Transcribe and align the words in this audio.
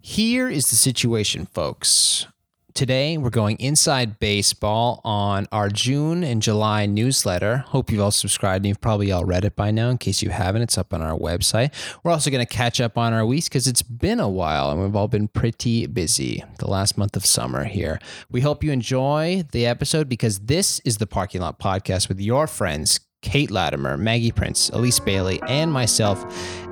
Here 0.00 0.48
is 0.48 0.70
the 0.70 0.76
situation, 0.76 1.46
folks. 1.46 2.26
Today, 2.72 3.18
we're 3.18 3.30
going 3.30 3.56
inside 3.56 4.20
baseball 4.20 5.00
on 5.02 5.48
our 5.50 5.68
June 5.68 6.22
and 6.22 6.40
July 6.40 6.86
newsletter. 6.86 7.58
Hope 7.66 7.90
you've 7.90 8.00
all 8.00 8.12
subscribed 8.12 8.64
and 8.64 8.68
you've 8.68 8.80
probably 8.80 9.10
all 9.10 9.24
read 9.24 9.44
it 9.44 9.56
by 9.56 9.72
now. 9.72 9.90
In 9.90 9.98
case 9.98 10.22
you 10.22 10.30
haven't, 10.30 10.62
it's 10.62 10.78
up 10.78 10.94
on 10.94 11.02
our 11.02 11.18
website. 11.18 11.72
We're 12.04 12.12
also 12.12 12.30
going 12.30 12.46
to 12.46 12.54
catch 12.54 12.80
up 12.80 12.96
on 12.96 13.12
our 13.12 13.26
weeks 13.26 13.48
because 13.48 13.66
it's 13.66 13.82
been 13.82 14.20
a 14.20 14.28
while 14.28 14.70
and 14.70 14.80
we've 14.80 14.94
all 14.94 15.08
been 15.08 15.26
pretty 15.26 15.86
busy 15.86 16.44
the 16.60 16.70
last 16.70 16.96
month 16.96 17.16
of 17.16 17.26
summer 17.26 17.64
here. 17.64 17.98
We 18.30 18.42
hope 18.42 18.62
you 18.62 18.70
enjoy 18.70 19.42
the 19.50 19.66
episode 19.66 20.08
because 20.08 20.38
this 20.38 20.78
is 20.84 20.98
the 20.98 21.08
Parking 21.08 21.40
Lot 21.40 21.58
Podcast 21.58 22.08
with 22.08 22.20
your 22.20 22.46
friends, 22.46 23.00
Kate 23.20 23.50
Latimer, 23.50 23.96
Maggie 23.96 24.30
Prince, 24.30 24.68
Elise 24.70 25.00
Bailey, 25.00 25.40
and 25.48 25.72
myself, 25.72 26.24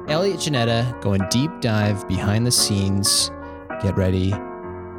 Elliot 0.09 0.41
Janetta, 0.41 0.97
going 1.01 1.23
deep 1.31 1.51
dive 1.61 2.07
behind 2.07 2.47
the 2.47 2.51
scenes. 2.53 3.31
Get 3.83 3.97
ready. 3.97 4.33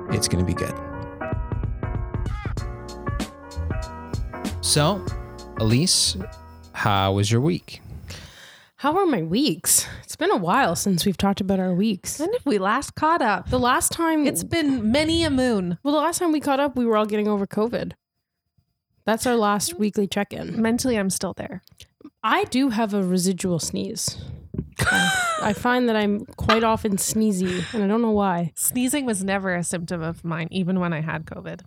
It's 0.09 0.27
going 0.27 0.45
to 0.45 0.45
be 0.45 0.53
good. 0.53 0.73
So, 4.62 5.03
Elise, 5.59 6.17
how 6.73 7.13
was 7.13 7.31
your 7.31 7.39
week? 7.41 7.81
How 8.77 8.98
are 8.98 9.05
my 9.05 9.23
weeks? 9.23 9.88
It's 10.03 10.17
been 10.17 10.29
a 10.29 10.38
while 10.38 10.75
since 10.75 11.05
we've 11.05 11.17
talked 11.17 11.41
about 11.41 11.59
our 11.59 11.73
weeks. 11.73 12.20
When 12.20 12.31
did 12.31 12.45
we 12.45 12.57
last 12.59 12.93
caught 12.95 13.21
up? 13.21 13.49
The 13.49 13.57
last 13.59 13.91
time 13.91 14.27
It's 14.27 14.43
been 14.43 14.91
many 14.91 15.23
a 15.23 15.29
moon. 15.29 15.77
well, 15.84 15.93
the 15.95 16.01
last 16.01 16.20
time 16.20 16.31
we 16.31 16.39
caught 16.41 16.59
up, 16.59 16.76
we 16.76 16.85
were 16.85 16.98
all 16.98 17.05
getting 17.05 17.27
over 17.27 17.48
COVID. 17.48 17.93
That's 19.05 19.26
our 19.26 19.35
last 19.37 19.79
weekly 19.79 20.05
check-in. 20.05 20.62
Mentally, 20.62 20.98
I'm 20.99 21.09
still 21.09 21.34
there. 21.34 21.63
I 22.21 22.43
do 22.43 22.70
have 22.70 22.93
a 22.93 23.01
residual 23.03 23.57
sneeze. 23.57 24.17
I, 25.41 25.53
find 25.53 25.88
that 25.89 25.95
I'm 25.95 26.25
quite 26.38 26.63
often 26.63 26.98
sneezy, 26.98 27.73
and 27.73 27.84
I 27.84 27.88
don't 27.88 28.02
know 28.02 28.11
why. 28.11 28.52
Sneezing 28.55 29.05
was 29.05 29.23
never 29.23 29.53
a 29.55 29.63
symptom 29.63 30.02
of 30.02 30.23
mine, 30.23 30.48
even 30.52 30.79
when 30.79 30.93
I 30.93 31.02
had 31.02 31.25
COVID. 31.25 31.61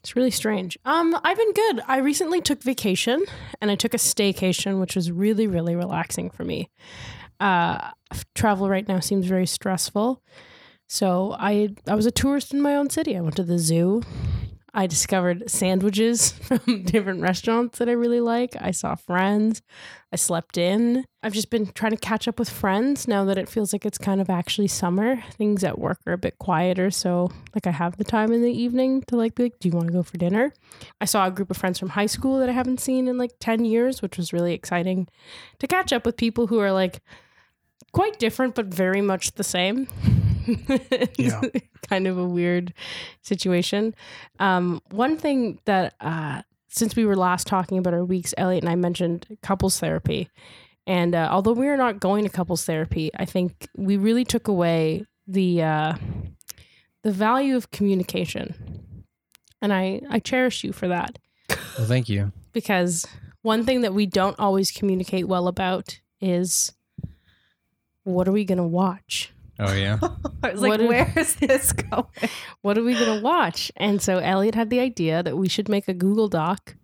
It's 0.00 0.16
really 0.16 0.30
strange. 0.30 0.76
Um, 0.84 1.16
I've 1.22 1.36
been 1.36 1.52
good. 1.52 1.80
I 1.86 1.98
recently 1.98 2.40
took 2.40 2.62
vacation, 2.62 3.24
and 3.60 3.70
I 3.70 3.76
took 3.76 3.94
a 3.94 3.98
staycation, 3.98 4.80
which 4.80 4.96
was 4.96 5.12
really, 5.12 5.46
really 5.46 5.76
relaxing 5.76 6.30
for 6.30 6.44
me. 6.44 6.70
Uh, 7.38 7.90
travel 8.34 8.68
right 8.68 8.86
now 8.86 9.00
seems 9.00 9.26
very 9.26 9.46
stressful, 9.46 10.22
so 10.88 11.34
I 11.38 11.70
I 11.88 11.94
was 11.94 12.06
a 12.06 12.10
tourist 12.10 12.52
in 12.52 12.60
my 12.60 12.74
own 12.74 12.90
city. 12.90 13.16
I 13.16 13.20
went 13.20 13.36
to 13.36 13.44
the 13.44 13.58
zoo. 13.58 14.02
I 14.74 14.86
discovered 14.86 15.50
sandwiches 15.50 16.32
from 16.42 16.84
different 16.84 17.20
restaurants 17.20 17.78
that 17.78 17.88
I 17.88 17.92
really 17.92 18.20
like. 18.20 18.56
I 18.58 18.70
saw 18.70 18.94
friends. 18.94 19.60
I 20.10 20.16
slept 20.16 20.56
in. 20.56 21.04
I've 21.22 21.34
just 21.34 21.50
been 21.50 21.66
trying 21.66 21.92
to 21.92 21.98
catch 21.98 22.26
up 22.26 22.38
with 22.38 22.48
friends 22.48 23.06
now 23.06 23.24
that 23.26 23.38
it 23.38 23.48
feels 23.48 23.72
like 23.72 23.84
it's 23.84 23.98
kind 23.98 24.20
of 24.20 24.30
actually 24.30 24.68
summer. 24.68 25.22
Things 25.32 25.62
at 25.62 25.78
work 25.78 25.98
are 26.06 26.14
a 26.14 26.18
bit 26.18 26.38
quieter, 26.38 26.90
so 26.90 27.30
like 27.54 27.66
I 27.66 27.70
have 27.70 27.96
the 27.96 28.04
time 28.04 28.32
in 28.32 28.42
the 28.42 28.52
evening 28.52 29.02
to 29.08 29.16
like 29.16 29.38
like, 29.38 29.58
do 29.58 29.68
you 29.68 29.74
want 29.74 29.88
to 29.88 29.92
go 29.92 30.02
for 30.02 30.16
dinner? 30.16 30.52
I 31.00 31.04
saw 31.04 31.26
a 31.26 31.30
group 31.30 31.50
of 31.50 31.56
friends 31.56 31.78
from 31.78 31.90
high 31.90 32.06
school 32.06 32.38
that 32.38 32.48
I 32.48 32.52
haven't 32.52 32.80
seen 32.80 33.08
in 33.08 33.18
like 33.18 33.32
10 33.40 33.64
years, 33.64 34.00
which 34.00 34.16
was 34.16 34.32
really 34.32 34.54
exciting 34.54 35.08
to 35.58 35.66
catch 35.66 35.92
up 35.92 36.06
with 36.06 36.16
people 36.16 36.46
who 36.46 36.58
are 36.60 36.72
like 36.72 37.00
quite 37.92 38.18
different 38.18 38.54
but 38.54 38.66
very 38.66 39.02
much 39.02 39.32
the 39.32 39.44
same. 39.44 39.88
Yeah. 41.18 41.40
kind 41.88 42.06
of 42.06 42.18
a 42.18 42.24
weird 42.26 42.72
situation. 43.22 43.94
Um, 44.38 44.80
one 44.90 45.16
thing 45.16 45.58
that 45.66 45.94
uh, 46.00 46.42
since 46.68 46.96
we 46.96 47.04
were 47.04 47.16
last 47.16 47.46
talking 47.46 47.78
about 47.78 47.94
our 47.94 48.04
weeks, 48.04 48.34
Elliot 48.36 48.62
and 48.64 48.70
I 48.70 48.76
mentioned 48.76 49.26
couples 49.42 49.78
therapy. 49.78 50.28
And 50.86 51.14
uh, 51.14 51.28
although 51.30 51.52
we 51.52 51.68
are 51.68 51.76
not 51.76 52.00
going 52.00 52.24
to 52.24 52.30
couples 52.30 52.64
therapy, 52.64 53.10
I 53.16 53.24
think 53.24 53.68
we 53.76 53.96
really 53.96 54.24
took 54.24 54.48
away 54.48 55.04
the 55.28 55.62
uh, 55.62 55.94
the 57.04 57.12
value 57.12 57.56
of 57.56 57.70
communication, 57.70 59.04
and 59.60 59.72
I 59.72 60.00
I 60.10 60.18
cherish 60.18 60.64
you 60.64 60.72
for 60.72 60.88
that 60.88 61.18
Well, 61.78 61.86
thank 61.86 62.08
you. 62.08 62.32
because 62.52 63.06
one 63.42 63.64
thing 63.64 63.82
that 63.82 63.94
we 63.94 64.06
don't 64.06 64.38
always 64.40 64.72
communicate 64.72 65.28
well 65.28 65.46
about 65.46 66.00
is 66.20 66.72
what 68.04 68.26
are 68.26 68.32
we 68.32 68.44
gonna 68.44 68.66
watch? 68.66 69.32
Oh, 69.64 69.72
yeah. 69.74 69.98
I 70.42 70.50
was 70.52 70.60
like, 70.60 70.80
if- 70.80 70.88
where 70.88 71.12
is 71.16 71.36
this 71.36 71.72
going? 71.72 72.04
What 72.62 72.78
are 72.78 72.82
we 72.84 72.94
gonna 72.94 73.20
watch? 73.20 73.70
And 73.76 74.00
so 74.00 74.18
Elliot 74.18 74.54
had 74.54 74.70
the 74.70 74.80
idea 74.80 75.22
that 75.22 75.36
we 75.36 75.48
should 75.48 75.68
make 75.68 75.88
a 75.88 75.94
Google 75.94 76.28
Doc 76.28 76.76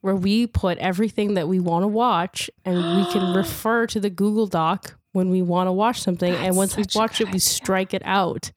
where 0.00 0.14
we 0.16 0.46
put 0.46 0.78
everything 0.78 1.34
that 1.34 1.48
we 1.48 1.58
want 1.58 1.82
to 1.82 1.88
watch 1.88 2.48
and 2.64 2.76
we 2.76 3.12
can 3.12 3.34
refer 3.36 3.86
to 3.88 3.98
the 4.00 4.10
Google 4.10 4.46
Doc 4.46 4.96
when 5.12 5.30
we 5.30 5.42
want 5.42 5.66
to 5.68 5.72
watch 5.72 6.00
something. 6.00 6.32
and 6.34 6.56
once 6.56 6.76
we 6.76 6.84
watch 6.94 7.12
such 7.18 7.20
a 7.22 7.24
it, 7.28 7.32
we 7.32 7.38
strike 7.38 7.92
it 7.94 8.02
out. 8.04 8.50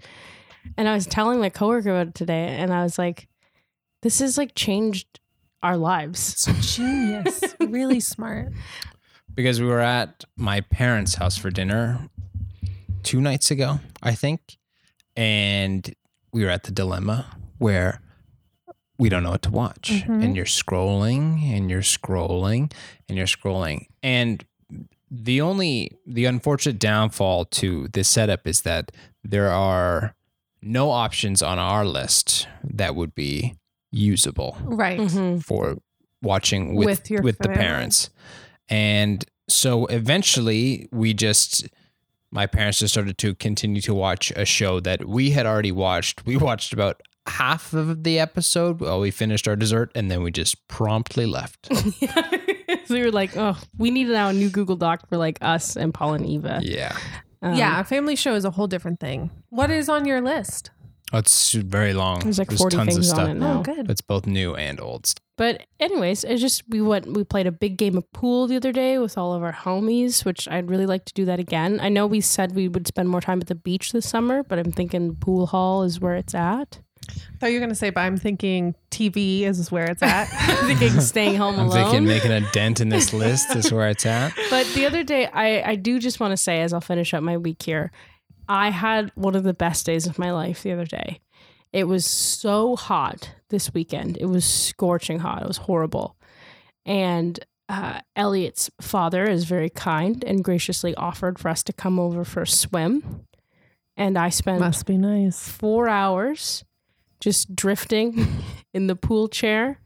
And 0.77 0.87
I 0.87 0.93
was 0.93 1.07
telling 1.07 1.39
my 1.39 1.49
coworker 1.49 1.89
about 1.89 2.07
it 2.09 2.15
today, 2.15 2.47
and 2.59 2.71
I 2.73 2.83
was 2.83 2.99
like, 2.99 3.27
this 4.01 4.19
has 4.19 4.37
like 4.37 4.53
changed 4.55 5.19
our 5.63 5.77
lives. 5.77 6.19
So 6.19 6.51
genius. 6.59 7.41
really 7.59 7.99
smart. 7.99 8.51
because 9.33 9.59
we 9.61 9.67
were 9.67 9.79
at 9.79 10.25
my 10.37 10.61
parents' 10.61 11.15
house 11.15 11.37
for 11.37 11.49
dinner 11.49 12.09
two 13.03 13.21
nights 13.21 13.51
ago, 13.51 13.79
I 14.01 14.13
think. 14.15 14.57
And 15.15 15.93
we 16.31 16.43
were 16.43 16.49
at 16.49 16.63
the 16.63 16.71
dilemma 16.71 17.25
where 17.57 18.01
we 18.97 19.09
don't 19.09 19.23
know 19.23 19.31
what 19.31 19.41
to 19.43 19.51
watch. 19.51 19.91
Mhm. 20.05 20.23
And 20.23 20.35
you're 20.35 20.45
scrolling 20.45 21.41
and 21.55 21.69
you're 21.69 21.81
scrolling 21.81 22.71
and 23.07 23.17
you're 23.17 23.27
scrolling. 23.27 23.85
And 24.03 24.43
the 25.09 25.41
only, 25.41 25.91
the 26.05 26.25
unfortunate 26.25 26.79
downfall 26.79 27.45
to 27.45 27.87
this 27.93 28.07
setup 28.07 28.45
is 28.45 28.61
that 28.61 28.91
there 29.23 29.49
are 29.49 30.15
no 30.61 30.91
options 30.91 31.41
on 31.41 31.57
our 31.57 31.85
list 31.85 32.47
that 32.63 32.95
would 32.95 33.15
be 33.15 33.55
usable 33.91 34.57
Right. 34.63 34.99
Mhm. 34.99 35.43
for 35.43 35.77
watching 36.21 36.75
with 36.75 36.85
With 36.85 37.09
your 37.09 37.21
with 37.21 37.37
the 37.39 37.49
parents. 37.49 38.09
And 38.67 39.25
so 39.47 39.85
eventually 39.87 40.87
we 40.91 41.13
just 41.13 41.67
my 42.31 42.45
parents 42.45 42.79
just 42.79 42.93
started 42.93 43.17
to 43.19 43.35
continue 43.35 43.81
to 43.81 43.93
watch 43.93 44.31
a 44.35 44.45
show 44.45 44.79
that 44.81 45.07
we 45.07 45.31
had 45.31 45.45
already 45.45 45.71
watched. 45.71 46.25
We 46.25 46.37
watched 46.37 46.73
about 46.73 47.01
half 47.27 47.73
of 47.73 48.03
the 48.03 48.19
episode 48.19 48.81
while 48.81 48.99
we 48.99 49.11
finished 49.11 49.47
our 49.47 49.55
dessert 49.55 49.91
and 49.95 50.09
then 50.09 50.23
we 50.23 50.31
just 50.31 50.67
promptly 50.67 51.25
left. 51.25 51.73
so 52.85 52.93
we 52.93 53.01
were 53.01 53.11
like, 53.11 53.35
oh, 53.37 53.57
we 53.77 53.91
need 53.91 54.07
now 54.07 54.29
a 54.29 54.33
new 54.33 54.49
Google 54.49 54.75
Doc 54.75 55.07
for 55.07 55.17
like 55.17 55.37
us 55.41 55.75
and 55.75 55.93
Paul 55.93 56.13
and 56.15 56.25
Eva. 56.25 56.59
yeah. 56.61 56.97
Um, 57.41 57.55
yeah, 57.55 57.79
a 57.79 57.85
family 57.85 58.17
show 58.17 58.35
is 58.35 58.43
a 58.43 58.51
whole 58.51 58.67
different 58.67 58.99
thing. 58.99 59.31
What 59.47 59.71
is 59.71 59.87
on 59.87 60.05
your 60.05 60.19
list? 60.19 60.71
Oh, 61.11 61.17
It's 61.19 61.53
very 61.53 61.93
long. 61.93 62.19
There's 62.19 62.39
like 62.39 62.51
40 62.51 62.75
tons 62.77 62.87
of 62.89 62.93
things 62.95 63.07
stuff. 63.09 63.19
on 63.19 63.29
it 63.31 63.33
now. 63.35 63.59
Oh, 63.59 63.63
good. 63.63 63.89
It's 63.89 64.01
both 64.01 64.25
new 64.27 64.55
and 64.55 64.79
old. 64.79 65.07
stuff. 65.07 65.23
But 65.37 65.65
anyways, 65.79 66.25
it's 66.25 66.41
just 66.41 66.63
we 66.67 66.81
went 66.81 67.13
we 67.13 67.23
played 67.23 67.47
a 67.47 67.51
big 67.51 67.77
game 67.77 67.97
of 67.97 68.11
pool 68.11 68.45
the 68.47 68.57
other 68.57 68.73
day 68.73 68.97
with 68.99 69.17
all 69.17 69.33
of 69.33 69.41
our 69.41 69.53
homies, 69.53 70.25
which 70.25 70.47
I'd 70.49 70.69
really 70.69 70.85
like 70.85 71.05
to 71.05 71.13
do 71.13 71.23
that 71.25 71.39
again. 71.39 71.79
I 71.81 71.87
know 71.89 72.05
we 72.07 72.19
said 72.19 72.55
we 72.55 72.67
would 72.67 72.85
spend 72.87 73.07
more 73.09 73.21
time 73.21 73.39
at 73.39 73.47
the 73.47 73.55
beach 73.55 73.93
this 73.93 74.07
summer, 74.09 74.43
but 74.43 74.59
I'm 74.59 74.71
thinking 74.73 75.15
pool 75.15 75.47
hall 75.47 75.83
is 75.83 75.99
where 76.01 76.15
it's 76.15 76.35
at. 76.35 76.79
I 77.09 77.37
thought 77.39 77.47
you 77.47 77.53
were 77.53 77.59
going 77.61 77.69
to 77.69 77.75
say, 77.75 77.89
but 77.89 78.01
I'm 78.01 78.17
thinking 78.17 78.75
TV 78.91 79.41
is 79.43 79.71
where 79.71 79.85
it's 79.89 80.03
at. 80.03 80.27
I'm 80.37 80.67
thinking 80.67 80.99
staying 81.01 81.37
home 81.37 81.55
I'm 81.57 81.67
alone. 81.67 81.85
thinking 81.85 82.05
making 82.05 82.31
a 82.31 82.41
dent 82.51 82.81
in 82.81 82.89
this 82.89 83.13
list 83.13 83.55
is 83.55 83.71
where 83.71 83.87
it's 83.89 84.05
at. 84.05 84.33
But 84.51 84.67
the 84.75 84.85
other 84.85 85.03
day, 85.03 85.25
I, 85.27 85.71
I 85.71 85.75
do 85.75 85.97
just 85.99 86.19
want 86.19 86.33
to 86.33 86.37
say, 86.37 86.61
as 86.61 86.73
I'll 86.73 86.81
finish 86.81 87.13
up 87.13 87.23
my 87.23 87.37
week 87.37 87.63
here, 87.63 87.91
I 88.49 88.71
had 88.71 89.11
one 89.15 89.35
of 89.35 89.43
the 89.43 89.53
best 89.53 89.85
days 89.85 90.07
of 90.07 90.17
my 90.19 90.31
life 90.31 90.63
the 90.63 90.71
other 90.73 90.85
day. 90.85 91.21
It 91.71 91.83
was 91.83 92.03
so 92.05 92.75
hot 92.75 93.29
this 93.49 93.73
weekend. 93.73 94.17
It 94.17 94.25
was 94.25 94.43
scorching 94.43 95.19
hot. 95.19 95.43
It 95.43 95.47
was 95.47 95.57
horrible. 95.57 96.17
And 96.85 97.39
uh, 97.69 98.01
Elliot's 98.15 98.71
father 98.81 99.23
is 99.29 99.43
very 99.43 99.69
kind 99.69 100.23
and 100.23 100.43
graciously 100.43 100.95
offered 100.95 101.37
for 101.37 101.49
us 101.49 101.61
to 101.63 101.73
come 101.73 101.99
over 101.99 102.25
for 102.25 102.41
a 102.41 102.47
swim. 102.47 103.25
And 103.95 104.17
I 104.17 104.29
spent 104.29 104.59
Must 104.61 104.85
be 104.87 104.97
nice. 104.97 105.47
four 105.47 105.87
hours 105.87 106.63
just 107.21 107.55
drifting 107.55 108.25
in 108.73 108.87
the 108.87 108.95
pool 108.95 109.27
chair, 109.27 109.79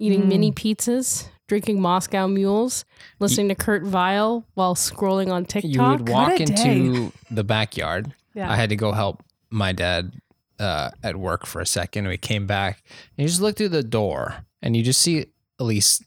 eating 0.00 0.22
Mm. 0.22 0.28
mini 0.28 0.50
pizzas, 0.52 1.28
drinking 1.52 1.82
Moscow 1.82 2.26
mules, 2.26 2.86
listening 3.18 3.50
to 3.50 3.54
Kurt 3.54 3.82
Vile 3.82 4.46
while 4.54 4.74
scrolling 4.74 5.30
on 5.30 5.44
TikTok. 5.44 5.70
You 5.70 5.82
would 5.82 6.08
walk 6.08 6.40
into 6.40 7.12
the 7.30 7.44
backyard. 7.44 8.14
Yeah. 8.32 8.50
I 8.50 8.56
had 8.56 8.70
to 8.70 8.76
go 8.76 8.92
help 8.92 9.22
my 9.50 9.72
dad 9.72 10.14
uh, 10.58 10.92
at 11.02 11.16
work 11.16 11.44
for 11.44 11.60
a 11.60 11.66
second. 11.66 12.08
We 12.08 12.16
came 12.16 12.46
back 12.46 12.82
and 13.18 13.24
you 13.24 13.28
just 13.28 13.42
look 13.42 13.58
through 13.58 13.68
the 13.68 13.82
door 13.82 14.46
and 14.62 14.74
you 14.74 14.82
just 14.82 15.02
see 15.02 15.26
Elise 15.58 16.02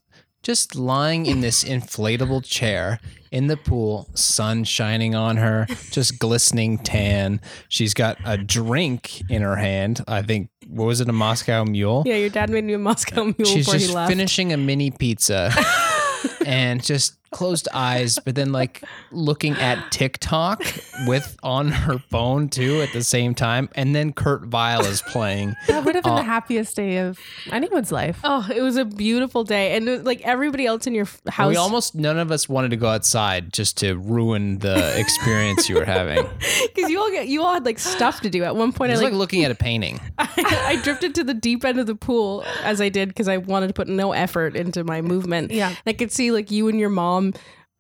just 0.46 0.76
lying 0.76 1.26
in 1.26 1.42
this 1.42 1.64
inflatable 1.64 2.46
chair 2.46 3.00
in 3.32 3.48
the 3.48 3.58
pool, 3.58 4.08
sun 4.14 4.64
shining 4.64 5.16
on 5.16 5.38
her, 5.38 5.66
just 5.90 6.20
glistening 6.20 6.78
tan. 6.78 7.42
She's 7.68 7.96
got 7.96 8.18
a 8.24 8.38
drink 8.38 9.28
in 9.28 9.42
her 9.42 9.56
hand. 9.56 10.04
I 10.08 10.22
think, 10.22 10.50
what 10.68 10.86
was 10.86 11.02
it, 11.02 11.10
a 11.10 11.14
Moscow 11.14 11.66
mule? 11.66 12.04
yeah, 12.06 12.18
your 12.18 12.30
dad 12.30 12.52
made 12.52 12.64
me 12.64 12.74
a 12.74 12.78
Moscow 12.78 13.24
mule 13.24 13.34
She's 13.44 13.66
before 13.66 13.74
just 13.74 13.88
he 13.88 13.94
left. 13.96 14.12
finishing 14.12 14.54
a 14.54 14.58
mini 14.58 14.92
pizza 14.92 15.52
and 16.46 16.84
just 16.84 17.18
closed 17.36 17.68
eyes, 17.74 18.18
but 18.24 18.34
then 18.36 18.54
like 18.54 18.82
looking 19.12 19.54
at 19.56 19.92
TikTok 19.92 20.64
with 21.06 21.36
on 21.44 21.68
her 21.70 22.00
phone 22.00 22.48
too 22.48 22.82
at 22.82 22.94
the 22.94 23.04
same 23.04 23.36
time, 23.36 23.68
and 23.76 23.94
then 23.94 24.14
Kurt 24.14 24.44
Vile 24.46 24.86
is 24.86 25.02
playing. 25.02 25.54
That 25.68 25.84
would 25.84 25.96
have 25.96 26.04
been 26.06 26.14
Uh, 26.14 26.18
the 26.18 26.24
happiest 26.24 26.78
day 26.78 26.98
of 27.00 27.20
anyone's 27.52 27.92
life. 27.92 28.20
Oh, 28.24 28.48
it 28.56 28.62
was 28.62 28.78
a 28.78 28.86
beautiful 28.86 29.44
day, 29.44 29.76
and 29.76 30.06
like 30.06 30.22
everybody 30.22 30.66
else 30.66 30.88
in 30.88 30.96
your 30.96 31.08
house. 31.28 31.50
we 31.50 31.58
almost 31.58 31.94
none 31.96 32.18
of 32.18 32.32
us 32.32 32.48
wanted 32.48 32.70
to 32.72 32.78
go 32.78 32.88
outside 32.88 33.52
just 33.52 33.78
to 33.80 33.96
ruin 33.98 34.60
the 34.60 34.98
experience 34.98 35.68
you 35.68 35.76
were 35.76 35.86
having. 35.86 36.26
Because 36.76 36.90
you 36.92 37.00
all 37.00 37.12
get 37.12 37.28
you 37.28 37.42
all 37.44 37.54
had 37.54 37.66
like 37.66 37.80
stuff 37.80 38.22
to 38.22 38.30
do. 38.30 38.44
At 38.44 38.56
one 38.56 38.72
point, 38.72 38.92
It 38.92 38.94
was 38.96 39.02
like, 39.02 39.12
like 39.12 39.18
looking 39.20 39.44
at 39.44 39.52
a 39.52 39.56
painting. 39.56 40.00
I, 40.18 40.64
I 40.68 40.76
drifted 40.84 41.16
to 41.16 41.24
the 41.24 41.34
deep 41.34 41.64
end 41.66 41.80
of 41.80 41.86
the 41.88 41.96
pool 41.96 42.44
as 42.64 42.80
I 42.82 42.90
did 42.90 43.10
because 43.10 43.28
I 43.28 43.38
wanted 43.38 43.68
to 43.68 43.74
put 43.74 43.88
no 43.88 44.12
effort 44.14 44.56
into 44.56 44.84
my 44.84 45.02
movement. 45.02 45.52
Yeah. 45.52 45.70
And 45.70 45.78
I 45.86 45.94
could 45.94 46.12
see 46.12 46.32
like 46.32 46.52
you 46.52 46.68
and 46.68 46.80
your 46.80 46.90
mom 46.90 47.25
um, 47.26 47.34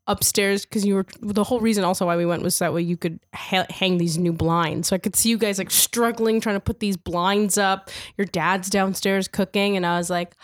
upstairs 0.07 0.65
because 0.65 0.85
you 0.85 0.95
were 0.95 1.05
the 1.21 1.43
whole 1.43 1.59
reason 1.59 1.83
also 1.83 2.05
why 2.05 2.15
we 2.15 2.25
went 2.25 2.43
was 2.43 2.59
that 2.59 2.73
way 2.73 2.81
you 2.81 2.95
could 2.95 3.19
ha- 3.33 3.65
hang 3.69 3.97
these 3.97 4.17
new 4.17 4.31
blinds. 4.31 4.87
So 4.89 4.95
I 4.95 4.99
could 4.99 5.15
see 5.15 5.29
you 5.29 5.37
guys 5.37 5.57
like 5.57 5.71
struggling 5.71 6.39
trying 6.39 6.55
to 6.55 6.59
put 6.59 6.79
these 6.79 6.95
blinds 6.97 7.57
up. 7.57 7.89
Your 8.17 8.25
dad's 8.25 8.69
downstairs 8.69 9.27
cooking, 9.27 9.75
and 9.75 9.85
I 9.85 9.97
was 9.97 10.09
like, 10.09 10.35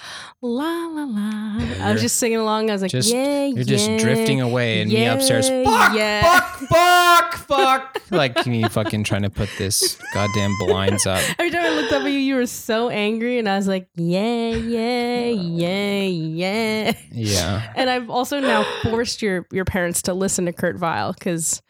la 0.41 0.87
la 0.87 1.03
la. 1.03 1.59
I 1.85 1.91
was 1.93 2.01
just 2.01 2.15
singing 2.17 2.39
along. 2.39 2.69
I 2.69 2.73
was 2.73 2.81
like, 2.81 2.91
Just 2.91 3.13
yeah, 3.13 3.45
you're 3.45 3.63
just 3.63 3.89
drifting 3.99 4.41
away, 4.41 4.81
and 4.81 4.91
me 4.91 5.05
upstairs. 5.05 5.49
yeah, 5.49 5.63
Fuck, 5.63 5.95
yeah." 5.95 6.39
fuck, 6.39 6.67
fuck, 6.67 7.33
fuck. 7.47 7.97
Like 8.11 8.45
me 8.45 8.63
fucking 8.63 9.05
trying 9.05 9.21
to 9.21 9.29
put 9.29 9.47
this 9.57 9.97
goddamn 10.13 10.53
blinds 10.59 11.05
up. 11.07 11.21
Every 11.39 11.49
time 11.49 11.63
I 11.63 11.69
looked 11.69 11.93
up 11.93 12.01
at 12.03 12.11
you, 12.11 12.19
you 12.19 12.35
were 12.35 12.45
so 12.45 12.89
angry, 12.89 13.39
and 13.39 13.47
I 13.47 13.55
was 13.55 13.69
like, 13.69 13.87
yeah, 13.95 14.49
yeah, 14.49 15.27
yeah, 15.29 16.01
yeah. 16.01 16.93
Yeah. 17.09 17.73
And 17.75 17.89
I've 17.89 18.09
also 18.09 18.41
now 18.41 18.65
forced 18.83 19.21
your 19.21 19.47
your 19.51 19.65
parents 19.65 20.01
to 20.03 20.13
listen 20.13 20.45
to 20.45 20.53
Kurt 20.53 20.77
Vile 20.77 21.13
because 21.13 21.61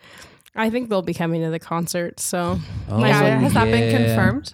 I 0.56 0.69
think 0.69 0.89
they'll 0.89 1.01
be 1.01 1.13
coming 1.13 1.42
to 1.42 1.50
the 1.50 1.60
concert. 1.60 2.19
So 2.19 2.60
Oh, 2.89 3.00
yeah, 3.06 3.39
has 3.39 3.54
that 3.54 3.66
been 3.66 3.95
confirmed? 3.95 4.54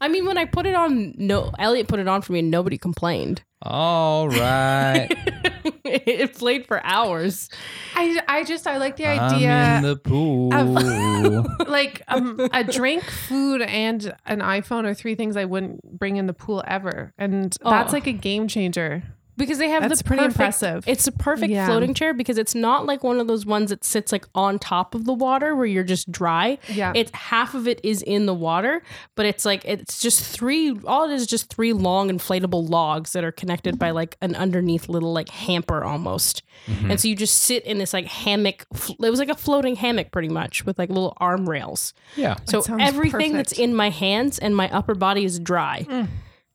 I 0.00 0.08
mean, 0.08 0.26
when 0.26 0.36
I 0.36 0.46
put 0.46 0.66
it 0.66 0.74
on, 0.74 1.14
no, 1.16 1.52
Elliot 1.58 1.86
put 1.86 2.00
it 2.00 2.08
on 2.08 2.22
for 2.22 2.32
me, 2.32 2.40
and 2.40 2.50
nobody 2.50 2.76
complained. 2.76 3.42
All 3.62 4.28
right. 4.28 5.06
it 5.84 6.34
played 6.34 6.66
for 6.66 6.84
hours. 6.84 7.48
I, 7.94 8.20
I 8.26 8.42
just 8.42 8.66
I 8.66 8.78
like 8.78 8.96
the 8.96 9.06
I'm 9.06 9.34
idea 9.34 9.76
in 9.76 9.82
the 9.82 9.94
pool. 9.96 10.48
like 11.68 12.02
um, 12.08 12.40
a 12.52 12.64
drink, 12.64 13.04
food, 13.04 13.62
and 13.62 14.12
an 14.26 14.40
iPhone 14.40 14.86
are 14.86 14.94
three 14.94 15.14
things 15.14 15.36
I 15.36 15.44
wouldn't 15.44 15.84
bring 15.98 16.16
in 16.16 16.26
the 16.26 16.32
pool 16.32 16.64
ever, 16.66 17.12
and 17.16 17.44
that's 17.62 17.92
Oh. 17.92 17.96
like 17.96 18.08
a 18.08 18.12
game 18.12 18.48
changer. 18.48 19.04
Because 19.40 19.58
they 19.58 19.70
have 19.70 19.82
That's 19.82 19.98
the 20.02 20.04
pretty 20.04 20.20
perfect- 20.24 20.36
impressive. 20.38 20.84
It's 20.86 21.06
a 21.06 21.12
perfect 21.12 21.50
Yeah. 21.50 21.66
floating 21.66 21.94
chair 21.94 22.12
because 22.14 22.36
it's 22.38 22.54
not 22.54 22.84
like 22.86 23.02
one 23.02 23.18
of 23.18 23.26
those 23.26 23.46
ones 23.46 23.70
that 23.70 23.82
sits 23.84 24.12
like 24.12 24.26
on 24.34 24.58
top 24.58 24.94
of 24.94 25.06
the 25.06 25.12
water 25.14 25.56
where 25.56 25.66
you're 25.66 25.82
just 25.82 26.12
dry. 26.12 26.58
Yeah. 26.68 26.92
It's 26.94 27.10
half 27.14 27.54
of 27.54 27.66
it 27.66 27.80
is 27.82 28.02
in 28.02 28.26
the 28.26 28.34
water, 28.34 28.82
but 29.16 29.24
it's 29.26 29.44
like 29.46 29.64
it's 29.64 29.98
just 29.98 30.22
three 30.22 30.78
all 30.86 31.10
it 31.10 31.12
is 31.14 31.26
just 31.26 31.52
three 31.52 31.72
long 31.72 32.10
inflatable 32.10 32.68
logs 32.68 33.12
that 33.12 33.24
are 33.24 33.32
connected 33.32 33.78
by 33.78 33.90
like 33.90 34.16
an 34.20 34.34
underneath 34.36 34.88
little 34.88 35.12
like 35.12 35.30
hamper 35.30 35.82
almost. 35.84 36.42
Mm-hmm. 36.66 36.90
And 36.90 37.00
so 37.00 37.08
you 37.08 37.16
just 37.16 37.38
sit 37.38 37.64
in 37.64 37.78
this 37.78 37.92
like 37.94 38.06
hammock 38.06 38.66
it 38.88 39.10
was 39.10 39.18
like 39.18 39.30
a 39.30 39.34
floating 39.34 39.76
hammock 39.76 40.10
pretty 40.12 40.28
much 40.28 40.66
with 40.66 40.78
like 40.78 40.90
little 40.90 41.14
arm 41.16 41.48
rails. 41.48 41.94
yeah. 42.14 42.36
So 42.44 42.60
sounds 42.60 42.82
everything 42.84 43.32
that's 43.32 43.52
in 43.52 43.74
my 43.74 43.88
hands 43.90 44.38
and 44.38 44.54
my 44.54 44.68
upper 44.70 44.94
body 44.94 45.24
is 45.24 45.38
dry. 45.38 45.86
Mm. 45.88 46.08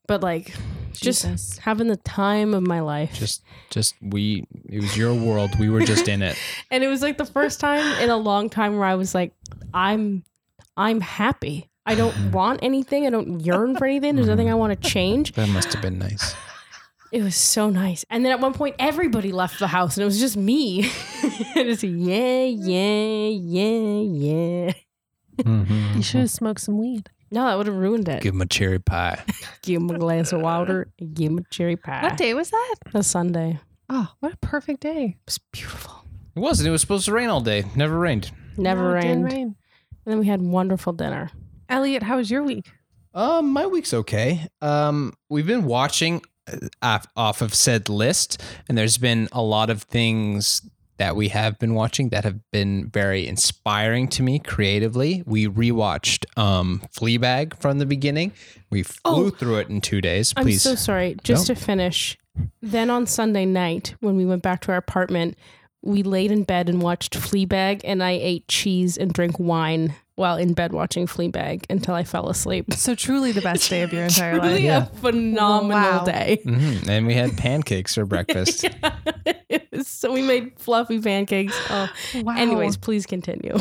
But 0.07 0.21
like 0.21 0.53
Jesus. 1.00 1.50
just 1.50 1.59
having 1.59 1.88
the 1.88 1.97
time 1.97 2.53
of 2.53 2.63
my 2.65 2.80
life. 2.81 3.13
Just 3.13 3.44
just 3.69 3.95
we 4.01 4.45
it 4.69 4.81
was 4.81 4.97
your 4.97 5.13
world. 5.13 5.51
We 5.59 5.69
were 5.69 5.81
just 5.81 6.07
in 6.07 6.21
it. 6.21 6.38
And 6.71 6.83
it 6.83 6.88
was 6.88 7.01
like 7.01 7.18
the 7.18 7.25
first 7.25 7.59
time 7.59 8.01
in 8.01 8.09
a 8.09 8.18
long 8.18 8.50
time 8.50 8.77
where 8.77 8.88
I 8.88 8.95
was 8.95 9.13
like, 9.15 9.33
I'm 9.74 10.24
I'm 10.77 11.01
happy. 11.01 11.69
I 11.86 11.95
don't 11.95 12.31
want 12.31 12.62
anything. 12.63 13.06
I 13.07 13.09
don't 13.09 13.39
yearn 13.42 13.75
for 13.77 13.86
anything. 13.86 14.15
There's 14.15 14.27
nothing 14.27 14.50
I 14.50 14.56
want 14.56 14.80
to 14.80 14.89
change. 14.89 15.33
That 15.33 15.50
must 15.50 15.71
have 15.74 15.81
been 15.81 16.00
nice. 16.00 16.36
It 17.12 17.21
was 17.21 17.36
so 17.36 17.69
nice. 17.69 18.03
And 18.09 18.25
then 18.25 18.31
at 18.31 18.39
one 18.41 18.53
point 18.53 18.75
everybody 18.80 19.31
left 19.31 19.59
the 19.59 19.68
house 19.68 19.95
and 19.95 20.01
it 20.01 20.06
was 20.06 20.19
just 20.19 20.36
me. 20.36 20.91
and 21.56 21.68
was 21.68 21.83
yeah, 21.83 22.44
yeah, 22.44 23.27
yeah, 23.30 24.68
yeah. 24.68 24.74
Mhm. 25.38 25.95
You 25.95 26.01
should 26.01 26.21
have 26.21 26.31
smoked 26.31 26.62
some 26.62 26.77
weed. 26.77 27.09
No, 27.31 27.45
that 27.45 27.57
would 27.57 27.68
have 27.68 27.75
ruined 27.75 28.07
it. 28.07 28.22
Give 28.22 28.33
him 28.33 28.42
a 28.42 28.45
cherry 28.45 28.80
pie. 28.80 29.22
Give 29.63 29.81
him 29.81 29.89
a 29.89 29.98
glass 29.98 30.31
of 30.31 30.42
water, 30.42 30.88
give 31.13 31.31
him 31.31 31.39
a 31.39 31.44
cherry 31.51 31.75
pie. 31.75 32.04
What 32.04 32.18
day 32.18 32.33
was 32.33 32.51
that? 32.51 32.75
A 32.94 33.04
Sunday. 33.04 33.60
Oh, 33.89 34.12
what 34.19 34.33
a 34.33 34.38
perfect 34.38 34.81
day! 34.81 35.18
It 35.19 35.25
was 35.25 35.38
beautiful. 35.51 36.06
It 36.36 36.39
wasn't. 36.39 36.68
It 36.68 36.72
was 36.72 36.81
supposed 36.81 37.06
to 37.06 37.12
rain 37.13 37.30
all 37.30 37.42
day. 37.42 37.66
Never 37.75 37.98
rained. 38.00 38.31
Never 38.57 38.92
No, 38.94 38.98
it 38.98 39.01
didn't 39.01 39.24
rained. 39.24 39.33
rain. 39.33 39.56
And 40.06 40.12
then 40.12 40.19
we 40.19 40.27
had 40.27 40.42
wonderful 40.42 40.94
dinner. 40.94 41.30
Elliot, 41.69 42.04
how 42.04 42.18
was 42.18 42.30
your 42.31 42.44
week? 42.44 42.72
Um, 43.13 43.51
my 43.54 43.66
week's 43.66 43.94
okay. 43.94 44.48
Um, 44.62 45.13
we've 45.30 45.48
been 45.48 45.66
watching 45.66 46.22
uh, 46.51 46.57
off, 46.81 47.07
off 47.16 47.42
of 47.42 47.54
said 47.56 47.89
list, 47.89 48.42
and 48.68 48.77
there's 48.77 48.98
been 48.98 49.30
a 49.31 49.42
lot 49.42 49.69
of 49.69 49.83
things 49.83 50.62
that 50.97 51.15
we 51.15 51.27
have 51.30 51.59
been 51.59 51.74
watching 51.74 52.09
that 52.09 52.24
have 52.24 52.39
been 52.51 52.89
very 52.89 53.27
inspiring 53.27 54.07
to 54.09 54.24
me 54.24 54.39
creatively. 54.39 55.24
We 55.25 55.47
rewatched 55.47 56.25
um 56.38 56.81
Fleabag 56.97 57.59
from 57.59 57.80
the 57.80 57.86
beginning. 57.86 58.31
We 58.69 58.83
flew 58.83 59.27
Oh. 59.27 59.30
through 59.30 59.57
it 59.59 59.69
in 59.69 59.81
two 59.81 60.01
days. 60.01 60.33
I'm 60.38 60.44
Please, 60.44 60.62
so 60.62 60.75
sorry. 60.75 61.15
Just 61.24 61.47
to 61.47 61.56
finish, 61.56 62.18
then 62.62 62.89
on 62.89 63.06
Sunday 63.07 63.45
night 63.45 63.95
when 64.00 64.15
we 64.18 64.25
went 64.25 64.42
back 64.42 64.62
to 64.62 64.71
our 64.71 64.77
apartment, 64.77 65.38
we 65.85 66.03
laid 66.03 66.31
in 66.31 66.43
bed 66.43 66.67
and 66.69 66.81
watched 66.81 67.13
Fleabag, 67.13 67.81
and 67.83 68.03
I 68.03 68.11
ate 68.11 68.47
cheese 68.47 68.97
and 68.97 69.13
drank 69.13 69.39
wine 69.39 69.95
while 70.15 70.37
in 70.37 70.53
bed 70.53 70.71
watching 70.71 71.07
Fleabag 71.07 71.65
until 71.69 71.93
I 71.93 72.03
fell 72.05 72.29
asleep. 72.29 72.73
So 72.73 72.95
truly 72.95 73.31
the 73.33 73.41
best 73.41 73.69
day 73.69 73.81
of 73.81 73.91
your 73.93 74.03
entire 74.05 74.37
life. 74.37 74.43
Really 74.49 74.65
Yeah. 74.65 74.83
a 74.83 74.85
phenomenal 74.97 75.99
Wow. 75.99 76.05
day. 76.05 76.41
Mhm. 76.45 76.87
and 76.87 77.05
we 77.05 77.13
had 77.13 77.37
pancakes 77.37 77.95
for 77.95 78.05
breakfast. 78.05 78.65
so 79.83 80.11
we 80.13 80.21
made 80.21 80.53
fluffy 80.57 80.99
pancakes. 81.01 81.53
Oh. 81.69 81.89
Wow. 82.15 82.35
Anyways, 82.38 82.77
please 82.77 83.05
continue. 83.05 83.57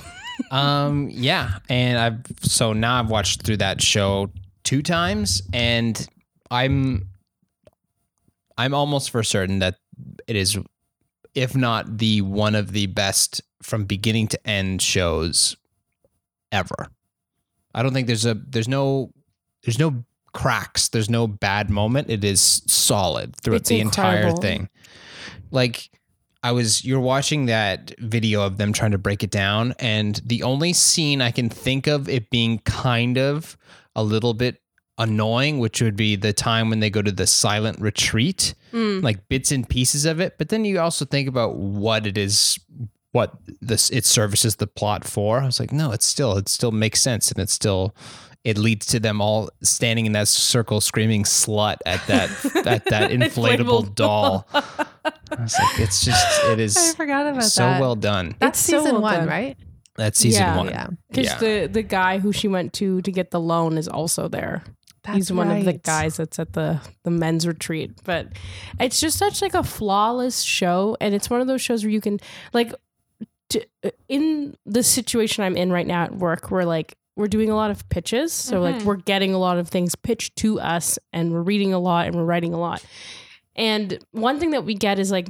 Um, 0.52 1.08
yeah, 1.10 1.58
and 1.68 1.98
I've 1.98 2.22
so 2.40 2.72
now 2.72 3.00
I've 3.00 3.10
watched 3.10 3.42
through 3.42 3.58
that 3.58 3.82
show 3.82 4.30
two 4.62 4.82
times, 4.82 5.42
and 5.52 6.06
I'm 6.50 7.08
I'm 8.56 8.74
almost 8.74 9.10
for 9.10 9.22
certain 9.24 9.58
that 9.60 9.76
it 10.28 10.36
is, 10.36 10.56
if 11.34 11.56
not 11.56 11.98
the 11.98 12.20
one 12.22 12.54
of 12.54 12.72
the 12.72 12.86
best 12.86 13.42
from 13.62 13.84
beginning 13.84 14.28
to 14.28 14.46
end 14.46 14.82
shows 14.82 15.56
ever. 16.52 16.88
I 17.74 17.82
don't 17.82 17.92
think 17.92 18.06
there's 18.06 18.26
a 18.26 18.34
there's 18.34 18.68
no 18.68 19.10
there's 19.64 19.78
no 19.78 20.04
cracks. 20.32 20.88
There's 20.88 21.10
no 21.10 21.26
bad 21.26 21.70
moment. 21.70 22.10
It 22.10 22.24
is 22.24 22.40
solid 22.66 23.34
throughout 23.36 23.60
It's 23.60 23.68
the 23.68 23.80
entire 23.80 24.32
thing. 24.32 24.68
Like 25.50 25.90
I 26.42 26.52
was 26.52 26.84
you're 26.84 27.00
watching 27.00 27.46
that 27.46 27.94
video 27.98 28.42
of 28.42 28.58
them 28.58 28.72
trying 28.72 28.90
to 28.90 28.98
break 28.98 29.22
it 29.22 29.30
down 29.30 29.74
and 29.78 30.20
the 30.24 30.42
only 30.42 30.72
scene 30.74 31.22
I 31.22 31.30
can 31.30 31.48
think 31.48 31.86
of 31.86 32.08
it 32.08 32.28
being 32.28 32.58
kind 32.60 33.16
of 33.16 33.56
a 33.96 34.04
little 34.04 34.34
bit 34.34 34.60
annoying 34.98 35.58
which 35.58 35.82
would 35.82 35.96
be 35.96 36.14
the 36.16 36.32
time 36.32 36.70
when 36.70 36.80
they 36.80 36.88
go 36.90 37.02
to 37.02 37.12
the 37.12 37.26
silent 37.26 37.80
retreat 37.80 38.54
Mm. 38.72 39.02
like 39.04 39.28
bits 39.28 39.52
and 39.52 39.68
pieces 39.68 40.04
of 40.04 40.18
it 40.20 40.36
but 40.36 40.48
then 40.48 40.64
you 40.64 40.80
also 40.80 41.04
think 41.04 41.28
about 41.28 41.54
what 41.56 42.06
it 42.08 42.18
is 42.18 42.58
what 43.12 43.34
this 43.60 43.88
it 43.90 44.04
services 44.04 44.56
the 44.56 44.66
plot 44.66 45.04
for 45.04 45.38
I 45.40 45.46
was 45.46 45.60
like 45.60 45.72
no 45.72 45.92
it's 45.92 46.04
still 46.06 46.36
it 46.36 46.48
still 46.48 46.72
makes 46.72 47.00
sense 47.00 47.30
and 47.30 47.38
it's 47.38 47.52
still 47.52 47.94
it 48.42 48.58
leads 48.58 48.86
to 48.86 48.98
them 49.00 49.20
all 49.20 49.48
standing 49.62 50.06
in 50.06 50.12
that 50.12 50.26
circle 50.26 50.80
screaming 50.80 51.22
slut 51.22 51.76
at 51.86 52.04
that 52.08 52.30
at 52.66 52.84
that 52.86 53.10
inflatable, 53.12 53.84
Inflatable 53.84 53.94
doll 53.94 54.48
I 54.52 55.40
was 55.40 55.56
like 55.58 55.78
it's 55.78 56.04
just 56.04 56.44
it 56.46 56.58
is. 56.58 56.76
I 56.76 56.94
forgot 56.96 57.26
about 57.28 57.44
so 57.44 57.62
that. 57.62 57.80
well 57.80 57.94
done 57.94 58.34
That's 58.40 58.58
It's 58.58 58.68
so 58.70 58.78
season 58.80 58.94
well 58.94 59.02
one, 59.02 59.14
done. 59.20 59.28
right? 59.28 59.56
that's 59.96 60.18
season 60.18 60.42
Yeah. 60.42 60.56
one 60.56 60.66
Yeah. 60.68 60.86
Because 61.10 61.26
yeah 61.26 61.38
the, 61.38 61.66
the 61.68 61.82
guy 61.82 62.18
who 62.18 62.32
she 62.32 62.48
went 62.48 62.72
to 62.74 63.00
to 63.02 63.12
get 63.12 63.30
the 63.30 63.38
loan 63.40 63.78
is 63.78 63.86
also 63.86 64.26
there. 64.26 64.64
That's 65.04 65.16
He's 65.16 65.32
one 65.32 65.50
of 65.50 65.64
the 65.64 65.74
guys 65.74 66.16
that's 66.16 66.38
at 66.38 66.54
the 66.54 66.80
the 67.02 67.10
men's 67.10 67.46
retreat. 67.46 67.92
But 68.04 68.28
it's 68.80 68.98
just 69.00 69.18
such 69.18 69.42
like 69.42 69.54
a 69.54 69.62
flawless 69.62 70.40
show, 70.42 70.96
and 71.00 71.14
it's 71.14 71.28
one 71.30 71.40
of 71.40 71.46
those 71.46 71.60
shows 71.62 71.84
where 71.84 71.90
you 71.90 72.00
can 72.00 72.18
like 72.52 72.72
to, 73.50 73.64
in 74.08 74.56
the 74.64 74.82
situation 74.82 75.44
I'm 75.44 75.56
in 75.56 75.70
right 75.70 75.86
now 75.86 76.04
at 76.04 76.14
work, 76.16 76.50
we're 76.50 76.64
like 76.64 76.96
we're 77.16 77.28
doing 77.28 77.50
a 77.50 77.54
lot 77.54 77.70
of 77.70 77.88
pitches, 77.90 78.32
so 78.32 78.60
like 78.60 78.76
Mhm. 78.76 78.84
we're 78.84 78.96
getting 78.96 79.34
a 79.34 79.38
lot 79.38 79.58
of 79.58 79.68
things 79.68 79.94
pitched 79.94 80.36
to 80.36 80.58
us, 80.58 80.98
and 81.12 81.32
we're 81.32 81.42
reading 81.42 81.72
a 81.72 81.78
lot 81.78 82.06
and 82.06 82.16
we're 82.16 82.24
writing 82.24 82.52
a 82.54 82.58
lot. 82.58 82.82
And 83.54 83.98
one 84.12 84.40
thing 84.40 84.50
that 84.50 84.64
we 84.64 84.74
get 84.74 84.98
is 84.98 85.12
like 85.12 85.28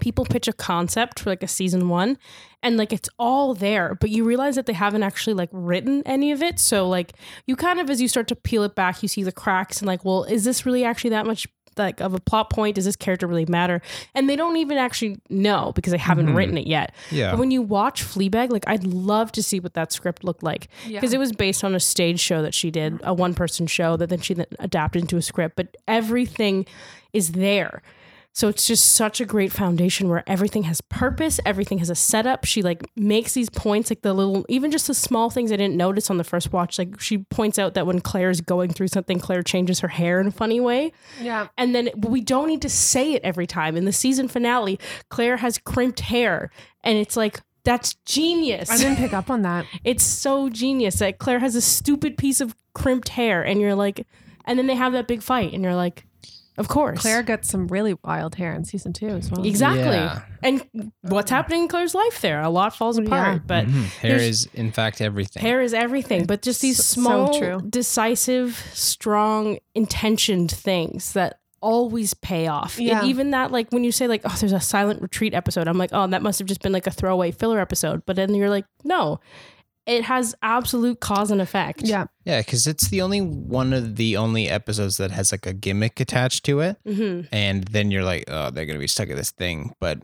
people 0.00 0.24
pitch 0.24 0.48
a 0.48 0.52
concept 0.52 1.20
for 1.20 1.30
like 1.30 1.42
a 1.42 1.48
season 1.48 1.88
one 1.88 2.18
and 2.62 2.76
like 2.76 2.92
it's 2.92 3.08
all 3.18 3.54
there 3.54 3.94
but 4.00 4.10
you 4.10 4.24
realize 4.24 4.54
that 4.56 4.66
they 4.66 4.72
haven't 4.72 5.02
actually 5.02 5.34
like 5.34 5.48
written 5.52 6.02
any 6.06 6.32
of 6.32 6.42
it 6.42 6.58
so 6.58 6.88
like 6.88 7.12
you 7.46 7.56
kind 7.56 7.78
of 7.80 7.88
as 7.90 8.00
you 8.00 8.08
start 8.08 8.26
to 8.28 8.36
peel 8.36 8.62
it 8.62 8.74
back 8.74 9.02
you 9.02 9.08
see 9.08 9.22
the 9.22 9.32
cracks 9.32 9.78
and 9.78 9.86
like 9.86 10.04
well 10.04 10.24
is 10.24 10.44
this 10.44 10.64
really 10.66 10.84
actually 10.84 11.10
that 11.10 11.26
much 11.26 11.46
like 11.76 12.00
of 12.00 12.14
a 12.14 12.20
plot 12.20 12.50
point? 12.50 12.76
Does 12.76 12.84
this 12.84 12.94
character 12.94 13.26
really 13.26 13.46
matter? 13.46 13.82
And 14.14 14.30
they 14.30 14.36
don't 14.36 14.56
even 14.58 14.78
actually 14.78 15.18
know 15.28 15.72
because 15.74 15.90
they 15.90 15.98
haven't 15.98 16.28
Mhm. 16.28 16.36
written 16.36 16.56
it 16.56 16.68
yet. 16.68 16.94
Yeah. 17.10 17.32
But 17.32 17.40
when 17.40 17.50
you 17.50 17.62
watch 17.62 18.04
Fleabag, 18.04 18.50
like 18.50 18.62
I'd 18.68 18.84
love 18.84 19.32
to 19.32 19.42
see 19.42 19.58
what 19.58 19.74
that 19.74 19.90
script 19.90 20.22
looked 20.22 20.44
like 20.44 20.68
Yeah. 20.86 21.00
because 21.00 21.12
it 21.12 21.18
was 21.18 21.32
based 21.32 21.64
on 21.64 21.74
a 21.74 21.80
stage 21.80 22.20
show 22.20 22.42
that 22.42 22.54
she 22.54 22.70
did, 22.70 23.00
a 23.02 23.12
one 23.12 23.34
person 23.34 23.66
show 23.66 23.96
that 23.96 24.08
then 24.08 24.20
she 24.20 24.34
then 24.34 24.46
adapted 24.60 25.02
into 25.02 25.16
a 25.16 25.22
script. 25.22 25.56
But 25.56 25.76
everything 25.88 26.64
is 27.12 27.32
there. 27.32 27.82
So 28.34 28.48
it's 28.48 28.66
just 28.66 28.96
such 28.96 29.20
a 29.20 29.24
great 29.24 29.52
foundation 29.52 30.08
where 30.08 30.24
everything 30.26 30.64
has 30.64 30.80
purpose, 30.80 31.38
everything 31.46 31.78
has 31.78 31.88
a 31.88 31.94
setup. 31.94 32.44
She 32.44 32.62
like 32.62 32.84
makes 32.96 33.32
these 33.32 33.48
points, 33.48 33.90
like 33.92 34.02
the 34.02 34.12
little, 34.12 34.44
even 34.48 34.72
just 34.72 34.88
the 34.88 34.94
small 34.94 35.30
things 35.30 35.52
I 35.52 35.56
didn't 35.56 35.76
notice 35.76 36.10
on 36.10 36.16
the 36.16 36.24
first 36.24 36.52
watch. 36.52 36.76
Like 36.76 37.00
she 37.00 37.18
points 37.18 37.60
out 37.60 37.74
that 37.74 37.86
when 37.86 38.00
Claire's 38.00 38.40
going 38.40 38.72
through 38.72 38.88
something, 38.88 39.20
Claire 39.20 39.44
changes 39.44 39.78
her 39.80 39.88
hair 39.88 40.20
in 40.20 40.26
a 40.26 40.32
funny 40.32 40.58
way. 40.60 40.92
yeah. 41.20 41.46
And 41.56 41.76
then 41.76 41.90
but 41.96 42.10
we 42.10 42.20
don't 42.20 42.48
need 42.48 42.62
to 42.62 42.68
say 42.68 43.12
it 43.12 43.22
every 43.22 43.46
time. 43.46 43.76
In 43.76 43.84
the 43.84 43.92
season 43.92 44.26
finale, 44.26 44.80
Claire 45.10 45.36
has 45.36 45.56
crimped 45.58 46.00
hair, 46.00 46.50
and 46.82 46.98
it's 46.98 47.16
like, 47.16 47.40
that's 47.62 47.94
genius. 48.04 48.68
I 48.68 48.78
didn't 48.78 48.96
pick 48.96 49.12
up 49.12 49.30
on 49.30 49.42
that. 49.42 49.64
It's 49.84 50.02
so 50.02 50.48
genius 50.48 50.96
that 50.96 51.18
Claire 51.18 51.38
has 51.38 51.54
a 51.54 51.60
stupid 51.60 52.18
piece 52.18 52.40
of 52.40 52.56
crimped 52.74 53.10
hair, 53.10 53.42
and 53.42 53.60
you're 53.60 53.76
like, 53.76 54.04
and 54.44 54.58
then 54.58 54.66
they 54.66 54.74
have 54.74 54.92
that 54.92 55.06
big 55.06 55.22
fight, 55.22 55.52
and 55.52 55.62
you're 55.62 55.76
like, 55.76 56.04
of 56.56 56.68
course, 56.68 57.00
Claire 57.00 57.22
gets 57.22 57.48
some 57.48 57.66
really 57.68 57.94
wild 58.04 58.36
hair 58.36 58.52
in 58.54 58.64
season 58.64 58.92
two 58.92 59.08
as 59.08 59.30
well. 59.30 59.44
exactly. 59.44 59.82
Yeah. 59.82 60.22
And 60.42 60.92
what's 61.02 61.30
happening 61.30 61.62
in 61.62 61.68
Claire's 61.68 61.94
life 61.94 62.20
there? 62.20 62.40
A 62.42 62.48
lot 62.50 62.74
falls 62.76 62.98
Yeah. 62.98 63.04
apart, 63.06 63.46
but 63.46 63.66
Mhm. 63.66 63.84
hair 63.98 64.16
is 64.16 64.48
in 64.54 64.70
fact 64.72 65.00
everything. 65.00 65.40
hair 65.42 65.60
is 65.60 65.74
everything. 65.74 66.26
But 66.26 66.42
just 66.42 66.60
these 66.60 66.84
small, 66.84 67.38
true. 67.38 67.60
decisive, 67.68 68.62
strong, 68.72 69.58
intentioned 69.74 70.50
things 70.50 71.12
that 71.14 71.38
always 71.60 72.12
pay 72.12 72.46
off. 72.46 72.76
And 72.78 72.86
Yeah. 72.86 73.04
even 73.04 73.30
that, 73.30 73.50
like 73.50 73.70
when 73.70 73.84
you 73.84 73.90
say 73.92 74.06
like, 74.06 74.20
oh, 74.24 74.36
there's 74.38 74.52
a 74.52 74.60
silent 74.60 75.00
retreat 75.00 75.32
episode, 75.32 75.66
I'm 75.66 75.78
like, 75.78 75.90
oh, 75.92 76.06
that 76.06 76.20
must 76.22 76.38
have 76.38 76.46
just 76.46 76.60
been 76.60 76.72
like 76.72 76.86
a 76.86 76.90
throwaway 76.90 77.30
filler 77.30 77.58
episode. 77.58 78.02
But 78.04 78.16
then 78.16 78.34
you're 78.34 78.50
like, 78.50 78.66
no, 78.84 79.18
it 79.86 80.04
has 80.04 80.34
absolute 80.42 81.00
cause 81.00 81.30
and 81.30 81.40
effect. 81.40 81.82
Yeah. 81.82 82.06
Yeah, 82.24 82.40
because 82.40 82.66
it's 82.66 82.88
the 82.88 83.02
only 83.02 83.20
one 83.20 83.72
of 83.72 83.96
the 83.96 84.16
only 84.16 84.48
episodes 84.48 84.96
that 84.96 85.10
has 85.10 85.30
like 85.32 85.46
a 85.46 85.52
gimmick 85.52 86.00
attached 86.00 86.44
to 86.46 86.60
it, 86.60 86.76
hmm 86.86 87.22
and 87.32 87.64
then 87.64 87.90
you're 87.90 88.04
like, 88.04 88.24
oh, 88.28 88.50
they're 88.50 88.66
gonna 88.66 88.78
be 88.78 88.86
stuck 88.86 89.10
at 89.10 89.16
this 89.16 89.30
thing, 89.30 89.74
but 89.80 90.00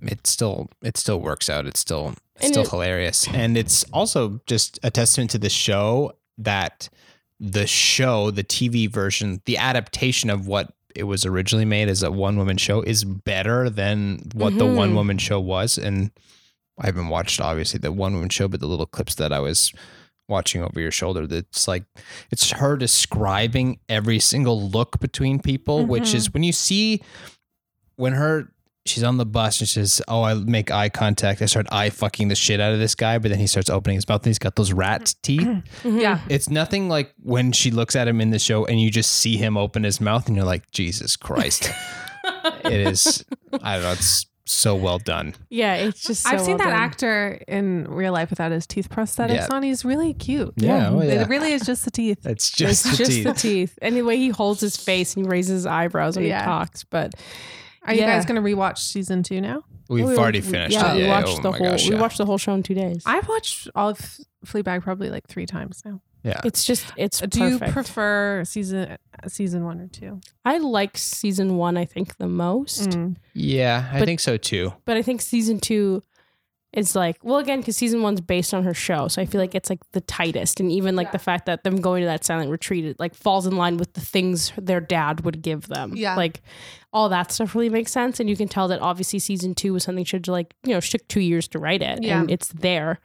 it 0.00 0.26
still 0.26 0.70
it 0.82 0.96
still 0.96 1.20
works 1.20 1.48
out. 1.50 1.66
It's 1.66 1.80
still 1.80 2.14
it's 2.36 2.44
And 2.46 2.54
still 2.54 2.62
it- 2.64 2.70
hilarious, 2.70 3.26
and 3.28 3.56
it's 3.58 3.84
also 3.92 4.40
just 4.46 4.78
a 4.82 4.90
testament 4.90 5.30
to 5.32 5.38
the 5.38 5.50
show 5.50 6.12
that 6.38 6.88
the 7.38 7.66
show, 7.66 8.30
the 8.30 8.44
TV 8.44 8.86
version, 8.90 9.42
the 9.46 9.56
adaptation 9.58 10.30
of 10.30 10.46
what 10.46 10.72
it 10.94 11.04
was 11.04 11.24
originally 11.26 11.64
made 11.64 11.88
as 11.88 12.02
a 12.02 12.10
one 12.10 12.36
woman 12.36 12.56
show 12.56 12.82
is 12.82 13.02
better 13.04 13.68
than 13.70 14.30
what 14.34 14.56
the 14.58 14.64
Mhm. 14.64 14.76
one 14.76 14.94
woman 14.94 15.18
show 15.18 15.40
was, 15.40 15.76
and 15.78 16.10
I 16.80 16.86
haven't 16.86 17.08
watched 17.08 17.40
obviously 17.40 17.78
the 17.78 17.92
one 17.92 18.14
woman 18.14 18.28
show, 18.30 18.48
but 18.48 18.60
the 18.60 18.66
little 18.66 18.86
clips 18.86 19.14
that 19.16 19.32
I 19.32 19.40
was 19.40 19.72
watching 20.28 20.62
over 20.62 20.80
your 20.80 20.90
shoulder 20.90 21.26
that's 21.26 21.68
like 21.68 21.84
it's 22.30 22.52
her 22.52 22.76
describing 22.76 23.78
every 23.88 24.18
single 24.18 24.70
look 24.70 24.98
between 25.00 25.38
people 25.40 25.84
which 25.84 26.04
Mhm. 26.04 26.14
is 26.14 26.32
when 26.32 26.42
you 26.42 26.52
see 26.52 27.02
when 27.96 28.14
her 28.14 28.48
she's 28.86 29.02
on 29.02 29.16
the 29.18 29.26
bus 29.26 29.60
and 29.60 29.68
she 29.68 29.74
says 29.74 30.00
oh 30.08 30.22
i 30.22 30.32
make 30.34 30.70
eye 30.70 30.88
contact 30.88 31.42
i 31.42 31.46
start 31.46 31.66
eye 31.70 31.90
fucking 31.90 32.28
the 32.28 32.34
shit 32.34 32.60
out 32.60 32.72
of 32.72 32.78
this 32.78 32.94
guy 32.94 33.18
but 33.18 33.30
then 33.30 33.38
he 33.40 33.46
starts 33.46 33.68
opening 33.68 33.96
his 33.96 34.08
mouth 34.08 34.22
and 34.22 34.28
he's 34.28 34.38
got 34.38 34.56
those 34.56 34.72
rat 34.72 35.14
teeth 35.22 35.42
Mhm. 35.42 35.64
Yeah. 36.00 36.20
it's 36.30 36.48
nothing 36.48 36.88
like 36.88 37.12
when 37.22 37.52
she 37.52 37.70
looks 37.70 37.94
at 37.94 38.08
him 38.08 38.20
in 38.20 38.30
the 38.30 38.38
show 38.38 38.64
and 38.64 38.80
you 38.80 38.90
just 38.90 39.10
see 39.10 39.36
him 39.36 39.58
open 39.58 39.82
his 39.84 40.00
mouth 40.00 40.28
and 40.28 40.36
you're 40.36 40.46
like 40.46 40.70
jesus 40.70 41.16
christ 41.16 41.70
it 42.64 42.72
is 42.86 43.24
i 43.62 43.74
don't 43.74 43.82
know 43.82 43.92
it's 43.92 44.24
so 44.44 44.74
well 44.74 44.98
done 44.98 45.34
Yeah, 45.50 45.74
it's 45.74 46.02
just. 46.02 46.26
I've 46.26 46.40
seen 46.40 46.56
well 46.56 46.58
that 46.58 46.70
done. 46.72 46.80
actor 46.80 47.40
in 47.46 47.84
real 47.88 48.12
life 48.12 48.30
without 48.30 48.50
his 48.52 48.66
teeth 48.66 48.88
prosthetics 48.88 49.34
Yeah. 49.34 49.46
on. 49.50 49.62
He's 49.62 49.84
really 49.84 50.14
cute. 50.14 50.52
Yeah, 50.56 50.90
oh, 50.90 51.00
yeah. 51.02 51.22
It 51.22 51.28
really 51.28 51.52
is 51.52 51.62
just 51.62 51.84
the 51.84 51.90
teeth. 51.92 52.26
it's 52.26 52.50
just 52.50 52.84
It's 52.86 52.98
the 52.98 53.04
just 53.04 53.10
teeth 53.12 53.24
the 53.24 53.34
teeth 53.34 53.78
and 53.80 53.96
the 53.96 54.02
way 54.02 54.16
he 54.16 54.30
holds 54.30 54.60
his 54.60 54.76
face 54.76 55.14
and 55.16 55.24
he 55.24 55.30
raises 55.30 55.52
his 55.52 55.66
eyebrows 55.66 56.16
when 56.16 56.26
Yeah. 56.26 56.40
he 56.40 56.44
talks. 56.44 56.82
But 56.84 57.14
Are 57.84 57.94
you 57.94 58.00
guys 58.00 58.24
going 58.26 58.42
to 58.42 58.48
rewatch 58.48 58.78
season 58.78 59.22
two 59.22 59.40
now? 59.40 59.62
we've 59.88 60.04
we- 60.06 60.16
already 60.16 60.40
we- 60.40 60.46
finished 60.50 60.72
Yeah, 60.74 60.94
it 60.94 61.02
we 61.02 61.06
watched 61.08 61.28
oh 61.28 61.42
the 61.42 61.50
my 61.50 61.58
whole. 61.58 61.70
gosh, 61.70 61.88
We 61.88 61.96
watched 61.96 62.18
the 62.18 62.26
whole 62.26 62.38
show 62.38 62.54
in 62.54 62.62
two 62.62 62.74
days. 62.74 63.02
I've 63.06 63.28
watched 63.28 63.68
all 63.74 63.90
of 63.90 63.98
Fleabag 64.46 64.82
probably 64.82 65.10
like 65.10 65.26
three 65.28 65.46
times 65.46 65.82
now. 65.84 66.00
Yeah 66.24 66.40
it's 66.44 66.64
just 66.64 66.84
it's 66.96 67.20
Do 67.20 67.38
perfect. 67.40 67.66
you 67.66 67.72
prefer 67.72 68.44
season 68.44 68.96
season 69.28 69.64
one 69.64 69.80
or 69.80 69.88
two? 69.88 70.20
I 70.44 70.58
like 70.58 70.96
season 70.96 71.56
one. 71.56 71.76
I 71.76 71.84
think 71.84 72.16
the 72.16 72.26
most, 72.28 72.90
Mm. 72.90 73.16
yeah 73.34 73.88
i 73.92 73.98
But- 73.98 74.06
think 74.06 74.20
so 74.20 74.36
too 74.36 74.72
but 74.84 74.96
I 74.96 75.02
think 75.02 75.20
season 75.22 75.58
two 75.60 76.02
is 76.72 76.96
like 76.96 77.18
well 77.22 77.38
again 77.38 77.60
because 77.60 77.76
season 77.76 78.02
one's 78.02 78.20
based 78.20 78.54
on 78.54 78.64
her 78.64 78.74
show, 78.74 79.08
so 79.08 79.20
I 79.20 79.26
feel 79.26 79.40
like 79.40 79.54
it's 79.54 79.68
like 79.70 79.80
the 79.92 80.00
tightest, 80.02 80.58
and 80.60 80.70
even 80.72 80.96
like 80.96 81.08
Yeah. 81.08 81.12
the 81.12 81.18
fact 81.18 81.46
that 81.46 81.64
them 81.64 81.80
going 81.80 82.00
to 82.02 82.06
that 82.06 82.24
silent 82.24 82.50
retreat 82.50 82.84
it 82.84 82.98
like 83.00 83.14
falls 83.14 83.46
in 83.46 83.56
line 83.56 83.76
with 83.76 83.92
the 83.94 84.00
things 84.00 84.52
their 84.56 84.80
dad 84.80 85.24
would 85.24 85.42
give 85.42 85.68
them. 85.68 85.92
Yeah. 85.94 86.16
like 86.16 86.40
all 86.94 87.08
that 87.08 87.32
stuff 87.32 87.54
really 87.54 87.70
makes 87.70 87.90
sense, 87.92 88.20
and 88.20 88.28
you 88.28 88.36
can 88.36 88.48
tell 88.48 88.68
that 88.68 88.80
obviously 88.80 89.18
season 89.18 89.54
two 89.54 89.72
was 89.72 89.84
something 89.84 90.04
she 90.04 90.16
had 90.16 90.24
to 90.24 90.32
like 90.32 90.54
you 90.64 90.72
know 90.74 90.80
she 90.80 90.96
took 90.96 91.06
two 91.08 91.20
years 91.20 91.48
to 91.48 91.58
write 91.58 91.82
it, 91.82 92.02
Yeah. 92.02 92.20
and 92.20 92.30
it's 92.30 92.48
there. 92.48 93.00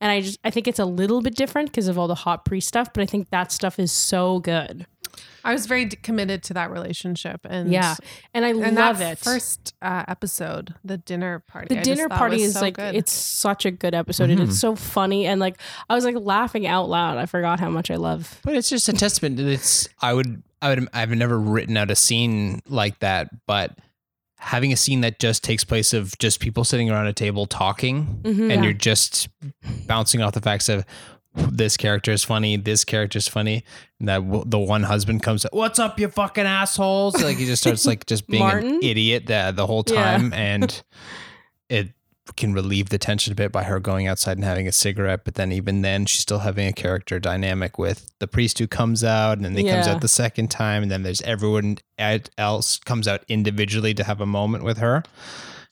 And 0.00 0.10
I 0.10 0.20
just 0.20 0.38
I 0.44 0.50
think 0.50 0.66
it's 0.66 0.80
a 0.80 0.84
little 0.84 1.20
bit 1.22 1.36
different 1.36 1.70
because 1.70 1.86
of 1.88 1.96
all 1.98 2.08
the 2.08 2.14
hot 2.16 2.44
priest 2.44 2.66
stuff, 2.68 2.92
but 2.92 3.02
I 3.02 3.06
think 3.06 3.30
that 3.30 3.52
stuff 3.52 3.78
is 3.78 3.92
so 3.92 4.40
good. 4.40 4.86
I 5.44 5.52
was 5.52 5.66
very 5.66 5.84
d- 5.86 5.96
committed 6.02 6.42
to 6.44 6.54
that 6.54 6.70
relationship, 6.70 7.40
and 7.48 7.72
Yeah, 7.72 7.94
and 8.34 8.44
I 8.44 8.50
and 8.50 8.74
love 8.76 8.98
that 8.98 9.12
it. 9.12 9.18
first 9.18 9.74
uh, 9.82 10.04
episode, 10.08 10.74
the 10.84 10.98
dinner 10.98 11.40
party. 11.40 11.74
the 11.74 11.80
I 11.80 11.82
dinner 11.82 12.08
thought 12.08 12.18
party 12.18 12.36
was 12.36 12.44
is 12.48 12.54
so 12.54 12.60
like 12.60 12.74
good. 12.76 12.94
it's 12.94 13.12
such 13.12 13.64
a 13.66 13.70
good 13.70 13.94
episode 13.94 14.30
and 14.30 14.38
Mhm. 14.40 14.44
it's 14.48 14.58
so 14.60 14.76
funny 14.76 15.26
and 15.26 15.40
like 15.40 15.58
I 15.90 15.94
was 15.94 16.04
like 16.04 16.16
laughing 16.18 16.66
out 16.66 16.88
loud. 16.88 17.18
I 17.18 17.26
forgot 17.26 17.60
how 17.60 17.70
much 17.70 17.90
I 17.90 17.96
love. 17.96 18.40
But 18.44 18.54
it's 18.56 18.68
just 18.68 18.88
a 18.88 18.92
testament 18.92 19.36
that 19.38 19.46
it's 19.46 19.88
I 20.00 20.12
would 20.14 20.42
I 20.60 20.68
would 20.68 20.88
I've 20.92 21.10
never 21.10 21.38
written 21.38 21.76
out 21.76 21.90
a 21.90 21.96
scene 21.96 22.60
like 22.68 23.00
that, 23.00 23.28
but 23.46 23.76
having 24.38 24.72
a 24.72 24.76
scene 24.76 25.02
that 25.02 25.20
just 25.20 25.44
takes 25.44 25.62
place 25.62 25.92
of 25.92 26.18
just 26.18 26.40
people 26.40 26.64
sitting 26.64 26.90
around 26.90 27.06
a 27.06 27.12
table 27.12 27.46
talking 27.46 28.20
Mhm. 28.22 28.40
and 28.42 28.50
Yeah. 28.50 28.62
you're 28.64 28.72
just 28.72 29.28
bouncing 29.86 30.20
off 30.20 30.32
the 30.32 30.40
facts 30.40 30.68
of 30.68 30.84
this 31.34 31.76
character 31.76 32.12
is 32.12 32.22
funny, 32.24 32.56
this 32.56 32.84
character 32.84 33.16
is 33.18 33.28
funny, 33.28 33.64
and 33.98 34.08
that 34.08 34.18
w- 34.18 34.44
the 34.46 34.58
one 34.58 34.82
husband 34.84 35.22
comes, 35.22 35.46
"What's 35.52 35.78
up, 35.78 35.98
you 35.98 36.08
fucking 36.08 36.44
assholes?" 36.44 37.20
Like 37.22 37.36
he 37.38 37.46
just 37.46 37.62
starts 37.62 37.86
like 37.86 38.06
just 38.06 38.26
being 38.26 38.42
an 38.42 38.80
idiot 38.82 39.26
the 39.26 39.52
the 39.54 39.66
whole 39.66 39.84
Yeah. 39.86 39.94
time, 40.18 40.32
and 40.34 40.82
it 41.68 41.90
can 42.36 42.52
relieve 42.52 42.88
the 42.90 42.98
tension 42.98 43.32
a 43.32 43.34
bit 43.36 43.50
by 43.50 43.64
her 43.64 43.80
going 43.80 44.06
outside 44.06 44.36
and 44.36 44.44
having 44.44 44.68
a 44.68 44.72
cigarette. 44.72 45.24
But 45.24 45.34
then 45.34 45.50
even 45.52 45.82
then, 45.82 46.06
she's 46.06 46.20
still 46.20 46.38
having 46.40 46.68
a 46.68 46.72
character 46.72 47.18
dynamic 47.18 47.78
with 47.78 48.12
the 48.20 48.28
priest 48.28 48.58
who 48.58 48.66
comes 48.68 49.02
out, 49.02 49.38
and 49.38 49.44
then 49.44 49.56
he 49.56 49.64
comes 49.68 49.88
out 49.88 50.00
the 50.02 50.08
second 50.08 50.50
time, 50.50 50.82
and 50.82 50.90
then 50.92 51.02
there's 51.02 51.20
everyone 51.22 51.78
else 52.38 52.78
comes 52.78 53.08
out 53.08 53.24
individually 53.28 53.92
to 53.94 54.04
have 54.04 54.20
a 54.20 54.26
moment 54.26 54.64
with 54.64 54.78
her. 54.78 55.02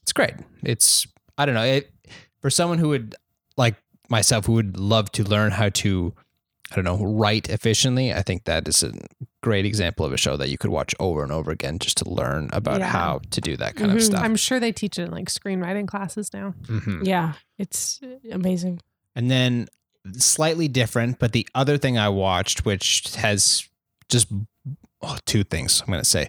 It's 0.02 0.12
great. 0.12 0.34
It's 0.64 1.06
I 1.38 1.44
don't 1.46 1.54
know 1.54 1.64
it 1.64 1.92
for 2.40 2.50
someone 2.50 2.78
who 2.78 2.88
would 2.88 3.14
like 3.56 3.76
myself 4.10 4.46
who 4.46 4.52
would 4.54 4.76
love 4.78 5.10
to 5.12 5.24
learn 5.24 5.52
how 5.52 5.68
to 5.70 6.14
I 6.72 6.76
don't 6.76 6.84
know 6.84 7.04
write 7.04 7.48
efficiently. 7.50 8.12
I 8.14 8.22
think 8.22 8.44
that 8.44 8.68
is 8.68 8.84
a 8.84 8.92
great 9.42 9.66
example 9.66 10.06
of 10.06 10.12
a 10.12 10.16
show 10.16 10.36
that 10.36 10.50
you 10.50 10.56
could 10.58 10.70
watch 10.70 10.94
over 11.00 11.24
and 11.24 11.32
over 11.32 11.50
again 11.50 11.80
just 11.80 11.96
to 11.98 12.08
learn 12.08 12.48
about 12.52 12.78
Yeah. 12.78 12.86
how 12.90 13.20
to 13.30 13.40
do 13.40 13.56
that 13.56 13.74
kind 13.74 13.90
of 13.90 13.96
Mhm. 13.98 14.02
stuff. 14.02 14.22
I'm 14.22 14.36
sure 14.36 14.60
they 14.60 14.70
teach 14.70 14.96
it 14.96 15.02
in 15.06 15.10
like 15.10 15.28
screenwriting 15.28 15.88
classes 15.88 16.32
now. 16.32 16.54
Mhm. 16.66 17.04
Yeah, 17.04 17.32
it's 17.58 18.00
amazing. 18.30 18.80
And 19.16 19.28
then 19.28 19.66
slightly 20.16 20.68
different, 20.68 21.18
but 21.18 21.32
the 21.32 21.48
other 21.56 21.76
thing 21.76 21.98
I 21.98 22.08
watched, 22.08 22.64
which 22.64 23.02
has 23.16 23.66
just 24.08 24.28
oh, 25.02 25.16
two 25.26 25.42
things 25.42 25.80
I'm 25.80 25.86
going 25.88 25.98
to 26.00 26.08
say, 26.08 26.28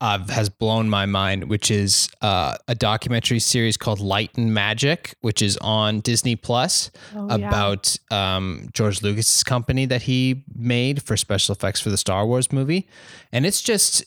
uh, 0.00 0.18
has 0.28 0.48
blown 0.48 0.88
my 0.88 1.06
mind, 1.06 1.44
which 1.48 1.70
is 1.70 2.08
uh, 2.22 2.56
a 2.68 2.74
documentary 2.74 3.38
series 3.38 3.76
called 3.76 4.00
Light 4.00 4.30
and 4.36 4.52
Magic, 4.54 5.14
which 5.20 5.42
is 5.42 5.56
on 5.58 6.00
Disney 6.00 6.36
Plus 6.36 6.90
Oh, 7.14 7.28
yeah. 7.38 7.48
about 7.48 7.96
um, 8.10 8.68
George 8.72 9.02
Lucas's 9.02 9.42
company 9.44 9.86
that 9.86 10.02
he 10.02 10.44
made 10.54 11.02
for 11.02 11.16
special 11.16 11.54
effects 11.54 11.80
for 11.80 11.90
the 11.90 11.96
Star 11.96 12.26
Wars 12.26 12.52
movie, 12.52 12.88
and 13.32 13.44
it's 13.46 13.62
just. 13.62 14.04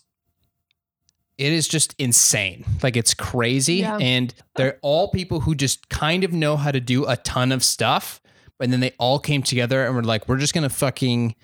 It 1.37 1.51
is 1.51 1.67
just 1.67 1.93
insane. 1.99 2.63
Like 2.81 2.95
it's 2.95 3.13
crazy. 3.13 3.75
Yeah. 3.75 3.97
And 3.97 4.33
they're 4.55 4.79
all 4.81 5.09
people 5.11 5.41
who 5.41 5.53
just 5.53 5.89
kind 5.89 6.23
of 6.23 6.31
know 6.31 6.55
how 6.55 6.71
to 6.71 6.79
do 6.79 7.05
a 7.05 7.17
ton 7.17 7.51
of 7.51 7.61
stuff. 7.61 8.21
And 8.61 8.71
then 8.71 8.79
they 8.79 8.93
all 8.99 9.19
came 9.19 9.43
together 9.43 9.85
and 9.85 9.93
were 9.93 10.01
like, 10.01 10.29
we're 10.29 10.37
just 10.37 10.53
going 10.53 10.63
to 10.63 10.73
fucking 10.73 11.35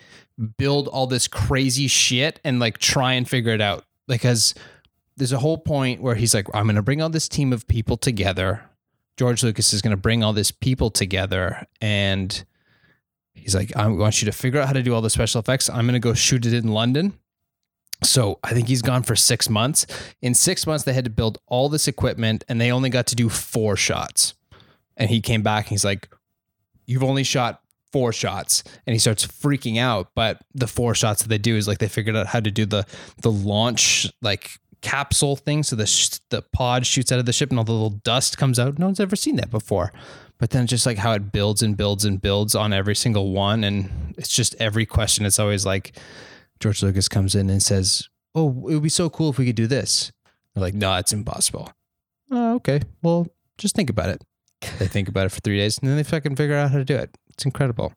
build 0.58 0.88
all 0.88 1.08
this 1.08 1.28
crazy 1.28 1.88
shit 1.90 2.40
and 2.46 2.58
like 2.58 2.78
try 2.78 3.12
and 3.16 3.28
figure 3.28 3.52
it 3.52 3.60
out. 3.60 3.84
Because 4.18 4.54
there's 5.18 5.32
a 5.32 5.40
whole 5.40 5.58
point 5.58 6.02
where 6.02 6.16
he's 6.16 6.34
like, 6.34 6.48
I'm 6.54 6.66
going 6.66 6.76
to 6.76 6.82
bring 6.82 7.02
all 7.02 7.10
this 7.10 7.28
team 7.28 7.54
of 7.54 7.68
people 7.68 7.98
together. 7.98 8.64
George 9.18 9.44
Lucas 9.44 9.74
is 9.74 9.82
going 9.82 9.92
to 9.92 9.98
bring 9.98 10.24
all 10.24 10.34
this 10.34 10.52
people 10.52 10.90
together. 10.90 11.68
And 11.80 12.44
he's 13.34 13.56
like, 13.56 13.76
I 13.76 13.88
want 13.88 14.22
you 14.22 14.26
to 14.26 14.32
figure 14.32 14.60
out 14.60 14.68
how 14.68 14.74
to 14.74 14.84
do 14.84 14.94
all 14.94 15.02
the 15.02 15.10
special 15.10 15.40
effects. 15.40 15.70
I'm 15.70 15.86
going 15.86 15.94
to 15.94 16.00
go 16.00 16.14
shoot 16.14 16.46
it 16.46 16.54
in 16.54 16.70
London. 16.70 17.14
So 18.04 18.40
I 18.44 18.52
think 18.54 18.68
he's 18.68 18.82
gone 18.82 19.04
for 19.04 19.16
six 19.16 19.50
months. 19.50 19.86
In 20.22 20.34
six 20.34 20.66
months, 20.66 20.86
they 20.86 20.94
had 20.94 21.04
to 21.04 21.12
build 21.12 21.38
all 21.46 21.70
this 21.70 21.88
equipment 21.88 22.44
and 22.50 22.60
they 22.60 22.72
only 22.72 22.90
got 22.90 23.06
to 23.08 23.16
do 23.16 23.30
four 23.30 23.76
shots. 23.76 24.34
And 24.98 25.10
he 25.10 25.22
came 25.22 25.44
back 25.44 25.66
and 25.66 25.70
he's 25.70 25.86
like, 25.86 26.10
You've 26.88 27.04
only 27.04 27.24
shot 27.24 27.61
four 27.92 28.14
shots. 28.14 28.64
And 28.86 28.94
he 28.94 29.00
starts 29.00 29.26
freaking 29.26 29.78
out. 29.78 30.10
But 30.16 30.42
the 30.54 30.68
four 30.68 30.96
shots 30.96 31.22
that 31.22 31.30
they 31.30 31.38
do 31.38 31.56
is 31.56 31.68
like 31.68 31.80
they 31.80 31.88
figured 31.88 32.16
out 32.16 32.28
how 32.28 32.40
to 32.40 32.52
do 32.52 32.66
the 32.66 32.86
the 33.22 33.32
launch 33.32 34.12
like 34.22 34.60
capsule 34.82 35.36
thing. 35.36 35.64
So 35.64 35.76
the 35.76 35.86
sh- 35.86 36.20
the 36.30 36.42
pod 36.42 36.86
shoots 36.86 37.12
out 37.12 37.20
of 37.20 37.26
the 37.26 37.34
ship 37.34 37.50
and 37.50 37.60
all 37.60 37.66
the 37.66 37.72
little 37.72 37.90
dust 38.04 38.38
comes 38.38 38.60
out. 38.60 38.80
No 38.80 38.88
one's 38.88 39.00
ever 39.00 39.16
seen 39.16 39.36
that 39.38 39.52
before. 39.52 39.92
But 40.40 40.50
then 40.50 40.66
just 40.66 40.88
like 40.88 40.98
how 40.98 41.12
it 41.14 41.32
builds 41.32 41.62
and 41.62 41.78
builds 41.78 42.04
and 42.04 42.20
builds 42.20 42.56
on 42.56 42.74
every 42.74 42.96
single 42.96 43.32
one. 43.32 43.64
And 43.64 44.16
it's 44.18 44.30
just 44.30 44.56
every 44.60 44.88
question. 44.88 45.26
It's 45.26 45.38
always 45.38 45.66
like 45.68 45.96
George 46.60 46.82
Lucas 46.82 47.08
comes 47.08 47.36
in 47.36 47.50
and 47.50 47.62
says, 47.62 48.08
Oh, 48.34 48.48
it 48.68 48.74
would 48.74 48.84
be 48.84 48.90
so 48.90 49.10
cool 49.10 49.30
if 49.30 49.38
we 49.38 49.46
could 49.46 49.56
do 49.56 49.68
this. 49.68 50.12
They're 50.56 50.64
like, 50.64 50.74
No, 50.74 50.96
it's 50.96 51.14
impossible. 51.14 51.72
Oh, 52.32 52.56
okay. 52.56 52.82
Well, 53.04 53.28
just 53.58 53.76
think 53.76 53.90
about 53.90 54.10
it. 54.10 54.24
They 54.80 54.88
think 54.88 55.10
about 55.10 55.26
it 55.26 55.30
for 55.32 55.42
three 55.42 55.58
days 55.58 55.78
and 55.80 55.90
then 55.90 55.98
they 55.98 56.04
fucking 56.04 56.36
figure 56.36 56.56
out 56.56 56.72
how 56.72 56.78
to 56.78 56.86
do 56.86 56.96
it. 56.96 57.16
It's 57.34 57.46
incredible. 57.46 57.94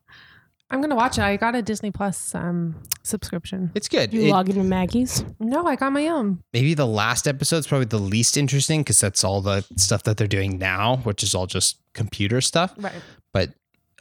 I'm 0.71 0.81
gonna 0.81 0.95
watch 0.95 1.17
it. 1.19 1.21
I 1.21 1.37
got 1.37 1.53
a 1.55 1.61
Disney 1.61 1.91
Plus 1.91 2.33
um, 2.33 2.81
subscription. 3.03 3.71
It's 3.75 3.87
good. 3.87 4.11
You 4.13 4.21
It- 4.23 4.31
log 4.31 4.49
into 4.49 4.63
Maggie's. 4.63 5.23
No, 5.39 5.65
I 5.67 5.75
got 5.75 5.91
my 5.93 6.07
own. 6.07 6.41
maybe 6.53 6.73
the 6.73 6.87
last 6.87 7.27
episode's 7.27 7.67
probably 7.67 7.85
the 7.85 7.99
least 7.99 8.35
interesting 8.35 8.81
because 8.81 8.99
that's 8.99 9.23
all 9.23 9.41
the 9.41 9.63
stuff 9.77 10.03
that 10.03 10.17
they're 10.17 10.27
doing 10.27 10.57
now, 10.57 10.97
which 11.03 11.21
is 11.21 11.35
all 11.35 11.45
just 11.45 11.77
computer 11.93 12.41
stuff. 12.41 12.73
Right. 12.77 12.93
But 13.31 13.51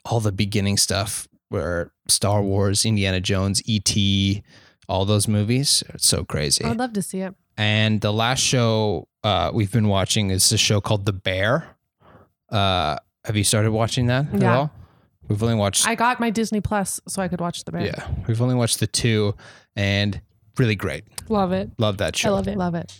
all 0.06 0.20
the 0.20 0.32
beginning 0.32 0.78
stuff 0.78 1.28
where 1.50 1.92
Star 2.08 2.42
Wars, 2.42 2.84
Indiana 2.86 3.20
Jones, 3.20 3.60
E.T., 3.66 4.42
all 4.88 5.04
those 5.04 5.28
movies, 5.28 5.82
it's 5.90 6.06
so 6.08 6.24
crazy. 6.24 6.64
I'd 6.64 6.76
love 6.78 6.92
to 6.94 7.02
see 7.02 7.20
it. 7.20 7.34
And 7.56 8.00
the 8.00 8.12
last 8.12 8.40
show 8.40 9.06
uh, 9.22 9.50
we've 9.54 9.70
been 9.72 9.88
watching 9.88 10.30
is 10.30 10.50
a 10.50 10.58
show 10.58 10.80
called 10.80 11.04
The 11.06 11.12
Bear. 11.12 11.76
Uh, 12.50 12.96
have 13.24 13.36
you 13.36 13.44
started 13.44 13.70
watching 13.70 14.06
that 14.06 14.32
at 14.34 14.40
Yeah. 14.40 14.56
all? 14.56 14.70
We've 15.28 15.42
only 15.42 15.54
watched 15.54 15.86
I 15.88 15.94
got 15.94 16.20
my 16.20 16.30
Disney 16.30 16.60
Plus 16.60 17.00
so 17.08 17.22
I 17.22 17.28
could 17.28 17.40
watch 17.40 17.64
the 17.64 17.72
bear. 17.72 17.86
yeah, 17.86 18.08
we've 18.26 18.40
only 18.42 18.54
watched 18.54 18.80
the 18.80 18.86
two, 18.86 19.34
and 19.76 20.20
really 20.58 20.76
great. 20.76 21.04
Love 21.28 21.52
it. 21.52 21.70
Love 21.78 21.98
that 21.98 22.14
show. 22.16 22.28
I 22.30 22.32
love 22.32 22.48
it. 22.48 22.56
Love 22.58 22.74
it. 22.74 22.92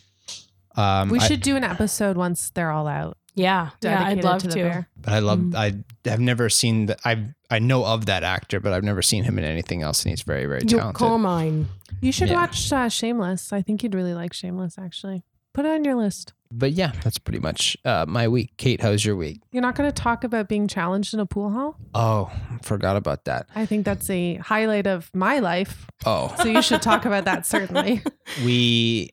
Um, 0.77 1.09
We 1.11 1.19
I- 1.21 1.27
should 1.29 1.41
do 1.43 1.57
an 1.57 1.65
episode 1.65 2.17
once 2.17 2.51
they're 2.51 2.71
all 2.71 2.87
out. 2.89 3.17
Yeah. 3.37 3.71
Yeah, 3.83 3.99
I'd 4.07 4.21
dedicated 4.21 4.25
love 4.25 4.43
to 4.43 4.49
to. 4.49 4.55
the 4.55 4.61
bear. 4.63 4.89
but 5.01 5.13
I 5.13 5.19
love. 5.19 5.39
Mm. 5.41 5.55
I 5.57 6.09
have 6.09 6.21
never 6.21 6.49
seen. 6.49 6.87
The, 6.87 6.97
I 7.05 7.27
I 7.51 7.59
know 7.59 7.85
of 7.85 8.07
that 8.07 8.23
actor, 8.23 8.61
but 8.61 8.73
I've 8.73 8.85
never 8.85 9.03
seen 9.03 9.25
him 9.25 9.39
in 9.39 9.45
anything 9.45 9.83
else, 9.83 10.03
and 10.05 10.11
he's 10.11 10.23
very 10.23 10.47
very 10.47 10.61
talented. 10.61 10.71
You're 10.71 10.81
talented. 10.81 10.99
Carmine. 10.99 11.69
You 12.01 12.13
should 12.13 12.29
Yeah. 12.29 12.35
watch 12.37 12.73
uh, 12.73 12.89
Shameless. 12.89 13.53
I 13.53 13.61
think 13.61 13.83
you'd 13.83 13.95
really 13.95 14.15
like 14.15 14.33
Shameless. 14.33 14.79
Actually, 14.79 15.25
put 15.53 15.65
it 15.65 15.71
on 15.73 15.85
your 15.85 15.97
list. 15.97 16.33
But 16.57 16.73
yeah, 16.73 16.93
that's 17.03 17.19
pretty 17.19 17.41
much 17.41 17.77
uh, 17.85 18.05
my 18.07 18.29
week. 18.29 18.53
Kate, 18.57 18.81
how's 18.81 19.05
your 19.05 19.17
week? 19.17 19.41
You're 19.51 19.63
not 19.63 19.75
going 19.75 19.91
to 19.91 20.03
talk 20.03 20.23
about 20.23 20.49
being 20.49 20.69
challenged 20.69 21.13
in 21.13 21.19
a 21.19 21.27
pool 21.27 21.51
hall. 21.51 21.77
Oh, 21.95 22.31
forgot 22.63 22.97
about 22.97 23.25
that. 23.25 23.49
I 23.57 23.67
think 23.67 23.85
that's 23.85 24.09
a 24.09 24.37
highlight 24.37 24.87
of 24.87 25.11
my 25.13 25.41
life. 25.41 25.87
Oh, 26.07 26.33
So 26.39 26.45
you 26.45 26.63
should 26.63 26.81
talk 26.81 27.07
about 27.07 27.25
that 27.25 27.45
certainly. 27.45 28.03
we, 28.45 29.11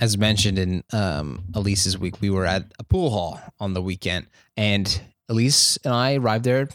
as 0.00 0.18
mentioned 0.18 0.58
in 0.58 0.82
um, 0.92 1.44
Elise's 1.54 1.96
week, 1.96 2.20
we 2.20 2.28
were 2.28 2.44
at 2.44 2.72
a 2.80 2.84
pool 2.84 3.10
hall 3.10 3.40
on 3.60 3.74
the 3.74 3.82
weekend, 3.82 4.26
and 4.56 5.00
Elise 5.28 5.78
and 5.84 5.94
I 5.94 6.16
arrived 6.16 6.44
there 6.44 6.68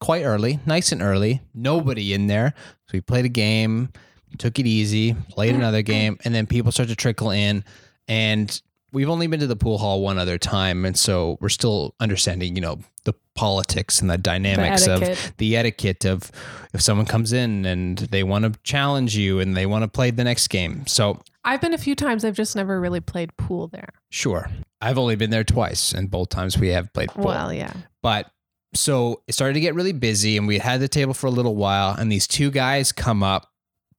quite 0.00 0.24
early, 0.24 0.58
nice 0.66 0.90
and 0.90 1.02
early. 1.02 1.40
Nobody 1.54 2.12
in 2.12 2.26
there, 2.26 2.52
so 2.86 2.90
we 2.94 3.00
played 3.00 3.24
a 3.24 3.30
game, 3.30 3.90
took 4.38 4.58
it 4.58 4.66
easy, 4.66 5.14
played 5.30 5.54
another 5.54 5.82
game, 5.94 6.18
and 6.24 6.34
then 6.34 6.46
people 6.46 6.72
started 6.72 6.90
to 6.90 6.96
trickle 6.96 7.30
in, 7.30 7.64
and 8.08 8.60
we've 8.96 9.10
only 9.10 9.26
been 9.26 9.40
to 9.40 9.46
the 9.46 9.56
pool 9.56 9.76
hall 9.76 10.00
one 10.00 10.16
other 10.16 10.38
time, 10.38 10.86
and 10.86 10.96
so 10.96 11.36
we're 11.42 11.50
still 11.50 11.94
understanding, 12.00 12.56
you 12.56 12.62
know, 12.62 12.78
the 13.04 13.12
politics 13.34 14.00
and 14.00 14.08
the 14.08 14.16
The 14.16 14.22
dynamics 14.22 14.86
of 14.86 15.34
the 15.36 15.56
etiquette 15.56 16.06
of 16.06 16.32
if 16.72 16.80
someone 16.80 17.04
comes 17.04 17.34
in 17.34 17.66
and 17.66 17.98
they 17.98 18.22
want 18.22 18.46
to 18.46 18.58
challenge 18.62 19.14
you 19.14 19.38
and 19.38 19.54
they 19.54 19.66
want 19.66 19.82
to 19.82 19.88
play 19.88 20.10
the 20.10 20.24
next 20.24 20.48
game. 20.48 20.86
So 20.86 21.20
I've 21.44 21.60
been 21.60 21.74
a 21.74 21.78
few 21.78 21.94
times. 21.94 22.24
I've 22.24 22.34
just 22.34 22.56
never 22.56 22.80
really 22.80 23.00
played 23.00 23.36
pool 23.36 23.68
there. 23.68 23.90
Sure. 24.10 24.48
I've 24.80 24.96
only 24.96 25.14
been 25.14 25.30
there 25.30 25.44
twice, 25.44 25.92
and 25.92 26.10
both 26.10 26.30
times 26.30 26.56
we 26.56 26.68
have 26.68 26.90
played 26.94 27.10
pool. 27.10 27.26
Well, 27.26 27.52
yeah. 27.52 27.74
But 28.02 28.30
so 28.74 29.22
it 29.28 29.34
started 29.34 29.54
to 29.54 29.60
get 29.60 29.74
really 29.74 29.92
busy, 29.92 30.38
and 30.38 30.48
we 30.48 30.58
had 30.58 30.80
the 30.80 30.88
table 30.88 31.12
for 31.12 31.26
a 31.26 31.30
little 31.30 31.54
while, 31.54 31.94
and 31.94 32.10
these 32.10 32.26
two 32.26 32.50
guys 32.50 32.92
come 32.92 33.22
up 33.22 33.52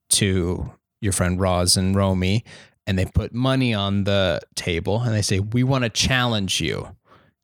to 0.09 0.71
your 1.01 1.13
friend 1.13 1.39
Roz 1.39 1.77
and 1.77 1.95
Romy, 1.95 2.43
and 2.87 2.97
they 2.97 3.05
put 3.05 3.33
money 3.33 3.73
on 3.75 4.05
the 4.05 4.39
table, 4.55 5.01
and 5.01 5.13
they 5.13 5.21
say, 5.21 5.39
"We 5.39 5.63
want 5.63 5.83
to 5.83 5.89
challenge 5.89 6.59
you." 6.59 6.95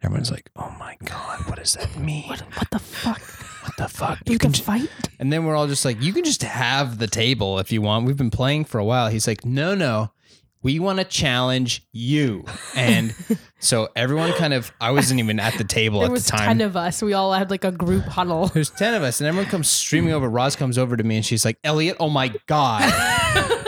Everyone's 0.02 0.32
like, 0.32 0.50
"Oh 0.56 0.74
my 0.80 0.98
god, 1.06 1.48
what 1.48 1.60
does 1.60 1.74
that 1.74 1.96
mean? 2.00 2.28
What, 2.28 2.40
what 2.42 2.72
the 2.72 2.80
fuck? 2.80 3.22
What 3.64 3.78
the 3.78 3.88
fuck?" 3.88 4.20
You 4.28 4.40
can 4.40 4.54
fight? 4.54 4.90
And 5.20 5.32
then 5.32 5.46
we're 5.46 5.56
all 5.56 5.68
just 5.68 5.86
like, 5.86 6.02
you 6.02 6.12
can 6.12 6.24
just 6.26 6.42
have 6.44 6.98
the 6.98 7.08
table 7.08 7.60
if 7.60 7.72
you 7.72 7.82
want. 7.82 8.06
We've 8.06 8.18
been 8.18 8.30
playing 8.32 8.66
for 8.66 8.78
a 8.78 8.84
while. 8.84 9.08
He's 9.08 9.26
like, 9.26 9.46
no, 9.46 9.74
no, 9.74 10.12
we 10.62 10.80
want 10.80 11.00
to 11.00 11.06
challenge 11.06 11.88
you. 11.94 12.44
And 12.76 13.16
so 13.60 13.88
everyone 13.96 14.34
kind 14.34 14.54
of, 14.54 14.74
I 14.82 14.92
wasn't 14.92 15.22
even 15.22 15.40
at 15.40 15.58
the 15.58 15.64
table 15.64 16.00
There 16.00 16.08
at 16.08 16.12
was 16.12 16.26
the 16.26 16.32
time. 16.32 16.58
10 16.58 16.62
of 16.62 16.76
us. 16.76 17.02
We 17.02 17.14
all 17.14 17.32
had 17.32 17.50
like 17.50 17.64
a 17.64 17.72
group 17.72 18.04
huddle. 18.04 18.48
There's 18.48 18.70
10 18.72 18.96
of 18.96 19.04
us, 19.04 19.22
and 19.22 19.28
everyone 19.30 19.50
comes 19.50 19.70
streaming 19.70 20.12
over. 20.12 20.28
Roz 20.30 20.58
comes 20.58 20.78
over 20.78 20.98
to 20.98 21.04
me 21.06 21.16
and 21.16 21.26
she's 21.26 21.46
like, 21.46 21.58
Elliot, 21.64 21.96
oh 22.02 22.10
my 22.10 22.34
God. 22.48 22.82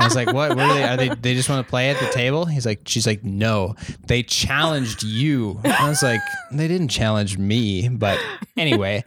I 0.00 0.04
was 0.04 0.14
like, 0.16 0.32
what? 0.32 0.50
What 0.56 0.58
are 0.60 0.74
they? 0.74 0.82
Are 0.84 0.96
they? 0.96 1.08
They 1.10 1.34
just 1.34 1.48
want 1.48 1.64
to 1.66 1.70
play 1.70 1.90
at 1.90 2.00
the 2.00 2.08
table? 2.10 2.44
He's 2.46 2.64
like, 2.66 2.82
she's 2.86 3.06
like, 3.06 3.24
no, 3.24 3.74
they 4.06 4.22
challenged 4.22 5.02
you. 5.02 5.60
I 5.64 5.88
was 5.88 6.02
like, 6.02 6.20
they 6.52 6.68
didn't 6.68 6.88
challenge 6.88 7.38
me, 7.38 7.88
but 7.88 8.18
anyway, 8.56 9.02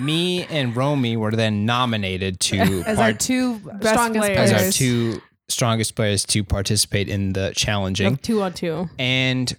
me 0.00 0.44
and 0.44 0.76
Romy 0.76 1.16
were 1.16 1.32
then 1.32 1.66
nominated 1.66 2.40
to 2.40 2.56
As 2.86 2.98
our 2.98 3.12
two 3.12 3.58
Best 3.58 3.88
strongest 3.88 4.24
players. 4.26 4.52
as 4.52 4.62
our 4.66 4.70
two 4.72 5.20
strongest 5.48 5.94
players 5.94 6.24
to 6.26 6.42
participate 6.44 7.08
in 7.08 7.32
the 7.32 7.52
challenging. 7.54 8.10
Like 8.10 8.22
two 8.22 8.42
on 8.42 8.52
two. 8.52 8.88
And 8.98 9.54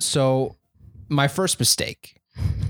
so 0.00 0.56
my 1.08 1.28
first 1.28 1.58
mistake 1.58 2.20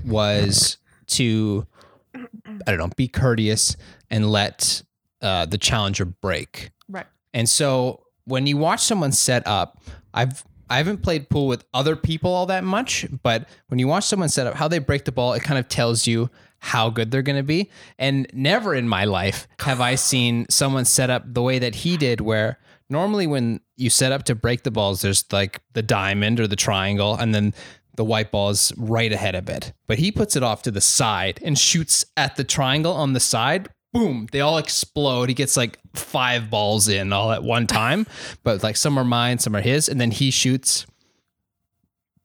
was 0.05 0.77
to, 1.07 1.67
I 2.15 2.19
don't 2.67 2.77
know, 2.77 2.89
be 2.95 3.07
courteous 3.07 3.75
and 4.09 4.31
let 4.31 4.81
uh, 5.21 5.45
the 5.45 5.57
challenger 5.57 6.05
break. 6.05 6.71
Right. 6.89 7.07
And 7.33 7.49
so 7.49 8.03
when 8.25 8.47
you 8.47 8.57
watch 8.57 8.81
someone 8.81 9.11
set 9.11 9.45
up, 9.47 9.81
I've 10.13 10.43
I 10.69 10.77
haven't 10.77 11.01
played 11.01 11.29
pool 11.29 11.47
with 11.47 11.63
other 11.73 11.95
people 11.95 12.33
all 12.33 12.45
that 12.47 12.63
much, 12.63 13.05
but 13.23 13.47
when 13.67 13.79
you 13.79 13.87
watch 13.87 14.03
someone 14.03 14.27
set 14.27 14.47
up, 14.47 14.55
how 14.55 14.67
they 14.67 14.79
break 14.79 15.05
the 15.05 15.13
ball, 15.13 15.31
it 15.33 15.41
kind 15.41 15.57
of 15.57 15.69
tells 15.69 16.07
you 16.07 16.29
how 16.59 16.89
good 16.89 17.09
they're 17.11 17.21
going 17.21 17.37
to 17.37 17.43
be. 17.43 17.69
And 17.97 18.27
never 18.33 18.75
in 18.75 18.87
my 18.87 19.05
life 19.05 19.47
have 19.59 19.79
I 19.79 19.95
seen 19.95 20.45
someone 20.49 20.85
set 20.85 21.09
up 21.09 21.23
the 21.25 21.41
way 21.41 21.59
that 21.59 21.75
he 21.75 21.95
did, 21.95 22.19
where 22.19 22.59
normally 22.89 23.27
when 23.27 23.61
you 23.75 23.89
set 23.89 24.11
up 24.11 24.23
to 24.23 24.35
break 24.35 24.63
the 24.63 24.71
balls, 24.71 25.01
there's 25.01 25.23
like 25.31 25.61
the 25.73 25.83
diamond 25.83 26.39
or 26.39 26.47
the 26.47 26.55
triangle, 26.55 27.15
and 27.15 27.33
then 27.33 27.53
the 27.95 28.05
white 28.05 28.31
ball 28.31 28.49
is 28.49 28.73
right 28.77 29.11
ahead 29.11 29.35
of 29.35 29.49
it. 29.49 29.73
But 29.87 29.99
he 29.99 30.11
puts 30.11 30.35
it 30.35 30.43
off 30.43 30.61
to 30.63 30.71
the 30.71 30.81
side 30.81 31.39
and 31.43 31.57
shoots 31.57 32.05
at 32.15 32.35
the 32.35 32.43
triangle 32.43 32.93
on 32.93 33.13
the 33.13 33.19
side. 33.19 33.69
Boom, 33.93 34.27
they 34.31 34.41
all 34.41 34.57
explode. 34.57 35.29
He 35.29 35.35
gets 35.35 35.55
like 35.57 35.79
five 35.93 36.49
balls 36.49 36.87
in 36.87 37.13
all 37.13 37.31
at 37.31 37.43
one 37.43 37.67
time, 37.67 38.05
but 38.43 38.61
like 38.63 38.75
some 38.77 38.97
are 38.97 39.05
mine, 39.05 39.39
some 39.39 39.55
are 39.55 39.61
his. 39.61 39.87
And 39.89 39.99
then 39.99 40.11
he 40.11 40.29
shoots, 40.31 40.85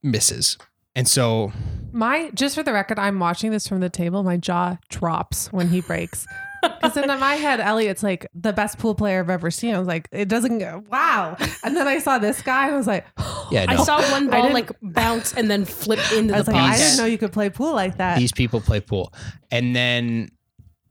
misses. 0.01 0.57
And 0.95 1.07
so 1.07 1.51
My 1.91 2.29
just 2.35 2.55
for 2.55 2.63
the 2.63 2.73
record, 2.73 2.99
I'm 2.99 3.19
watching 3.19 3.51
this 3.51 3.67
from 3.67 3.79
the 3.79 3.89
table. 3.89 4.23
My 4.23 4.37
jaw 4.37 4.77
drops 4.89 5.51
when 5.51 5.69
he 5.69 5.81
breaks. 5.81 6.27
Because 6.81 6.95
in 6.95 7.07
my 7.19 7.35
head, 7.35 7.59
Elliot's 7.59 8.03
like 8.03 8.25
the 8.33 8.53
best 8.53 8.77
pool 8.77 8.95
player 8.95 9.19
I've 9.19 9.29
ever 9.29 9.51
seen. 9.51 9.75
I 9.75 9.79
was 9.79 9.87
like, 9.89 10.07
it 10.13 10.29
doesn't 10.29 10.59
go, 10.59 10.81
wow. 10.89 11.35
And 11.61 11.75
then 11.75 11.89
I 11.89 11.99
saw 11.99 12.19
this 12.19 12.41
guy 12.41 12.69
I 12.69 12.77
was 12.77 12.87
like, 12.87 13.05
yeah, 13.51 13.65
I 13.67 13.75
saw 13.83 14.01
one 14.11 14.29
ball 14.29 14.49
like 14.53 14.71
bounce 14.81 15.33
and 15.33 15.51
then 15.51 15.65
flip 15.65 15.99
into 16.13 16.33
I 16.33 16.37
was 16.37 16.45
the 16.45 16.53
like, 16.53 16.71
I 16.71 16.77
didn't 16.77 16.97
know 16.99 17.03
you 17.05 17.17
could 17.17 17.33
play 17.33 17.49
pool 17.49 17.73
like 17.73 17.97
that. 17.97 18.17
these 18.17 18.31
people 18.31 18.61
play 18.61 18.79
pool. 18.79 19.13
And 19.51 19.75
then 19.75 20.29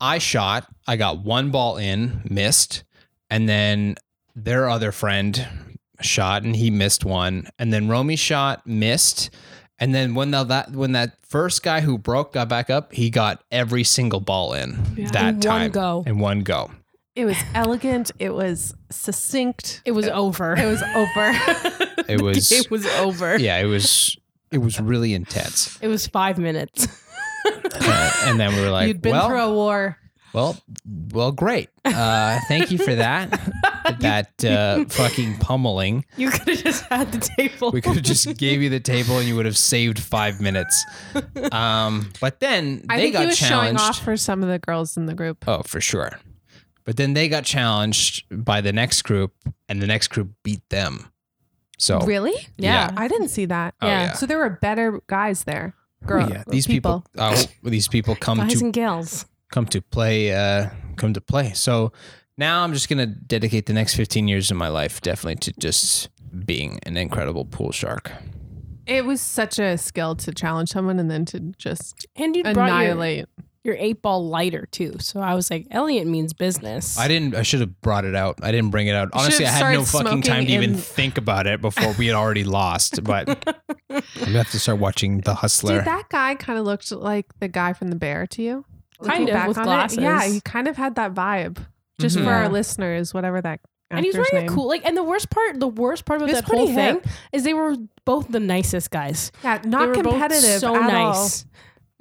I 0.02 0.18
shot, 0.18 0.66
I 0.86 0.96
got 0.96 1.20
one 1.24 1.50
ball 1.50 1.76
in, 1.78 2.22
missed. 2.28 2.82
And 3.30 3.48
then 3.48 3.94
their 4.34 4.68
other 4.68 4.92
friend 4.92 5.46
shot 6.00 6.42
and 6.42 6.56
he 6.56 6.70
missed 6.70 7.04
one. 7.04 7.46
And 7.58 7.72
then 7.72 7.88
Romy 7.88 8.16
shot, 8.16 8.66
missed. 8.66 9.30
And 9.78 9.94
then 9.94 10.14
when 10.14 10.32
the, 10.32 10.44
that 10.44 10.72
when 10.72 10.92
that 10.92 11.16
first 11.24 11.62
guy 11.62 11.80
who 11.80 11.96
broke 11.98 12.32
got 12.34 12.48
back 12.48 12.68
up, 12.68 12.92
he 12.92 13.10
got 13.10 13.42
every 13.50 13.84
single 13.84 14.20
ball 14.20 14.52
in 14.54 14.78
Yeah. 14.96 15.08
that 15.12 15.28
In 15.28 15.34
one 15.36 15.40
time 15.40 15.70
go. 15.70 16.02
in 16.06 16.18
one 16.18 16.40
go. 16.40 16.70
It 17.14 17.24
was 17.26 17.36
elegant. 17.54 18.10
It 18.18 18.32
was 18.34 18.74
succinct. 18.90 19.82
It 19.84 19.92
was 19.92 20.08
over. 20.08 20.54
It 20.56 20.66
was 20.66 20.82
over. 20.94 21.32
It 22.08 22.20
was 22.20 22.50
it 22.50 22.68
was 22.70 22.84
over. 22.98 23.38
yeah, 23.38 23.58
it 23.58 23.66
was 23.66 24.16
it 24.50 24.58
was 24.58 24.80
really 24.80 25.14
intense. 25.14 25.78
It 25.80 25.86
was 25.88 26.06
five 26.08 26.36
minutes. 26.36 26.88
Uh, 27.44 28.12
and 28.24 28.38
then 28.38 28.54
we 28.54 28.60
were 28.60 28.70
like, 28.70 28.88
You'd 28.88 29.02
been 29.02 29.12
well, 29.12 29.28
through 29.28 29.40
a 29.40 29.52
war. 29.52 29.98
Well, 30.32 30.56
well, 31.12 31.32
great. 31.32 31.68
Uh, 31.84 32.40
thank 32.48 32.70
you 32.70 32.78
for 32.78 32.94
that. 32.94 33.30
that 34.00 34.44
uh, 34.44 34.84
fucking 34.86 35.38
pummeling. 35.38 36.06
You 36.16 36.30
could 36.30 36.48
have 36.48 36.62
just 36.62 36.84
had 36.84 37.12
the 37.12 37.18
table. 37.18 37.70
We 37.70 37.82
could 37.82 37.96
have 37.96 38.04
just 38.04 38.36
gave 38.38 38.62
you 38.62 38.70
the 38.70 38.80
table 38.80 39.18
and 39.18 39.28
you 39.28 39.36
would 39.36 39.44
have 39.44 39.58
saved 39.58 39.98
five 39.98 40.40
minutes. 40.40 40.84
Um, 41.50 42.12
but 42.20 42.40
then 42.40 42.86
I 42.88 42.96
they 42.96 43.02
think 43.04 43.12
got 43.14 43.20
he 43.20 43.26
was 43.26 43.36
showing 43.36 43.50
challenged. 43.50 43.82
off 43.82 43.98
for 43.98 44.16
some 44.16 44.42
of 44.42 44.48
the 44.48 44.58
girls 44.58 44.96
in 44.96 45.06
the 45.06 45.14
group. 45.14 45.44
Oh, 45.46 45.62
for 45.62 45.80
sure. 45.80 46.18
But 46.84 46.96
then 46.96 47.12
they 47.14 47.28
got 47.28 47.44
challenged 47.44 48.24
by 48.30 48.60
the 48.60 48.72
next 48.72 49.02
group, 49.02 49.34
and 49.68 49.80
the 49.80 49.86
next 49.86 50.08
group 50.08 50.30
beat 50.42 50.68
them. 50.70 51.12
So 51.78 51.98
Really? 52.00 52.48
Yeah. 52.56 52.90
I 52.96 53.08
didn't 53.08 53.28
see 53.28 53.44
that. 53.46 53.74
Oh, 53.82 53.86
yeah. 53.86 54.12
So 54.12 54.26
there 54.26 54.38
were 54.38 54.50
better 54.50 55.00
guys 55.08 55.44
there. 55.44 55.74
Girl, 56.06 56.28
yeah, 56.28 56.44
these 56.48 56.66
people, 56.66 57.04
uh, 57.16 57.42
these 57.62 57.88
people 57.88 58.14
come 58.16 58.38
Guys 58.38 58.58
to 58.58 58.64
and 58.64 58.72
gals. 58.72 59.26
come 59.50 59.66
to 59.66 59.80
play, 59.80 60.32
uh, 60.32 60.70
come 60.96 61.12
to 61.14 61.20
play. 61.20 61.52
So 61.52 61.92
now 62.36 62.64
I'm 62.64 62.72
just 62.72 62.88
gonna 62.88 63.06
dedicate 63.06 63.66
the 63.66 63.72
next 63.72 63.94
15 63.94 64.26
years 64.28 64.50
of 64.50 64.56
my 64.56 64.68
life 64.68 65.00
definitely 65.00 65.36
to 65.36 65.52
just 65.60 66.08
being 66.44 66.78
an 66.84 66.96
incredible 66.96 67.44
pool 67.44 67.72
shark. 67.72 68.10
It 68.86 69.04
was 69.04 69.20
such 69.20 69.58
a 69.60 69.78
skill 69.78 70.16
to 70.16 70.32
challenge 70.32 70.70
someone 70.70 70.98
and 70.98 71.10
then 71.10 71.24
to 71.26 71.38
just 71.56 72.06
And 72.16 72.34
you 72.34 72.42
brought 72.42 72.56
your, 72.56 72.64
annihilate. 72.66 73.26
Your 73.64 73.76
eight 73.78 74.02
ball 74.02 74.26
lighter 74.28 74.66
too. 74.70 74.96
So 74.98 75.20
I 75.20 75.34
was 75.34 75.50
like, 75.50 75.66
Elliot 75.70 76.06
means 76.06 76.32
business. 76.32 76.98
I 76.98 77.06
didn't. 77.08 77.34
I 77.34 77.42
should 77.42 77.60
have 77.60 77.80
brought 77.80 78.04
it 78.04 78.14
out. 78.16 78.38
I 78.42 78.50
didn't 78.50 78.70
bring 78.70 78.88
it 78.88 78.94
out. 78.94 79.10
Honestly, 79.12 79.46
I 79.46 79.50
had 79.50 79.72
no 79.72 79.84
fucking 79.84 80.22
time 80.22 80.44
to 80.44 80.50
smoking 80.50 80.50
even 80.50 80.76
think 80.76 81.16
about 81.18 81.46
it 81.46 81.60
before 81.60 81.92
we 81.98 82.06
had 82.06 82.16
already 82.16 82.44
lost. 82.44 83.04
But 83.04 83.28
I'm 83.90 84.02
gonna 84.18 84.38
have 84.38 84.50
to 84.50 84.58
start 84.58 84.78
watching 84.78 85.20
The 85.20 85.34
Hustler. 85.34 85.76
Did 85.76 85.84
that 85.86 86.08
guy 86.08 86.34
kind 86.34 86.58
of 86.58 86.64
looked 86.64 86.90
like 86.90 87.26
the 87.38 87.48
guy 87.48 87.72
from 87.72 87.88
the 87.88 87.96
bear 87.96 88.26
to 88.28 88.42
you? 88.42 88.64
Kind 89.04 89.24
Looking 89.28 89.36
of, 89.36 89.48
with 89.48 89.58
on 89.58 89.84
it? 89.90 90.00
Yeah, 90.00 90.24
he 90.24 90.40
kind 90.40 90.68
of 90.68 90.76
had 90.76 90.94
that 90.96 91.12
vibe. 91.14 91.58
Just 92.00 92.16
Mhm. 92.16 92.24
for 92.24 92.30
our 92.30 92.48
listeners, 92.48 93.12
whatever 93.14 93.40
that 93.40 93.60
and 93.90 94.04
he's 94.04 94.14
actor's 94.14 94.28
wearing 94.32 94.46
name. 94.46 94.52
a 94.52 94.56
cool 94.56 94.68
like 94.68 94.84
and 94.86 94.96
the 94.96 95.02
worst 95.04 95.28
part 95.28 95.60
the 95.60 95.68
worst 95.68 96.04
part 96.06 96.20
about 96.22 96.30
It's 96.30 96.40
that 96.40 96.44
whole 96.46 96.66
pretty 96.66 96.74
thing 96.74 97.02
is 97.32 97.44
they 97.44 97.52
were 97.52 97.76
both 98.06 98.26
the 98.28 98.40
nicest 98.40 98.90
guys. 98.90 99.30
Yeah, 99.44 99.58
they 99.58 99.68
not 99.68 99.88
were 99.88 99.94
both 100.02 100.12
competitive 100.14 100.60
so 100.60 100.74
at 100.74 100.90
nice. 100.90 101.44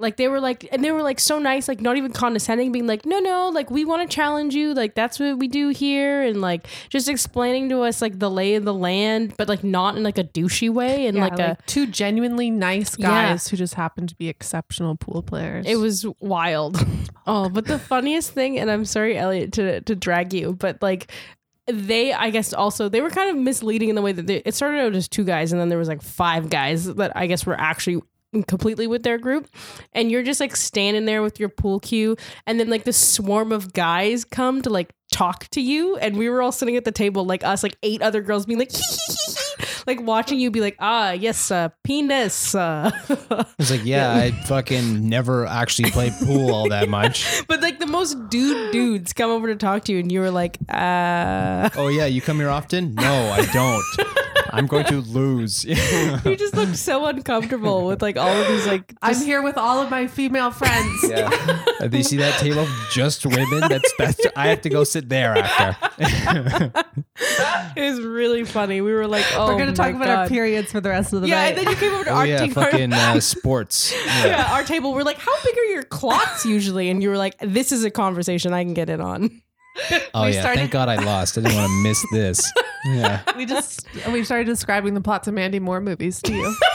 Like 0.02 0.18
they 0.18 0.28
were 0.28 0.40
like 0.40 0.68
and 0.72 0.84
they 0.84 0.92
were 0.92 1.02
like 1.02 1.20
so 1.20 1.40
nice, 1.40 1.68
like 1.68 1.80
not 1.82 1.98
even 1.98 2.12
condescending, 2.12 2.72
being 2.72 2.88
like, 2.88 3.06
No, 3.06 3.20
no, 3.20 3.50
like 3.50 3.70
we 3.72 3.86
want 3.86 4.10
to 4.10 4.14
challenge 4.14 4.56
you, 4.56 4.74
like 4.74 4.96
that's 4.96 5.20
what 5.20 5.38
we 5.38 5.48
do 5.48 5.70
here 5.70 6.22
and 6.24 6.42
like 6.42 6.68
just 6.90 7.08
explaining 7.08 7.70
to 7.70 7.82
us 7.82 8.02
like 8.02 8.20
the 8.20 8.30
lay 8.30 8.56
of 8.56 8.66
the 8.66 8.74
land, 8.74 9.36
but 9.38 9.48
like 9.48 9.64
not 9.64 9.96
in 9.96 10.04
like 10.04 10.18
a 10.18 10.24
douchey 10.24 10.70
way 10.70 11.06
and 11.08 11.18
Yeah, 11.18 11.24
like, 11.24 11.40
a 11.40 11.58
two 11.68 11.88
genuinely 11.88 12.50
nice 12.50 12.98
Yeah. 12.98 13.08
guys 13.08 13.48
who 13.48 13.58
just 13.58 13.76
happen 13.76 14.08
to 14.08 14.16
be 14.16 14.28
exceptional 14.28 14.96
pool 14.96 15.22
players. 15.24 15.66
It 15.68 15.78
was 15.78 16.06
wild. 16.20 16.84
oh, 17.28 17.50
but 17.50 17.66
the 17.66 17.80
funniest 17.80 18.32
thing, 18.32 18.60
and 18.60 18.70
I'm 18.72 18.86
sorry, 18.86 19.18
Elliot, 19.18 19.54
to 19.54 19.82
to 19.82 19.96
drag 19.96 20.34
you, 20.34 20.54
but 20.54 20.82
like 20.82 21.12
they, 21.68 22.12
I 22.12 22.32
guess, 22.32 22.54
also 22.54 22.90
they 22.90 23.02
were 23.02 23.12
kind 23.12 23.30
of 23.30 23.38
misleading 23.38 23.90
in 23.90 23.96
the 23.96 24.02
way 24.02 24.12
that 24.12 24.26
they, 24.28 24.38
it 24.38 24.56
started 24.56 24.80
out 24.82 24.96
as 24.96 25.08
two 25.08 25.24
guys, 25.24 25.52
and 25.52 25.62
then 25.62 25.70
there 25.70 25.78
was 25.78 25.88
like 25.88 26.02
five 26.02 26.50
guys 26.50 26.86
that 26.86 27.16
I 27.16 27.28
guess 27.28 27.46
were 27.46 27.58
actually 27.60 28.02
completely 28.48 28.88
with 28.88 29.04
their 29.04 29.17
group 29.17 29.48
and 29.94 30.10
you're 30.10 30.24
just 30.24 30.39
like 30.39 30.56
standing 30.56 31.06
there 31.06 31.22
with 31.22 31.39
your 31.39 31.50
pool 31.50 31.80
cue 31.82 32.15
and 32.48 32.60
then 32.60 32.70
like 32.70 32.86
this 32.86 32.98
swarm 32.98 33.52
of 33.52 33.74
guys 33.74 34.24
come 34.24 34.62
to 34.62 34.70
like 34.70 34.94
talk 35.12 35.50
to 35.50 35.60
you 35.60 35.98
and 35.98 36.15
we 36.17 36.30
were 36.30 36.41
all 36.41 36.54
sitting 36.54 36.78
at 36.78 36.86
the 36.86 36.91
table 36.94 37.26
like 37.26 37.44
us 37.44 37.62
like 37.63 37.76
eight 37.84 38.02
other 38.02 38.22
girls 38.22 38.46
being 38.46 38.58
like 38.58 38.72
like 39.88 40.02
watching 40.02 40.39
you 40.39 40.50
be 40.50 40.62
like 40.62 40.78
ah 40.80 41.12
yes 41.12 41.52
uh 41.52 41.67
penis 41.84 42.56
uh 42.56 42.89
It's 43.60 43.70
like, 43.72 43.84
yeah, 43.84 44.13
I 44.13 44.32
fucking 44.46 45.08
never 45.08 45.46
actually 45.46 45.91
played 45.91 46.13
pool 46.13 46.54
all 46.54 46.70
that 46.70 46.88
much. 46.89 47.44
But 47.48 47.62
like 47.62 47.80
the 47.80 47.86
most 47.88 48.30
dude 48.30 48.72
dudes 48.72 49.13
come 49.13 49.30
over 49.30 49.48
to 49.48 49.56
talk 49.56 49.84
to 49.86 49.91
you, 49.91 50.00
and 50.00 50.12
you 50.12 50.20
were 50.22 50.32
like, 50.32 50.58
uh 50.70 51.70
Oh 51.76 51.89
yeah, 51.89 52.06
you 52.06 52.22
come 52.22 52.38
here 52.39 52.50
often? 52.50 52.96
No, 52.96 53.04
I 53.32 53.46
don't. 53.54 53.84
I'm 54.54 54.68
going 54.68 54.86
to 54.86 55.02
lose. 55.02 55.66
you 56.26 56.36
just 56.36 56.56
look 56.56 56.76
so 56.76 57.06
uncomfortable 57.06 57.86
with 57.88 58.02
like 58.02 58.18
all 58.18 58.30
of 58.30 58.48
these 58.48 58.68
like 58.68 58.94
I'm 59.02 59.16
here 59.16 59.42
with 59.42 59.58
all 59.58 59.80
of 59.82 59.90
my 59.90 60.08
female 60.08 60.52
friends. 60.52 61.04
yeah. 61.10 61.30
Do 61.88 61.98
you 61.98 62.04
see 62.04 62.18
that 62.18 62.40
table? 62.40 62.62
of 62.62 62.70
Just 62.92 63.26
women. 63.26 63.62
That's 63.70 63.94
that's. 63.98 64.20
I 64.36 64.48
have 64.48 64.62
to 64.62 64.70
go 64.70 64.84
sit 64.84 65.10
there 65.10 65.36
after. 65.38 65.92
it 67.76 67.82
was 67.82 68.02
really 68.02 68.44
funny. 68.44 68.82
We 68.82 68.94
were 68.94 69.08
like, 69.08 69.26
oh, 69.36 69.48
We're 69.48 69.58
gonna 69.60 69.74
talk 69.74 69.94
my 69.96 70.04
about 70.06 70.18
our 70.18 70.28
periods 70.28 70.72
for 70.72 70.82
the 70.82 70.90
rest 70.90 71.14
of 71.14 71.22
the 71.22 71.28
Yeah, 71.28 71.36
night. 71.36 71.58
and 71.58 71.58
then 71.60 71.70
you 71.70 71.76
came 71.80 71.94
over 71.94 72.04
to 72.06 72.10
oh 72.12 72.16
our 72.16 72.28
yeah, 72.28 72.38
table. 72.40 72.54
fucking 72.54 72.94
uh, 72.94 73.20
sports. 73.20 73.94
Yeah. 74.06 74.26
yeah, 74.26 74.54
our 74.54 74.64
table. 74.64 74.94
We're 74.94 75.04
like, 75.04 75.18
how 75.20 75.34
big 75.44 75.58
are 75.58 75.66
your 75.66 75.84
clocks 75.84 76.46
usually? 76.46 76.90
And 76.90 77.02
you 77.02 77.10
were 77.10 77.18
like, 77.18 77.36
this 77.40 77.72
is 77.72 77.84
a 77.84 77.92
conversation 77.92 78.54
I 78.54 78.64
can 78.64 78.74
get 78.74 78.90
in 78.90 79.02
on. 79.02 79.42
Oh 80.14 80.26
We 80.26 80.34
yeah. 80.34 80.42
started- 80.42 80.60
Thank 80.60 80.72
God 80.72 80.90
I 80.90 80.96
lost. 81.04 81.38
I 81.38 81.42
didn't 81.42 81.56
want 81.58 81.68
to 81.70 81.84
miss 81.84 82.06
this. 82.12 82.52
Yeah. 82.86 83.22
we 83.38 83.46
just 83.46 83.86
we 84.12 84.24
started 84.24 84.46
describing 84.46 84.94
the 84.94 85.02
plots 85.02 85.28
of 85.28 85.34
Mandy 85.34 85.60
Moore 85.60 85.80
movies 85.82 86.22
to 86.24 86.34
you. 86.34 86.56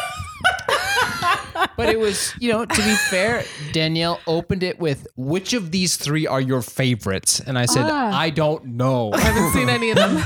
But 1.76 1.88
it 1.90 1.98
was, 1.98 2.32
you 2.38 2.50
know, 2.52 2.64
to 2.64 2.82
be 2.82 2.94
fair, 3.10 3.44
Danielle 3.72 4.20
opened 4.26 4.62
it 4.62 4.78
with 4.78 5.06
which 5.16 5.52
of 5.52 5.70
these 5.72 5.96
three 5.96 6.26
are 6.26 6.40
your 6.40 6.62
favorites? 6.62 7.40
And 7.40 7.58
I 7.58 7.66
said, 7.66 7.84
Ah. 7.86 8.18
I 8.18 8.30
don't 8.30 8.64
know. 8.64 9.10
I 9.12 9.20
haven't 9.20 9.52
seen 9.52 9.68
any 9.68 9.90
of 9.90 9.96
them. 9.96 10.16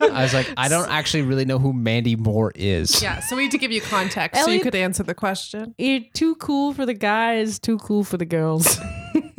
I 0.00 0.22
was 0.22 0.34
like, 0.34 0.50
I 0.56 0.68
don't 0.68 0.90
actually 0.90 1.22
really 1.22 1.44
know 1.46 1.58
who 1.58 1.72
Mandy 1.72 2.16
Moore 2.16 2.52
is. 2.54 3.02
yeah, 3.02 3.20
so 3.20 3.36
we 3.36 3.44
had 3.44 3.52
to 3.52 3.58
give 3.58 3.72
you 3.72 3.80
context 3.80 4.40
so 4.40 4.46
you 4.46 4.52
Elliot- 4.58 4.62
could 4.64 4.74
answer 4.74 5.02
the 5.02 5.14
question. 5.14 5.74
You're 5.78 6.00
too 6.12 6.34
cool 6.36 6.72
for 6.74 6.84
the 6.86 6.94
guys, 6.94 7.58
too 7.58 7.78
cool 7.78 8.04
for 8.04 8.16
the 8.18 8.26
girls. 8.26 8.78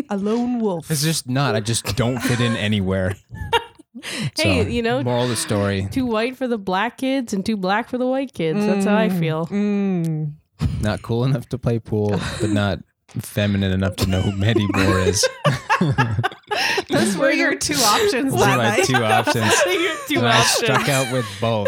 A 0.10 0.18
lone 0.18 0.60
wolf. 0.60 0.90
It's 0.92 1.04
just 1.04 1.28
not. 1.30 1.56
I 1.56 1.60
just 1.60 1.96
don't 1.96 2.20
fit 2.20 2.40
in 2.40 2.56
anywhere. 2.56 3.16
hey, 4.04 4.64
So, 4.64 4.70
you 4.70 4.82
know, 4.82 5.04
moral 5.04 5.24
of 5.24 5.30
the 5.30 5.36
story: 5.36 5.88
too 5.92 6.06
white 6.06 6.36
for 6.38 6.48
the 6.48 6.58
black 6.58 6.98
kids 6.98 7.34
and 7.34 7.46
too 7.46 7.58
black 7.58 7.90
for 7.90 7.98
the 7.98 8.08
white 8.08 8.34
kids. 8.34 8.66
That's 8.66 8.86
how 8.86 8.98
I 8.98 9.10
feel. 9.10 9.48
Mm. 9.48 10.34
not 10.82 11.02
cool 11.02 11.24
enough 11.24 11.48
to 11.50 11.58
play 11.58 11.80
pool, 11.80 12.20
but 12.42 12.50
not 12.50 12.80
feminine 13.20 13.72
enough 13.72 13.96
to 13.98 14.08
know 14.08 14.22
who 14.22 14.32
Mandy 14.36 14.68
Moore 14.74 15.00
is. 15.00 15.28
Those 16.90 17.18
were 17.18 17.32
your 17.32 17.56
two 17.56 17.74
options 17.76 18.32
Those 18.34 18.42
are 18.42 18.46
that 18.46 18.58
my 18.58 18.78
night. 18.78 18.86
two 18.86 18.96
options. 19.04 19.54
Your 19.66 19.96
two 20.08 20.18
and 20.20 20.28
I 20.28 20.40
options. 20.40 20.50
struck 20.66 20.90
out 20.90 21.12
with 21.12 21.26
both. 21.42 21.68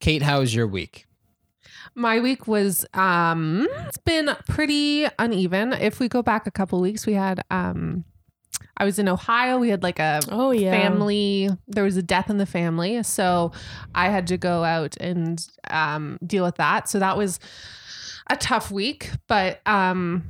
Kate, 0.00 0.22
how 0.22 0.40
was 0.40 0.54
your 0.54 0.66
week? 0.66 1.06
My 1.94 2.20
week 2.20 2.46
was 2.46 2.84
um 2.94 3.68
it's 3.86 3.98
been 3.98 4.30
pretty 4.48 5.06
uneven. 5.18 5.72
If 5.72 6.00
we 6.00 6.08
go 6.08 6.22
back 6.22 6.46
a 6.46 6.50
couple 6.50 6.80
weeks, 6.80 7.06
we 7.06 7.14
had 7.14 7.44
um 7.50 8.04
I 8.76 8.84
was 8.84 8.98
in 8.98 9.08
Ohio. 9.08 9.58
We 9.58 9.68
had 9.68 9.82
like 9.82 9.98
a 10.00 10.20
Oh 10.30 10.50
yeah, 10.50 10.70
family 10.70 11.48
there 11.68 11.84
was 11.84 11.96
a 11.96 12.02
death 12.02 12.30
in 12.30 12.38
the 12.38 12.46
family. 12.46 13.02
So 13.04 13.52
I 13.94 14.08
had 14.08 14.26
to 14.28 14.36
go 14.36 14.64
out 14.64 14.96
and 14.98 15.46
um 15.70 16.18
deal 16.26 16.44
with 16.44 16.56
that. 16.56 16.88
So 16.88 16.98
that 16.98 17.16
was 17.16 17.38
a 18.28 18.36
tough 18.36 18.70
week, 18.70 19.10
but 19.28 19.60
um 19.66 20.24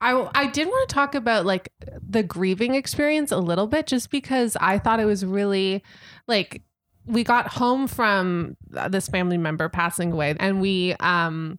I 0.00 0.28
I 0.34 0.46
did 0.46 0.68
want 0.68 0.88
to 0.88 0.94
talk 0.94 1.16
about 1.16 1.44
like 1.44 1.72
the 2.08 2.22
grieving 2.22 2.74
experience 2.74 3.32
a 3.32 3.38
little 3.38 3.66
bit 3.66 3.86
just 3.88 4.10
because 4.10 4.56
I 4.60 4.78
thought 4.78 5.00
it 5.00 5.04
was 5.06 5.24
really 5.24 5.82
like 6.28 6.62
we 7.08 7.24
got 7.24 7.48
home 7.48 7.88
from 7.88 8.56
this 8.90 9.08
family 9.08 9.38
member 9.38 9.68
passing 9.68 10.12
away 10.12 10.36
and 10.38 10.60
we 10.60 10.94
um 11.00 11.58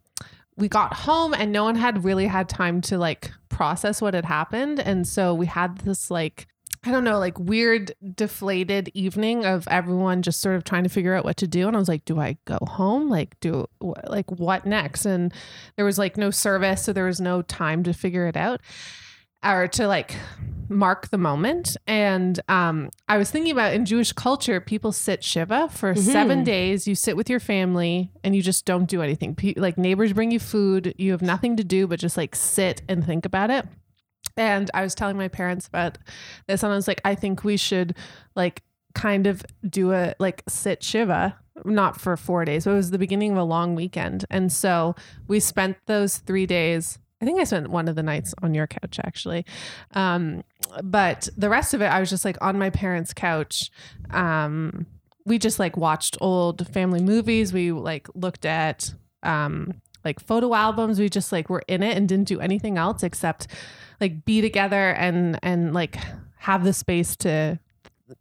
we 0.56 0.68
got 0.68 0.94
home 0.94 1.34
and 1.34 1.52
no 1.52 1.64
one 1.64 1.74
had 1.74 2.04
really 2.04 2.26
had 2.26 2.48
time 2.48 2.80
to 2.80 2.96
like 2.96 3.30
process 3.48 4.00
what 4.00 4.14
had 4.14 4.24
happened 4.24 4.78
and 4.78 5.06
so 5.06 5.34
we 5.34 5.46
had 5.46 5.78
this 5.78 6.10
like 6.10 6.46
I 6.82 6.92
don't 6.92 7.04
know, 7.04 7.18
like 7.18 7.38
weird 7.38 7.92
deflated 8.14 8.90
evening 8.94 9.44
of 9.44 9.68
everyone 9.68 10.22
just 10.22 10.40
sort 10.40 10.56
of 10.56 10.64
trying 10.64 10.84
to 10.84 10.88
figure 10.88 11.14
out 11.14 11.26
what 11.26 11.36
to 11.38 11.46
do. 11.46 11.66
And 11.66 11.76
I 11.76 11.78
was 11.78 11.90
like, 11.90 12.06
do 12.06 12.18
I 12.18 12.38
go 12.46 12.56
home? 12.62 13.10
Like, 13.10 13.38
do 13.40 13.66
like 13.82 14.30
what 14.30 14.64
next? 14.64 15.04
And 15.04 15.30
there 15.76 15.84
was 15.84 15.98
like 15.98 16.16
no 16.16 16.30
service, 16.30 16.82
so 16.82 16.94
there 16.94 17.04
was 17.04 17.20
no 17.20 17.42
time 17.42 17.82
to 17.82 17.92
figure 17.92 18.26
it 18.26 18.36
out 18.36 18.62
or 19.44 19.68
to 19.68 19.86
like 19.86 20.16
mark 20.68 21.08
the 21.10 21.18
moment. 21.18 21.76
And 21.86 22.38
um, 22.48 22.90
I 23.08 23.18
was 23.18 23.30
thinking 23.30 23.50
about 23.52 23.72
in 23.74 23.84
Jewish 23.84 24.12
culture, 24.12 24.60
people 24.60 24.92
sit 24.92 25.24
shiva 25.24 25.68
for 25.72 25.94
Mhm. 25.94 25.98
seven 25.98 26.44
days. 26.44 26.86
You 26.86 26.94
sit 26.94 27.16
with 27.16 27.28
your 27.28 27.40
family 27.40 28.12
and 28.22 28.36
you 28.36 28.42
just 28.42 28.64
don't 28.66 28.86
do 28.88 29.02
anything. 29.02 29.34
Pe- 29.34 29.54
like 29.56 29.76
neighbors 29.76 30.12
bring 30.12 30.30
you 30.30 30.38
food, 30.38 30.94
you 30.96 31.10
have 31.10 31.22
nothing 31.22 31.56
to 31.56 31.64
do 31.64 31.86
but 31.88 31.98
just 31.98 32.16
like 32.16 32.36
sit 32.36 32.82
and 32.88 33.04
think 33.04 33.24
about 33.26 33.50
it. 33.50 33.66
And 34.36 34.70
I 34.72 34.82
was 34.82 34.94
telling 34.94 35.16
my 35.16 35.26
parents 35.28 35.66
about 35.66 35.98
this, 36.46 36.62
and 36.62 36.72
I 36.72 36.76
was 36.76 36.86
like, 36.86 37.00
I 37.04 37.14
think 37.16 37.42
we 37.42 37.56
should 37.56 37.96
like 38.36 38.62
kind 38.94 39.26
of 39.26 39.44
do 39.68 39.92
a 39.92 40.14
like 40.20 40.44
sit 40.48 40.84
shiva, 40.84 41.36
not 41.64 42.00
for 42.00 42.16
four 42.16 42.44
days, 42.44 42.64
but 42.64 42.70
it 42.72 42.74
was 42.74 42.90
the 42.92 42.98
beginning 42.98 43.32
of 43.32 43.38
a 43.38 43.42
long 43.42 43.74
weekend. 43.74 44.24
And 44.30 44.52
so 44.52 44.94
we 45.26 45.40
spent 45.40 45.78
those 45.86 46.18
three 46.18 46.46
days. 46.46 46.98
I 47.20 47.24
think 47.24 47.38
I 47.38 47.44
spent 47.44 47.70
one 47.70 47.88
of 47.88 47.96
the 47.96 48.02
nights 48.02 48.34
on 48.42 48.54
your 48.54 48.66
couch 48.66 48.98
actually. 49.04 49.44
Um, 49.92 50.42
but 50.82 51.28
the 51.36 51.48
rest 51.48 51.74
of 51.74 51.82
it, 51.82 51.86
I 51.86 52.00
was 52.00 52.10
just 52.10 52.24
like 52.24 52.38
on 52.40 52.58
my 52.58 52.70
parents' 52.70 53.12
couch. 53.12 53.70
Um, 54.10 54.86
we 55.26 55.38
just 55.38 55.58
like 55.58 55.76
watched 55.76 56.16
old 56.20 56.66
family 56.68 57.02
movies. 57.02 57.52
We 57.52 57.72
like 57.72 58.08
looked 58.14 58.46
at 58.46 58.94
um, 59.22 59.80
like 60.04 60.20
photo 60.20 60.54
albums. 60.54 60.98
We 60.98 61.08
just 61.08 61.32
like 61.32 61.50
were 61.50 61.62
in 61.68 61.82
it 61.82 61.96
and 61.96 62.08
didn't 62.08 62.28
do 62.28 62.40
anything 62.40 62.78
else 62.78 63.02
except 63.02 63.46
like 64.00 64.24
be 64.24 64.40
together 64.40 64.90
and 64.90 65.38
and 65.42 65.74
like 65.74 65.98
have 66.38 66.64
the 66.64 66.72
space 66.72 67.16
to 67.16 67.58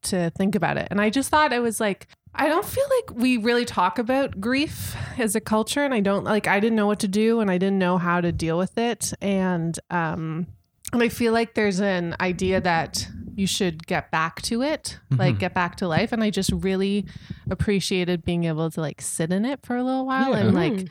to 0.04 0.30
think 0.32 0.56
about 0.56 0.78
it. 0.78 0.88
And 0.92 1.02
I 1.02 1.10
just 1.10 1.30
thought 1.30 1.54
it 1.54 1.62
was 1.62 1.80
like 1.80 2.08
I 2.34 2.48
don't 2.48 2.66
feel 2.66 2.86
like 2.98 3.18
we 3.20 3.38
really 3.38 3.66
talk 3.66 4.00
about 4.00 4.40
grief 4.40 4.96
as 5.18 5.36
a 5.36 5.42
culture 5.42 5.84
and 5.84 5.94
I 5.94 6.00
don't 6.00 6.24
like 6.24 6.48
I 6.48 6.60
didn't 6.60 6.76
know 6.76 6.88
what 6.88 7.00
to 7.00 7.08
do 7.08 7.40
and 7.42 7.50
I 7.52 7.58
didn't 7.58 7.80
know 7.80 7.98
how 7.98 8.22
to 8.22 8.32
deal 8.32 8.58
with 8.58 8.78
it 8.78 9.12
and 9.22 9.78
um 9.90 10.48
and 10.94 11.04
I 11.04 11.10
feel 11.10 11.34
like 11.34 11.54
there's 11.54 11.80
an 11.82 12.16
idea 12.20 12.62
that 12.62 13.08
you 13.36 13.46
should 13.48 13.86
get 13.88 14.10
back 14.12 14.42
to 14.44 14.62
it, 14.64 15.00
like 15.12 15.36
Mhm. 15.36 15.40
get 15.40 15.54
back 15.54 15.76
to 15.78 15.88
life 15.88 16.12
and 16.12 16.24
I 16.24 16.30
just 16.30 16.52
really 16.52 17.06
appreciated 17.50 18.26
being 18.26 18.44
able 18.46 18.70
to 18.72 18.82
like 18.82 19.02
sit 19.02 19.32
in 19.32 19.46
it 19.46 19.60
for 19.66 19.76
a 19.76 19.84
little 19.84 20.06
while 20.06 20.32
Yeah. 20.32 20.38
and 20.40 20.54
like 20.54 20.90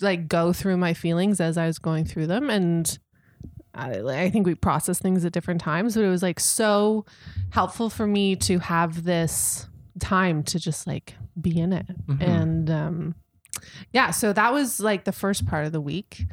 like 0.00 0.28
go 0.28 0.52
through 0.52 0.76
my 0.78 0.94
feelings 0.94 1.40
as 1.40 1.56
I 1.56 1.66
was 1.66 1.78
going 1.78 2.04
through 2.04 2.26
them 2.26 2.50
and 2.50 2.98
I, 3.72 4.00
I 4.24 4.30
think 4.30 4.46
we 4.46 4.56
process 4.56 4.98
things 4.98 5.24
at 5.24 5.32
different 5.32 5.60
times 5.60 5.94
but 5.94 6.02
it 6.04 6.08
was 6.08 6.22
like 6.22 6.40
so 6.40 7.04
helpful 7.50 7.88
for 7.88 8.06
me 8.06 8.34
to 8.36 8.58
have 8.58 9.04
this 9.04 9.66
time 9.98 10.42
to 10.44 10.58
just 10.58 10.86
like 10.86 11.14
be 11.40 11.58
in 11.58 11.72
it 11.72 11.86
Mhm. 12.06 12.22
and 12.22 12.70
um 12.70 13.14
yeah 13.92 14.10
so 14.10 14.32
that 14.32 14.52
was 14.52 14.78
like 14.80 15.04
the 15.04 15.12
first 15.12 15.46
part 15.46 15.66
of 15.66 15.72
the 15.72 15.80
week 15.80 16.24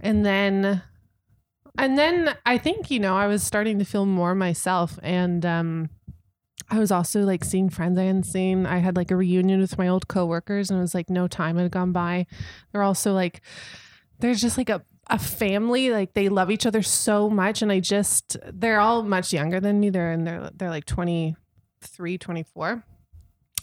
and 0.00 0.24
then 0.24 0.82
and 1.78 1.98
then 1.98 2.34
I 2.46 2.58
think 2.58 2.90
you 2.90 3.00
know 3.00 3.16
I 3.16 3.26
was 3.26 3.42
starting 3.42 3.78
to 3.78 3.84
feel 3.84 4.06
more 4.06 4.34
myself 4.34 4.98
and 5.02 5.44
um 5.46 5.90
I 6.70 6.78
was 6.78 6.90
also 6.90 7.20
like 7.22 7.44
seeing 7.44 7.68
friends 7.68 7.98
I 7.98 8.04
hadn't 8.04 8.22
seen. 8.24 8.64
I 8.64 8.78
had 8.78 8.96
like 8.96 9.10
a 9.10 9.16
reunion 9.16 9.60
with 9.60 9.76
my 9.76 9.88
old 9.88 10.08
coworkers 10.08 10.70
and 10.70 10.78
it 10.78 10.80
was 10.82 10.94
like 10.94 11.10
no 11.10 11.28
time 11.28 11.58
had 11.58 11.70
gone 11.70 11.92
by. 11.92 12.26
They're 12.70 12.82
also 12.82 13.12
like 13.12 13.42
there's 14.20 14.40
just 14.40 14.56
like 14.56 14.70
a 14.70 14.82
a 15.08 15.18
family 15.18 15.90
like 15.90 16.14
they 16.14 16.28
love 16.30 16.50
each 16.50 16.64
other 16.64 16.80
so 16.80 17.28
much 17.28 17.60
and 17.60 17.70
I 17.72 17.80
just 17.80 18.36
they're 18.50 18.80
all 18.80 19.02
much 19.02 19.32
younger 19.34 19.60
than 19.60 19.80
me. 19.80 19.90
They're 19.90 20.12
in 20.12 20.24
their 20.24 20.48
they're 20.54 20.70
like 20.70 20.86
23, 20.86 22.16
24. 22.18 22.84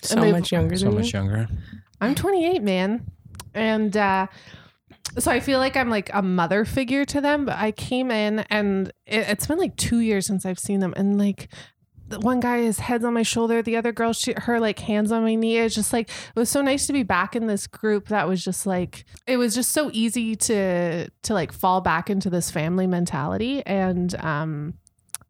So 0.02 0.32
much 0.32 0.52
younger 0.52 0.78
So 0.78 0.92
much 0.92 1.06
me. 1.06 1.20
younger. 1.20 1.48
I'm 2.02 2.16
28, 2.16 2.62
man. 2.64 3.06
And 3.54 3.96
uh 3.96 4.28
so 5.18 5.32
I 5.32 5.40
feel 5.40 5.58
like 5.60 5.76
I'm 5.76 5.90
like 5.90 6.10
a 6.14 6.22
mother 6.22 6.66
figure 6.66 7.04
to 7.06 7.20
them, 7.20 7.46
but 7.46 7.58
I 7.58 7.72
came 7.72 8.12
in 8.12 8.40
and 8.50 8.90
it, 9.08 9.28
it's 9.28 9.48
been 9.48 9.58
like 9.58 9.76
2 9.76 10.00
years 10.00 10.26
since 10.28 10.46
I've 10.46 10.60
seen 10.60 10.80
them 10.82 10.94
and 10.96 11.18
like 11.18 11.50
the 12.08 12.20
one 12.20 12.40
guy 12.40 12.62
his 12.62 12.80
head's 12.80 13.06
on 13.06 13.14
my 13.14 13.22
shoulder, 13.24 13.62
the 13.62 13.76
other 13.78 13.92
girl 13.92 14.14
she 14.14 14.34
her 14.36 14.60
like 14.60 14.80
hands 14.80 15.12
on 15.12 15.24
my 15.24 15.36
knee. 15.36 15.58
It's 15.58 15.76
just 15.76 15.94
like 15.94 16.10
it 16.10 16.36
was 16.40 16.50
so 16.50 16.62
nice 16.62 16.88
to 16.88 16.94
be 16.94 17.04
back 17.04 17.36
in 17.36 17.48
this 17.48 17.68
group 17.68 18.08
that 18.08 18.28
was 18.28 18.44
just 18.44 18.66
like 18.66 19.06
it 19.28 19.38
was 19.38 19.54
just 19.54 19.72
so 19.72 19.90
easy 19.94 20.36
to 20.36 21.10
to 21.10 21.34
like 21.34 21.52
fall 21.52 21.82
back 21.82 22.10
into 22.10 22.30
this 22.30 22.50
family 22.52 22.88
mentality 22.88 23.64
and 23.66 24.16
um 24.24 24.74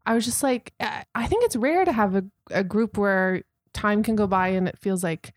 I 0.06 0.14
was 0.14 0.26
just 0.26 0.42
like 0.44 0.74
I 0.80 1.04
I 1.16 1.28
think 1.28 1.44
it's 1.46 1.56
rare 1.56 1.84
to 1.86 1.92
have 1.92 2.16
a, 2.16 2.24
a 2.52 2.64
group 2.64 2.98
where 2.98 3.44
time 3.74 4.04
can 4.04 4.16
go 4.16 4.28
by 4.28 4.50
and 4.50 4.68
it 4.68 4.78
feels 4.78 5.04
like 5.04 5.34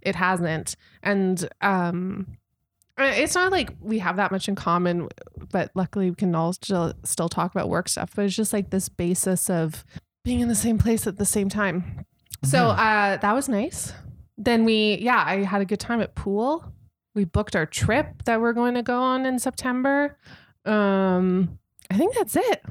it 0.00 0.14
hasn't. 0.16 0.76
And 1.02 1.48
um 1.60 2.26
it's 2.98 3.34
not 3.34 3.50
like 3.50 3.70
we 3.80 3.98
have 4.00 4.16
that 4.16 4.30
much 4.30 4.48
in 4.48 4.54
common 4.54 5.08
but 5.50 5.70
luckily 5.74 6.10
we 6.10 6.14
can 6.14 6.34
all 6.34 6.52
still 6.52 6.92
still 7.04 7.28
talk 7.28 7.50
about 7.50 7.68
work 7.70 7.88
stuff 7.88 8.12
but 8.14 8.24
it's 8.26 8.36
just 8.36 8.52
like 8.52 8.68
this 8.70 8.88
basis 8.90 9.48
of 9.48 9.82
being 10.24 10.40
in 10.40 10.46
the 10.48 10.54
same 10.54 10.76
place 10.78 11.06
at 11.06 11.16
the 11.18 11.24
same 11.24 11.48
time. 11.48 12.04
So 12.44 12.58
Mhm. 12.58 12.72
uh 12.78 13.16
that 13.16 13.32
was 13.34 13.48
nice. 13.48 13.92
Then 14.38 14.64
we 14.64 14.98
yeah 15.00 15.22
i 15.26 15.36
had 15.42 15.60
a 15.62 15.64
good 15.64 15.80
time 15.80 16.00
at 16.00 16.14
pool. 16.14 16.72
We 17.14 17.24
booked 17.24 17.56
our 17.56 17.66
trip 17.66 18.22
that 18.24 18.40
we're 18.40 18.52
going 18.54 18.74
to 18.74 18.82
go 18.82 19.00
on 19.00 19.26
in 19.26 19.38
september. 19.38 20.16
Um 20.64 21.58
i 21.90 21.96
think 21.96 22.14
that's 22.14 22.36
it. 22.36 22.62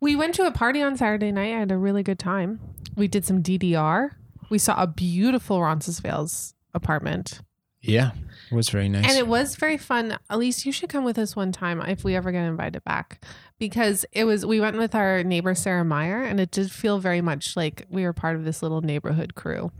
We 0.00 0.14
went 0.16 0.34
to 0.36 0.46
a 0.46 0.52
party 0.52 0.80
on 0.82 0.96
saturday 0.96 1.32
night. 1.32 1.54
I 1.54 1.58
had 1.58 1.72
a 1.72 1.78
really 1.78 2.02
good 2.02 2.18
time. 2.18 2.60
We 2.94 3.08
did 3.08 3.24
some 3.24 3.42
ddr 3.42 4.10
we 4.52 4.58
saw 4.58 4.80
a 4.80 4.86
beautiful 4.86 5.60
roncesvalles 5.62 6.54
apartment 6.74 7.40
Yeah, 7.80 8.10
it 8.50 8.54
was 8.54 8.68
very 8.68 8.88
nice. 8.88 9.08
and 9.08 9.18
it 9.18 9.26
was 9.26 9.56
very 9.56 9.76
fun. 9.78 10.16
Elise, 10.30 10.64
you 10.66 10.70
should 10.72 10.88
come 10.90 11.04
with 11.04 11.18
us 11.18 11.34
one 11.34 11.50
time 11.52 11.80
if 11.82 12.04
we 12.04 12.14
ever 12.14 12.30
get 12.30 12.44
invited 12.44 12.84
back. 12.84 13.24
Because 13.58 14.04
it 14.12 14.24
was 14.24 14.44
we 14.46 14.60
went 14.60 14.76
with 14.76 14.94
our 14.94 15.24
neighbor 15.24 15.54
Sarah 15.54 15.84
Meyer 15.84 16.22
and 16.22 16.38
it 16.38 16.50
did 16.50 16.70
feel 16.70 16.98
very 16.98 17.20
much 17.20 17.56
like 17.56 17.86
we 17.90 18.04
were 18.04 18.12
part 18.12 18.36
of 18.36 18.44
this 18.44 18.62
little 18.62 18.82
neighborhood 18.82 19.34
crew. 19.34 19.72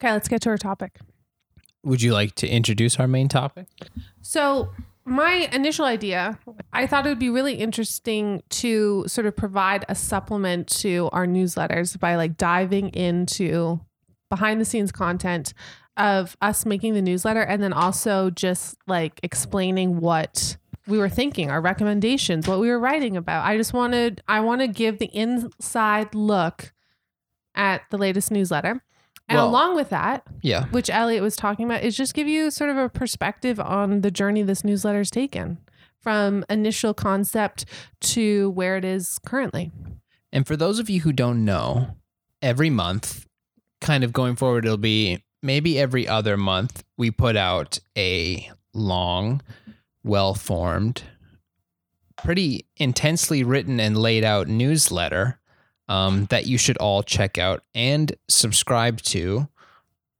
Okay, 0.00 0.12
let's 0.12 0.28
get 0.28 0.42
to 0.42 0.50
our 0.50 0.58
topic. 0.58 0.98
Would 1.82 2.02
you 2.02 2.12
like 2.12 2.34
to 2.36 2.46
introduce 2.48 3.00
our 3.00 3.08
main 3.08 3.28
topic? 3.28 3.66
So 4.20 4.70
my 5.04 5.48
initial 5.52 5.86
idea, 5.86 6.38
I 6.72 6.86
thought 6.86 7.06
it 7.06 7.08
would 7.08 7.18
be 7.18 7.30
really 7.30 7.54
interesting 7.54 8.42
to 8.50 9.04
sort 9.08 9.26
of 9.26 9.34
provide 9.34 9.84
a 9.88 9.94
supplement 9.94 10.68
to 10.82 11.08
our 11.12 11.26
newsletters 11.26 11.98
by 11.98 12.16
like 12.16 12.36
diving 12.36 12.90
into 12.90 13.80
behind 14.30 14.60
the 14.60 14.64
scenes 14.64 14.90
content 14.92 15.52
of 15.96 16.36
us 16.40 16.64
making 16.64 16.94
the 16.94 17.02
newsletter 17.02 17.42
and 17.42 17.62
then 17.62 17.72
also 17.74 18.30
just 18.30 18.76
like 18.86 19.20
explaining 19.22 20.00
what 20.00 20.56
we 20.86 20.96
were 20.98 21.08
thinking, 21.10 21.50
our 21.50 21.60
recommendations, 21.60 22.48
what 22.48 22.58
we 22.58 22.68
were 22.70 22.78
writing 22.78 23.16
about. 23.16 23.44
I 23.44 23.56
just 23.58 23.74
wanted 23.74 24.22
I 24.26 24.40
want 24.40 24.62
to 24.62 24.68
give 24.68 24.98
the 24.98 25.10
inside 25.14 26.14
look 26.14 26.72
at 27.54 27.82
the 27.90 27.98
latest 27.98 28.30
newsletter. 28.30 28.82
And 29.28 29.36
Well- 29.36 29.48
along 29.48 29.76
with 29.76 29.90
that, 29.90 30.26
Yeah. 30.40 30.66
which 30.70 30.88
Elliot 30.90 31.22
was 31.22 31.36
talking 31.36 31.66
about, 31.66 31.82
is 31.84 31.96
just 31.96 32.14
give 32.14 32.26
you 32.26 32.50
sort 32.50 32.70
of 32.70 32.76
a 32.78 32.88
perspective 32.88 33.60
on 33.60 34.00
the 34.00 34.10
journey 34.10 34.42
this 34.42 34.62
newsletter's 34.64 35.10
taken 35.10 35.58
from 36.00 36.44
initial 36.48 36.94
concept 36.94 37.64
to 38.00 38.50
where 38.50 38.76
it 38.76 38.84
is 38.84 39.18
currently. 39.24 39.70
And 40.32 40.46
for 40.46 40.56
those 40.56 40.78
of 40.78 40.88
you 40.88 41.00
who 41.02 41.12
don't 41.12 41.44
know, 41.44 41.96
every 42.42 42.70
month, 42.70 43.26
kind 43.80 44.04
of 44.04 44.12
going 44.12 44.36
forward, 44.36 44.64
it'll 44.64 44.76
be 44.76 45.22
maybe 45.42 45.78
every 45.78 46.06
other 46.06 46.36
month, 46.36 46.84
we 46.96 47.10
put 47.10 47.36
out 47.36 47.78
a 47.96 48.50
long, 48.72 49.42
well 50.04 50.34
formed, 50.34 51.02
pretty 52.16 52.66
intensely 52.76 53.42
written 53.42 53.80
and 53.80 53.96
laid 53.96 54.24
out 54.24 54.48
newsletter 54.48 55.38
um, 55.88 56.26
that 56.26 56.46
you 56.46 56.56
should 56.58 56.76
all 56.78 57.02
check 57.02 57.38
out 57.38 57.64
and 57.74 58.14
subscribe 58.28 59.00
to 59.02 59.48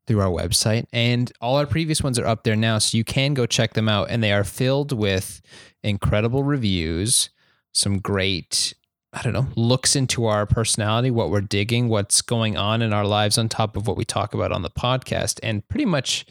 through 0.07 0.21
our 0.21 0.31
website. 0.31 0.87
And 0.93 1.31
all 1.41 1.57
our 1.57 1.67
previous 1.67 2.03
ones 2.03 2.19
are 2.19 2.27
up 2.27 2.43
there 2.43 2.57
now, 2.57 2.79
so 2.79 2.97
you 2.97 3.05
can 3.05 3.35
go 3.35 3.47
check 3.47 3.75
them 3.75 3.89
out. 3.89 4.11
And 4.11 4.23
they 4.23 4.33
are 4.33 4.43
filled 4.43 4.93
with 4.93 5.41
incredible 5.85 6.43
reviews, 6.43 7.31
some 7.73 8.01
great 8.01 8.75
I 9.13 9.23
don't 9.23 9.33
know, 9.33 9.49
looks 9.57 9.97
into 9.97 10.27
our 10.27 10.47
personality, 10.47 11.11
what 11.11 11.31
we're 11.31 11.41
digging, 11.41 11.89
what's 11.89 12.23
going 12.23 12.57
on 12.57 12.81
in 12.81 12.93
our 12.93 13.05
lives 13.05 13.39
on 13.39 13.49
top 13.49 13.77
of 13.77 13.87
what 13.89 13.97
we 13.97 14.05
talk 14.05 14.35
about 14.35 14.53
on 14.53 14.63
the 14.63 14.71
podcast, 14.71 15.41
and 15.43 15.67
pretty 15.69 15.85
much 15.87 16.25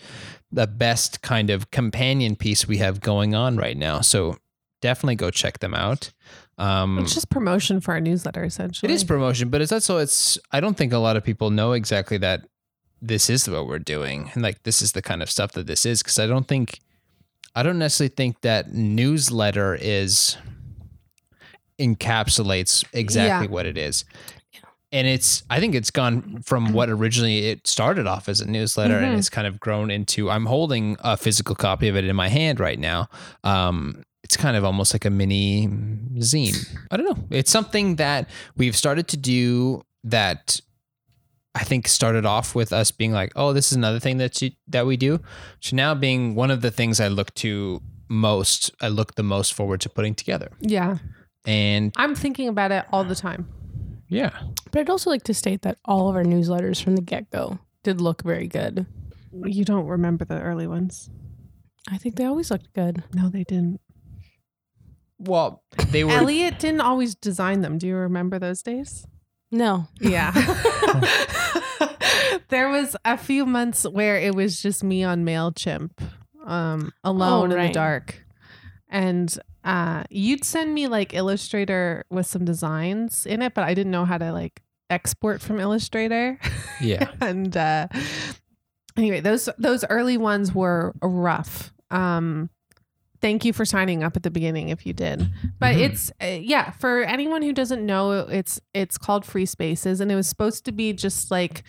the 0.51 0.65
best 0.65 1.21
kind 1.21 1.49
of 1.49 1.71
companion 1.71 2.35
piece 2.37 2.67
we 2.67 2.77
have 2.77 3.01
going 3.01 3.35
on 3.35 3.57
right 3.57 3.75
now. 3.77 3.99
So 4.01 4.37
definitely 4.81 5.15
go 5.15 5.29
check 5.29 5.59
them 5.59 5.73
out. 5.73 6.11
Um, 6.57 6.99
It's 6.99 7.13
just 7.13 7.29
promotion 7.29 7.81
for 7.81 7.93
our 7.93 7.99
newsletter, 7.99 8.43
essentially. 8.45 8.89
it 8.91 8.95
is 8.95 9.03
promotion, 9.03 9.49
but 9.49 9.61
it's 9.61 9.71
also 9.73 9.97
it's 9.97 10.37
I 10.51 10.59
don't 10.61 10.77
think 10.77 10.93
a 10.93 10.97
lot 10.97 11.17
of 11.17 11.23
people 11.23 11.49
know 11.51 11.73
exactly 11.73 12.17
that 12.19 12.47
this 13.01 13.29
is 13.29 13.49
what 13.49 13.65
we're 13.67 13.79
doing 13.79 14.29
and 14.33 14.43
like 14.43 14.63
this 14.63 14.81
is 14.81 14.91
the 14.91 15.01
kind 15.01 15.21
of 15.23 15.29
stuff 15.29 15.53
that 15.53 15.67
this 15.67 15.85
is 15.85 16.01
because 16.03 16.19
I 16.19 16.27
don't 16.27 16.47
think 16.47 16.79
I 17.55 17.63
don't 17.63 17.79
necessarily 17.79 18.13
think 18.15 18.41
that 18.41 18.73
newsletter 18.73 19.77
is 19.79 20.35
encapsulates 21.79 22.83
exactly 22.93 23.47
Yeah. 23.47 23.51
what 23.53 23.65
it 23.65 23.77
is. 23.77 24.05
And 24.91 25.05
it's 25.07 25.43
I 25.51 25.59
think 25.59 25.75
it's 25.75 25.91
gone 25.91 26.41
from 26.43 26.73
what 26.73 26.89
originally 26.89 27.47
it 27.49 27.67
started 27.67 28.07
off 28.07 28.27
as 28.27 28.41
a 28.41 28.49
newsletter 28.49 28.97
and 28.97 29.13
Mhm. 29.15 29.19
it's 29.19 29.29
kind 29.29 29.45
of 29.45 29.59
grown 29.59 29.91
into 29.91 30.31
I'm 30.31 30.47
holding 30.47 30.97
a 31.01 31.15
physical 31.15 31.53
copy 31.55 31.87
of 31.89 31.95
it 31.95 32.05
in 32.05 32.15
my 32.15 32.27
hand 32.27 32.59
right 32.59 32.79
now. 32.79 33.07
Um 33.43 34.03
it's 34.23 34.35
kind 34.35 34.57
of 34.57 34.65
almost 34.65 34.93
like 34.93 35.05
a 35.05 35.09
mini 35.11 35.67
zine. 36.17 36.55
I 36.91 36.97
don't 36.97 37.05
know. 37.05 37.23
It's 37.29 37.51
something 37.51 37.95
that 37.97 38.29
we've 38.57 38.75
started 38.75 39.07
to 39.09 39.17
do 39.17 39.83
that 40.03 40.59
I 41.55 41.63
think 41.63 41.87
started 41.87 42.25
off 42.25 42.53
with 42.55 42.71
us 42.73 42.91
being 42.91 43.11
like, 43.11 43.31
oh, 43.35 43.53
this 43.53 43.71
is 43.71 43.75
another 43.75 43.99
thing 43.99 44.17
that 44.17 44.39
you, 44.41 44.51
that 44.67 44.85
we 44.85 44.97
do. 44.97 45.19
To 45.61 45.75
now 45.75 45.93
being 45.95 46.35
one 46.35 46.51
of 46.51 46.61
the 46.61 46.69
things 46.71 46.99
I 46.99 47.07
look 47.07 47.33
to 47.35 47.81
most, 48.07 48.71
I 48.81 48.87
look 48.87 49.15
the 49.15 49.23
most 49.23 49.53
forward 49.53 49.81
to 49.81 49.89
putting 49.89 50.13
together. 50.15 50.51
Yeah. 50.61 50.97
And 51.45 51.93
I'm 51.95 52.15
thinking 52.15 52.47
about 52.47 52.71
it 52.71 52.85
all 52.91 53.03
the 53.03 53.15
time. 53.15 53.47
yeah, 54.09 54.31
But 54.71 54.81
I'd 54.81 54.89
also 54.89 55.09
like 55.09 55.23
to 55.23 55.33
state 55.33 55.61
that 55.63 55.77
all 55.85 56.09
of 56.09 56.15
our 56.15 56.23
newsletters 56.23 56.81
from 56.83 56.95
the 56.95 57.01
get 57.01 57.29
go 57.31 57.59
did 57.83 58.01
look 58.01 58.23
very 58.23 58.47
good. 58.47 58.85
You 59.31 59.63
don't 59.63 59.85
remember 59.87 60.25
the 60.25 60.41
early 60.41 60.67
ones. 60.67 61.09
I 61.89 61.97
think 61.97 62.15
they 62.15 62.25
always 62.25 62.51
looked 62.51 62.73
good. 62.73 63.03
No, 63.13 63.29
they 63.29 63.43
didn't. 63.43 63.79
well, 65.17 65.63
they 65.91 66.03
were 66.03 66.11
Elliot 66.11 66.59
didn't 66.59 66.81
always 66.81 67.15
design 67.15 67.61
them. 67.61 67.77
Do 67.77 67.87
you 67.87 67.95
remember 67.95 68.37
those 68.39 68.61
days? 68.61 69.05
No. 69.51 69.87
Yeah. 69.99 70.31
there 72.49 72.69
was 72.69 72.95
a 73.05 73.17
few 73.17 73.45
months 73.45 73.83
where 73.87 74.17
it 74.17 74.35
was 74.35 74.61
just 74.61 74.83
me 74.83 75.03
on 75.03 75.23
MailChimp, 75.25 75.91
um, 76.45 76.91
alone 77.03 77.45
in 77.45 77.49
the 77.51 77.55
right. 77.55 77.73
dark. 77.73 78.23
And 78.89 79.35
uh, 79.69 80.03
you'd 80.09 80.43
send 80.43 80.73
me 80.73 80.87
like 80.87 81.13
Illustrator 81.13 82.03
with 82.09 82.25
some 82.27 82.43
designs 82.45 83.25
in 83.25 83.41
it, 83.41 83.53
but 83.53 83.63
I 83.63 83.73
didn't 83.73 83.91
know 83.91 84.05
how 84.05 84.17
to 84.17 84.31
like 84.33 84.61
export 84.89 85.41
from 85.41 85.59
Illustrator. 85.59 86.39
Yeah. 86.81 87.11
and 87.21 87.55
uh, 87.55 87.87
anyway, 88.97 89.19
those 89.21 89.47
those 89.57 89.85
early 89.89 90.17
ones 90.17 90.53
were 90.55 90.93
rough. 91.01 91.71
Um, 91.91 92.49
thank 93.21 93.43
you 93.45 93.53
for 93.53 93.65
signing 93.65 94.03
up 94.03 94.15
at 94.15 94.23
the 94.23 94.31
beginning 94.31 94.69
if 94.69 94.85
you 94.85 94.93
did. 94.93 95.29
But 95.59 95.75
Mhm. 95.75 95.79
it's 95.81 96.11
uh, 96.21 96.25
yeah, 96.41 96.71
for 96.71 97.03
anyone 97.03 97.41
who 97.41 97.53
doesn't 97.53 97.85
know, 97.85 98.11
it's 98.27 98.59
it's 98.73 98.97
called 98.97 99.25
Free 99.25 99.45
Spaces, 99.45 99.99
and 100.01 100.11
it 100.11 100.15
was 100.15 100.27
supposed 100.27 100.65
to 100.65 100.71
be 100.71 100.93
just 100.93 101.29
like 101.31 101.63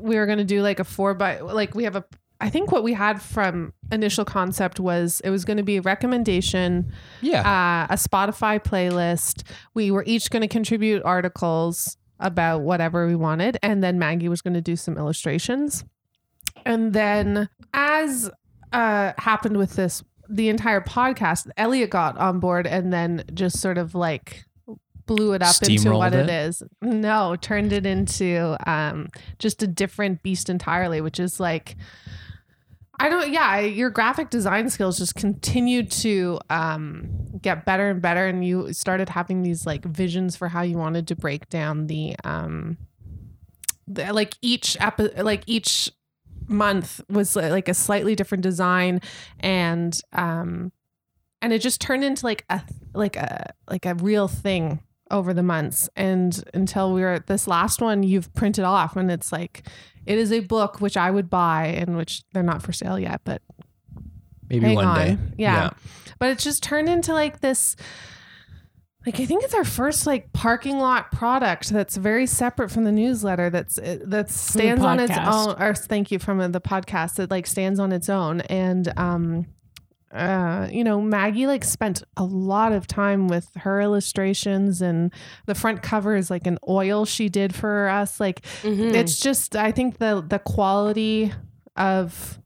we 0.00 0.16
were 0.16 0.26
gonna 0.26 0.44
do 0.44 0.62
like 0.62 0.80
a 0.80 0.84
four 0.84 1.14
by 1.14 1.38
like 1.40 1.74
we 1.74 1.84
have 1.84 1.96
a. 1.96 2.04
I 2.42 2.50
think 2.50 2.72
what 2.72 2.82
we 2.82 2.92
had 2.92 3.22
from 3.22 3.72
initial 3.92 4.24
concept 4.24 4.80
was 4.80 5.20
it 5.24 5.30
was 5.30 5.44
going 5.44 5.58
to 5.58 5.62
be 5.62 5.76
a 5.76 5.82
recommendation 5.82 6.92
Yeah. 7.20 7.40
uh, 7.40 7.92
a 7.92 7.96
Spotify 7.96 8.62
playlist. 8.62 9.44
We 9.74 9.90
were 9.90 10.02
each 10.06 10.28
going 10.28 10.42
to 10.42 10.48
contribute 10.48 11.02
articles 11.04 11.96
about 12.18 12.62
whatever 12.62 13.06
we 13.06 13.14
wanted, 13.16 13.58
and 13.62 13.82
then 13.82 13.98
Maggie 13.98 14.28
was 14.28 14.42
going 14.42 14.54
to 14.54 14.60
do 14.60 14.76
some 14.76 14.98
illustrations. 14.98 15.84
And 16.66 16.92
then, 16.92 17.48
as 17.72 18.30
uh, 18.72 19.12
happened 19.18 19.56
with 19.56 19.74
this, 19.74 20.02
the 20.28 20.48
entire 20.48 20.80
podcast, 20.80 21.48
Elliot 21.56 21.90
got 21.90 22.16
on 22.18 22.40
board 22.40 22.66
and 22.66 22.92
then 22.92 23.24
just 23.34 23.60
sort 23.60 23.78
of 23.78 23.94
like 23.94 24.44
blew 25.06 25.32
it 25.32 25.42
up 25.42 25.56
into 25.62 25.92
what 25.92 26.14
it 26.14 26.28
it? 26.28 26.30
is. 26.30 26.62
No, 26.80 27.36
turned 27.36 27.72
it 27.72 27.84
into 27.86 28.56
um, 28.70 29.08
just 29.38 29.62
a 29.62 29.66
different 29.66 30.22
beast 30.22 30.48
entirely, 30.50 31.00
which 31.00 31.20
is 31.20 31.38
like. 31.38 31.76
I 33.02 33.08
don't. 33.08 33.32
Yeah, 33.32 33.58
your 33.58 33.90
graphic 33.90 34.30
design 34.30 34.70
skills 34.70 34.96
just 34.96 35.16
continued 35.16 35.90
to 35.90 36.38
um, 36.50 37.08
get 37.42 37.64
better 37.64 37.90
and 37.90 38.00
better, 38.00 38.28
and 38.28 38.46
you 38.46 38.72
started 38.72 39.08
having 39.08 39.42
these 39.42 39.66
like 39.66 39.84
visions 39.84 40.36
for 40.36 40.46
how 40.46 40.62
you 40.62 40.78
wanted 40.78 41.08
to 41.08 41.16
break 41.16 41.48
down 41.48 41.88
the, 41.88 42.14
um, 42.22 42.78
the 43.88 44.12
like 44.12 44.34
each 44.40 44.76
epi- 44.78 45.20
like 45.20 45.42
each 45.48 45.90
month 46.46 47.00
was 47.10 47.36
uh, 47.36 47.48
like 47.50 47.68
a 47.68 47.74
slightly 47.74 48.14
different 48.14 48.42
design, 48.42 49.00
and 49.40 50.00
um, 50.12 50.70
and 51.40 51.52
it 51.52 51.58
just 51.58 51.80
turned 51.80 52.04
into 52.04 52.24
like 52.24 52.44
a 52.50 52.62
like 52.94 53.16
a 53.16 53.52
like 53.68 53.84
a 53.84 53.96
real 53.96 54.28
thing 54.28 54.78
over 55.10 55.34
the 55.34 55.42
months, 55.42 55.90
and 55.96 56.44
until 56.54 56.94
we 56.94 57.00
were 57.00 57.14
at 57.14 57.26
this 57.26 57.48
last 57.48 57.82
one, 57.82 58.04
you've 58.04 58.32
printed 58.34 58.64
off, 58.64 58.94
and 58.94 59.10
it's 59.10 59.32
like 59.32 59.66
it 60.06 60.18
is 60.18 60.32
a 60.32 60.40
book 60.40 60.80
which 60.80 60.96
I 60.96 61.10
would 61.10 61.30
buy 61.30 61.66
and 61.66 61.96
which 61.96 62.22
they're 62.32 62.42
not 62.42 62.62
for 62.62 62.72
sale 62.72 62.98
yet, 62.98 63.20
but 63.24 63.42
Maybe 64.48 64.74
one 64.74 64.84
on. 64.84 64.96
day. 64.96 65.18
Yeah. 65.38 65.70
But 66.18 66.30
it's 66.30 66.44
just 66.44 66.62
turned 66.62 66.88
into 66.88 67.12
like 67.14 67.40
this 67.40 67.76
like 69.04 69.18
I 69.18 69.26
think 69.26 69.42
it's 69.42 69.54
our 69.54 69.64
first 69.64 70.06
like 70.06 70.32
parking 70.32 70.78
lot 70.78 71.10
product 71.10 71.70
that's 71.70 71.96
very 71.96 72.26
separate 72.26 72.70
from 72.70 72.84
the 72.84 72.92
newsletter 72.92 73.50
that's 73.50 73.78
it- 73.78 74.08
that 74.10 74.30
stands 74.30 74.82
on 74.84 75.00
its 75.00 75.16
own 75.18 75.60
or 75.60 75.74
thank 75.74 76.10
you 76.12 76.18
from 76.20 76.38
the 76.52 76.60
podcast 76.60 77.16
that 77.16 77.30
like 77.30 77.46
stands 77.48 77.80
on 77.80 77.90
its 77.92 78.08
own 78.08 78.42
and 78.42 78.92
um 78.96 79.46
uh 80.12 80.68
you 80.70 80.84
know 80.84 81.00
Maggie 81.00 81.46
like 81.46 81.64
spent 81.64 82.02
a 82.16 82.24
lot 82.24 82.72
of 82.72 82.86
time 82.86 83.28
with 83.28 83.48
her 83.56 83.80
illustrations 83.80 84.82
and 84.82 85.12
the 85.46 85.54
front 85.54 85.82
cover 85.82 86.14
is 86.16 86.30
like 86.30 86.46
an 86.46 86.58
oil 86.68 87.04
she 87.06 87.28
did 87.28 87.54
for 87.54 87.88
us 87.88 88.20
like 88.20 88.42
Mhm. 88.62 88.92
it's 88.94 89.18
just 89.20 89.56
i 89.56 89.72
think 89.72 89.98
the 89.98 90.22
the 90.26 90.38
quality 90.38 91.32
of 91.76 92.38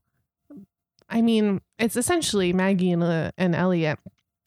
i 1.10 1.20
mean 1.20 1.60
it's 1.78 1.96
essentially 1.96 2.52
maggie 2.52 2.92
and, 2.92 3.02
uh, 3.02 3.30
and 3.36 3.54
elliot 3.54 3.98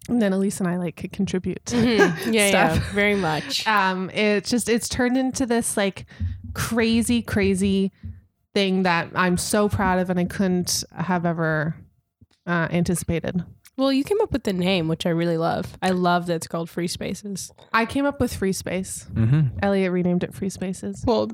and 0.08 0.22
then 0.22 0.32
elise 0.34 0.60
and 0.60 0.70
i 0.70 0.78
like 0.78 0.96
could 0.96 1.12
contribute 1.12 1.64
Mhm. 1.66 1.98
yeah, 1.98 2.16
yeah, 2.50 2.74
stuff. 2.74 2.90
very 2.92 3.16
much. 3.16 3.68
um 3.68 4.10
it's 4.12 4.50
just 4.50 4.70
it's 4.70 4.88
turned 4.88 5.18
into 5.18 5.46
this 5.46 5.76
like 5.76 6.06
crazy 6.54 7.22
crazy 7.22 7.92
thing 8.54 8.84
that 8.84 9.10
i'm 9.14 9.38
so 9.38 9.70
proud 9.70 10.00
of 10.00 10.10
and 10.10 10.20
i 10.20 10.26
couldn't 10.26 10.84
have 10.96 11.26
ever 11.26 11.76
uh, 12.50 12.68
anticipated 12.72 13.44
Well, 13.78 13.94
you 13.94 14.04
came 14.04 14.20
up 14.22 14.32
with 14.34 14.44
the 14.44 14.54
name, 14.54 14.88
which 14.90 15.06
I 15.06 15.10
really 15.10 15.38
love. 15.38 15.78
I 15.82 15.92
love 15.92 16.26
that 16.28 16.36
it's 16.36 16.48
called 16.48 16.70
Free 16.70 16.88
Spaces. 16.88 17.52
i 17.72 17.86
came 17.86 18.06
up 18.06 18.20
with 18.20 18.34
free 18.34 18.54
space 18.54 19.04
hmm 19.14 19.42
elliot 19.62 19.92
renamed 19.92 20.24
it 20.24 20.34
free 20.34 20.50
spaces 20.50 21.04
Well, 21.06 21.32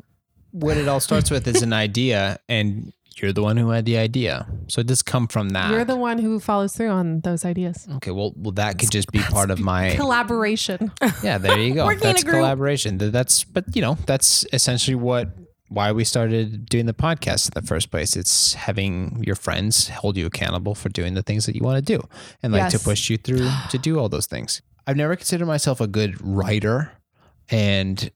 what 0.51 0.77
it 0.77 0.87
all 0.87 0.99
starts 0.99 1.29
with 1.31 1.47
is 1.47 1.61
an 1.61 1.73
idea, 1.73 2.39
and 2.47 2.93
you're 3.17 3.33
the 3.33 3.41
one 3.43 3.55
who 3.57 3.69
had 3.69 3.85
the 3.85 3.97
idea. 3.97 4.45
So 4.67 4.81
it 4.81 4.87
does 4.87 5.01
come 5.01 5.27
from 5.27 5.49
that. 5.49 5.71
you're 5.71 5.85
the 5.85 5.95
one 5.97 6.17
who 6.17 6.39
follows 6.39 6.75
through 6.75 6.89
on 6.89 7.21
those 7.21 7.43
ideas 7.45 7.87
okay, 7.97 8.11
well, 8.11 8.33
well, 8.35 8.51
that 8.53 8.77
could 8.79 8.91
just 8.91 9.09
be 9.11 9.19
part 9.19 9.51
of 9.51 9.59
my. 9.59 9.95
collaboration 9.95 10.91
Yeah, 11.23 11.37
there 11.37 11.57
you 11.59 11.73
go. 11.73 11.93
That's 12.01 12.23
collaboration. 12.23 12.97
That's, 12.97 13.43
but 13.43 13.65
you 13.75 13.81
know, 13.81 13.97
that's 14.05 14.45
essentially 14.53 14.95
what 14.95 15.29
why 15.69 15.91
we 15.91 16.03
started 16.03 16.67
doing 16.67 16.85
the 16.85 16.93
podcast 16.93 17.47
in 17.47 17.59
the 17.59 17.65
first 17.65 17.91
place. 17.91 18.15
It's 18.15 18.53
having 18.53 19.23
your 19.25 19.35
friends 19.35 19.89
hold 19.89 20.17
you 20.17 20.25
accountable 20.25 20.75
for 20.75 20.89
doing 20.89 21.13
the 21.13 21.23
things 21.23 21.45
that 21.45 21.55
you 21.55 21.61
want 21.61 21.85
to 21.85 21.97
do, 21.97 22.07
and 22.43 22.53
like 22.53 22.71
to 22.71 22.79
push 22.79 23.09
you 23.09 23.17
through 23.17 23.49
to 23.69 23.77
do 23.77 23.99
all 23.99 24.09
those 24.09 24.25
things. 24.25 24.61
I've 24.87 24.97
never 24.97 25.15
considered 25.15 25.47
myself 25.47 25.81
a 25.81 25.87
good 25.87 26.21
writer, 26.21 26.91
and 27.49 28.11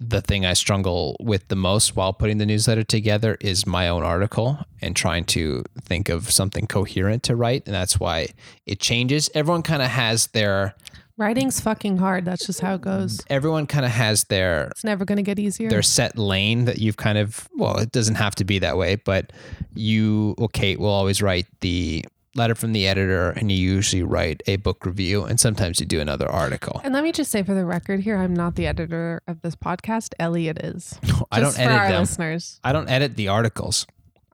the 0.00 0.20
thing 0.20 0.44
I 0.44 0.54
struggle 0.54 1.16
with 1.20 1.48
the 1.48 1.56
most 1.56 1.96
while 1.96 2.12
putting 2.12 2.38
the 2.38 2.46
newsletter 2.46 2.82
together 2.82 3.36
is 3.40 3.66
my 3.66 3.88
own 3.88 4.02
article 4.02 4.58
and 4.82 4.94
trying 4.94 5.24
to 5.26 5.64
think 5.80 6.08
of 6.08 6.30
something 6.30 6.66
coherent 6.66 7.22
to 7.24 7.36
write. 7.36 7.62
And 7.66 7.74
that's 7.74 8.00
why 8.00 8.28
it 8.66 8.80
changes. 8.80 9.30
Everyone 9.34 9.62
kind 9.62 9.82
of 9.82 9.88
has 9.88 10.26
their 10.28 10.74
Writing's 11.16 11.60
fucking 11.60 11.98
hard. 11.98 12.24
That's 12.24 12.44
just 12.46 12.60
how 12.60 12.74
it 12.74 12.80
goes. 12.80 13.20
everyone 13.30 13.66
kind 13.66 13.84
of 13.84 13.92
has 13.92 14.24
their 14.24 14.68
It's 14.72 14.84
never 14.84 15.04
going 15.04 15.16
to 15.16 15.22
get 15.22 15.38
easier. 15.38 15.70
their 15.70 15.82
set 15.82 16.18
lane 16.18 16.64
that 16.64 16.78
you've 16.78 16.96
kind 16.96 17.18
of 17.18 17.48
well 17.56 17.78
it 17.78 17.92
doesn't 17.92 18.16
have 18.16 18.34
to 18.36 18.44
be 18.44 18.58
that 18.60 18.76
way 18.76 18.96
but 18.96 19.32
you 19.74 20.34
or 20.38 20.48
kate 20.48 20.78
will 20.80 20.88
always 20.88 21.22
write 21.22 21.46
the 21.60 22.04
letter 22.36 22.54
from 22.56 22.72
the 22.72 22.86
editor 22.88 23.30
and 23.30 23.52
you 23.52 23.58
usually 23.58 24.02
write 24.02 24.42
a 24.48 24.56
book 24.56 24.84
review 24.84 25.22
and 25.24 25.38
sometimes 25.38 25.78
you 25.78 25.86
do 25.86 26.00
another 26.00 26.28
article 26.28 26.80
and 26.82 26.92
let 26.92 27.04
me 27.04 27.12
just 27.12 27.30
say 27.30 27.42
for 27.44 27.54
the 27.54 27.64
record 27.64 28.00
here, 28.00 28.16
I'm 28.16 28.34
not 28.34 28.56
the 28.56 28.66
editor 28.66 29.22
of 29.28 29.40
this 29.42 29.54
podcast. 29.54 30.14
Elliot 30.18 30.58
is. 30.58 30.98
i 31.30 31.38
don't 31.38 31.50
Just 31.54 31.58
for 31.58 31.62
our 31.70 31.78
edit 31.84 31.90
them 31.92 32.00
listeners. 32.00 32.60
i 32.64 32.72
don't 32.72 32.88
edit 32.90 33.14
the 33.16 33.28
articles 33.28 33.86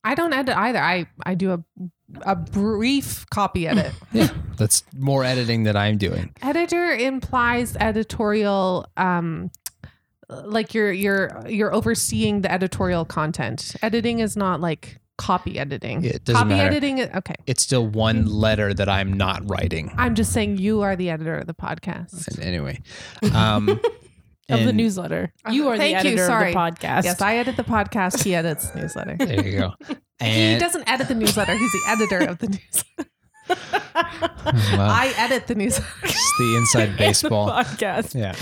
I 0.03 0.15
don't 0.15 0.33
edit 0.33 0.57
either. 0.57 0.79
I 0.79 1.07
I 1.27 1.35
do 1.35 1.53
a 1.53 1.63
a 2.23 2.35
brief 2.37 3.25
copy 3.31 3.67
edit. 3.69 3.93
yeah 4.13 4.29
that's 4.57 4.85
more 4.97 5.25
editing 5.25 5.65
that 5.65 5.77
i'm 5.77 5.97
doing 5.97 6.35
Editor 6.43 6.91
implies 6.93 7.77
editorial 7.77 8.87
um 8.97 9.51
like 10.29 10.75
you're 10.75 10.93
you're 10.93 11.43
you're 11.49 11.75
overseeing 11.75 12.43
the 12.43 12.53
editorial 12.53 13.05
content. 13.05 13.75
Editing 13.83 14.21
is 14.21 14.37
not 14.37 14.61
like 14.61 14.99
copy 15.19 15.59
editing. 15.59 16.05
It 16.05 16.25
doesn't 16.25 16.41
copy 16.41 16.49
matter. 16.51 16.69
editing 16.69 17.03
okay. 17.17 17.35
it's 17.47 17.63
still 17.63 17.87
one 17.87 18.25
letter 18.27 18.73
that 18.73 18.89
i'm 18.89 19.13
not 19.13 19.43
writing 19.51 19.93
I'm 19.99 20.15
just 20.15 20.33
saying 20.33 20.57
you 20.57 20.81
are 20.81 20.97
the 20.97 21.11
editor 21.11 21.37
of 21.37 21.47
the 21.47 21.53
podcast. 21.55 22.41
anyway 22.43 22.81
um 23.35 23.79
Of 24.53 24.61
the 24.61 24.69
and- 24.69 24.77
newsletter. 24.77 25.33
You 25.51 25.69
are 25.69 25.77
Thank 25.77 26.03
the 26.03 26.11
you, 26.11 26.19
sorry. 26.19 26.49
of 26.49 26.55
the 26.55 26.59
podcast. 26.61 27.05
Yes, 27.05 27.21
I 27.21 27.37
edit 27.37 27.57
the 27.57 27.65
podcast. 27.65 28.23
He 28.25 28.35
edits 28.35 28.71
the 28.71 28.81
newsletter. 28.81 29.17
there 29.19 29.47
you 29.47 29.59
go 29.59 29.75
he 29.89 29.97
and 30.21 30.61
doesn't 30.61 30.89
edit 30.89 31.09
the 31.09 31.15
newsletter. 31.15 31.55
He's 31.57 31.73
the 31.73 31.83
editor 31.89 32.19
of 32.31 32.39
the 32.39 32.49
newsletter. 32.59 33.11
well, 34.77 34.81
I 34.91 35.13
edit 35.17 35.47
the 35.47 35.55
newsletter. 35.55 35.87
it's 36.05 36.39
the 36.39 36.57
inside 36.57 36.97
baseball 36.99 37.49
podcast. 37.51 38.15
Yeah. 38.15 38.35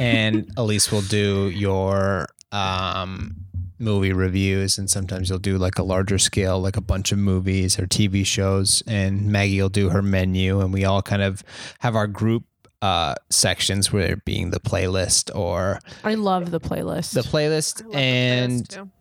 and 0.00 0.50
Elise 0.56 0.90
will 0.90 1.02
do 1.02 1.50
your 1.50 2.26
um, 2.52 3.36
movie 3.78 4.12
reviews, 4.12 4.78
and 4.78 4.88
sometimes 4.90 5.28
you'll 5.28 5.38
do 5.38 5.58
like 5.58 5.78
a 5.78 5.82
larger 5.82 6.18
scale, 6.18 6.60
like 6.60 6.76
a 6.76 6.80
bunch 6.80 7.12
of 7.12 7.18
movies 7.18 7.78
or 7.78 7.86
TV 7.86 8.24
shows. 8.26 8.82
And 8.86 9.26
Maggie 9.26 9.60
will 9.60 9.68
do 9.68 9.90
her 9.90 10.02
menu, 10.02 10.60
and 10.60 10.72
we 10.72 10.84
all 10.84 11.02
kind 11.02 11.22
of 11.22 11.42
have 11.80 11.94
our 11.94 12.06
group 12.06 12.44
uh, 12.84 13.14
sections, 13.30 13.90
where 13.90 14.16
being 14.26 14.50
the 14.50 14.60
playlist 14.60 15.34
or 15.34 15.78
I 16.04 16.16
love 16.16 16.50
the 16.50 16.60
playlist. 16.60 17.14
the 17.14 17.22
playlist, 17.22 17.82
and 17.94 18.92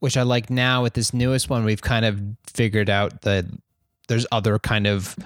which 0.00 0.18
I 0.18 0.22
like 0.22 0.50
now 0.50 0.82
with 0.82 0.92
this 0.92 1.14
newest 1.14 1.48
one, 1.48 1.64
we've 1.64 1.80
kind 1.80 2.04
of 2.04 2.20
figured 2.46 2.90
out 2.90 3.22
that 3.22 3.46
there's 4.08 4.26
other 4.30 4.58
kind 4.58 4.86
of 4.86 5.16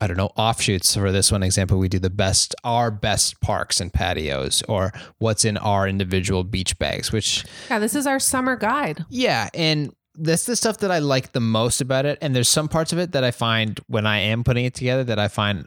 I 0.00 0.06
don't 0.06 0.16
know 0.16 0.30
offshoots 0.36 0.94
for 0.94 1.10
this 1.10 1.32
one 1.32 1.42
example. 1.42 1.76
We 1.76 1.88
do 1.88 1.98
the 1.98 2.08
best 2.08 2.54
our 2.62 2.92
best 2.92 3.40
parks 3.40 3.80
and 3.80 3.92
patios, 3.92 4.62
or 4.68 4.92
what's 5.18 5.44
in 5.44 5.56
our 5.56 5.88
individual 5.88 6.44
beach 6.44 6.78
bags. 6.78 7.10
Which 7.10 7.44
yeah, 7.68 7.80
this 7.80 7.96
is 7.96 8.06
our 8.06 8.20
summer 8.20 8.54
guide. 8.54 9.04
yeah, 9.08 9.48
and 9.54 9.92
that's 10.14 10.44
the 10.44 10.54
stuff 10.54 10.78
that 10.78 10.92
I 10.92 11.00
like 11.00 11.32
the 11.32 11.40
most 11.40 11.80
about 11.80 12.06
it. 12.06 12.16
And 12.22 12.32
there's 12.34 12.48
some 12.48 12.68
parts 12.68 12.92
of 12.92 13.00
it 13.00 13.10
that 13.10 13.24
I 13.24 13.32
find 13.32 13.80
when 13.88 14.06
I 14.06 14.20
am 14.20 14.44
putting 14.44 14.64
it 14.64 14.74
together 14.74 15.02
that 15.02 15.18
I 15.18 15.26
find 15.26 15.66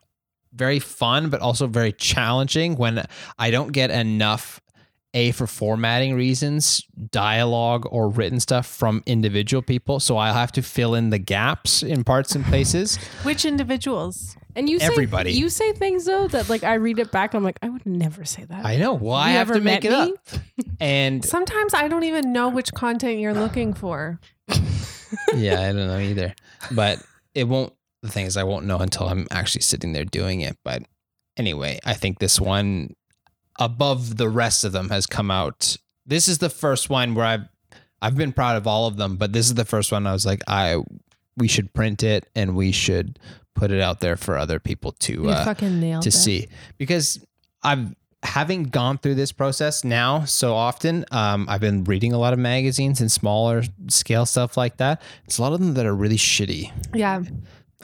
very 0.53 0.79
fun, 0.79 1.29
but 1.29 1.41
also 1.41 1.67
very 1.67 1.91
challenging 1.91 2.75
when 2.75 3.05
I 3.37 3.51
don't 3.51 3.71
get 3.71 3.91
enough 3.91 4.61
a 5.13 5.31
for 5.31 5.47
formatting 5.47 6.13
reasons, 6.13 6.85
dialogue 7.09 7.87
or 7.89 8.09
written 8.09 8.39
stuff 8.39 8.67
from 8.67 9.01
individual 9.05 9.61
people. 9.61 9.99
So 9.99 10.17
I'll 10.17 10.33
have 10.33 10.51
to 10.53 10.61
fill 10.61 10.93
in 10.93 11.09
the 11.09 11.17
gaps 11.17 11.81
in 11.81 12.03
parts 12.03 12.35
and 12.35 12.45
places. 12.45 12.97
Which 13.23 13.43
individuals? 13.43 14.37
And 14.55 14.69
you 14.69 14.79
say 14.79 14.85
Everybody. 14.85 15.31
you 15.33 15.49
say 15.49 15.73
things 15.73 16.05
though 16.05 16.27
that 16.27 16.49
like 16.49 16.63
I 16.63 16.75
read 16.75 16.99
it 16.99 17.11
back. 17.11 17.33
I'm 17.33 17.43
like 17.43 17.57
I 17.61 17.69
would 17.69 17.85
never 17.85 18.25
say 18.25 18.43
that. 18.45 18.65
I 18.65 18.77
know. 18.77 18.93
Well, 18.93 19.15
I 19.15 19.29
have 19.29 19.51
to 19.51 19.61
make 19.61 19.85
it 19.85 19.91
met 19.91 20.09
up. 20.09 20.41
And 20.79 21.23
Sometimes 21.25 21.73
I 21.73 21.87
don't 21.87 22.03
even 22.03 22.33
know 22.33 22.49
which 22.49 22.71
content 22.73 23.19
you're 23.19 23.33
looking 23.33 23.73
for. 23.73 24.19
yeah, 25.35 25.61
I 25.61 25.71
don't 25.71 25.87
know 25.87 25.99
either. 25.99 26.35
But 26.71 27.01
it 27.33 27.45
won't. 27.45 27.73
The 28.01 28.09
thing 28.09 28.25
is, 28.25 28.37
I 28.37 28.43
won't 28.43 28.65
know 28.65 28.77
until 28.77 29.07
I'm 29.07 29.27
actually 29.31 29.61
sitting 29.61 29.93
there 29.93 30.05
doing 30.05 30.41
it. 30.41 30.57
But 30.63 30.83
anyway, 31.37 31.79
I 31.85 31.93
think 31.93 32.19
this 32.19 32.39
one, 32.39 32.95
above 33.59 34.17
the 34.17 34.29
rest 34.29 34.63
of 34.63 34.71
them, 34.71 34.89
has 34.89 35.05
come 35.05 35.29
out. 35.31 35.75
This 36.05 36.27
is 36.27 36.37
the 36.37 36.49
first 36.49 36.89
one 36.89 37.13
where 37.15 37.25
I've 37.25 37.47
I've 38.01 38.15
been 38.15 38.31
proud 38.31 38.55
of 38.55 38.65
all 38.65 38.87
of 38.87 38.95
them, 38.97 39.17
but 39.17 39.33
this 39.33 39.47
is 39.47 39.55
the 39.55 39.65
first 39.65 39.91
one 39.91 40.07
I 40.07 40.13
was 40.13 40.25
like, 40.25 40.41
I 40.47 40.77
we 41.35 41.47
should 41.47 41.73
print 41.73 42.03
it 42.03 42.27
and 42.35 42.55
we 42.55 42.71
should 42.71 43.19
put 43.55 43.71
it 43.71 43.81
out 43.81 43.99
there 43.99 44.15
for 44.15 44.37
other 44.37 44.59
people 44.59 44.93
to 44.93 45.29
uh, 45.29 45.43
to 46.01 46.07
it. 46.09 46.11
see 46.13 46.47
because 46.77 47.19
I've 47.63 47.93
having 48.23 48.63
gone 48.63 48.97
through 48.97 49.15
this 49.15 49.31
process 49.31 49.85
now 49.85 50.25
so 50.25 50.53
often 50.53 51.05
um, 51.11 51.47
i've 51.49 51.61
been 51.61 51.85
reading 51.85 52.11
a 52.11 52.17
lot 52.17 52.33
of 52.33 52.39
magazines 52.39 52.99
and 52.99 53.09
smaller 53.09 53.63
scale 53.87 54.25
stuff 54.25 54.57
like 54.57 54.75
that 54.75 55.01
it's 55.23 55.37
a 55.37 55.41
lot 55.41 55.53
of 55.53 55.59
them 55.61 55.73
that 55.75 55.85
are 55.85 55.95
really 55.95 56.17
shitty 56.17 56.69
Yeah. 56.93 57.23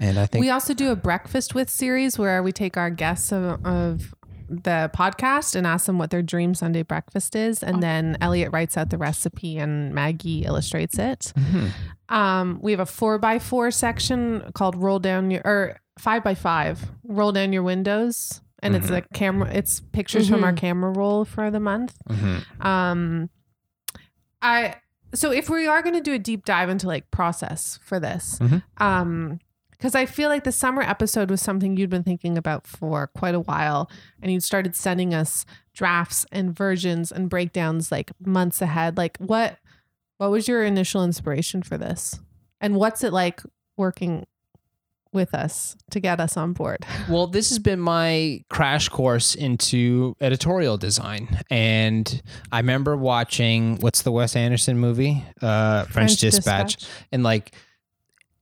And 0.01 0.17
i 0.19 0.25
think 0.25 0.41
We 0.43 0.49
also 0.49 0.73
do 0.73 0.91
a 0.91 0.95
breakfast 0.95 1.55
with 1.55 1.69
series 1.69 2.17
where 2.19 2.41
we 2.43 2.51
take 2.51 2.77
our 2.77 2.89
guests 2.89 3.31
of, 3.31 3.65
of 3.65 4.13
the 4.47 4.91
podcast 4.93 5.55
and 5.55 5.65
ask 5.65 5.87
them 5.87 5.97
what 5.97 6.11
their 6.11 6.21
dream 6.21 6.53
Sunday 6.53 6.83
breakfast 6.83 7.35
is. 7.35 7.63
And 7.63 7.81
then 7.81 8.15
Elliot 8.21 8.51
writes 8.53 8.77
out 8.77 8.91
the 8.91 8.97
recipe 8.99 9.57
and 9.57 9.91
Maggie 9.91 10.45
illustrates 10.45 10.99
it. 10.99 11.33
Mhm. 11.35 11.71
Um, 12.09 12.59
we 12.61 12.69
have 12.71 12.79
a 12.79 12.85
four 12.85 13.17
by 13.17 13.39
four 13.39 13.71
section 13.71 14.43
called 14.53 14.75
roll 14.75 14.99
down 14.99 15.31
your 15.31 15.41
or 15.43 15.79
five 15.97 16.23
by 16.23 16.35
five, 16.35 16.91
roll 17.03 17.31
down 17.31 17.53
your 17.53 17.63
windows. 17.63 18.39
And 18.61 18.75
it's 18.75 18.91
a 18.91 19.01
camera, 19.15 19.49
it's 19.51 19.79
pictures 19.79 20.29
from 20.29 20.43
our 20.43 20.53
camera 20.53 20.91
roll 20.91 21.25
for 21.25 21.49
the 21.49 21.59
month. 21.59 21.95
Mhm. 22.07 22.63
Um, 22.63 23.29
I 24.43 24.75
so 25.13 25.31
if 25.31 25.49
we 25.49 25.65
are 25.65 25.81
going 25.81 25.95
to 25.95 26.01
do 26.01 26.13
a 26.13 26.19
deep 26.19 26.45
dive 26.45 26.69
into 26.69 26.85
like 26.87 27.09
process 27.09 27.79
for 27.83 27.99
this, 27.99 28.37
Mhm. 28.39 28.61
um, 28.77 29.39
because 29.85 29.93
I 29.93 30.07
feel 30.07 30.29
like 30.29 30.45
the 30.45 30.51
summer 30.51 30.81
episode 30.81 31.29
was 31.29 31.43
something 31.43 31.77
you'd 31.77 31.91
been 31.91 32.01
thinking 32.01 32.39
about 32.39 32.65
for 32.65 33.05
quite 33.15 33.35
a 33.35 33.39
while, 33.39 33.87
and 34.19 34.31
you'd 34.31 34.41
started 34.41 34.75
sending 34.75 35.13
us 35.13 35.45
drafts 35.75 36.25
and 36.31 36.57
versions 36.57 37.11
and 37.11 37.29
breakdowns 37.29 37.91
like 37.91 38.11
months 38.19 38.63
ahead. 38.63 38.97
Like 38.97 39.15
what 39.19 39.59
what 40.17 40.31
was 40.31 40.47
your 40.47 40.63
initial 40.63 41.03
inspiration 41.03 41.61
for 41.61 41.77
this, 41.77 42.19
and 42.59 42.77
what's 42.77 43.03
it 43.03 43.13
like 43.13 43.43
working 43.77 44.25
with 45.13 45.35
us 45.35 45.75
to 45.91 45.99
get 45.99 46.19
us 46.19 46.35
on 46.35 46.53
board? 46.53 46.83
well 47.07 47.27
this 47.27 47.49
has 47.49 47.59
been 47.59 47.79
my 47.79 48.43
crash 48.49 48.89
course 48.89 49.35
into 49.35 50.15
editorial 50.19 50.77
design. 50.77 51.39
And 51.51 52.23
i 52.51 52.57
remember 52.57 52.97
watching 52.97 53.77
what's 53.81 54.01
the 54.01 54.11
wes 54.11 54.35
anderson 54.35 54.79
movie? 54.79 55.23
Uh 55.43 55.83
french, 55.83 56.17
dispatch. 56.17 56.77
And 57.11 57.21
like 57.21 57.53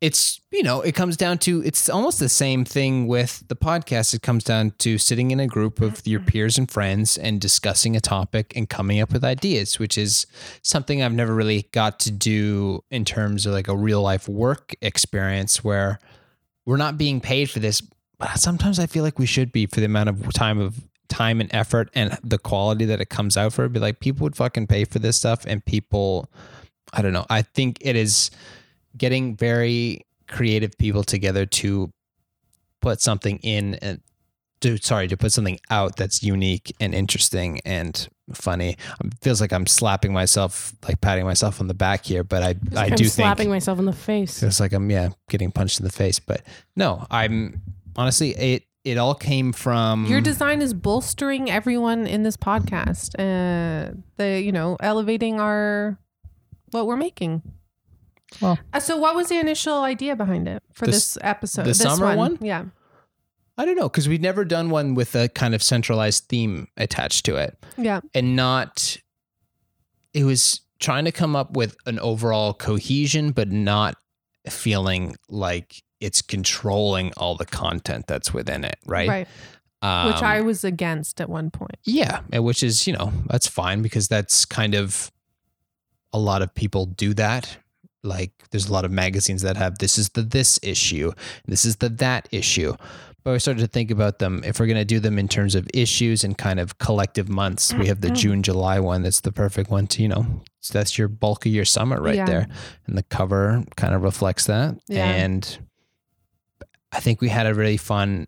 it's 0.04 0.42
you 0.52 0.64
know 0.64 0.82
it 0.82 0.96
comes 0.96 1.16
down 1.16 1.38
to 1.38 1.64
it's 1.64 1.88
almost 1.88 2.20
the 2.20 2.28
same 2.28 2.66
thing 2.66 3.08
with 3.08 3.42
the 3.48 3.56
podcast. 3.56 4.14
It 4.14 4.22
comes 4.22 4.44
down 4.44 4.74
to 4.80 4.98
sitting 4.98 5.32
in 5.32 5.40
a 5.40 5.48
group 5.48 5.80
of 5.80 6.06
your 6.06 6.20
mm-hmm. 6.20 6.28
peers 6.28 6.58
and 6.58 6.70
friends 6.70 7.18
and 7.18 7.40
discussing 7.40 7.96
a 7.96 8.02
topic 8.02 8.52
and 8.58 8.70
coming 8.70 9.00
up 9.00 9.14
with 9.14 9.24
ideas 9.24 9.80
which 9.80 9.98
is 9.98 10.28
something 10.62 11.02
i've 11.02 11.14
never 11.14 11.34
really 11.34 11.70
got 11.72 12.00
to 12.00 12.12
do 12.12 12.84
in 12.92 13.06
terms 13.06 13.46
of 13.46 13.54
like 13.54 13.70
a 13.70 13.76
real 13.76 14.02
life 14.02 14.28
work 14.28 14.76
experience 14.82 15.64
where 15.64 16.00
we're 16.66 16.78
not 16.78 16.98
being 16.98 17.22
paid 17.22 17.50
for 17.50 17.60
this 17.60 17.82
but 18.18 18.38
sometimes 18.38 18.80
i 18.80 18.86
feel 18.86 19.04
like 19.04 19.18
we 19.18 19.26
should 19.26 19.52
be 19.52 19.66
for 19.66 19.80
the 19.80 19.86
amount 19.86 20.10
of 20.10 20.34
time 20.34 20.60
of 20.60 20.82
time 21.08 21.40
and 21.40 21.54
effort 21.54 21.90
and 21.94 22.18
the 22.24 22.38
quality 22.38 22.86
that 22.86 23.00
it 23.00 23.10
comes 23.10 23.38
out 23.38 23.54
for. 23.54 23.70
Be 23.70 23.80
like 23.80 24.00
people 24.00 24.24
would 24.24 24.36
fucking 24.36 24.66
pay 24.66 24.84
for 24.84 24.98
this 24.98 25.16
stuff 25.18 25.46
and 25.46 25.64
people 25.64 26.30
i 26.92 27.02
don't 27.02 27.14
know. 27.14 27.26
I 27.30 27.44
think 27.44 27.78
it 27.82 27.96
is 27.96 28.32
getting 28.98 29.36
very 29.36 30.06
creative 30.28 30.78
people 30.78 31.04
together 31.04 31.46
to 31.46 31.92
put 32.82 33.02
something 33.02 33.38
in 33.44 33.76
and 33.76 34.02
to 34.62 34.78
sorry 34.78 35.08
to 35.08 35.18
put 35.18 35.32
something 35.32 35.60
out 35.70 35.98
that's 35.98 36.24
unique 36.24 36.74
and 36.80 36.96
interesting 36.96 37.60
and 37.66 38.08
funny 38.34 38.78
it 39.04 39.14
feels 39.22 39.42
like 39.42 39.52
i'm 39.52 39.68
slapping 39.68 40.14
myself 40.14 40.74
like 40.88 41.02
patting 41.02 41.26
myself 41.26 41.60
on 41.60 41.68
the 41.68 41.74
back 41.74 42.06
here 42.06 42.24
but 42.24 42.42
i 42.42 42.56
i 42.78 42.86
I'm 42.86 42.96
do 42.96 43.04
slapping 43.06 43.44
think 43.44 43.50
myself 43.50 43.78
in 43.80 43.86
the 43.86 43.92
face. 43.94 44.42
it's 44.42 44.62
like 44.62 44.72
i'm 44.72 44.90
yeah 44.90 45.10
getting 45.30 45.52
punched 45.52 45.80
in 45.80 45.86
the 45.86 45.92
face 45.92 46.20
but 46.20 46.42
no 46.78 47.06
i'm 47.12 47.62
honestly 47.98 48.30
it 48.32 48.64
it 48.86 48.98
all 48.98 49.16
came 49.16 49.54
from 49.54 50.06
Your 50.08 50.20
design 50.20 50.62
is 50.62 50.74
bolstering 50.74 51.50
everyone 51.50 52.06
in 52.06 52.24
this 52.24 52.36
podcast. 52.36 53.16
Uh, 53.18 53.94
the 54.18 54.42
you 54.42 54.52
know 54.52 54.76
elevating 54.82 55.40
our 55.40 55.98
what 56.72 56.86
we're 56.86 56.98
making. 56.98 57.42
Well. 58.42 58.58
Uh, 58.74 58.80
so 58.80 58.98
what 58.98 59.16
was 59.16 59.30
the 59.30 59.40
initial 59.40 59.82
idea 59.82 60.16
behind 60.16 60.48
it 60.48 60.62
for 60.74 60.86
The 60.86 60.92
this 60.92 61.18
episode? 61.22 61.64
the 61.64 61.70
this 61.70 61.80
summer 61.80 62.16
one? 62.16 62.38
Yeah. 62.42 62.66
i 63.58 63.66
don't 63.66 63.76
know 63.76 63.88
because 63.90 64.08
we'd 64.10 64.22
never 64.22 64.44
done 64.46 64.70
one 64.72 64.96
with 64.96 65.16
a 65.16 65.30
kind 65.30 65.54
of 65.54 65.62
centralized 65.62 66.26
theme 66.30 66.68
attached 66.78 67.26
to 67.26 67.36
it 67.36 67.58
Yeah. 67.78 68.02
and 68.14 68.36
not 68.36 68.98
it 70.14 70.24
was 70.24 70.62
trying 70.80 71.06
to 71.06 71.12
come 71.12 71.36
up 71.36 71.56
with 71.56 71.76
an 71.86 72.00
overall 72.00 72.54
cohesion 72.54 73.32
but 73.32 73.50
not 73.52 73.96
feeling 74.50 75.16
like 75.30 75.84
it's 76.02 76.22
controlling 76.22 77.14
all 77.16 77.36
the 77.38 77.46
content 77.46 78.06
that's 78.08 78.34
within 78.34 78.64
it 78.66 78.78
right, 78.86 79.08
Right. 79.10 79.28
Um, 79.82 80.08
Which 80.14 80.22
I 80.24 80.40
was 80.42 80.64
against 80.64 81.20
at 81.22 81.30
one 81.30 81.52
point. 81.52 81.78
yeah 81.86 82.22
and 82.32 82.44
which 82.44 82.64
is 82.64 82.88
you 82.88 82.94
know 82.94 83.12
that's 83.28 83.48
fine 83.48 83.82
because 83.82 84.08
that's 84.08 84.46
kind 84.46 84.74
of 84.76 85.12
a 86.12 86.20
lot 86.20 86.42
of 86.42 86.54
people 86.56 86.86
do 86.86 87.14
that 87.16 87.58
like 88.04 88.32
there's 88.52 88.68
a 88.68 88.74
lot 88.74 88.86
of 88.86 88.92
magazines 88.92 89.42
that 89.42 89.58
have 89.58 89.78
this 89.80 89.98
is 89.98 90.10
the 90.10 90.22
this 90.22 90.60
issue 90.62 91.12
this 91.48 91.66
is 91.66 91.78
the 91.78 91.90
that 91.90 92.28
issue 92.32 92.76
but 93.24 93.34
I 93.34 93.38
started 93.38 93.62
to 93.62 93.68
think 93.68 93.90
about 93.90 94.20
them 94.20 94.44
if 94.46 94.60
we're 94.60 94.66
going 94.66 94.76
to 94.78 94.86
do 94.86 95.00
them 95.00 95.18
in 95.18 95.30
terms 95.30 95.56
of 95.56 95.66
issues 95.74 96.26
and 96.26 96.38
kind 96.38 96.60
of 96.60 96.78
collective 96.78 97.30
months. 97.30 97.74
We 97.74 97.88
have 97.88 98.02
the 98.02 98.08
mm-hmm. 98.08 98.16
June 98.16 98.44
July 98.44 98.82
one 98.82 99.02
that's 99.02 99.22
the 99.22 99.32
perfect 99.32 99.70
one 99.70 99.88
to 99.88 100.02
you 100.02 100.10
know 100.10 100.26
so 100.60 100.78
that's 100.78 100.98
your 100.98 101.08
bulk 101.08 101.46
of 101.46 101.52
your 101.52 101.66
summer 101.66 102.02
right 102.02 102.16
Yeah. 102.16 102.26
there, 102.26 102.48
and 102.88 102.98
the 102.98 103.04
cover 103.04 103.64
kind 103.76 103.94
of 103.94 104.02
reflects 104.02 104.46
that. 104.46 104.76
Yeah. 104.88 105.06
And 105.06 105.58
I 106.92 107.00
think 107.00 107.22
we 107.22 107.30
had 107.30 107.48
a 107.48 107.54
really 107.54 107.78
fun 107.78 108.28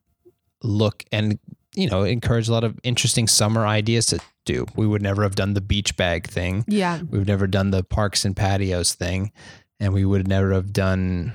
look 0.64 1.04
and 1.12 1.40
you 1.76 1.90
know 1.90 2.04
encourage 2.04 2.48
a 2.48 2.52
lot 2.52 2.64
of 2.64 2.80
interesting 2.84 3.28
summer 3.28 3.66
ideas 3.66 4.06
to 4.08 4.20
do. 4.46 4.66
We 4.76 4.88
would 4.88 5.02
never 5.02 5.24
have 5.24 5.36
done 5.36 5.54
the 5.54 5.62
beach 5.62 5.98
bag 5.98 6.28
thing. 6.28 6.64
Yeah. 6.68 7.02
We've 7.10 7.28
never 7.28 7.48
done 7.48 7.72
the 7.72 7.84
parks 7.84 8.26
and 8.26 8.36
patios 8.36 8.94
thing, 8.94 9.32
and 9.80 9.94
we 9.94 10.06
would 10.06 10.28
never 10.28 10.52
have 10.54 10.74
done 10.74 11.34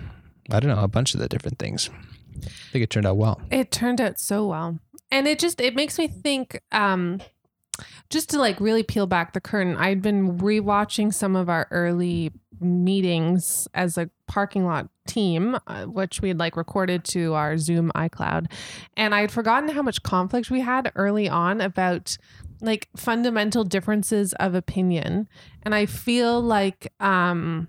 I 0.50 0.60
don't 0.60 0.70
know 0.70 0.82
a 0.82 0.88
bunch 0.88 1.14
of 1.14 1.20
the 1.20 1.28
different 1.28 1.58
things. 1.58 1.90
I 2.42 2.72
think 2.72 2.82
it 2.84 2.90
turned 2.90 3.06
out 3.06 3.16
well. 3.16 3.40
It 3.50 3.70
turned 3.70 4.00
out 4.00 4.18
so 4.18 4.46
well. 4.46 4.78
And 5.10 5.28
it 5.28 5.38
just 5.38 5.60
it 5.60 5.74
makes 5.74 5.98
me 5.98 6.08
think 6.08 6.60
um 6.72 7.20
just 8.10 8.30
to 8.30 8.38
like 8.38 8.60
really 8.60 8.82
peel 8.82 9.06
back 9.06 9.32
the 9.32 9.40
curtain, 9.40 9.76
I'd 9.76 10.02
been 10.02 10.38
rewatching 10.38 11.14
some 11.14 11.36
of 11.36 11.48
our 11.48 11.68
early 11.70 12.32
meetings 12.60 13.66
as 13.72 13.96
a 13.96 14.10
parking 14.26 14.66
lot 14.66 14.88
team, 15.06 15.56
uh, 15.66 15.84
which 15.84 16.20
we 16.20 16.28
had 16.28 16.38
like 16.38 16.56
recorded 16.56 17.04
to 17.04 17.34
our 17.34 17.56
Zoom 17.56 17.90
iCloud. 17.94 18.50
And 18.96 19.14
I 19.14 19.20
had 19.20 19.32
forgotten 19.32 19.70
how 19.70 19.82
much 19.82 20.02
conflict 20.02 20.50
we 20.50 20.60
had 20.60 20.92
early 20.94 21.28
on 21.28 21.60
about 21.60 22.18
like 22.60 22.88
fundamental 22.96 23.64
differences 23.64 24.32
of 24.34 24.54
opinion. 24.54 25.28
And 25.62 25.74
I 25.74 25.86
feel 25.86 26.40
like, 26.40 26.92
um, 27.00 27.68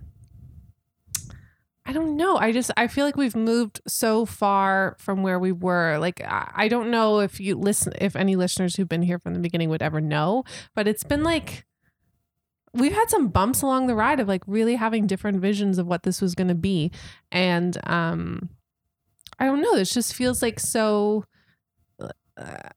I 1.85 1.93
don't 1.93 2.15
know. 2.15 2.37
I 2.37 2.51
just 2.51 2.71
I 2.77 2.87
feel 2.87 3.05
like 3.05 3.17
we've 3.17 3.35
moved 3.35 3.81
so 3.87 4.25
far 4.25 4.95
from 4.99 5.23
where 5.23 5.39
we 5.39 5.51
were. 5.51 5.97
Like 5.97 6.21
I 6.25 6.67
don't 6.67 6.91
know 6.91 7.19
if 7.19 7.39
you 7.39 7.55
listen 7.55 7.93
if 7.99 8.15
any 8.15 8.35
listeners 8.35 8.75
who've 8.75 8.87
been 8.87 9.01
here 9.01 9.19
from 9.19 9.33
the 9.33 9.39
beginning 9.39 9.69
would 9.69 9.81
ever 9.81 9.99
know, 9.99 10.43
but 10.75 10.87
it's 10.87 11.03
been 11.03 11.23
like 11.23 11.65
we've 12.73 12.93
had 12.93 13.09
some 13.09 13.29
bumps 13.29 13.61
along 13.61 13.87
the 13.87 13.95
ride 13.95 14.19
of 14.19 14.27
like 14.27 14.43
really 14.47 14.75
having 14.75 15.07
different 15.07 15.41
visions 15.41 15.77
of 15.77 15.87
what 15.87 16.03
this 16.03 16.21
was 16.21 16.35
going 16.35 16.47
to 16.47 16.55
be. 16.55 16.91
And 17.31 17.77
um 17.89 18.49
I 19.39 19.45
don't 19.45 19.61
know, 19.61 19.75
this 19.75 19.93
just 19.93 20.13
feels 20.13 20.41
like 20.43 20.59
so 20.59 21.25
uh, 22.37 22.69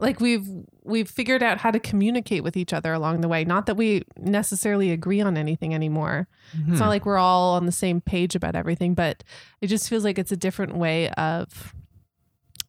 like 0.00 0.20
we've 0.20 0.48
we've 0.82 1.08
figured 1.08 1.42
out 1.42 1.58
how 1.58 1.70
to 1.70 1.78
communicate 1.78 2.42
with 2.42 2.56
each 2.56 2.72
other 2.72 2.92
along 2.92 3.20
the 3.20 3.28
way. 3.28 3.44
Not 3.44 3.66
that 3.66 3.76
we 3.76 4.02
necessarily 4.16 4.90
agree 4.90 5.20
on 5.20 5.36
anything 5.36 5.74
anymore. 5.74 6.26
Hmm. 6.52 6.72
It's 6.72 6.80
not 6.80 6.88
like 6.88 7.06
we're 7.06 7.18
all 7.18 7.54
on 7.54 7.66
the 7.66 7.72
same 7.72 8.00
page 8.00 8.34
about 8.34 8.56
everything, 8.56 8.94
but 8.94 9.22
it 9.60 9.68
just 9.68 9.88
feels 9.88 10.04
like 10.04 10.18
it's 10.18 10.32
a 10.32 10.36
different 10.36 10.76
way 10.76 11.10
of 11.10 11.74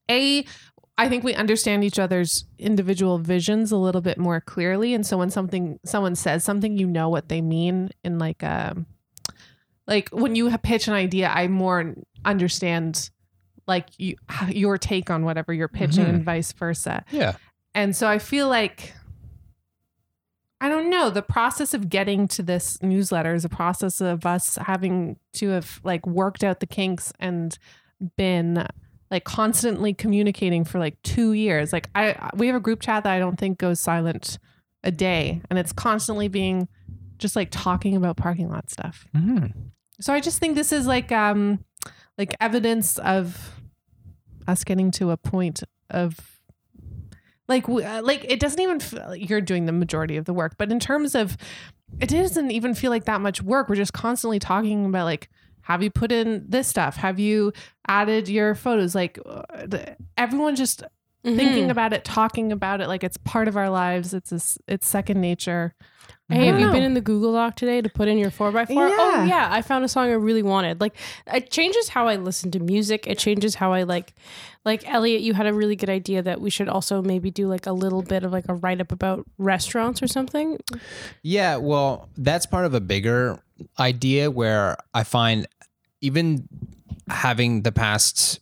a 0.09 0.45
I 0.97 1.09
think 1.09 1.23
we 1.23 1.33
understand 1.33 1.83
each 1.83 1.97
other's 1.97 2.45
individual 2.59 3.17
visions 3.17 3.71
a 3.71 3.77
little 3.77 4.01
bit 4.01 4.17
more 4.17 4.39
clearly. 4.41 4.93
And 4.93 5.05
so 5.05 5.17
when 5.17 5.29
something 5.29 5.79
someone 5.85 6.15
says 6.15 6.43
something, 6.43 6.77
you 6.77 6.85
know 6.85 7.09
what 7.09 7.29
they 7.29 7.41
mean 7.41 7.89
in 8.03 8.19
like 8.19 8.43
um 8.43 8.85
like 9.87 10.09
when 10.09 10.35
you 10.35 10.55
pitch 10.59 10.87
an 10.87 10.93
idea, 10.93 11.29
I 11.29 11.47
more 11.47 11.95
understand 12.23 13.09
like 13.75 13.87
you, 13.97 14.15
your 14.49 14.77
take 14.77 15.09
on 15.09 15.23
whatever 15.25 15.51
you're 15.53 15.67
pitching 15.81 16.05
Mhm. 16.05 16.09
and 16.09 16.23
vice 16.23 16.51
versa. 16.53 17.03
Yeah. 17.11 17.35
And 17.73 17.95
so 17.95 18.07
I 18.07 18.19
feel 18.19 18.47
like 18.49 18.93
I 20.63 20.69
don't 20.69 20.91
know, 20.91 21.09
the 21.09 21.23
process 21.23 21.73
of 21.73 21.89
getting 21.89 22.27
to 22.29 22.43
this 22.43 22.79
newsletter 22.83 23.33
is 23.33 23.43
a 23.43 23.49
process 23.49 23.99
of 23.99 24.27
us 24.27 24.57
having 24.61 25.17
to 25.33 25.49
have 25.49 25.79
like 25.83 26.05
worked 26.05 26.43
out 26.43 26.59
the 26.59 26.67
kinks 26.67 27.11
and 27.19 27.57
been 28.15 28.67
like 29.09 29.23
constantly 29.23 29.93
communicating 29.93 30.63
for 30.63 30.77
like 30.77 31.01
2 31.01 31.33
years. 31.33 31.73
Like 31.73 31.89
I 31.95 32.29
we 32.35 32.45
have 32.47 32.55
a 32.55 32.59
group 32.59 32.79
chat 32.81 33.03
that 33.05 33.11
I 33.13 33.19
don't 33.19 33.37
think 33.39 33.57
goes 33.57 33.79
silent 33.79 34.37
a 34.83 34.91
day 34.91 35.41
and 35.49 35.57
it's 35.57 35.73
constantly 35.73 36.27
being 36.27 36.67
just 37.17 37.35
like 37.35 37.49
talking 37.51 37.95
about 37.95 38.17
parking 38.17 38.49
lot 38.49 38.69
stuff. 38.69 39.07
hmm 39.15 39.47
So 39.99 40.13
I 40.13 40.19
just 40.19 40.37
think 40.39 40.55
this 40.55 40.71
is 40.71 40.85
like 40.85 41.11
um 41.11 41.63
like 42.19 42.35
evidence 42.39 42.99
of 42.99 43.60
us 44.47 44.63
getting 44.63 44.91
to 44.91 45.11
a 45.11 45.17
point 45.17 45.63
of 45.89 46.19
like 47.47 47.67
uh, 47.67 48.01
like 48.03 48.23
it 48.29 48.39
doesn't 48.39 48.61
even 48.61 48.79
feel 48.79 49.15
you're 49.15 49.41
doing 49.41 49.65
the 49.65 49.71
majority 49.71 50.17
of 50.17 50.25
the 50.25 50.33
work, 50.33 50.53
but 50.57 50.71
in 50.71 50.79
terms 50.79 51.15
of 51.15 51.37
it 51.99 52.09
doesn't 52.09 52.51
even 52.51 52.73
feel 52.73 52.89
like 52.91 53.05
that 53.05 53.19
much 53.21 53.41
work. 53.41 53.67
We're 53.67 53.75
just 53.75 53.93
constantly 53.93 54.39
talking 54.39 54.85
about 54.85 55.05
like 55.05 55.29
have 55.63 55.83
you 55.83 55.91
put 55.91 56.11
in 56.11 56.45
this 56.49 56.67
stuff? 56.67 56.95
Have 56.97 57.19
you 57.19 57.53
added 57.87 58.27
your 58.27 58.55
photos? 58.55 58.95
Like 58.95 59.19
uh, 59.25 59.43
everyone 60.17 60.55
just 60.55 60.83
thinking 61.23 61.67
Mhm. 61.67 61.69
about 61.69 61.93
it, 61.93 62.03
talking 62.03 62.51
about 62.51 62.81
it 62.81 62.87
like 62.87 63.03
it's 63.03 63.17
part 63.17 63.47
of 63.47 63.55
our 63.55 63.69
lives. 63.69 64.13
It's 64.13 64.31
a 64.31 64.39
it's 64.71 64.87
second 64.87 65.21
nature. 65.21 65.75
Hey, 66.31 66.47
have 66.47 66.55
I 66.55 66.59
you 66.59 66.71
been 66.71 66.83
in 66.83 66.93
the 66.93 67.01
Google 67.01 67.33
Doc 67.33 67.55
today 67.55 67.81
to 67.81 67.89
put 67.89 68.07
in 68.07 68.17
your 68.17 68.31
4x4? 68.31 68.65
Oh, 68.71 68.87
Yeah. 68.87 69.25
yeah. 69.25 69.47
I 69.51 69.61
found 69.61 69.83
a 69.85 69.87
song 69.87 70.07
I 70.09 70.13
really 70.13 70.43
wanted. 70.43 70.81
Like, 70.81 70.95
it 71.31 71.51
changes 71.51 71.89
how 71.89 72.07
I 72.07 72.15
listen 72.15 72.51
to 72.51 72.59
music. 72.59 73.05
It 73.07 73.17
changes 73.17 73.55
how 73.55 73.73
I 73.73 73.83
like, 73.83 74.13
like, 74.65 74.87
Elliot, 74.91 75.21
you 75.21 75.33
had 75.33 75.47
a 75.47 75.53
really 75.53 75.75
good 75.75 75.89
idea 75.89 76.21
that 76.21 76.39
we 76.41 76.49
should 76.49 76.69
also 76.69 77.01
maybe 77.01 77.31
do 77.31 77.47
like 77.47 77.65
a 77.67 77.71
little 77.73 78.01
bit 78.01 78.23
of 78.23 78.31
like 78.31 78.45
a 78.49 78.53
write 78.55 78.79
up 78.81 78.91
about 78.91 79.25
restaurants 79.37 80.01
or 80.01 80.07
something. 80.07 80.57
Yeah, 81.23 81.57
well, 81.57 82.09
that's 82.17 82.45
part 82.45 82.65
of 82.65 82.73
a 82.73 82.81
bigger 82.81 83.39
idea 83.79 84.29
where 84.31 84.77
I 84.93 85.03
find 85.03 85.47
even 86.01 86.47
having 87.09 87.61
the 87.63 87.71
past 87.71 88.39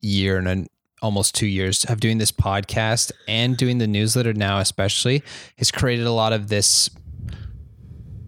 year 0.00 0.36
and 0.38 0.48
an, 0.48 0.66
almost 1.00 1.34
two 1.34 1.46
years 1.46 1.84
of 1.86 1.98
doing 2.00 2.18
this 2.18 2.30
podcast 2.30 3.10
and 3.26 3.56
doing 3.56 3.78
the 3.78 3.86
newsletter 3.86 4.32
now, 4.32 4.58
especially, 4.58 5.22
has 5.58 5.70
created 5.70 6.06
a 6.06 6.12
lot 6.12 6.32
of 6.32 6.48
this 6.48 6.88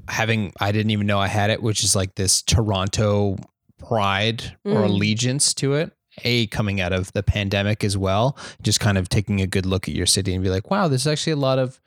having, 0.08 0.52
I 0.60 0.72
didn't 0.72 0.90
even 0.90 1.06
know 1.06 1.18
I 1.18 1.28
had 1.28 1.50
it, 1.50 1.62
which 1.62 1.82
is 1.84 1.94
like 1.96 2.14
this 2.14 2.42
Toronto 2.42 3.36
pride 3.78 4.56
or 4.64 4.82
Mm. 4.82 4.84
allegiance 4.84 5.54
to 5.54 5.74
it. 5.74 5.92
A 6.22 6.46
coming 6.46 6.80
out 6.80 6.92
of 6.92 7.12
the 7.12 7.22
pandemic 7.24 7.82
as 7.82 7.96
well, 7.96 8.36
just 8.62 8.78
kind 8.78 8.96
of 8.96 9.08
taking 9.08 9.40
a 9.40 9.46
good 9.48 9.66
look 9.66 9.88
at 9.88 9.94
your 9.94 10.06
city 10.06 10.32
and 10.32 10.44
be 10.44 10.50
like, 10.50 10.70
wow, 10.70 10.86
there's 10.86 11.06
actually 11.08 11.32
a 11.32 11.36
lot 11.36 11.58
of 11.58 11.80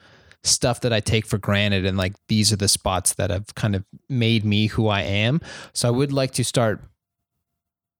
stuff 0.44 0.82
that 0.82 0.92
I 0.92 1.00
take 1.00 1.26
for 1.26 1.38
granted. 1.38 1.86
And 1.86 1.98
like 1.98 2.14
these 2.28 2.52
are 2.52 2.58
the 2.58 2.68
spots 2.68 3.14
that 3.16 3.30
have 3.30 3.56
kind 3.56 3.76
of 3.76 3.84
made 4.10 4.44
me 4.46 4.68
who 4.68 4.88
I 4.88 5.02
am. 5.02 5.40
So 5.74 5.88
I 5.88 5.92
would 5.92 6.12
like 6.12 6.32
to 6.34 6.44
start 6.44 6.84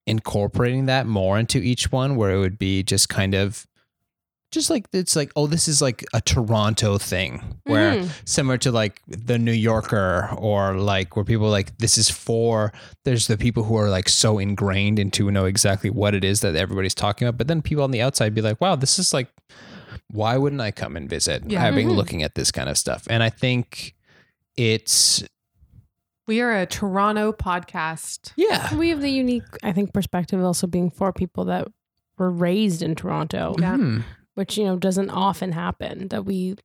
incorporating 0.06 0.86
that 0.86 1.06
more 1.06 1.38
into 1.38 1.60
each 1.60 1.92
one 1.92 2.16
where 2.16 2.32
it 2.32 2.40
would 2.40 2.58
be 2.58 2.84
just 2.84 3.10
kind 3.10 3.34
of 3.34 3.67
just 4.52 4.70
like 4.70 4.86
it's 4.94 5.16
like 5.16 5.32
oh 5.36 5.46
this 5.48 5.68
is 5.68 5.82
like 5.82 6.06
a 6.14 6.22
Toronto 6.22 6.98
thing 6.98 7.60
where 7.66 7.96
Mhm. 7.96 8.10
similar 8.26 8.58
to 8.60 8.72
like 8.72 9.02
the 9.08 9.38
New 9.38 9.52
Yorker 9.52 10.30
or 10.38 10.76
like 10.76 11.16
where 11.16 11.26
people 11.26 11.48
are 11.48 11.52
like 11.52 11.78
this 11.80 11.98
is 11.98 12.10
for 12.10 12.72
there's 13.04 13.28
the 13.28 13.38
people 13.38 13.64
who 13.64 13.76
are 13.78 13.90
like 13.90 14.08
so 14.10 14.40
ingrained 14.40 15.00
into 15.00 15.30
know 15.32 15.46
exactly 15.46 15.90
what 15.90 16.16
it 16.16 16.24
is 16.24 16.40
that 16.42 16.56
everybody's 16.56 16.96
talking 16.96 17.28
about 17.28 17.38
but 17.38 17.48
then 17.48 17.62
people 17.62 17.84
on 17.84 17.92
the 17.92 18.02
outside 18.02 18.34
be 18.34 18.42
like 18.42 18.60
wow 18.62 18.76
this 18.76 18.98
is 19.00 19.14
like 19.14 19.28
why 20.12 20.38
wouldn't 20.38 20.62
I 20.62 20.72
come 20.72 20.96
and 20.96 21.10
visit 21.10 21.44
Yeah. 21.50 21.60
having 21.60 21.90
Mhm. 21.90 21.96
looking 21.96 22.24
at 22.24 22.36
this 22.36 22.52
kind 22.52 22.70
of 22.70 22.78
stuff 22.78 23.06
and 23.10 23.22
I 23.24 23.30
think 23.30 23.96
it's 24.56 25.24
We 26.26 26.42
are 26.42 26.54
a 26.58 26.66
Toronto 26.66 27.32
podcast. 27.32 28.32
yeah 28.38 28.74
We 28.76 28.90
have 28.90 29.02
the 29.02 29.12
unique, 29.12 29.44
I 29.64 29.72
think, 29.74 29.94
perspective 29.94 30.42
also 30.44 30.68
being 30.68 30.90
for 30.90 31.12
people 31.14 31.46
that 31.46 31.68
were 32.18 32.32
raised 32.32 32.82
in 32.82 32.96
Toronto, 32.96 33.56
Yeah. 33.60 33.76
Mhm. 33.78 34.04
Which, 34.38 34.56
you 34.56 34.64
know, 34.66 34.76
doesn't 34.78 35.10
often 35.10 35.52
happen 35.52 36.10
that 36.10 36.24
we 36.24 36.56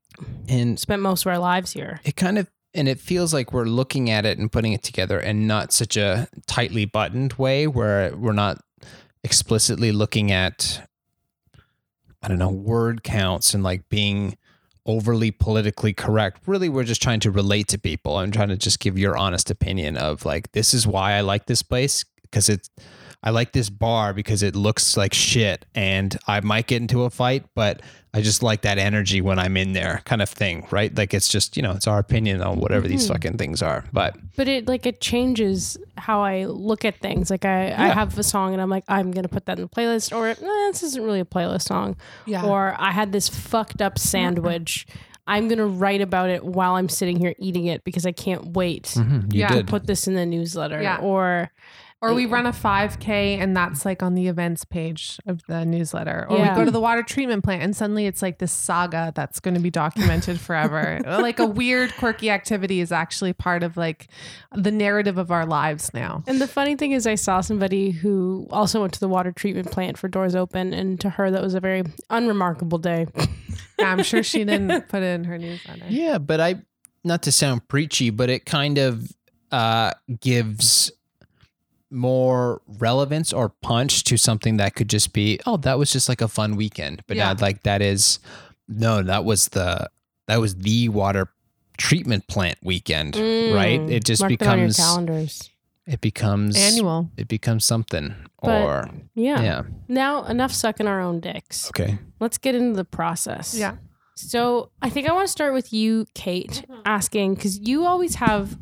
and 0.46 0.78
spent 0.78 1.00
most 1.00 1.24
of 1.24 1.32
our 1.32 1.38
lives 1.38 1.72
here. 1.72 2.00
it 2.04 2.16
kind 2.16 2.36
of 2.36 2.50
and 2.74 2.86
it 2.86 3.00
feels 3.00 3.32
like 3.32 3.52
we're 3.52 3.64
looking 3.64 4.10
at 4.10 4.26
it 4.26 4.38
and 4.38 4.52
putting 4.52 4.72
it 4.74 4.82
together 4.82 5.18
and 5.18 5.48
not 5.48 5.72
such 5.72 5.96
a 5.96 6.28
tightly 6.46 6.84
buttoned 6.84 7.32
way 7.34 7.66
where 7.66 8.14
we're 8.14 8.32
not 8.32 8.62
explicitly 9.24 9.90
looking 9.90 10.30
at 10.30 10.86
i 12.22 12.28
don't 12.28 12.38
know 12.38 12.50
word 12.50 13.02
counts 13.02 13.54
and 13.54 13.62
like 13.62 13.88
being 13.88 14.36
overly 14.84 15.30
politically 15.30 15.92
correct 15.92 16.42
really 16.46 16.68
we're 16.68 16.82
just 16.84 17.02
trying 17.02 17.20
to 17.20 17.30
relate 17.30 17.68
to 17.68 17.78
people 17.78 18.16
i'm 18.16 18.32
trying 18.32 18.48
to 18.48 18.56
just 18.56 18.80
give 18.80 18.98
your 18.98 19.16
honest 19.16 19.50
opinion 19.50 19.96
of 19.96 20.24
like 20.24 20.50
this 20.52 20.74
is 20.74 20.86
why 20.86 21.12
i 21.12 21.20
like 21.20 21.46
this 21.46 21.62
place 21.62 22.04
because 22.22 22.48
it's 22.48 22.68
i 23.22 23.30
like 23.30 23.52
this 23.52 23.70
bar 23.70 24.12
because 24.12 24.42
it 24.42 24.54
looks 24.56 24.96
like 24.96 25.14
shit 25.14 25.64
and 25.74 26.16
i 26.26 26.40
might 26.40 26.66
get 26.66 26.80
into 26.82 27.02
a 27.04 27.10
fight 27.10 27.44
but 27.54 27.80
I 28.14 28.20
just 28.20 28.42
like 28.42 28.60
that 28.60 28.76
energy 28.76 29.22
when 29.22 29.38
I'm 29.38 29.56
in 29.56 29.72
there, 29.72 30.02
kind 30.04 30.20
of 30.20 30.28
thing, 30.28 30.66
right? 30.70 30.94
Like 30.94 31.14
it's 31.14 31.30
just 31.30 31.56
you 31.56 31.62
know 31.62 31.70
it's 31.70 31.86
our 31.86 31.98
opinion 31.98 32.42
on 32.42 32.60
whatever 32.60 32.86
these 32.86 33.06
Mhm. 33.06 33.12
fucking 33.12 33.38
things 33.38 33.62
are. 33.62 33.86
But 33.90 34.18
But 34.36 34.48
it 34.48 34.68
like 34.68 34.84
it 34.84 35.00
changes 35.00 35.78
how 35.96 36.20
I 36.20 36.44
look 36.44 36.84
at 36.84 37.00
things. 37.00 37.30
Like 37.30 37.46
I, 37.46 37.68
I 37.68 37.88
have 37.88 38.18
a 38.18 38.22
song 38.22 38.52
and 38.52 38.60
I'm 38.60 38.68
like, 38.68 38.84
I'm 38.86 39.12
gonna 39.12 39.28
put 39.30 39.46
that 39.46 39.56
in 39.58 39.62
the 39.64 39.70
playlist, 39.70 40.14
or 40.14 40.28
eh, 40.28 40.34
this 40.72 40.82
isn't 40.82 41.02
really 41.02 41.20
a 41.20 41.24
playlist 41.24 41.62
song. 41.62 41.96
Yeah. 42.26 42.44
Or 42.44 42.76
I 42.78 42.90
had 42.92 43.12
this 43.12 43.30
fucked 43.30 43.80
up 43.80 43.98
sandwich. 43.98 44.86
I'm 45.26 45.48
gonna 45.48 45.66
write 45.66 46.02
about 46.02 46.28
it 46.28 46.44
while 46.44 46.74
I'm 46.74 46.90
sitting 46.90 47.16
here 47.18 47.34
eating 47.38 47.64
it 47.64 47.82
because 47.82 48.04
I 48.04 48.12
can't 48.12 48.48
wait 48.48 48.94
you 48.94 49.22
Yeah. 49.30 49.48
did. 49.54 49.68
put 49.68 49.86
this 49.86 50.06
in 50.06 50.12
the 50.16 50.26
newsletter. 50.26 50.82
Yeah. 50.82 50.98
Or 50.98 51.50
Or 52.02 52.14
we 52.14 52.26
run 52.26 52.46
a 52.46 52.52
5K 52.52 53.38
and 53.38 53.56
that's 53.56 53.84
like 53.84 54.02
on 54.02 54.14
the 54.14 54.26
events 54.26 54.64
page 54.64 55.18
of 55.24 55.40
the 55.46 55.64
newsletter. 55.64 56.26
Or 56.28 56.36
Yeah. 56.36 56.50
we 56.50 56.56
go 56.56 56.64
to 56.64 56.70
the 56.72 56.80
water 56.80 57.04
treatment 57.04 57.44
plant 57.44 57.62
and 57.62 57.76
suddenly 57.76 58.06
it's 58.06 58.20
like 58.22 58.38
this 58.38 58.50
saga 58.50 59.12
that's 59.14 59.38
going 59.38 59.54
to 59.54 59.60
be 59.60 59.70
documented 59.70 60.40
forever. 60.40 61.00
like 61.06 61.38
a 61.38 61.46
weird, 61.46 61.94
quirky 61.96 62.28
activity 62.28 62.80
is 62.80 62.90
actually 62.90 63.32
part 63.32 63.62
of 63.62 63.76
like 63.76 64.08
the 64.52 64.72
narrative 64.72 65.16
of 65.16 65.30
our 65.30 65.46
lives 65.46 65.92
now. 65.94 66.24
and 66.26 66.40
the 66.40 66.48
funny 66.48 66.74
thing 66.74 66.90
is 66.90 67.06
I 67.06 67.14
saw 67.14 67.40
somebody 67.40 67.92
who 67.92 68.48
also 68.50 68.80
went 68.80 68.92
to 68.94 69.00
the 69.00 69.08
water 69.08 69.30
treatment 69.30 69.70
plant 69.70 69.96
for 69.96 70.08
doors 70.08 70.34
open 70.34 70.74
and 70.74 70.98
to 71.00 71.08
her 71.10 71.30
that 71.30 71.40
was 71.40 71.54
a 71.54 71.60
very 71.60 71.84
unremarkable 72.10 72.78
day. 72.78 73.06
Yeah, 73.78 73.92
I'm 73.92 74.02
sure 74.02 74.24
she 74.24 74.44
didn't 74.44 74.88
put 74.88 75.02
it 75.02 75.14
in 75.14 75.24
her 75.24 75.38
newsletter. 75.38 75.84
yeah, 75.88 76.18
but 76.18 76.40
I 76.40 76.56
not 77.04 77.22
to 77.22 77.32
sound 77.32 77.68
preachy, 77.68 78.10
but 78.10 78.28
it 78.28 78.44
kind 78.44 78.78
of 78.78 79.06
uh, 79.52 79.92
gives 80.20 80.90
more 81.92 82.62
relevance 82.78 83.32
or 83.32 83.50
punch 83.50 84.04
to 84.04 84.16
something 84.16 84.56
that 84.56 84.74
could 84.74 84.88
just 84.88 85.12
be 85.12 85.38
oh 85.46 85.56
that 85.58 85.78
was 85.78 85.92
just 85.92 86.08
like 86.08 86.20
a 86.22 86.28
fun 86.28 86.56
weekend 86.56 87.02
but 87.06 87.16
Yeah. 87.16 87.32
now 87.32 87.38
like 87.40 87.62
that 87.64 87.82
is 87.82 88.18
no 88.68 89.02
that 89.02 89.24
was 89.24 89.48
the 89.48 89.88
that 90.26 90.40
was 90.40 90.56
the 90.56 90.88
water 90.88 91.28
treatment 91.78 92.26
plant 92.28 92.58
weekend 92.62 93.16
right 93.16 93.80
Mm. 93.80 93.90
it 93.90 94.04
just 94.04 94.22
Mark 94.22 94.38
that 94.38 94.48
on 94.48 94.58
your 94.58 94.68
becomes 94.68 94.76
calendars. 94.76 95.50
it 95.86 96.00
becomes 96.00 96.56
Annual. 96.56 97.10
it 97.16 97.28
becomes 97.28 97.64
something 97.64 98.14
But- 98.42 98.62
or 98.62 98.90
Yeah. 99.14 99.42
yeah 99.42 99.62
Now 99.88 100.24
enough 100.24 100.52
sucking 100.52 100.86
our 100.86 101.00
own 101.00 101.20
dicks. 101.20 101.68
okay 101.68 101.98
Let's 102.20 102.38
get 102.38 102.54
into 102.54 102.76
the 102.76 102.84
process. 102.84 103.54
Yeah. 103.58 103.76
So 104.14 104.70
I 104.80 104.90
think 104.90 105.08
I 105.08 105.12
want 105.12 105.26
to 105.26 105.32
start 105.32 105.54
with 105.54 105.72
you, 105.72 106.06
Kate, 106.14 106.64
asking 106.84 107.34
because 107.34 107.58
you 107.58 107.84
always 107.84 108.14
have, 108.16 108.56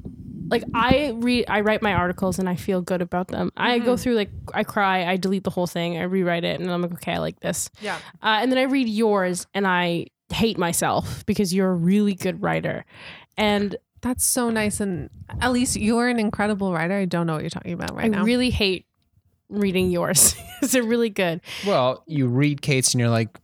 like, 0.50 0.64
I 0.74 1.12
read, 1.16 1.46
I 1.48 1.60
write 1.60 1.80
my 1.80 1.94
articles 1.94 2.38
and 2.38 2.48
I 2.48 2.56
feel 2.56 2.82
good 2.82 3.00
about 3.00 3.28
them. 3.28 3.50
I 3.56 3.78
go 3.78 3.96
through 3.96 4.16
like, 4.16 4.30
I 4.52 4.64
cry, 4.64 5.06
I 5.06 5.16
delete 5.16 5.44
the 5.44 5.50
whole 5.50 5.66
thing, 5.66 5.96
I 5.96 6.02
rewrite 6.02 6.44
it, 6.44 6.60
and 6.60 6.70
I'm 6.70 6.82
like, 6.82 6.92
okay, 6.94 7.12
I 7.12 7.18
like 7.18 7.40
this. 7.40 7.70
Yeah. 7.80 7.96
Uh, 8.22 8.40
and 8.42 8.50
then 8.50 8.58
I 8.58 8.62
read 8.62 8.88
yours 8.88 9.46
and 9.54 9.66
I 9.66 10.06
hate 10.32 10.58
myself 10.58 11.24
because 11.26 11.54
you're 11.54 11.70
a 11.70 11.74
really 11.74 12.14
good 12.14 12.42
writer. 12.42 12.84
And 13.36 13.76
That's 14.02 14.24
so 14.24 14.50
nice. 14.50 14.80
And 14.80 15.10
Elise 15.42 15.76
you're 15.76 16.08
an 16.08 16.18
incredible 16.18 16.72
writer. 16.72 16.94
I 16.94 17.04
don't 17.04 17.26
know 17.26 17.34
what 17.34 17.42
you're 17.42 17.50
talking 17.50 17.72
about 17.72 17.94
right 17.94 18.06
I 18.06 18.08
now. 18.08 18.20
I 18.20 18.24
really 18.24 18.50
hate 18.50 18.86
reading 19.48 19.90
yours. 19.90 20.34
Is 20.62 20.74
it 20.74 20.84
really 20.84 21.10
good? 21.10 21.40
well 21.66 22.02
you 22.06 22.26
read 22.28 22.62
kate's 22.62 22.94
and 22.94 23.00
you're 23.00 23.10
like 23.10 23.38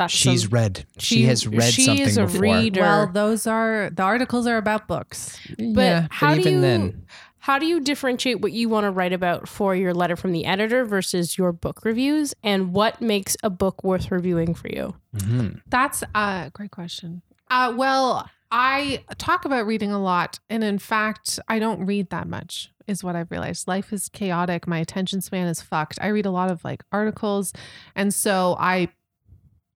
That's 0.00 0.12
she's 0.12 0.42
some- 0.42 0.50
read 0.50 0.86
she, 0.98 1.16
she- 1.16 1.22
has 1.24 1.46
read 1.46 1.72
she 1.72 1.84
something 1.84 2.06
is 2.06 2.16
a 2.16 2.24
before 2.24 2.40
reader. 2.40 2.80
well, 2.80 3.06
those 3.06 3.46
are 3.46 3.90
the 3.92 4.02
articles 4.02 4.46
are 4.46 4.56
about 4.56 4.88
books. 4.88 5.38
But 5.58 5.80
yeah 5.82 6.06
how 6.10 6.30
but 6.30 6.34
do 6.36 6.40
even 6.40 6.54
you 6.54 6.60
then 6.62 7.06
how 7.40 7.58
do 7.58 7.66
you 7.66 7.80
differentiate 7.80 8.40
what 8.40 8.52
you 8.52 8.68
want 8.68 8.84
to 8.84 8.90
write 8.90 9.12
about 9.12 9.48
for 9.48 9.74
your 9.74 9.94
letter 9.94 10.14
from 10.16 10.32
the 10.32 10.44
editor 10.44 10.84
versus 10.84 11.38
your 11.38 11.52
book 11.52 11.84
reviews? 11.84 12.34
And 12.42 12.72
what 12.74 13.00
makes 13.00 13.34
a 13.42 13.48
book 13.48 13.82
worth 13.82 14.10
reviewing 14.10 14.54
for 14.54 14.68
you? 14.68 14.94
Mm-hmm. 15.16 15.58
That's 15.68 16.02
a 16.14 16.50
great 16.52 16.70
question. 16.70 17.22
Uh, 17.50 17.72
well, 17.76 18.28
I 18.50 19.04
talk 19.16 19.46
about 19.46 19.66
reading 19.66 19.90
a 19.90 19.98
lot. 19.98 20.38
And 20.50 20.62
in 20.62 20.78
fact, 20.78 21.40
I 21.48 21.58
don't 21.58 21.86
read 21.86 22.10
that 22.10 22.28
much, 22.28 22.70
is 22.86 23.02
what 23.02 23.16
I've 23.16 23.30
realized. 23.30 23.66
Life 23.66 23.90
is 23.90 24.10
chaotic. 24.10 24.66
My 24.66 24.78
attention 24.78 25.22
span 25.22 25.46
is 25.48 25.62
fucked. 25.62 25.98
I 26.02 26.08
read 26.08 26.26
a 26.26 26.30
lot 26.30 26.50
of 26.50 26.62
like 26.62 26.82
articles. 26.92 27.54
And 27.96 28.12
so 28.12 28.54
I, 28.60 28.88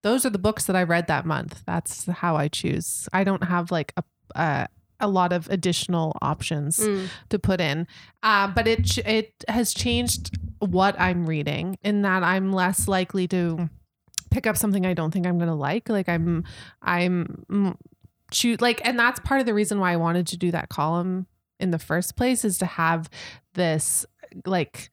those 0.04 0.24
are 0.24 0.30
the 0.30 0.38
books 0.38 0.66
that 0.66 0.76
I 0.76 0.84
read 0.84 1.08
that 1.08 1.26
month. 1.26 1.62
That's 1.66 2.06
how 2.06 2.36
I 2.36 2.46
choose. 2.48 3.08
I 3.12 3.24
don't 3.24 3.42
have 3.42 3.72
like 3.72 3.92
a, 3.96 4.04
a, 4.36 4.68
a 5.00 5.08
lot 5.08 5.32
of 5.32 5.48
additional 5.50 6.16
options 6.22 6.78
Mm. 6.78 7.08
to 7.30 7.38
put 7.38 7.60
in. 7.60 7.86
Uh, 8.22 8.46
but 8.46 8.68
it 8.68 8.96
it 8.98 9.32
has 9.48 9.74
changed 9.74 10.38
what 10.60 10.94
I'm 11.00 11.26
reading 11.26 11.76
in 11.82 12.02
that 12.02 12.22
I'm 12.22 12.52
less 12.52 12.86
likely 12.86 13.26
to 13.28 13.68
pick 14.30 14.46
up 14.46 14.56
something 14.56 14.86
I 14.86 14.94
don't 14.94 15.10
think 15.10 15.26
I'm 15.26 15.38
going 15.38 15.48
to 15.50 15.54
like. 15.54 15.88
Like 15.88 16.08
I'm 16.08 16.44
I'm 16.82 17.44
choose 18.30 18.60
like 18.60 18.80
and 18.86 18.98
that's 18.98 19.20
part 19.20 19.40
of 19.40 19.46
the 19.46 19.54
reason 19.54 19.78
why 19.80 19.92
I 19.92 19.96
wanted 19.96 20.26
to 20.28 20.36
do 20.36 20.50
that 20.52 20.68
column 20.68 21.26
in 21.60 21.70
the 21.70 21.78
first 21.78 22.16
place 22.16 22.44
is 22.44 22.58
to 22.58 22.66
have 22.66 23.08
this 23.54 24.04
like 24.46 24.90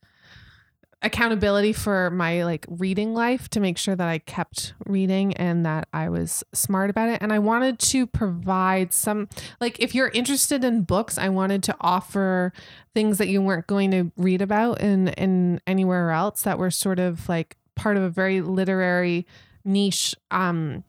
accountability 1.03 1.73
for 1.73 2.11
my 2.11 2.43
like 2.43 2.65
reading 2.69 3.13
life 3.13 3.49
to 3.49 3.59
make 3.59 3.77
sure 3.77 3.95
that 3.95 4.07
I 4.07 4.19
kept 4.19 4.73
reading 4.85 5.33
and 5.33 5.65
that 5.65 5.87
I 5.93 6.09
was 6.09 6.43
smart 6.53 6.89
about 6.89 7.09
it. 7.09 7.21
And 7.21 7.33
I 7.33 7.39
wanted 7.39 7.79
to 7.79 8.05
provide 8.05 8.93
some 8.93 9.27
like 9.59 9.79
if 9.79 9.95
you're 9.95 10.09
interested 10.09 10.63
in 10.63 10.83
books 10.83 11.17
I 11.17 11.29
wanted 11.29 11.63
to 11.63 11.75
offer 11.81 12.53
things 12.93 13.17
that 13.17 13.29
you 13.29 13.41
weren't 13.41 13.67
going 13.67 13.91
to 13.91 14.11
read 14.15 14.41
about 14.41 14.81
in 14.81 15.09
in 15.09 15.59
anywhere 15.65 16.11
else 16.11 16.43
that 16.43 16.59
were 16.59 16.71
sort 16.71 16.99
of 16.99 17.27
like 17.27 17.57
part 17.75 17.97
of 17.97 18.03
a 18.03 18.09
very 18.09 18.41
literary 18.41 19.25
niche 19.65 20.15
um 20.29 20.83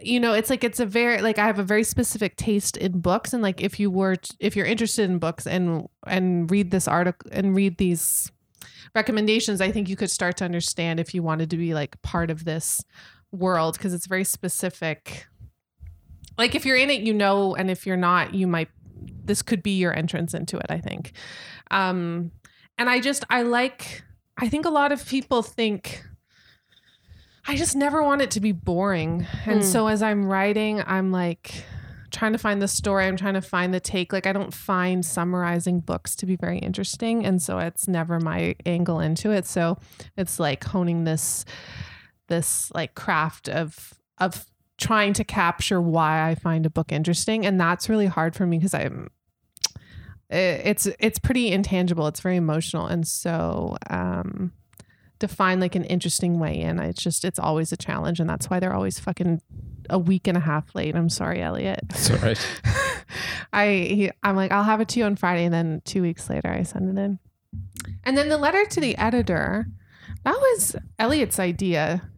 you 0.00 0.18
know 0.18 0.32
it's 0.32 0.48
like 0.48 0.64
it's 0.64 0.80
a 0.80 0.86
very 0.86 1.20
like 1.20 1.38
i 1.38 1.44
have 1.44 1.58
a 1.58 1.62
very 1.62 1.84
specific 1.84 2.36
taste 2.36 2.78
in 2.78 3.00
books 3.00 3.34
and 3.34 3.42
like 3.42 3.60
if 3.60 3.78
you 3.78 3.90
were 3.90 4.16
if 4.40 4.56
you're 4.56 4.64
interested 4.64 5.10
in 5.10 5.18
books 5.18 5.46
and 5.46 5.86
and 6.06 6.50
read 6.50 6.70
this 6.70 6.88
article 6.88 7.30
and 7.32 7.54
read 7.54 7.76
these 7.76 8.32
recommendations 8.94 9.60
i 9.60 9.70
think 9.70 9.90
you 9.90 9.96
could 9.96 10.10
start 10.10 10.38
to 10.38 10.44
understand 10.44 10.98
if 10.98 11.14
you 11.14 11.22
wanted 11.22 11.50
to 11.50 11.58
be 11.58 11.74
like 11.74 12.00
part 12.00 12.30
of 12.30 12.44
this 12.44 12.82
world 13.32 13.76
because 13.76 13.94
it's 13.94 14.06
very 14.06 14.24
specific. 14.24 15.26
Like 16.38 16.54
if 16.54 16.64
you're 16.64 16.76
in 16.76 16.90
it 16.90 17.00
you 17.00 17.12
know 17.12 17.54
and 17.54 17.70
if 17.70 17.86
you're 17.86 17.96
not 17.96 18.34
you 18.34 18.46
might 18.46 18.68
this 19.24 19.42
could 19.42 19.62
be 19.62 19.72
your 19.72 19.96
entrance 19.96 20.34
into 20.34 20.56
it 20.58 20.66
i 20.68 20.78
think. 20.78 21.12
Um 21.70 22.30
and 22.78 22.88
i 22.88 23.00
just 23.00 23.24
i 23.30 23.42
like 23.42 24.02
i 24.38 24.48
think 24.48 24.64
a 24.64 24.70
lot 24.70 24.92
of 24.92 25.06
people 25.06 25.42
think 25.42 26.04
I 27.46 27.56
just 27.56 27.74
never 27.74 28.02
want 28.02 28.22
it 28.22 28.30
to 28.32 28.40
be 28.40 28.52
boring. 28.52 29.26
And 29.46 29.60
Hmm. 29.62 29.66
so 29.66 29.86
as 29.88 30.02
I'm 30.02 30.24
writing, 30.26 30.82
I'm 30.86 31.10
like 31.10 31.64
trying 32.10 32.32
to 32.32 32.38
find 32.38 32.60
the 32.60 32.68
story, 32.68 33.06
I'm 33.06 33.16
trying 33.16 33.34
to 33.34 33.40
find 33.40 33.72
the 33.72 33.80
take. 33.80 34.12
Like 34.12 34.26
I 34.26 34.32
don't 34.32 34.52
find 34.54 35.04
summarizing 35.04 35.80
books 35.80 36.14
to 36.16 36.26
be 36.26 36.36
very 36.36 36.58
interesting, 36.58 37.24
and 37.24 37.42
so 37.42 37.58
it's 37.58 37.88
never 37.88 38.20
my 38.20 38.54
angle 38.66 39.00
into 39.00 39.30
it. 39.30 39.46
So 39.46 39.78
it's 40.16 40.38
like 40.38 40.62
honing 40.64 41.04
this 41.04 41.44
this 42.28 42.70
like 42.74 42.94
craft 42.94 43.48
of 43.48 43.94
of 44.18 44.46
trying 44.78 45.12
to 45.14 45.24
capture 45.24 45.80
why 45.80 46.28
I 46.28 46.34
find 46.34 46.64
a 46.66 46.70
book 46.70 46.92
interesting, 46.92 47.44
and 47.46 47.60
that's 47.60 47.88
really 47.88 48.06
hard 48.06 48.34
for 48.36 48.46
me 48.46 48.58
because 48.58 48.74
I'm 48.74 49.08
it's 50.30 50.86
it's 50.98 51.18
pretty 51.18 51.50
intangible. 51.52 52.06
It's 52.06 52.20
very 52.20 52.36
emotional, 52.36 52.86
and 52.86 53.06
so 53.06 53.76
um, 53.90 54.52
to 55.22 55.28
find 55.28 55.60
like 55.60 55.74
an 55.74 55.84
interesting 55.84 56.38
way 56.38 56.60
in, 56.60 56.78
it's 56.78 57.02
just 57.02 57.24
it's 57.24 57.38
always 57.38 57.72
a 57.72 57.76
challenge, 57.76 58.20
and 58.20 58.28
that's 58.28 58.50
why 58.50 58.60
they're 58.60 58.74
always 58.74 58.98
fucking 58.98 59.40
a 59.88 59.98
week 59.98 60.26
and 60.26 60.36
a 60.36 60.40
half 60.40 60.74
late. 60.74 60.94
I'm 60.94 61.08
sorry, 61.08 61.40
Elliot. 61.40 61.80
That's 61.88 62.10
all 62.10 62.16
right. 62.18 62.46
I 63.52 63.66
he, 63.66 64.10
I'm 64.22 64.36
like 64.36 64.52
I'll 64.52 64.64
have 64.64 64.80
it 64.80 64.88
to 64.88 64.98
you 64.98 65.06
on 65.06 65.16
Friday, 65.16 65.44
and 65.44 65.54
then 65.54 65.80
two 65.84 66.02
weeks 66.02 66.28
later 66.28 66.48
I 66.48 66.64
send 66.64 66.96
it 66.96 67.00
in. 67.00 67.18
And 68.04 68.18
then 68.18 68.28
the 68.28 68.36
letter 68.36 68.64
to 68.64 68.80
the 68.80 68.96
editor, 68.98 69.66
that 70.24 70.34
was 70.34 70.76
Elliot's 70.98 71.38
idea, 71.38 72.10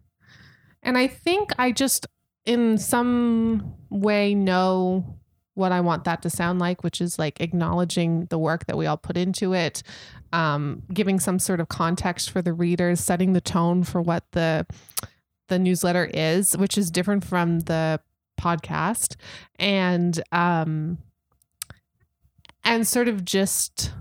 and 0.81 0.97
I 0.97 1.07
think 1.07 1.51
I 1.59 1.71
just 1.71 2.07
in 2.45 2.77
some 2.77 3.75
way 3.89 4.33
know 4.33 5.15
what 5.53 5.71
I 5.71 5.81
want 5.81 6.03
that 6.03 6.21
to 6.23 6.29
sound 6.29 6.59
like, 6.59 6.83
which 6.83 6.99
is 6.99 7.17
like 7.17 7.39
acknowledging 7.39 8.25
the 8.25 8.37
work 8.37 8.65
that 8.65 8.77
we 8.77 8.87
all 8.87 8.97
put 8.97 9.15
into 9.15 9.53
it, 9.53 9.83
um, 10.33 10.83
giving 10.93 11.19
some 11.19 11.39
sort 11.39 11.59
of 11.59 11.69
context 11.69 12.29
for 12.29 12.41
the 12.41 12.53
readers, 12.53 12.99
setting 12.99 13.33
the 13.33 13.41
tone 13.41 13.83
for 13.83 14.01
what 14.01 14.23
the 14.31 14.65
the 15.47 15.59
newsletter 15.59 16.09
is, 16.13 16.57
which 16.57 16.77
is 16.77 16.89
different 16.89 17.23
from 17.23 17.59
the 17.61 17.99
podcast, 18.39 19.15
and 19.59 20.21
um, 20.31 20.97
and 22.63 22.87
sort 22.87 23.07
of 23.07 23.23
just 23.23 23.93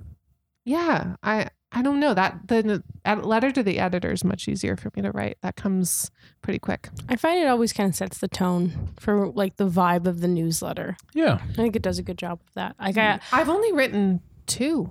yeah, 0.65 1.17
I 1.23 1.49
I 1.75 1.83
don't 1.83 1.99
know 1.99 2.15
that 2.15 2.47
the 2.47 2.83
ed- 3.05 3.25
letter 3.25 3.51
to 3.51 3.63
the 3.63 3.81
editor 3.81 4.13
is 4.13 4.23
much 4.25 4.47
easier 4.49 4.77
for 4.77 4.91
me 4.95 5.03
to 5.03 5.11
write. 5.11 5.39
That 5.43 5.57
comes 5.57 6.11
pretty 6.41 6.61
quick. 6.61 6.89
I 7.09 7.17
find 7.17 7.41
it 7.41 7.49
always 7.49 7.73
kind 7.73 7.89
of 7.89 7.97
sets 7.97 8.19
the 8.19 8.29
tone 8.29 8.91
for 8.99 9.29
like 9.29 9.57
the 9.57 9.69
vibe 9.69 10.07
of 10.07 10.21
the 10.21 10.29
newsletter. 10.29 10.97
Yeah. 11.15 11.41
I 11.51 11.53
think 11.53 11.75
it 11.75 11.83
does 11.83 11.99
a 11.99 12.03
good 12.03 12.17
job 12.17 12.41
of 12.47 12.55
that. 12.55 12.77
Like 12.81 12.97
I, 12.97 13.19
I've 13.33 13.49
only 13.49 13.73
written 13.73 14.21
two, 14.47 14.89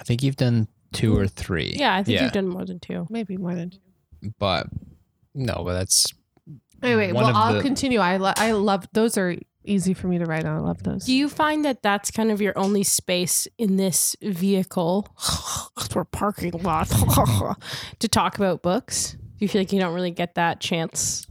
I 0.00 0.02
think 0.02 0.22
you've 0.22 0.36
done 0.36 0.66
two 0.92 1.16
or 1.16 1.26
three. 1.28 1.74
yeah, 1.78 1.94
I 1.94 2.02
think 2.02 2.16
Yeah. 2.16 2.24
you've 2.24 2.32
done 2.32 2.48
more 2.48 2.64
than 2.64 2.80
two. 2.80 3.06
maybe 3.10 3.36
more 3.36 3.54
than 3.54 3.70
two. 3.70 4.32
But 4.38 4.66
no, 5.34 5.62
but 5.64 5.74
that's 5.74 6.06
Anyway, 6.82 7.12
One 7.12 7.24
well, 7.24 7.30
of 7.30 7.36
I'll 7.36 7.54
the- 7.54 7.62
continue. 7.62 7.98
I 8.00 8.16
lo- 8.16 8.32
I 8.38 8.52
love 8.52 8.88
those 8.94 9.18
are 9.18 9.36
easy 9.64 9.92
for 9.92 10.08
me 10.08 10.16
to 10.18 10.24
write 10.24 10.46
on. 10.46 10.56
I 10.56 10.60
love 10.60 10.82
those. 10.82 11.04
Do 11.04 11.12
you 11.12 11.28
find 11.28 11.62
that 11.66 11.82
that's 11.82 12.10
kind 12.10 12.30
of 12.30 12.40
your 12.40 12.58
only 12.58 12.82
space 12.82 13.46
in 13.58 13.76
this 13.76 14.16
vehicle 14.22 15.06
or 15.94 16.06
parking 16.06 16.52
lot 16.62 16.88
to 17.98 18.08
talk 18.08 18.36
about 18.38 18.62
books? 18.62 19.12
Do 19.12 19.18
you 19.44 19.48
feel 19.48 19.60
like 19.60 19.72
you 19.74 19.78
don't 19.80 19.94
really 19.94 20.10
get 20.10 20.36
that 20.36 20.60
chance? 20.60 21.26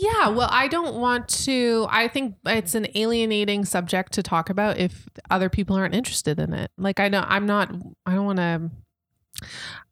Yeah, 0.00 0.28
well, 0.28 0.48
I 0.52 0.68
don't 0.68 0.94
want 0.96 1.26
to. 1.44 1.86
I 1.90 2.06
think 2.06 2.36
it's 2.46 2.76
an 2.76 2.86
alienating 2.94 3.64
subject 3.64 4.12
to 4.12 4.22
talk 4.22 4.48
about 4.48 4.78
if 4.78 5.08
other 5.28 5.48
people 5.48 5.74
aren't 5.74 5.94
interested 5.94 6.38
in 6.38 6.52
it. 6.54 6.70
Like, 6.78 7.00
I 7.00 7.08
know 7.08 7.24
I'm 7.26 7.46
not. 7.46 7.74
I 8.06 8.14
don't 8.14 8.24
want 8.26 8.38
to. 8.38 8.70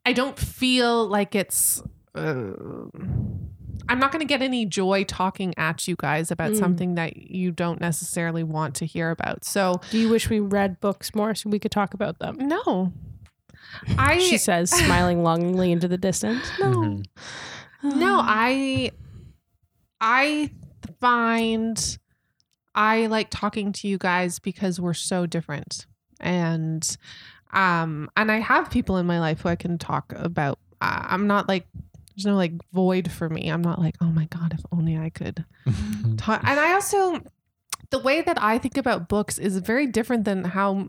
I 0.05 0.13
don't 0.13 0.39
feel 0.39 1.09
like 1.09 1.35
it's. 1.35 1.83
Uh, 2.15 2.53
I'm 3.89 3.99
not 3.99 4.11
going 4.13 4.21
to 4.21 4.27
get 4.27 4.43
any 4.43 4.65
joy 4.65 5.03
talking 5.05 5.55
at 5.57 5.87
you 5.89 5.97
guys 5.97 6.31
about 6.31 6.53
Mm. 6.53 6.59
something 6.59 6.95
that 6.95 7.17
you 7.17 7.51
don't 7.53 7.81
necessarily 7.81 8.43
want 8.45 8.75
to 8.77 8.87
hear 8.87 9.11
about. 9.11 9.45
So 9.45 9.81
Do 9.91 9.99
you 9.99 10.09
wish 10.09 10.31
we 10.31 10.39
read 10.41 10.81
books 10.81 11.15
more 11.15 11.35
so 11.35 11.51
we 11.51 11.59
could 11.59 11.71
talk 11.73 11.95
about 11.95 12.19
them? 12.21 12.37
no, 12.39 12.93
I 13.99 14.19
She 14.19 14.39
says, 14.39 14.71
smiling 14.71 15.23
longingly 15.23 15.71
into 15.73 15.89
the 15.89 15.99
distance. 15.99 16.49
No. 16.59 16.71
Mhm. 16.71 17.05
No, 17.97 18.19
I 18.23 18.91
I 20.01 20.51
find 21.01 21.99
I 22.75 23.07
like 23.07 23.29
talking 23.31 23.73
to 23.73 23.89
you 23.89 23.99
guys 23.99 24.39
because 24.39 24.81
we're 24.81 24.95
so 24.95 25.27
different. 25.27 25.87
And 26.21 26.97
um 27.53 28.11
and 28.17 28.31
I 28.31 28.39
have 28.39 28.71
people 28.71 28.97
in 28.99 29.07
my 29.07 29.21
life 29.21 29.41
who 29.41 29.49
I 29.49 29.57
can 29.57 29.79
talk 29.79 30.13
about. 30.15 30.59
I- 30.81 31.07
I'm 31.11 31.27
not 31.27 31.49
like 31.49 31.67
there's 32.15 32.27
no 32.27 32.35
like 32.37 32.53
void 32.73 33.11
for 33.11 33.29
me. 33.29 33.49
I'm 33.51 33.61
not 33.63 33.79
like, 33.79 33.95
"Oh 34.01 34.07
my 34.11 34.25
god, 34.27 34.55
if 34.55 34.65
only 34.73 34.97
I 34.97 35.11
could." 35.11 35.45
Talk. 36.17 36.41
And 36.45 36.59
I 36.59 36.73
also 36.73 37.21
the 37.91 37.99
way 37.99 38.23
that 38.23 38.43
I 38.43 38.59
think 38.59 38.77
about 38.79 39.09
books 39.09 39.39
is 39.39 39.59
very 39.59 39.87
different 39.87 40.25
than 40.25 40.45
how 40.45 40.87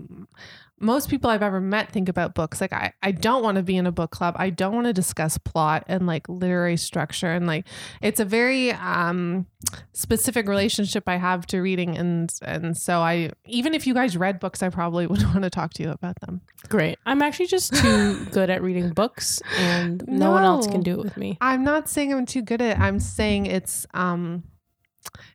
most 0.79 1.09
people 1.09 1.29
I've 1.29 1.41
ever 1.41 1.59
met 1.59 1.91
think 1.91 2.07
about 2.07 2.35
books. 2.35 2.61
Like 2.61 2.71
I, 2.71 2.93
I 3.01 3.11
don't 3.11 3.43
want 3.43 3.57
to 3.57 3.63
be 3.63 3.77
in 3.77 3.87
a 3.87 3.91
book 3.91 4.11
club. 4.11 4.35
I 4.37 4.49
don't 4.49 4.73
want 4.73 4.85
to 4.85 4.93
discuss 4.93 5.37
plot 5.37 5.83
and 5.87 6.05
like 6.05 6.29
literary 6.29 6.77
structure 6.77 7.31
and 7.31 7.47
like 7.47 7.65
it's 8.01 8.19
a 8.19 8.25
very 8.25 8.71
um 8.73 9.47
specific 9.93 10.47
relationship 10.47 11.03
I 11.07 11.17
have 11.17 11.47
to 11.47 11.61
reading 11.61 11.97
and 11.97 12.31
and 12.43 12.77
so 12.77 12.99
I 12.99 13.31
even 13.45 13.73
if 13.73 13.87
you 13.87 13.93
guys 13.93 14.15
read 14.15 14.39
books 14.39 14.61
I 14.61 14.69
probably 14.69 15.07
would 15.07 15.23
want 15.23 15.43
to 15.43 15.49
talk 15.49 15.73
to 15.75 15.83
you 15.83 15.89
about 15.89 16.19
them. 16.21 16.41
Great. 16.69 16.99
I'm 17.05 17.21
actually 17.21 17.47
just 17.47 17.73
too 17.75 18.25
good 18.31 18.49
at 18.49 18.61
reading 18.61 18.89
books 18.89 19.41
and 19.57 20.03
no, 20.07 20.31
one 20.31 20.43
else 20.43 20.67
can 20.67 20.81
do 20.81 20.99
it 20.99 21.03
with 21.03 21.17
me. 21.17 21.37
I'm 21.41 21.63
not 21.63 21.89
saying 21.89 22.13
I'm 22.13 22.25
too 22.25 22.41
good 22.41 22.61
at 22.61 22.77
it. 22.77 22.79
I'm 22.79 22.99
saying 22.99 23.47
it's 23.47 23.87
um 23.93 24.43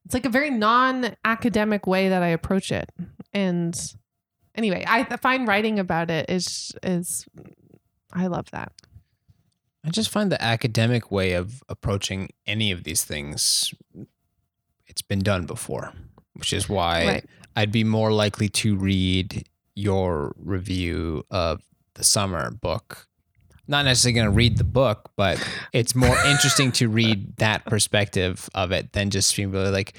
it's 0.04 0.14
like 0.14 0.26
a 0.26 0.30
very 0.30 0.50
non-academic 0.50 1.86
way 1.86 2.10
that 2.10 2.22
I 2.22 2.28
approach 2.28 2.70
it. 2.70 2.90
And 3.32 3.74
anyway, 4.54 4.84
I 4.86 5.04
find 5.16 5.46
writing 5.46 5.78
about 5.78 6.10
it 6.10 6.28
is 6.28 6.72
is 6.82 7.26
I 8.12 8.26
love 8.26 8.50
that. 8.52 8.72
I 9.84 9.90
just 9.90 10.10
find 10.10 10.30
the 10.30 10.42
academic 10.42 11.10
way 11.10 11.32
of 11.32 11.62
approaching 11.68 12.28
any 12.46 12.70
of 12.70 12.84
these 12.84 13.02
things, 13.02 13.74
it's 14.86 15.02
been 15.02 15.20
done 15.20 15.44
before, 15.44 15.92
which 16.34 16.52
is 16.52 16.68
why 16.68 17.06
Right. 17.06 17.24
I'd 17.56 17.72
be 17.72 17.84
more 17.84 18.12
likely 18.12 18.48
to 18.48 18.76
read 18.76 19.48
your 19.74 20.34
review 20.38 21.24
of 21.30 21.62
the 21.94 22.04
summer 22.04 22.50
book. 22.50 23.08
Not 23.66 23.84
necessarily 23.84 24.14
going 24.14 24.26
to 24.26 24.30
read 24.30 24.58
the 24.58 24.64
book, 24.64 25.10
but 25.16 25.42
it's 25.72 25.94
more 25.94 26.16
interesting 26.26 26.72
to 26.72 26.88
read 26.88 27.36
that 27.38 27.64
perspective 27.64 28.48
of 28.54 28.70
it 28.72 28.92
than 28.92 29.10
just 29.10 29.34
being 29.36 29.50
really 29.50 29.70
like, 29.70 29.96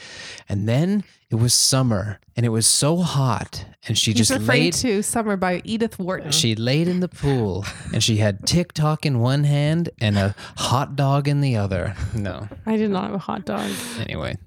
and 0.47 0.67
then 0.67 1.03
it 1.33 1.39
was 1.41 1.53
summer 1.53 2.19
and 2.37 2.45
it 2.45 2.49
was 2.49 2.65
so 2.67 2.97
hot 2.97 3.65
and 3.87 3.97
she 3.97 4.11
He's 4.11 4.27
just 4.27 4.31
afraid 4.31 4.59
laid 4.65 4.73
to 4.75 5.01
Summer 5.01 5.35
by 5.35 5.61
Edith 5.65 5.97
Wharton. 5.99 6.31
she 6.31 6.55
laid 6.55 6.87
in 6.87 6.99
the 6.99 7.07
pool 7.07 7.65
and 7.91 8.03
she 8.03 8.17
had 8.17 8.45
TikTok 8.45 9.05
in 9.05 9.19
one 9.19 9.43
hand 9.43 9.89
and 9.99 10.17
a 10.17 10.35
hot 10.57 10.95
dog 10.95 11.27
in 11.27 11.41
the 11.41 11.57
other. 11.57 11.95
No. 12.13 12.47
I 12.65 12.77
did 12.77 12.91
not 12.91 13.05
have 13.05 13.13
a 13.15 13.17
hot 13.17 13.45
dog. 13.45 13.69
Anyway. 13.99 14.37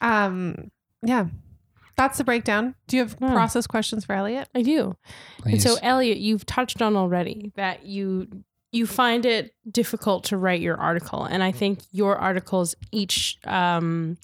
um, 0.00 0.70
yeah, 1.02 1.26
that's 1.96 2.18
the 2.18 2.24
breakdown. 2.24 2.74
Do 2.88 2.96
you 2.96 3.02
have 3.02 3.12
Hmm. 3.14 3.32
process 3.32 3.66
questions 3.66 4.04
for 4.06 4.14
Elliot? 4.14 4.48
I 4.54 4.62
do. 4.62 4.96
And 5.44 5.60
so, 5.62 5.76
Elliot, 5.82 6.18
you've 6.18 6.46
touched 6.46 6.80
on 6.82 6.96
already 6.96 7.52
that 7.56 7.84
you 7.86 8.28
you 8.72 8.86
find 8.86 9.26
it 9.26 9.52
difficult 9.70 10.24
to 10.24 10.36
write 10.36 10.60
your 10.60 10.76
article, 10.76 11.24
and 11.24 11.42
I 11.42 11.50
think 11.52 11.80
your 11.90 12.16
articles 12.16 12.74
each 12.92 13.36
um, 13.44 14.16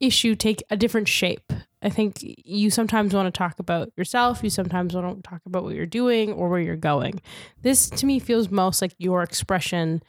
issue 0.00 0.34
take 0.34 0.62
a 0.70 0.76
different 0.76 1.08
shape. 1.08 1.52
I 1.82 1.90
think 1.90 2.18
you 2.20 2.70
sometimes 2.70 3.14
want 3.14 3.32
to 3.32 3.36
talk 3.36 3.58
about 3.58 3.92
yourself. 3.96 4.42
You 4.42 4.50
sometimes 4.50 4.94
want 4.94 5.22
to 5.22 5.28
talk 5.28 5.42
about 5.46 5.64
what 5.64 5.74
you're 5.74 5.86
doing 5.86 6.32
or 6.32 6.48
where 6.48 6.60
you're 6.60 6.76
going. 6.76 7.20
This 7.62 7.88
to 7.90 8.06
me 8.06 8.18
feels 8.18 8.50
most 8.50 8.82
like 8.82 8.94
your 8.98 9.22
expression 9.22 10.02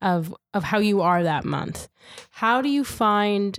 of 0.00 0.34
of 0.52 0.64
how 0.64 0.78
you 0.78 1.00
are 1.00 1.22
that 1.22 1.44
month. 1.44 1.88
How 2.30 2.60
do 2.60 2.68
you 2.68 2.84
find? 2.84 3.58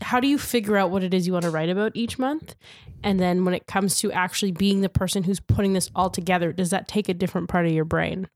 How 0.00 0.20
do 0.20 0.28
you 0.28 0.38
figure 0.38 0.76
out 0.76 0.90
what 0.90 1.02
it 1.02 1.14
is 1.14 1.26
you 1.26 1.32
want 1.32 1.44
to 1.44 1.50
write 1.50 1.70
about 1.70 1.92
each 1.94 2.18
month? 2.18 2.54
And 3.02 3.18
then 3.18 3.44
when 3.44 3.54
it 3.54 3.66
comes 3.66 3.98
to 4.00 4.12
actually 4.12 4.52
being 4.52 4.82
the 4.82 4.88
person 4.88 5.22
who's 5.24 5.40
putting 5.40 5.72
this 5.72 5.90
all 5.94 6.10
together, 6.10 6.52
does 6.52 6.70
that 6.70 6.86
take 6.86 7.08
a 7.08 7.14
different 7.14 7.48
part 7.48 7.66
of 7.66 7.72
your 7.72 7.86
brain? 7.86 8.28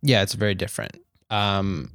Yeah, 0.00 0.22
it's 0.22 0.34
very 0.34 0.54
different. 0.54 0.96
Um, 1.28 1.90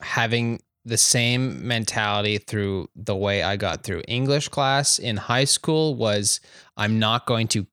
having 0.00 0.60
the 0.88 0.98
same 0.98 1.66
mentality 1.66 2.38
through 2.38 2.88
the 2.96 3.14
way 3.16 3.42
I 3.42 3.56
got 3.56 3.84
through 3.84 4.02
English 4.08 4.48
class 4.48 4.98
in 4.98 5.16
high 5.16 5.44
school 5.44 5.94
was 5.94 6.40
I'm 6.76 6.98
not 6.98 7.26
going 7.26 7.48
to 7.48 7.66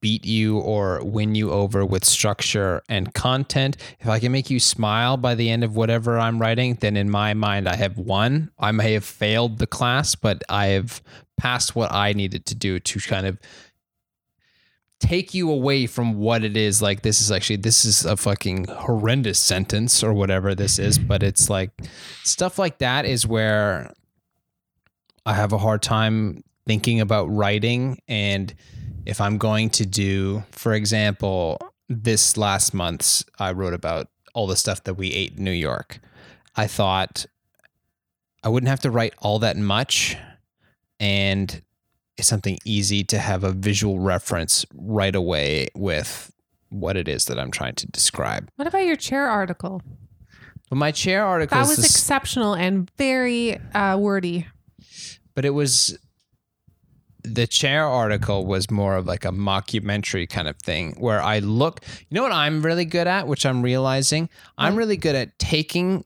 beat 0.00 0.24
you 0.24 0.58
or 0.58 1.02
win 1.04 1.34
you 1.34 1.50
over 1.50 1.84
with 1.84 2.04
structure 2.04 2.82
and 2.88 3.12
content. 3.14 3.76
If 4.00 4.08
I 4.08 4.18
can 4.18 4.32
make 4.32 4.50
you 4.50 4.60
smile 4.60 5.16
by 5.16 5.34
the 5.34 5.50
end 5.50 5.64
of 5.64 5.76
whatever 5.76 6.18
I'm 6.18 6.40
writing, 6.40 6.76
then 6.80 6.96
in 6.96 7.10
my 7.10 7.34
mind, 7.34 7.68
I 7.68 7.76
have 7.76 7.96
won. 7.96 8.50
I 8.58 8.72
may 8.72 8.92
have 8.92 9.04
failed 9.04 9.58
the 9.58 9.66
class, 9.66 10.14
but 10.14 10.42
I 10.48 10.66
have 10.66 11.02
passed 11.38 11.74
what 11.74 11.90
I 11.90 12.12
needed 12.12 12.46
to 12.46 12.54
do 12.54 12.78
to 12.78 13.00
kind 13.00 13.26
of 13.26 13.38
take 15.02 15.34
you 15.34 15.50
away 15.50 15.84
from 15.86 16.14
what 16.14 16.44
it 16.44 16.56
is 16.56 16.80
like 16.80 17.02
this 17.02 17.20
is 17.20 17.32
actually 17.32 17.56
this 17.56 17.84
is 17.84 18.04
a 18.04 18.16
fucking 18.16 18.64
horrendous 18.68 19.38
sentence 19.38 20.00
or 20.02 20.14
whatever 20.14 20.54
this 20.54 20.78
is 20.78 20.96
mm-hmm. 20.96 21.08
but 21.08 21.24
it's 21.24 21.50
like 21.50 21.72
stuff 22.22 22.56
like 22.56 22.78
that 22.78 23.04
is 23.04 23.26
where 23.26 23.92
i 25.26 25.34
have 25.34 25.52
a 25.52 25.58
hard 25.58 25.82
time 25.82 26.44
thinking 26.66 27.00
about 27.00 27.24
writing. 27.24 27.98
And 28.08 28.54
if 29.04 29.20
i'm 29.20 29.38
going 29.38 29.70
to 29.70 29.84
do 29.84 30.44
for 30.52 30.74
example 30.74 31.58
this 31.88 32.36
last 32.36 32.72
month's 32.72 33.24
i 33.38 33.50
wrote 33.50 33.74
about 33.74 34.06
all 34.34 34.46
the 34.46 34.56
stuff 34.56 34.84
that 34.84 34.94
we 34.94 35.10
ate 35.12 35.36
in 35.36 35.44
new 35.44 35.50
york. 35.50 35.98
I 36.56 36.66
thought 36.66 37.26
i 38.44 38.48
wouldn't 38.48 38.70
have 38.70 38.80
to 38.80 38.90
write 38.90 39.14
all 39.18 39.40
that 39.40 39.56
much. 39.56 40.16
And 41.00 41.62
something 42.20 42.58
easy 42.64 43.02
to 43.04 43.18
have 43.18 43.42
a 43.44 43.52
visual 43.52 43.98
reference 43.98 44.64
right 44.74 45.14
away 45.14 45.68
with 45.74 46.30
what 46.68 46.96
it 46.96 47.08
is 47.08 47.24
that 47.26 47.38
I'm 47.38 47.50
trying 47.50 47.74
to 47.76 47.86
describe. 47.86 48.48
What 48.56 48.66
about 48.68 48.84
your 48.84 48.96
chair 48.96 49.28
article? 49.28 49.82
But 50.70 50.76
my 50.76 50.90
chair 50.90 51.24
article 51.26 51.56
That 51.58 51.68
was 51.68 51.76
this- 51.76 51.86
exceptional 51.86 52.54
and 52.54 52.90
very 52.96 53.56
uh, 53.74 53.96
wordy. 53.98 54.46
but 55.34 55.44
it 55.44 55.50
was 55.50 55.98
the 57.24 57.46
chair 57.46 57.86
article 57.86 58.46
was 58.46 58.68
more 58.70 58.96
of 58.96 59.06
like 59.06 59.24
a 59.24 59.30
mockumentary 59.30 60.28
kind 60.28 60.48
of 60.48 60.56
thing 60.56 60.94
where 60.98 61.22
I 61.22 61.38
look, 61.38 61.80
you 62.08 62.16
know 62.16 62.22
what 62.22 62.32
I'm 62.32 62.62
really 62.62 62.84
good 62.84 63.06
at, 63.06 63.28
which 63.28 63.46
I'm 63.46 63.62
realizing? 63.62 64.28
I'm 64.58 64.74
really 64.74 64.96
good 64.96 65.14
at 65.14 65.38
taking 65.38 66.04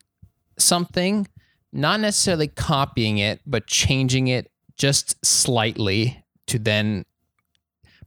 something, 0.59 1.27
not 1.73 2.01
necessarily 2.01 2.49
copying 2.49 3.17
it, 3.19 3.41
but 3.47 3.67
changing 3.67 4.29
it 4.29 4.51
just 4.77 5.24
slightly 5.24 6.24
to 6.47 6.59
then 6.59 7.05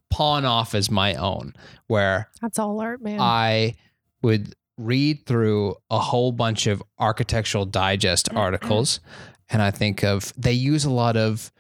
pawn 0.10 0.46
off 0.46 0.74
as 0.74 0.90
my 0.90 1.16
own, 1.16 1.54
where 1.88 2.30
That's 2.42 2.60
all 2.60 2.80
art, 2.80 3.02
man. 3.02 3.20
I 3.20 3.76
would 4.22 4.56
read 4.78 5.26
through 5.26 5.76
a 5.92 6.00
whole 6.00 6.32
bunch 6.32 6.66
of 6.66 6.82
architectural 7.00 7.66
digest 7.66 8.30
articles 8.34 9.02
and 9.50 9.62
I 9.62 9.72
think 9.72 10.04
of 10.04 10.34
they 10.38 10.54
use 10.54 10.86
a 10.86 10.92
lot 10.92 11.18
of 11.18 11.52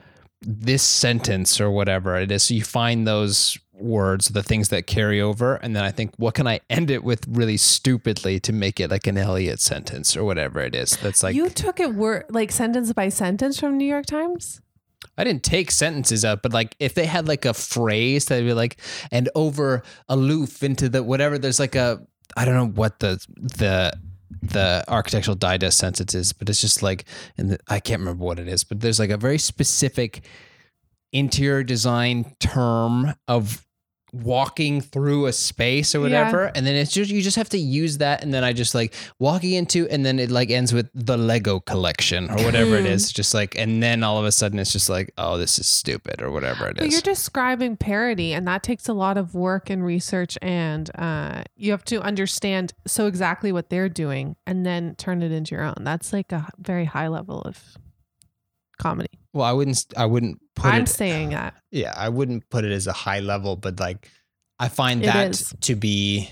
this 0.41 0.83
sentence 0.83 1.59
or 1.59 1.69
whatever 1.69 2.15
it 2.17 2.31
is. 2.31 2.43
So 2.43 2.53
you 2.53 2.63
find 2.63 3.05
those 3.05 3.57
words, 3.73 4.27
the 4.27 4.43
things 4.43 4.69
that 4.69 4.87
carry 4.87 5.19
over, 5.19 5.55
and 5.55 5.75
then 5.75 5.83
I 5.83 5.91
think, 5.91 6.13
what 6.17 6.33
can 6.33 6.47
I 6.47 6.61
end 6.69 6.89
it 6.91 7.03
with 7.03 7.25
really 7.27 7.57
stupidly 7.57 8.39
to 8.41 8.53
make 8.53 8.79
it 8.79 8.89
like 8.89 9.07
an 9.07 9.17
Elliot 9.17 9.59
sentence 9.59 10.15
or 10.15 10.23
whatever 10.23 10.61
it 10.61 10.75
is? 10.75 10.97
That's 10.97 11.23
like 11.23 11.35
you 11.35 11.49
took 11.49 11.79
it 11.79 11.93
word 11.93 12.25
like 12.29 12.51
sentence 12.51 12.93
by 12.93 13.09
sentence 13.09 13.59
from 13.59 13.77
New 13.77 13.87
York 13.87 14.05
Times. 14.05 14.61
I 15.17 15.23
didn't 15.23 15.43
take 15.43 15.71
sentences 15.71 16.25
out, 16.25 16.41
but 16.41 16.53
like 16.53 16.75
if 16.79 16.93
they 16.93 17.05
had 17.05 17.27
like 17.27 17.45
a 17.45 17.53
phrase 17.53 18.25
that'd 18.25 18.45
be 18.45 18.53
like 18.53 18.79
and 19.11 19.29
over 19.35 19.83
aloof 20.07 20.63
into 20.63 20.89
the 20.89 21.03
whatever, 21.03 21.37
there's 21.37 21.59
like 21.59 21.75
a 21.75 22.01
I 22.35 22.45
don't 22.45 22.55
know 22.55 22.67
what 22.67 22.99
the 22.99 23.25
the 23.35 23.93
the 24.41 24.83
architectural 24.87 25.35
digest 25.35 25.77
sentence 25.77 26.15
is, 26.15 26.33
but 26.33 26.49
it's 26.49 26.61
just 26.61 26.81
like 26.83 27.05
and 27.37 27.51
the, 27.51 27.59
I 27.67 27.79
can't 27.79 27.99
remember 27.99 28.23
what 28.23 28.39
it 28.39 28.47
is, 28.47 28.63
but 28.63 28.79
there's 28.79 28.99
like 28.99 29.09
a 29.09 29.17
very 29.17 29.37
specific 29.37 30.25
interior 31.11 31.63
design 31.63 32.35
term 32.39 33.13
of 33.27 33.65
walking 34.13 34.81
through 34.81 35.25
a 35.27 35.33
space 35.33 35.93
or 35.93 35.99
Yeah. 35.99 36.03
whatever 36.03 36.45
and 36.55 36.65
then 36.65 36.75
it's 36.75 36.91
just 36.91 37.11
you 37.11 37.21
just 37.21 37.37
have 37.37 37.49
to 37.49 37.57
use 37.59 37.97
that 37.99 38.23
and 38.23 38.33
then 38.33 38.43
i 38.43 38.53
just 38.53 38.73
like 38.73 38.93
walking 39.19 39.53
into 39.53 39.87
and 39.89 40.05
then 40.05 40.19
it 40.19 40.31
like 40.31 40.49
ends 40.49 40.73
with 40.73 40.89
the 40.93 41.17
lego 41.17 41.59
collection 41.59 42.29
or 42.29 42.43
whatever 42.43 42.75
it 42.75 42.85
is 42.85 43.11
just 43.19 43.33
like 43.33 43.55
and 43.57 43.81
then 43.83 44.03
all 44.03 44.17
of 44.17 44.25
a 44.25 44.31
sudden 44.31 44.57
it's 44.59 44.71
just 44.73 44.89
like 44.89 45.11
oh 45.17 45.37
this 45.37 45.59
is 45.59 45.67
stupid 45.67 46.21
or 46.21 46.31
whatever 46.31 46.67
it 46.67 46.77
But 46.77 46.87
is 46.87 46.93
you're 46.93 47.01
describing 47.01 47.77
parody, 47.77 48.33
and 48.33 48.47
that 48.47 48.63
takes 48.63 48.87
a 48.87 48.93
lot 48.93 49.17
of 49.17 49.33
work 49.35 49.69
and 49.69 49.83
research, 49.85 50.37
and 50.41 50.89
uh, 50.97 51.43
you 51.55 51.71
have 51.71 51.83
to 51.85 52.01
understand 52.01 52.73
so 52.87 53.07
exactly 53.07 53.51
what 53.51 53.69
they're 53.69 53.89
doing, 53.89 54.35
and 54.47 54.65
then 54.65 54.95
turn 54.95 55.21
it 55.21 55.31
into 55.31 55.55
your 55.55 55.63
own. 55.63 55.75
That's 55.81 56.11
like 56.13 56.31
a 56.31 56.47
very 56.57 56.85
high 56.85 57.07
level 57.07 57.41
of 57.41 57.77
comedy. 58.79 59.09
well 59.33 59.45
i 59.45 59.51
wouldn't 59.51 59.85
i 59.97 60.05
wouldn't 60.05 60.39
put 60.59 60.73
I'm 60.73 60.83
it 60.83 60.89
saying 60.89 61.29
that. 61.29 61.55
yeah 61.71 61.93
i 61.97 62.09
wouldn't 62.09 62.49
put 62.49 62.63
it 62.65 62.71
as 62.71 62.87
a 62.87 62.93
high 62.93 63.19
level 63.19 63.55
but 63.55 63.79
like 63.79 64.09
i 64.59 64.67
find 64.67 65.01
It 65.03 65.07
that 65.07 65.29
is. 65.31 65.53
to 65.61 65.75
be 65.75 66.29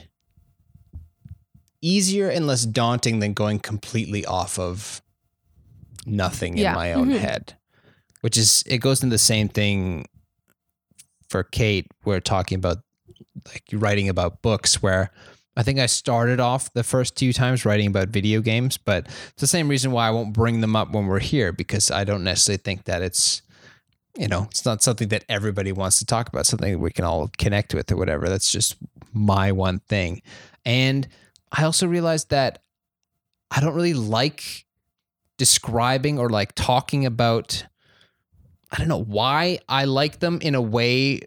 easier 1.82 2.30
and 2.30 2.48
less 2.48 2.66
daunting 2.66 3.20
than 3.20 3.34
going 3.34 3.60
completely 3.60 4.26
off 4.26 4.58
of 4.60 5.02
nothing 6.06 6.58
Yeah. 6.58 6.70
in 6.72 6.76
my 6.76 6.94
own 6.94 7.10
Mhm. 7.10 7.20
head 7.20 7.54
which 8.22 8.38
is 8.38 8.64
it 8.66 8.80
goes 8.80 9.04
into 9.04 9.14
the 9.14 9.18
same 9.20 9.48
thing 9.48 10.06
for 11.30 11.44
kate 11.44 11.88
we're 12.06 12.20
talking 12.20 12.56
about 12.58 12.78
like 13.46 13.64
writing 13.74 14.10
about 14.10 14.42
books 14.42 14.82
where 14.82 15.12
i 15.56 15.62
think 15.64 15.80
i 15.80 15.86
started 15.86 16.40
off 16.40 16.74
the 16.74 16.84
first 16.84 17.16
two 17.16 17.32
times 17.32 17.64
writing 17.66 17.88
about 17.88 18.08
video 18.10 18.42
games 18.42 18.78
but 18.78 19.06
it's 19.06 19.42
the 19.42 19.48
same 19.48 19.68
reason 19.68 19.92
why 19.92 20.08
i 20.08 20.12
won't 20.12 20.34
bring 20.34 20.62
them 20.62 20.76
up 20.76 20.92
when 20.92 21.06
we're 21.08 21.20
here 21.20 21.52
because 21.52 21.92
i 21.92 22.04
don't 22.04 22.24
necessarily 22.24 22.58
think 22.58 22.86
that 22.86 23.02
it's 23.02 23.42
you 24.18 24.28
know, 24.28 24.48
it's 24.50 24.66
not 24.66 24.82
something 24.82 25.10
that 25.10 25.24
everybody 25.30 25.72
wants 25.72 26.00
to 26.00 26.06
talk 26.06 26.28
about, 26.28 26.46
something 26.46 26.80
we 26.80 26.92
can 26.92 27.06
all 27.06 27.30
connect 27.38 27.74
with 27.74 27.92
or 27.92 27.98
whatever. 27.98 28.28
That's 28.28 28.52
just 28.52 28.76
my 29.14 29.52
one 29.52 29.80
thing. 29.80 30.22
And 30.66 31.08
I 31.52 31.64
also 31.64 31.88
realized 31.88 32.32
that 32.32 32.64
I 33.52 33.62
don't 33.62 33.76
really 33.76 33.94
like 33.94 34.66
describing 35.38 36.18
or 36.20 36.30
like 36.30 36.56
talking 36.56 37.06
about, 37.06 37.66
I 38.72 38.78
don't 38.78 38.88
know 38.88 39.04
why 39.04 39.60
I 39.70 39.86
like 39.86 40.20
them 40.20 40.40
in 40.42 40.56
a 40.56 40.62
way 40.62 41.22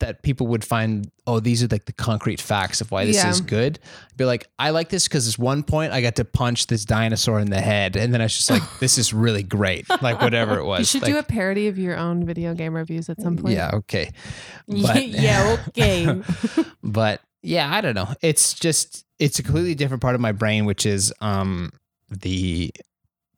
that 0.00 0.22
people 0.22 0.46
would 0.48 0.64
find, 0.64 1.10
oh, 1.26 1.40
these 1.40 1.62
are 1.62 1.68
like 1.68 1.86
the 1.86 1.92
concrete 1.92 2.40
facts 2.40 2.80
of 2.80 2.90
why 2.90 3.04
this 3.06 3.16
Yeah. 3.16 3.30
is 3.30 3.40
good. 3.40 3.78
I'd 4.10 4.16
Be 4.16 4.24
like, 4.24 4.48
I 4.58 4.70
like 4.70 4.88
this 4.88 5.08
because 5.08 5.28
at 5.32 5.38
one 5.38 5.62
point 5.62 5.92
I 5.92 6.00
got 6.00 6.16
to 6.16 6.24
punch 6.24 6.66
this 6.66 6.84
dinosaur 6.84 7.40
in 7.40 7.50
the 7.50 7.60
head. 7.60 7.96
And 7.96 8.12
then 8.12 8.20
I 8.20 8.24
was 8.24 8.34
just 8.36 8.50
like, 8.50 8.62
this 8.80 8.98
is 8.98 9.12
really 9.14 9.42
great. 9.42 9.88
Like, 10.02 10.20
whatever 10.20 10.58
it 10.58 10.64
was. 10.64 10.80
You 10.80 10.84
should 10.84 11.02
Like, 11.02 11.12
do 11.12 11.18
a 11.18 11.22
parody 11.22 11.68
of 11.68 11.78
your 11.78 11.96
own 11.96 12.24
video 12.24 12.54
game 12.54 12.74
reviews 12.74 13.08
at 13.08 13.20
some 13.20 13.36
point. 13.36 13.54
yeah, 13.54 13.70
okay. 13.74 14.10
But- 14.68 15.06
yeah, 15.08 15.56
okay. 15.68 16.22
But 16.82 17.20
yeah, 17.42 17.72
I 17.72 17.80
don't 17.80 17.94
know. 17.94 18.08
It's 18.22 18.54
just 18.54 19.04
it's 19.18 19.38
a 19.38 19.42
completely 19.42 19.74
different 19.74 20.02
part 20.02 20.14
of 20.14 20.20
my 20.20 20.32
brain, 20.32 20.64
which 20.66 20.84
is 20.86 21.12
um 21.20 21.70
the 22.10 22.70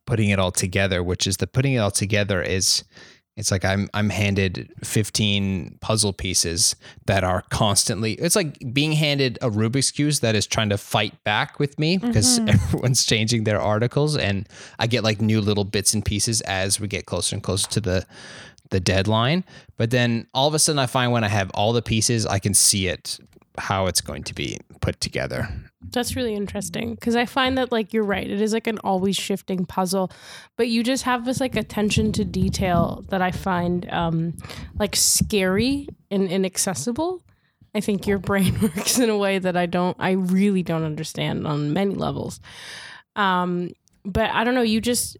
putting 0.05 0.29
it 0.29 0.39
all 0.39 0.51
together, 0.51 1.03
which 1.03 1.27
is 1.27 1.37
the 1.37 1.47
putting 1.47 1.73
it 1.73 1.77
all 1.77 1.91
together 1.91 2.41
is 2.41 2.83
It's 3.39 3.51
like 3.51 3.63
I'm 3.63 3.89
I'm 3.93 4.09
handed 4.09 4.69
15 4.83 5.77
puzzle 5.79 6.11
pieces 6.11 6.75
that 7.05 7.23
are 7.23 7.43
constantly 7.49 8.13
it's 8.13 8.35
like 8.35 8.59
being 8.73 8.91
handed 8.91 9.37
a 9.41 9.49
Rubik's 9.49 9.91
cube 9.91 10.09
that 10.21 10.35
is 10.35 10.45
trying 10.45 10.69
to 10.69 10.77
fight 10.77 11.23
back 11.23 11.59
with 11.59 11.79
me 11.79 11.97
because 11.97 12.39
mm-hmm. 12.39 12.49
everyone's 12.49 13.05
changing 13.05 13.45
their 13.45 13.61
articles 13.61 14.17
and 14.17 14.47
I 14.77 14.87
get 14.87 15.03
like 15.03 15.21
new 15.21 15.39
little 15.39 15.63
bits 15.63 15.93
and 15.93 16.03
pieces 16.03 16.41
as 16.41 16.79
we 16.79 16.87
get 16.87 17.05
closer 17.05 17.35
and 17.35 17.43
closer 17.43 17.69
to 17.69 17.81
the 17.81 18.05
the 18.69 18.79
deadline. 18.79 19.43
But 19.77 19.89
then 19.89 20.27
all 20.33 20.47
of 20.47 20.53
a 20.53 20.59
sudden 20.59 20.79
I 20.79 20.85
find 20.85 21.11
when 21.11 21.23
I 21.23 21.29
have 21.29 21.49
all 21.51 21.73
the 21.73 21.81
pieces 21.81 22.25
I 22.25 22.39
can 22.39 22.53
see 22.53 22.87
it 22.87 23.19
how 23.59 23.87
it's 23.87 24.01
going 24.01 24.23
to 24.23 24.33
be 24.33 24.57
put 24.81 24.99
together. 24.99 25.49
That's 25.91 26.15
really 26.15 26.35
interesting 26.35 26.95
because 26.95 27.15
I 27.15 27.25
find 27.25 27.57
that 27.57 27.71
like 27.71 27.93
you're 27.93 28.03
right. 28.03 28.29
It 28.29 28.41
is 28.41 28.53
like 28.53 28.67
an 28.67 28.79
always 28.79 29.15
shifting 29.15 29.65
puzzle, 29.65 30.11
but 30.57 30.67
you 30.67 30.83
just 30.83 31.03
have 31.03 31.25
this 31.25 31.39
like 31.39 31.55
attention 31.55 32.11
to 32.13 32.25
detail 32.25 33.05
that 33.09 33.21
I 33.21 33.31
find 33.31 33.89
um, 33.91 34.33
like 34.77 34.95
scary 34.95 35.87
and 36.11 36.27
inaccessible. 36.29 37.23
I 37.73 37.81
think 37.81 38.07
your 38.07 38.17
brain 38.29 38.59
works 38.61 38.99
in 38.99 39.09
a 39.09 39.17
way 39.17 39.39
that 39.39 39.55
I 39.55 39.65
don't. 39.65 39.95
I 39.99 40.11
really 40.11 40.63
don't 40.63 40.83
understand 40.83 41.47
on 41.47 41.73
many 41.73 41.95
levels. 41.95 42.39
Um, 43.15 43.71
but 44.03 44.29
I 44.31 44.43
don't 44.43 44.55
know. 44.55 44.61
You 44.61 44.81
just. 44.81 45.17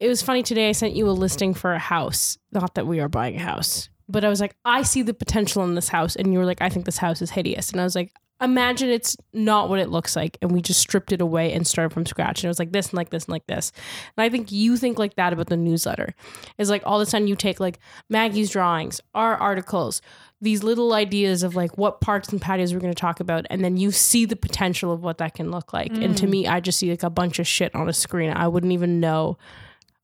It 0.00 0.08
was 0.08 0.22
funny 0.22 0.42
today. 0.42 0.68
I 0.68 0.72
sent 0.72 0.94
you 0.94 1.08
a 1.08 1.12
listing 1.12 1.54
for 1.54 1.72
a 1.72 1.78
house. 1.78 2.36
Not 2.52 2.74
that 2.74 2.86
we 2.86 3.00
are 3.00 3.08
buying 3.08 3.36
a 3.36 3.42
house, 3.42 3.88
but 4.08 4.24
I 4.24 4.28
was 4.28 4.40
like, 4.40 4.56
I 4.64 4.82
see 4.82 5.02
the 5.02 5.14
potential 5.14 5.64
in 5.64 5.74
this 5.74 5.88
house, 5.88 6.16
and 6.16 6.32
you 6.32 6.38
were 6.38 6.44
like, 6.44 6.62
I 6.62 6.68
think 6.68 6.84
this 6.84 6.98
house 6.98 7.22
is 7.22 7.30
hideous, 7.30 7.70
and 7.70 7.80
I 7.80 7.84
was 7.84 7.94
like, 7.94 8.12
imagine 8.40 8.90
it's 8.90 9.16
not 9.32 9.68
what 9.68 9.78
it 9.78 9.88
looks 9.90 10.16
like. 10.16 10.36
And 10.42 10.52
we 10.52 10.60
just 10.60 10.80
stripped 10.80 11.12
it 11.12 11.20
away 11.20 11.52
and 11.52 11.66
started 11.66 11.92
from 11.92 12.06
scratch. 12.06 12.40
And 12.40 12.46
it 12.46 12.48
was 12.48 12.58
like 12.58 12.72
this 12.72 12.88
and 12.88 12.94
like 12.94 13.10
this 13.10 13.24
and 13.24 13.32
like 13.32 13.46
this. 13.46 13.72
And 14.16 14.24
i 14.24 14.28
think 14.28 14.52
you 14.52 14.76
think 14.76 14.98
like 14.98 15.14
that 15.16 15.32
about 15.32 15.46
the 15.48 15.56
newsletter. 15.56 16.14
Is 16.58 16.70
like 16.70 16.82
all 16.84 17.00
of 17.00 17.06
a 17.06 17.10
sudden 17.10 17.28
you 17.28 17.36
take 17.36 17.60
like 17.60 17.78
maggie's 18.08 18.50
drawings 18.50 19.00
our 19.14 19.36
articles 19.36 20.02
these 20.40 20.62
little 20.62 20.92
ideas 20.92 21.42
of 21.42 21.56
like 21.56 21.78
what 21.78 22.02
parts 22.02 22.28
and 22.28 22.42
patios 22.42 22.74
we're 22.74 22.80
going 22.80 22.92
to 22.92 23.00
talk 23.00 23.18
about. 23.18 23.46
And 23.48 23.64
then 23.64 23.78
you 23.78 23.90
see 23.90 24.26
the 24.26 24.36
potential 24.36 24.92
of 24.92 25.02
what 25.02 25.16
that 25.18 25.34
can 25.34 25.50
look 25.50 25.72
like. 25.72 25.92
And 25.92 26.16
to 26.18 26.26
me 26.26 26.46
i 26.46 26.60
just 26.60 26.78
see 26.78 26.90
like 26.90 27.02
a 27.02 27.10
bunch 27.10 27.38
of 27.38 27.46
shit 27.46 27.74
on 27.74 27.88
a 27.88 27.92
screen. 27.94 28.30
I 28.30 28.48
wouldn't 28.48 28.72
even 28.72 29.00
know 29.00 29.38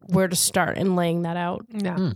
where 0.07 0.28
to 0.28 0.36
start 0.36 0.78
in 0.78 0.96
laying 0.96 1.22
that 1.22 1.36
out. 1.36 1.66
Yeah. 1.70 1.96
Hmm. 1.96 2.11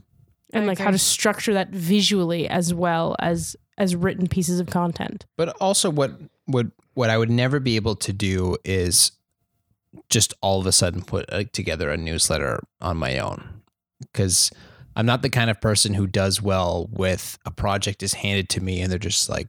And 0.54 0.64
I 0.64 0.66
like 0.68 0.78
how 0.78 0.90
to 0.90 0.98
structure 0.98 1.52
that 1.54 1.70
visually 1.70 2.48
as 2.48 2.72
well 2.72 3.16
as 3.18 3.56
as 3.76 3.96
written 3.96 4.28
pieces 4.28 4.60
of 4.60 4.68
content. 4.68 5.26
But 5.36 5.50
also 5.60 5.90
what 5.90 6.12
what 6.46 6.66
what 6.94 7.10
I 7.10 7.18
would 7.18 7.30
never 7.30 7.60
be 7.60 7.76
able 7.76 7.96
to 7.96 8.12
do 8.12 8.56
is 8.64 9.12
just 10.08 10.32
all 10.40 10.60
of 10.60 10.66
a 10.66 10.72
sudden 10.72 11.02
put 11.02 11.32
uh, 11.32 11.44
together 11.52 11.90
a 11.90 11.96
newsletter 11.96 12.60
on 12.80 12.96
my 12.96 13.18
own. 13.18 13.62
Cuz 14.12 14.50
I'm 14.96 15.06
not 15.06 15.22
the 15.22 15.30
kind 15.30 15.50
of 15.50 15.60
person 15.60 15.94
who 15.94 16.06
does 16.06 16.40
well 16.40 16.88
with 16.92 17.36
a 17.44 17.50
project 17.50 18.02
is 18.02 18.14
handed 18.14 18.48
to 18.50 18.60
me 18.60 18.80
and 18.80 18.90
they're 18.90 18.98
just 18.98 19.28
like 19.28 19.48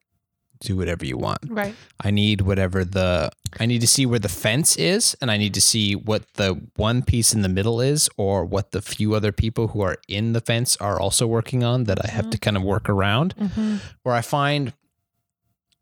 do 0.66 0.76
whatever 0.76 1.06
you 1.06 1.18
want. 1.18 1.40
Right. 1.48 1.76
I 2.02 2.12
need 2.12 2.42
whatever 2.42 2.84
the 2.84 3.32
I 3.60 3.66
need 3.66 3.82
to 3.82 3.88
see 3.88 4.06
where 4.06 4.20
the 4.20 4.30
fence 4.30 4.76
is 4.76 5.16
and 5.22 5.32
I 5.32 5.38
need 5.38 5.54
to 5.54 5.62
see 5.62 5.96
what 5.96 6.24
the 6.34 6.62
one 6.76 7.04
piece 7.04 7.34
in 7.34 7.42
the 7.42 7.50
middle 7.50 7.80
is 7.80 8.10
or 8.18 8.44
what 8.44 8.72
the 8.72 8.82
few 8.82 9.14
other 9.14 9.32
people 9.32 9.70
who 9.70 9.82
are 9.82 9.98
in 10.08 10.34
the 10.34 10.42
fence 10.42 10.76
are 10.78 11.00
also 11.00 11.26
working 11.28 11.64
on 11.64 11.86
that 11.86 12.04
I 12.04 12.10
have 12.12 12.30
to 12.32 12.38
kind 12.38 12.58
of 12.58 12.64
work 12.64 12.90
around. 12.90 13.36
Mm-hmm. 13.38 13.78
Where 14.04 14.16
I 14.16 14.22
find 14.22 14.74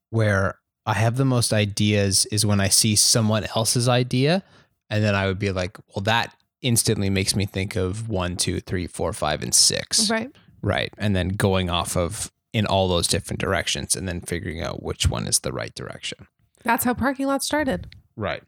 where 0.09 0.59
I 0.85 0.93
have 0.93 1.17
the 1.17 1.25
most 1.25 1.53
ideas 1.53 2.25
is 2.27 2.45
when 2.45 2.59
I 2.59 2.67
see 2.67 2.95
someone 2.95 3.47
else's 3.55 3.87
idea 3.87 4.43
and 4.89 5.03
then 5.03 5.15
I 5.15 5.27
would 5.27 5.39
be 5.39 5.51
like, 5.51 5.77
well 5.95 6.03
that 6.03 6.35
instantly 6.61 7.09
makes 7.09 7.35
me 7.35 7.45
think 7.45 7.75
of 7.75 8.09
one, 8.09 8.37
two, 8.37 8.59
three, 8.59 8.87
four, 8.87 9.13
five, 9.13 9.43
and 9.43 9.53
six. 9.53 10.09
Right. 10.09 10.31
Right. 10.61 10.93
And 10.97 11.15
then 11.15 11.29
going 11.29 11.69
off 11.69 11.97
of 11.97 12.31
in 12.53 12.65
all 12.65 12.87
those 12.87 13.07
different 13.07 13.39
directions 13.39 13.95
and 13.95 14.07
then 14.07 14.21
figuring 14.21 14.61
out 14.61 14.83
which 14.83 15.09
one 15.09 15.27
is 15.27 15.39
the 15.39 15.51
right 15.51 15.73
direction. 15.75 16.27
That's 16.63 16.85
how 16.85 16.93
parking 16.93 17.25
lot 17.27 17.43
started. 17.43 17.87
Right. 18.15 18.43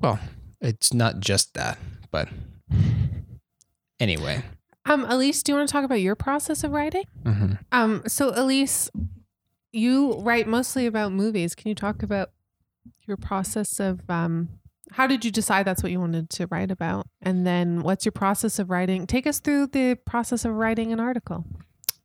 Well, 0.00 0.18
it's 0.60 0.92
not 0.92 1.20
just 1.20 1.54
that, 1.54 1.78
but 2.10 2.28
anyway. 4.00 4.42
Um, 4.84 5.04
Elise, 5.08 5.42
do 5.42 5.52
you 5.52 5.56
want 5.56 5.68
to 5.68 5.72
talk 5.72 5.84
about 5.84 6.00
your 6.00 6.16
process 6.16 6.64
of 6.64 6.72
writing? 6.72 7.04
hmm 7.24 7.52
Um, 7.70 8.02
so 8.06 8.32
Elise, 8.34 8.90
you 9.72 10.14
write 10.20 10.48
mostly 10.48 10.86
about 10.86 11.12
movies. 11.12 11.54
Can 11.54 11.68
you 11.68 11.74
talk 11.74 12.02
about 12.02 12.30
your 13.06 13.16
process 13.16 13.78
of 13.80 14.00
um 14.08 14.48
how 14.92 15.06
did 15.06 15.24
you 15.24 15.30
decide 15.30 15.64
that's 15.66 15.82
what 15.82 15.90
you 15.90 16.00
wanted 16.00 16.28
to 16.30 16.46
write 16.48 16.70
about? 16.70 17.06
And 17.22 17.46
then 17.46 17.82
what's 17.82 18.04
your 18.04 18.12
process 18.12 18.58
of 18.58 18.68
writing? 18.68 19.06
Take 19.06 19.26
us 19.26 19.40
through 19.40 19.68
the 19.68 19.94
process 20.04 20.44
of 20.44 20.52
writing 20.52 20.92
an 20.92 21.00
article. 21.00 21.46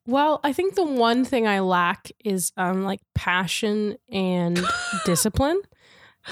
Well, 0.08 0.40
I 0.44 0.54
think 0.54 0.76
the 0.76 0.86
one 0.86 1.26
thing 1.26 1.46
I 1.46 1.60
lack 1.60 2.12
is 2.24 2.52
um 2.58 2.84
like 2.84 3.02
passion 3.14 3.98
and 4.10 4.60
discipline 5.06 5.62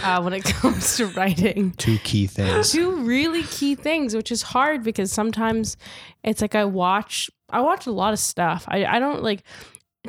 uh, 0.02 0.22
when 0.22 0.34
it 0.34 0.44
comes 0.46 0.98
to 0.98 1.08
writing. 1.08 1.72
Two 1.72 1.98
key 2.00 2.26
things. 2.26 2.72
Two 2.72 3.04
really 3.04 3.44
key 3.44 3.76
things, 3.76 4.16
which 4.16 4.32
is 4.32 4.42
hard 4.42 4.84
because 4.84 5.12
sometimes 5.12 5.78
it's 6.24 6.42
like 6.42 6.56
I 6.56 6.66
watch 6.66 7.30
I 7.50 7.62
watch 7.62 7.86
a 7.86 7.92
lot 7.92 8.14
of 8.14 8.20
stuff. 8.20 8.66
I, 8.68 8.86
I 8.86 9.00
don't 9.00 9.22
like 9.22 9.44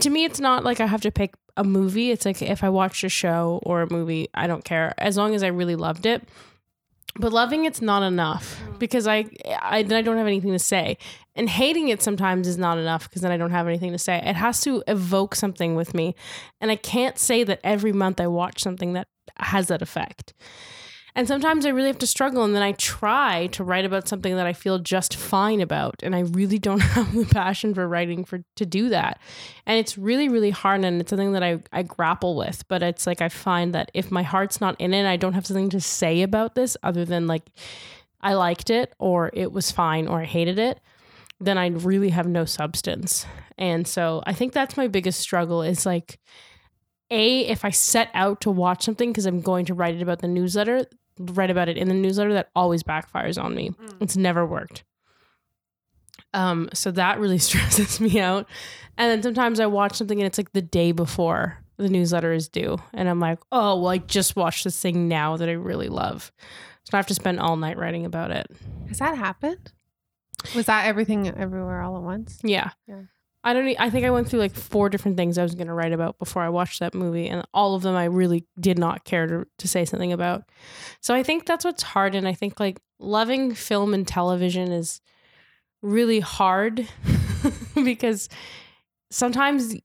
to 0.00 0.10
me 0.10 0.24
it's 0.24 0.40
not 0.40 0.64
like 0.64 0.80
I 0.80 0.86
have 0.86 1.02
to 1.02 1.10
pick 1.10 1.34
a 1.56 1.64
movie. 1.64 2.10
It's 2.10 2.24
like 2.24 2.40
if 2.42 2.62
I 2.62 2.68
watched 2.68 3.02
a 3.04 3.08
show 3.08 3.60
or 3.64 3.82
a 3.82 3.90
movie, 3.90 4.28
I 4.34 4.46
don't 4.46 4.64
care 4.64 4.94
as 4.98 5.16
long 5.16 5.34
as 5.34 5.42
I 5.42 5.48
really 5.48 5.76
loved 5.76 6.06
it. 6.06 6.22
But 7.18 7.32
loving 7.32 7.64
it's 7.64 7.80
not 7.80 8.02
enough 8.02 8.60
mm. 8.60 8.78
because 8.78 9.06
I, 9.06 9.26
I 9.60 9.82
then 9.82 9.96
I 9.96 10.02
don't 10.02 10.16
have 10.16 10.26
anything 10.26 10.52
to 10.52 10.58
say, 10.58 10.98
and 11.34 11.48
hating 11.48 11.88
it 11.88 12.02
sometimes 12.02 12.46
is 12.46 12.58
not 12.58 12.78
enough 12.78 13.08
because 13.08 13.22
then 13.22 13.32
I 13.32 13.36
don't 13.36 13.50
have 13.50 13.66
anything 13.66 13.92
to 13.92 13.98
say. 13.98 14.22
It 14.24 14.36
has 14.36 14.60
to 14.62 14.82
evoke 14.86 15.34
something 15.34 15.74
with 15.74 15.94
me, 15.94 16.14
and 16.60 16.70
I 16.70 16.76
can't 16.76 17.18
say 17.18 17.44
that 17.44 17.60
every 17.64 17.92
month 17.92 18.20
I 18.20 18.26
watch 18.26 18.62
something 18.62 18.92
that 18.94 19.08
has 19.38 19.68
that 19.68 19.82
effect. 19.82 20.34
And 21.16 21.26
sometimes 21.26 21.64
I 21.64 21.70
really 21.70 21.88
have 21.88 21.98
to 22.00 22.06
struggle, 22.06 22.44
and 22.44 22.54
then 22.54 22.62
I 22.62 22.72
try 22.72 23.46
to 23.52 23.64
write 23.64 23.86
about 23.86 24.06
something 24.06 24.36
that 24.36 24.46
I 24.46 24.52
feel 24.52 24.78
just 24.78 25.16
fine 25.16 25.62
about, 25.62 26.02
and 26.02 26.14
I 26.14 26.20
really 26.20 26.58
don't 26.58 26.80
have 26.94 27.14
the 27.14 27.24
passion 27.24 27.72
for 27.72 27.88
writing 27.88 28.22
for 28.22 28.44
to 28.56 28.66
do 28.66 28.90
that. 28.90 29.18
And 29.64 29.78
it's 29.78 29.96
really, 29.96 30.28
really 30.28 30.50
hard, 30.50 30.84
and 30.84 31.00
it's 31.00 31.08
something 31.08 31.32
that 31.32 31.42
I 31.42 31.62
I 31.72 31.84
grapple 31.84 32.36
with. 32.36 32.68
But 32.68 32.82
it's 32.82 33.06
like 33.06 33.22
I 33.22 33.30
find 33.30 33.74
that 33.74 33.90
if 33.94 34.10
my 34.10 34.22
heart's 34.22 34.60
not 34.60 34.78
in 34.78 34.92
it, 34.92 35.06
I 35.06 35.16
don't 35.16 35.32
have 35.32 35.46
something 35.46 35.70
to 35.70 35.80
say 35.80 36.20
about 36.20 36.54
this 36.54 36.76
other 36.82 37.06
than 37.06 37.26
like 37.26 37.48
I 38.20 38.34
liked 38.34 38.68
it, 38.68 38.92
or 38.98 39.30
it 39.32 39.52
was 39.52 39.70
fine, 39.70 40.08
or 40.08 40.20
I 40.20 40.26
hated 40.26 40.58
it. 40.58 40.80
Then 41.40 41.56
I 41.56 41.68
really 41.68 42.10
have 42.10 42.28
no 42.28 42.44
substance. 42.44 43.24
And 43.56 43.88
so 43.88 44.22
I 44.26 44.34
think 44.34 44.52
that's 44.52 44.76
my 44.76 44.86
biggest 44.86 45.20
struggle 45.20 45.62
is 45.62 45.86
like 45.86 46.20
a 47.10 47.40
if 47.46 47.64
I 47.64 47.70
set 47.70 48.10
out 48.14 48.40
to 48.42 48.50
watch 48.50 48.84
something 48.84 49.10
because 49.10 49.26
I'm 49.26 49.40
going 49.40 49.64
to 49.66 49.74
write 49.74 49.94
it 49.94 50.02
about 50.02 50.20
the 50.20 50.28
newsletter, 50.28 50.84
write 51.18 51.50
about 51.50 51.68
it 51.68 51.76
in 51.76 51.88
the 51.88 51.94
newsletter, 51.94 52.32
that 52.34 52.50
always 52.54 52.82
backfires 52.82 53.42
on 53.42 53.54
me. 53.54 53.72
It's 54.00 54.16
never 54.16 54.44
worked. 54.44 54.84
Um, 56.34 56.68
so 56.74 56.90
that 56.92 57.18
really 57.18 57.38
stresses 57.46 58.00
me 58.00 58.20
out. 58.20 58.48
And 58.98 59.10
then 59.10 59.22
sometimes 59.22 59.60
I 59.60 59.66
watch 59.66 59.94
something 59.96 60.18
and 60.18 60.26
it's 60.26 60.38
like 60.38 60.52
the 60.52 60.62
day 60.62 60.92
before 60.92 61.58
the 61.78 61.88
newsletter 61.88 62.32
is 62.32 62.48
due, 62.48 62.78
and 62.94 63.06
I'm 63.06 63.20
like, 63.20 63.38
oh, 63.52 63.78
well, 63.78 63.90
I 63.90 63.98
just 63.98 64.34
watched 64.34 64.64
this 64.64 64.80
thing 64.80 65.08
now 65.08 65.36
that 65.36 65.48
I 65.48 65.52
really 65.52 65.88
love. 65.90 66.32
So 66.84 66.90
I 66.94 66.96
have 66.96 67.06
to 67.08 67.14
spend 67.14 67.38
all 67.38 67.56
night 67.56 67.76
writing 67.76 68.06
about 68.06 68.30
it. 68.30 68.46
Has 68.88 68.98
that 68.98 69.18
happened? 69.18 69.72
Was 70.54 70.66
that 70.66 70.86
everything 70.86 71.28
everywhere 71.28 71.82
all 71.82 71.96
at 71.96 72.02
once? 72.02 72.38
Yeah. 72.42 72.70
Yeah. 72.86 73.02
I 73.46 73.52
don't. 73.52 73.76
I 73.78 73.90
think 73.90 74.04
I 74.04 74.10
went 74.10 74.28
through 74.28 74.40
like 74.40 74.56
four 74.56 74.88
different 74.88 75.16
things 75.16 75.38
I 75.38 75.44
was 75.44 75.54
going 75.54 75.68
to 75.68 75.72
write 75.72 75.92
about 75.92 76.18
before 76.18 76.42
I 76.42 76.48
watched 76.48 76.80
that 76.80 76.94
movie, 76.94 77.28
and 77.28 77.46
all 77.54 77.76
of 77.76 77.82
them 77.82 77.94
I 77.94 78.06
really 78.06 78.44
did 78.58 78.76
not 78.76 79.04
care 79.04 79.28
to 79.28 79.46
to 79.58 79.68
say 79.68 79.84
something 79.84 80.12
about. 80.12 80.42
So 81.00 81.14
I 81.14 81.22
think 81.22 81.46
that's 81.46 81.64
what's 81.64 81.84
hard, 81.84 82.16
and 82.16 82.26
I 82.26 82.34
think 82.34 82.58
like 82.58 82.80
loving 82.98 83.54
film 83.54 83.94
and 83.94 84.06
television 84.06 84.72
is 84.72 85.00
really 85.80 86.18
hard 86.18 86.88
because 87.76 88.28
sometimes 89.12 89.76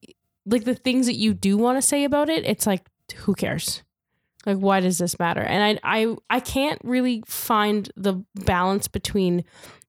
like 0.47 0.63
the 0.63 0.73
things 0.73 1.05
that 1.05 1.17
you 1.17 1.35
do 1.35 1.55
want 1.55 1.77
to 1.77 1.83
say 1.83 2.03
about 2.03 2.29
it, 2.29 2.43
it's 2.45 2.65
like 2.65 2.81
who 3.15 3.35
cares? 3.35 3.83
Like 4.43 4.57
why 4.57 4.79
does 4.79 4.97
this 4.97 5.19
matter? 5.19 5.41
And 5.41 5.79
I 5.83 6.01
I 6.01 6.15
I 6.31 6.39
can't 6.39 6.81
really 6.83 7.21
find 7.27 7.91
the 7.95 8.25
balance 8.33 8.87
between 8.87 9.43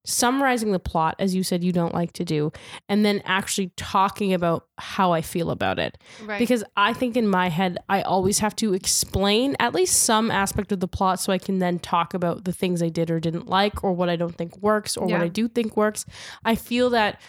summarizing 0.04 0.72
the 0.72 0.78
plot 0.80 1.14
as 1.18 1.34
you 1.34 1.42
said 1.42 1.62
you 1.62 1.70
don't 1.72 1.94
like 1.94 2.12
to 2.12 2.24
do 2.24 2.50
and 2.88 3.04
then 3.04 3.22
actually 3.24 3.70
talking 3.76 4.32
about 4.34 4.66
how 4.78 5.12
I 5.12 5.20
feel 5.22 5.50
about 5.50 5.78
it. 5.78 5.96
Right. 6.24 6.38
Because 6.38 6.64
I 6.76 6.92
think 6.92 7.16
in 7.16 7.28
my 7.28 7.48
head, 7.48 7.78
I 7.88 8.02
always 8.02 8.40
have 8.40 8.56
to 8.56 8.74
explain 8.74 9.54
at 9.60 9.74
least 9.74 10.02
some 10.02 10.30
aspect 10.30 10.72
of 10.72 10.80
the 10.80 10.88
plot 10.88 11.20
so 11.20 11.32
I 11.32 11.38
can 11.38 11.58
then 11.60 11.78
talk 11.78 12.14
about 12.14 12.44
the 12.44 12.52
things 12.52 12.82
I 12.82 12.88
did 12.88 13.10
or 13.10 13.20
didn't 13.20 13.46
like 13.46 13.84
or 13.84 13.92
what 13.92 14.08
I 14.08 14.16
don't 14.16 14.36
think 14.36 14.56
works 14.58 14.96
or 14.96 15.08
Yeah. 15.08 15.18
what 15.18 15.24
I 15.24 15.28
do 15.28 15.46
think 15.48 15.76
works. 15.76 16.04
I 16.44 16.56
feel 16.56 16.90
that 16.90 17.20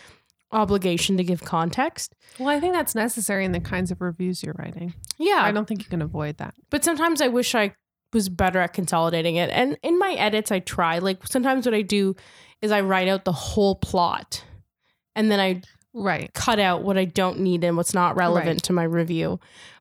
obligation 0.52 1.18
to 1.18 1.24
give 1.24 1.42
context. 1.44 2.14
well, 2.40 2.50
I 2.50 2.60
think 2.60 2.74
that's 2.74 2.94
necessary 2.96 3.44
in 3.46 3.52
the 3.54 3.60
kinds 3.60 3.90
of 3.92 4.02
reviews 4.02 4.44
you're 4.44 4.56
writing. 4.58 4.94
Yeah. 5.18 5.42
I 5.42 5.52
don't 5.52 5.68
think 5.68 5.82
you 5.84 5.90
can 5.90 6.02
avoid 6.02 6.38
that. 6.38 6.54
but 6.70 6.84
sometimes 6.84 7.22
I 7.22 7.28
wish 7.28 7.56
I 7.56 7.74
was 8.14 8.30
better 8.30 8.60
at 8.60 8.74
consolidating 8.74 9.36
it. 9.36 9.50
And 9.50 9.78
in 9.84 9.98
my 10.00 10.14
edits, 10.14 10.52
I 10.52 10.60
try. 10.60 11.00
Like 11.00 11.26
sometimes 11.28 11.66
what 11.66 11.74
I 11.76 11.82
do 11.82 12.16
is 12.62 12.72
I 12.72 12.82
write 12.82 13.08
out 13.08 13.26
the 13.26 13.32
whole 13.32 13.76
plot 13.76 14.44
and 15.16 15.32
then 15.32 15.40
I 15.40 15.62
Right. 15.96 16.34
cut 16.34 16.60
out 16.60 16.84
what 16.84 16.98
I 16.98 17.06
don't 17.06 17.40
need 17.40 17.64
and 17.64 17.78
what's 17.78 17.94
not 17.94 18.16
relevant 18.16 18.48
Right. 18.56 18.64
to 18.64 18.74
my 18.74 18.84
review. 18.84 19.40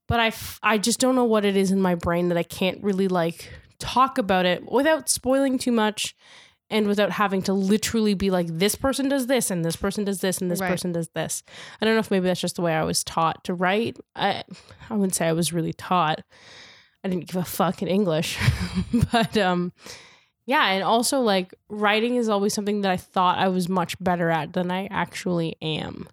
But 0.09 0.21
I, 0.21 0.27
f- 0.27 0.59
I 0.63 0.77
just 0.79 0.99
don't 1.01 1.15
know 1.15 1.25
what 1.25 1.45
it 1.45 1.57
is 1.57 1.71
in 1.71 1.81
my 1.81 1.95
brain 1.95 2.29
that 2.29 2.37
I 2.37 2.43
can't 2.43 2.83
really 2.83 3.09
like 3.09 3.51
talk 3.79 4.19
about 4.19 4.45
it 4.45 4.71
without 4.71 5.09
spoiling 5.09 5.57
too 5.59 5.73
much 5.73 6.15
and 6.69 6.87
without 6.87 7.13
having 7.13 7.41
to 7.43 7.53
literally 7.53 8.15
be 8.15 8.31
like, 8.31 8.47
this 8.49 8.75
person 8.75 9.09
does 9.09 9.27
this 9.27 9.51
and 9.51 9.65
this 9.65 9.77
person 9.77 10.05
does 10.05 10.21
this 10.21 10.39
and 10.39 10.51
this 10.51 10.61
Right. 10.61 10.69
person 10.71 10.93
does 10.93 11.09
this. 11.15 11.43
I 11.81 11.85
don't 11.87 11.95
know 11.95 12.01
if 12.01 12.11
maybe 12.11 12.27
that's 12.27 12.41
just 12.41 12.57
the 12.57 12.63
way 12.63 12.75
I 12.75 12.83
was 12.85 13.03
taught 13.05 13.45
to 13.45 13.55
write. 13.55 13.99
I, 14.15 14.43
I 14.91 14.95
wouldn't 14.95 15.15
say 15.15 15.29
I 15.29 15.33
was 15.33 15.53
really 15.53 15.73
taught. 15.73 16.21
I 17.05 17.09
didn't 17.09 17.27
give 17.27 17.37
a 17.37 17.45
fuck 17.45 17.83
in 17.83 17.89
English. 17.89 18.39
but 19.13 19.37
um, 19.37 19.73
yeah, 20.47 20.71
and 20.71 20.83
also 20.83 21.21
like 21.21 21.55
writing 21.69 22.17
is 22.17 22.29
always 22.29 22.55
something 22.55 22.83
that 22.83 22.91
I 22.91 22.97
thought 22.97 23.39
I 23.39 23.49
was 23.49 23.69
much 23.69 23.97
better 24.03 24.31
at 24.31 24.53
than 24.53 24.71
I 24.71 24.87
actually 24.91 25.57
am. 25.61 26.09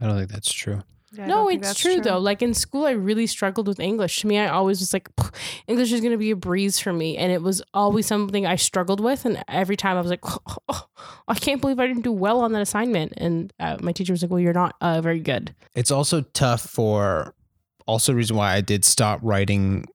I 0.00 0.06
don't 0.06 0.16
think 0.16 0.30
that's 0.30 0.52
true. 0.52 0.82
Yeah, 1.14 1.26
no, 1.26 1.48
it's 1.48 1.68
that's 1.68 1.80
true, 1.80 2.00
though. 2.00 2.18
Like 2.18 2.40
in 2.40 2.54
school, 2.54 2.86
I 2.86 2.92
really 2.92 3.26
struggled 3.26 3.68
with 3.68 3.78
English. 3.78 4.22
To 4.22 4.26
me, 4.26 4.38
I 4.38 4.48
always 4.48 4.80
was 4.80 4.94
like, 4.94 5.10
English 5.66 5.92
is 5.92 6.00
going 6.00 6.12
to 6.12 6.18
be 6.18 6.30
a 6.30 6.36
breeze 6.36 6.78
for 6.78 6.92
me. 6.92 7.18
And 7.18 7.30
it 7.30 7.42
was 7.42 7.62
always 7.74 8.06
something 8.06 8.46
I 8.46 8.56
struggled 8.56 8.98
with. 8.98 9.26
And 9.26 9.44
every 9.46 9.76
time 9.76 9.98
I 9.98 10.00
was 10.00 10.10
like, 10.10 10.24
oh, 10.24 10.86
I 11.28 11.34
can't 11.34 11.60
believe 11.60 11.78
I 11.78 11.86
didn't 11.86 12.02
do 12.02 12.12
well 12.12 12.40
on 12.40 12.52
that 12.52 12.62
assignment. 12.62 13.12
And 13.18 13.52
uh, 13.60 13.76
my 13.82 13.92
teacher 13.92 14.14
was 14.14 14.22
like, 14.22 14.30
well, 14.30 14.40
you're 14.40 14.54
not 14.54 14.74
uh, 14.80 15.02
very 15.02 15.20
good. 15.20 15.54
It's 15.74 15.90
also 15.90 16.22
tough 16.22 16.62
for 16.62 17.34
also 17.86 18.14
reason 18.14 18.36
why 18.36 18.54
I 18.54 18.62
did 18.62 18.82
stop 18.82 19.20
writing 19.22 19.86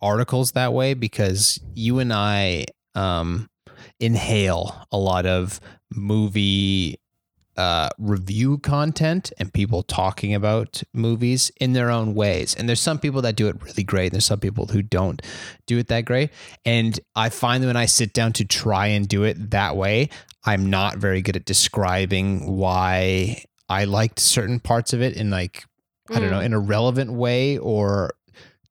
articles 0.00 0.52
that 0.52 0.72
way 0.72 0.94
because 0.94 1.60
you 1.74 1.98
and 1.98 2.12
I 2.12 2.66
um, 2.94 3.48
inhale 4.00 4.86
a 4.90 4.98
lot 4.98 5.26
of 5.26 5.60
movie 5.94 6.98
uh, 7.58 7.88
review 7.98 8.56
content 8.58 9.32
and 9.38 9.52
people 9.52 9.82
talking 9.82 10.32
about 10.32 10.80
movies 10.94 11.50
in 11.60 11.72
their 11.72 11.90
own 11.90 12.14
ways. 12.14 12.54
And 12.54 12.68
there's 12.68 12.80
some 12.80 13.00
people 13.00 13.20
that 13.22 13.34
do 13.34 13.48
it 13.48 13.60
really 13.60 13.82
great. 13.82 14.06
And 14.06 14.12
there's 14.12 14.26
some 14.26 14.38
people 14.38 14.66
who 14.66 14.80
don't 14.80 15.20
do 15.66 15.76
it 15.78 15.88
that 15.88 16.04
great. 16.04 16.30
And 16.64 16.98
I 17.16 17.30
find 17.30 17.62
that 17.62 17.66
when 17.66 17.76
I 17.76 17.86
sit 17.86 18.12
down 18.12 18.32
to 18.34 18.44
try 18.44 18.86
and 18.86 19.08
do 19.08 19.24
it 19.24 19.50
that 19.50 19.76
way, 19.76 20.08
I'm 20.44 20.70
not 20.70 20.98
very 20.98 21.20
good 21.20 21.34
at 21.34 21.46
describing 21.46 22.56
why 22.56 23.42
I 23.68 23.84
liked 23.86 24.20
certain 24.20 24.60
parts 24.60 24.92
of 24.92 25.02
it 25.02 25.16
in 25.16 25.30
like 25.30 25.64
I 26.10 26.20
don't 26.20 26.30
know, 26.30 26.40
in 26.40 26.54
a 26.54 26.58
relevant 26.58 27.12
way 27.12 27.58
or 27.58 28.12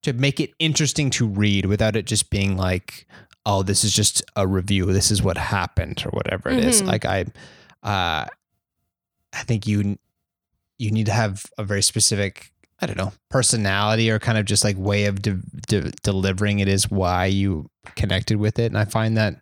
to 0.04 0.14
make 0.14 0.40
it 0.40 0.52
interesting 0.60 1.10
to 1.12 1.28
read 1.28 1.66
without 1.66 1.96
it 1.96 2.06
just 2.06 2.30
being 2.30 2.56
like, 2.58 3.08
oh, 3.46 3.64
this 3.64 3.84
is 3.84 3.94
just 3.94 4.22
a 4.36 4.46
review. 4.48 4.86
This 4.88 5.10
is 5.12 5.24
what 5.24 5.38
happened 5.38 6.04
or 6.06 6.10
whatever 6.12 6.50
it 6.50 6.64
is. 6.64 6.82
Mhm. 6.82 6.88
Like 6.88 7.06
I, 7.06 7.22
uh, 7.84 8.26
I 9.34 9.44
think 9.44 9.66
you, 9.68 9.98
you 10.78 10.92
need 10.92 11.06
to 11.08 11.12
have 11.14 11.46
a 11.58 11.64
very 11.64 11.82
specific, 11.82 12.52
I 12.80 12.86
don't 12.86 12.98
know, 12.98 13.14
personality 13.30 14.12
or 14.12 14.20
kind 14.20 14.38
of 14.38 14.46
just 14.46 14.64
like 14.64 14.78
way 14.78 15.06
of 15.06 15.22
de- 15.22 15.40
de- 15.68 15.92
delivering 16.04 16.60
it 16.60 16.68
is 16.68 16.90
why 16.92 17.26
you 17.26 17.70
connected 17.96 18.38
with 18.38 18.60
it. 18.60 18.66
And 18.66 18.78
I 18.78 18.86
find 18.86 19.18
that, 19.18 19.42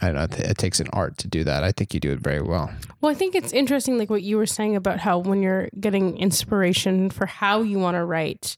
I 0.00 0.06
don't 0.10 0.16
know, 0.16 0.36
it 0.48 0.58
takes 0.58 0.80
an 0.80 0.88
art 0.92 1.18
to 1.18 1.28
do 1.28 1.44
that. 1.44 1.62
I 1.64 1.70
think 1.72 1.94
you 1.94 2.00
do 2.00 2.10
it 2.12 2.18
very 2.20 2.42
well. 2.42 2.70
Well, 3.00 3.12
I 3.12 3.14
think 3.14 3.34
it's 3.34 3.52
interesting, 3.52 3.96
like 3.98 4.10
what 4.10 4.22
you 4.22 4.36
were 4.36 4.46
saying 4.46 4.74
about 4.74 4.98
how 5.00 5.18
when 5.18 5.42
you're 5.42 5.68
getting 5.78 6.16
inspiration 6.18 7.10
for 7.10 7.26
how 7.26 7.62
you 7.62 7.78
want 7.78 7.94
to 7.96 8.04
write, 8.04 8.56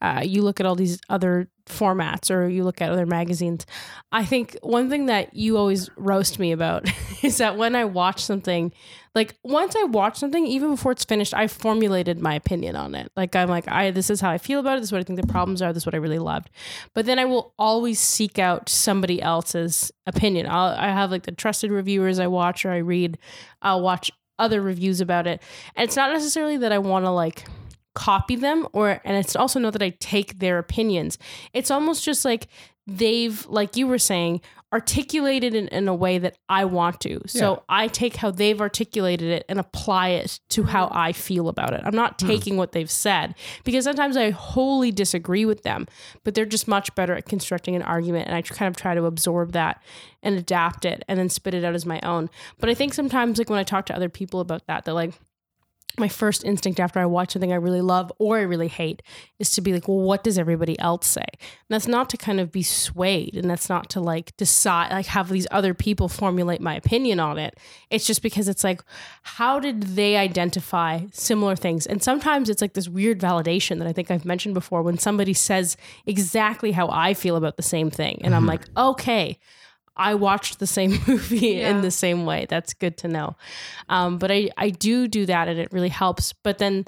uh, 0.00 0.22
you 0.24 0.42
look 0.42 0.60
at 0.60 0.66
all 0.66 0.74
these 0.74 1.00
other 1.08 1.48
formats 1.66 2.30
or 2.30 2.46
you 2.48 2.62
look 2.64 2.82
at 2.82 2.90
other 2.90 3.06
magazines. 3.06 3.64
I 4.12 4.24
think 4.24 4.56
one 4.62 4.90
thing 4.90 5.06
that 5.06 5.34
you 5.34 5.56
always 5.56 5.88
roast 5.96 6.38
me 6.38 6.52
about 6.52 6.88
is 7.22 7.38
that 7.38 7.56
when 7.56 7.74
I 7.74 7.84
watch 7.84 8.22
something, 8.22 8.72
like 9.14 9.34
once 9.42 9.74
I 9.76 9.84
watch 9.84 10.18
something, 10.18 10.46
even 10.46 10.70
before 10.72 10.92
it's 10.92 11.04
finished, 11.04 11.32
I 11.32 11.46
formulated 11.46 12.20
my 12.20 12.34
opinion 12.34 12.76
on 12.76 12.94
it. 12.94 13.10
Like 13.16 13.34
I'm 13.34 13.48
like, 13.48 13.66
I 13.68 13.90
this 13.92 14.10
is 14.10 14.20
how 14.20 14.30
I 14.30 14.38
feel 14.38 14.60
about 14.60 14.76
it. 14.76 14.80
This 14.80 14.88
is 14.88 14.92
what 14.92 15.00
I 15.00 15.04
think 15.04 15.20
the 15.20 15.26
problems 15.26 15.62
are. 15.62 15.72
This 15.72 15.84
is 15.84 15.86
what 15.86 15.94
I 15.94 15.98
really 15.98 16.18
loved. 16.18 16.50
But 16.92 17.06
then 17.06 17.18
I 17.18 17.24
will 17.24 17.54
always 17.58 17.98
seek 17.98 18.38
out 18.38 18.68
somebody 18.68 19.22
else's 19.22 19.90
opinion. 20.06 20.46
I'll, 20.48 20.74
I 20.76 20.88
have 20.88 21.10
like 21.10 21.22
the 21.22 21.32
trusted 21.32 21.70
reviewers 21.70 22.18
I 22.18 22.26
watch 22.26 22.66
or 22.66 22.70
I 22.70 22.78
read. 22.78 23.18
I'll 23.62 23.80
watch 23.80 24.10
other 24.38 24.60
reviews 24.60 25.00
about 25.00 25.28
it, 25.28 25.40
and 25.76 25.84
it's 25.84 25.96
not 25.96 26.12
necessarily 26.12 26.56
that 26.56 26.72
I 26.72 26.78
want 26.78 27.04
to 27.04 27.10
like 27.10 27.44
copy 27.94 28.36
them 28.36 28.66
or 28.72 29.00
and 29.04 29.16
it's 29.16 29.36
also 29.36 29.58
not 29.58 29.72
that 29.72 29.82
I 29.82 29.90
take 30.00 30.38
their 30.38 30.58
opinions. 30.58 31.18
It's 31.52 31.70
almost 31.70 32.04
just 32.04 32.24
like 32.24 32.48
they've 32.86 33.46
like 33.46 33.76
you 33.76 33.86
were 33.86 33.98
saying 33.98 34.40
articulated 34.74 35.54
in, 35.54 35.68
in 35.68 35.86
a 35.86 35.94
way 35.94 36.18
that 36.18 36.36
I 36.48 36.64
want 36.64 37.00
to. 37.02 37.20
So 37.26 37.62
I 37.68 37.86
take 37.86 38.16
how 38.16 38.32
they've 38.32 38.60
articulated 38.60 39.30
it 39.30 39.44
and 39.48 39.60
apply 39.60 40.08
it 40.08 40.40
to 40.48 40.64
how 40.64 40.88
I 40.90 41.12
feel 41.12 41.48
about 41.48 41.72
it. 41.74 41.82
I'm 41.84 41.94
not 41.94 42.20
hmm. 42.20 42.26
taking 42.26 42.56
what 42.56 42.72
they've 42.72 42.90
said 42.90 43.36
because 43.62 43.84
sometimes 43.84 44.16
I 44.16 44.30
wholly 44.30 44.90
disagree 44.90 45.44
with 45.44 45.62
them, 45.62 45.86
but 46.24 46.34
they're 46.34 46.44
just 46.44 46.66
much 46.66 46.92
better 46.96 47.14
at 47.14 47.26
constructing 47.26 47.76
an 47.76 47.82
argument 47.82 48.26
and 48.26 48.34
I 48.34 48.42
kind 48.42 48.68
of 48.68 48.76
try 48.76 48.96
to 48.96 49.04
absorb 49.04 49.52
that 49.52 49.80
and 50.24 50.36
adapt 50.36 50.84
it 50.84 51.04
and 51.06 51.20
then 51.20 51.28
spit 51.28 51.54
it 51.54 51.62
out 51.62 51.76
as 51.76 51.86
my 51.86 52.00
own. 52.02 52.28
But 52.58 52.68
I 52.68 52.74
think 52.74 52.94
sometimes 52.94 53.38
like 53.38 53.48
when 53.48 53.60
I 53.60 53.64
talk 53.64 53.86
to 53.86 53.96
other 53.96 54.08
people 54.08 54.40
about 54.40 54.66
that, 54.66 54.84
they're 54.84 54.92
like 54.92 55.14
my 55.98 56.08
first 56.08 56.44
instinct 56.44 56.80
after 56.80 57.00
I 57.00 57.06
watch 57.06 57.32
something 57.32 57.52
I 57.52 57.56
really 57.56 57.80
love 57.80 58.12
or 58.18 58.38
I 58.38 58.42
really 58.42 58.68
hate 58.68 59.02
is 59.38 59.50
to 59.52 59.60
be 59.60 59.72
like, 59.72 59.88
well, 59.88 60.00
what 60.00 60.24
does 60.24 60.38
everybody 60.38 60.78
else 60.78 61.06
say? 61.06 61.24
And 61.40 61.70
that's 61.70 61.86
not 61.86 62.10
to 62.10 62.16
kind 62.16 62.40
of 62.40 62.50
be 62.50 62.62
swayed 62.62 63.36
and 63.36 63.48
that's 63.48 63.68
not 63.68 63.90
to 63.90 64.00
like 64.00 64.36
decide, 64.36 64.90
like 64.90 65.06
have 65.06 65.28
these 65.28 65.46
other 65.50 65.74
people 65.74 66.08
formulate 66.08 66.60
my 66.60 66.74
opinion 66.74 67.20
on 67.20 67.38
it. 67.38 67.58
It's 67.90 68.06
just 68.06 68.22
because 68.22 68.48
it's 68.48 68.64
like, 68.64 68.82
how 69.22 69.60
did 69.60 69.82
they 69.82 70.16
identify 70.16 71.02
similar 71.12 71.56
things? 71.56 71.86
And 71.86 72.02
sometimes 72.02 72.50
it's 72.50 72.62
like 72.62 72.74
this 72.74 72.88
weird 72.88 73.20
validation 73.20 73.78
that 73.78 73.86
I 73.86 73.92
think 73.92 74.10
I've 74.10 74.24
mentioned 74.24 74.54
before 74.54 74.82
when 74.82 74.98
somebody 74.98 75.32
says 75.32 75.76
exactly 76.06 76.72
how 76.72 76.88
I 76.88 77.14
feel 77.14 77.36
about 77.36 77.56
the 77.56 77.62
same 77.62 77.90
thing. 77.90 78.20
And 78.22 78.34
I'm 78.34 78.42
mm-hmm. 78.42 78.48
like, 78.48 78.68
okay. 78.76 79.38
I 79.96 80.14
watched 80.14 80.58
the 80.58 80.66
same 80.66 80.98
movie 81.06 81.60
in 81.60 81.80
the 81.82 81.90
same 81.90 82.26
way. 82.26 82.46
That's 82.48 82.74
good 82.74 82.96
to 82.98 83.08
know. 83.08 83.36
Um, 83.88 84.18
but 84.18 84.30
I, 84.30 84.50
I 84.56 84.70
do 84.70 85.06
do 85.08 85.26
that 85.26 85.48
and 85.48 85.58
it 85.58 85.72
really 85.72 85.88
helps. 85.88 86.32
But 86.32 86.58
then, 86.58 86.84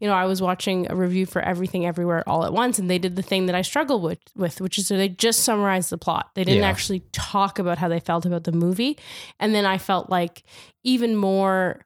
you 0.00 0.06
know, 0.08 0.14
I 0.14 0.26
was 0.26 0.40
watching 0.42 0.90
a 0.90 0.96
review 0.96 1.26
for 1.26 1.40
Everything 1.42 1.86
Everywhere 1.86 2.22
All 2.28 2.44
at 2.44 2.52
Once 2.52 2.78
and 2.78 2.88
they 2.90 2.98
did 2.98 3.16
the 3.16 3.22
thing 3.22 3.46
that 3.46 3.54
I 3.54 3.62
struggle 3.62 4.00
with, 4.00 4.18
with 4.36 4.60
which 4.60 4.78
is 4.78 4.88
that 4.88 4.96
they 4.96 5.08
just 5.08 5.40
summarized 5.44 5.90
the 5.90 5.98
plot. 5.98 6.30
They 6.34 6.44
didn't 6.44 6.62
Yeah. 6.62 6.68
actually 6.68 7.00
talk 7.12 7.58
about 7.58 7.78
how 7.78 7.88
they 7.88 8.00
felt 8.00 8.26
about 8.26 8.44
the 8.44 8.52
movie. 8.52 8.98
And 9.40 9.54
then 9.54 9.64
I 9.66 9.78
felt 9.78 10.10
like 10.10 10.42
even 10.84 11.16
more 11.16 11.84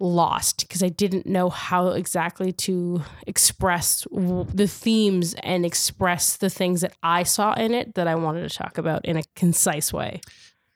lost 0.00 0.66
because 0.66 0.82
I 0.82 0.88
didn't 0.88 1.26
know 1.26 1.50
how 1.50 1.88
exactly 1.88 2.52
to 2.52 3.02
express 3.26 4.06
the 4.10 4.66
themes 4.68 5.34
and 5.42 5.64
express 5.64 6.36
the 6.36 6.50
things 6.50 6.80
that 6.80 6.94
I 7.02 7.22
saw 7.22 7.54
in 7.54 7.74
it 7.74 7.94
that 7.94 8.08
I 8.08 8.14
wanted 8.14 8.48
to 8.48 8.56
talk 8.56 8.78
about 8.78 9.04
in 9.04 9.16
a 9.16 9.22
concise 9.34 9.92
way. 9.92 10.20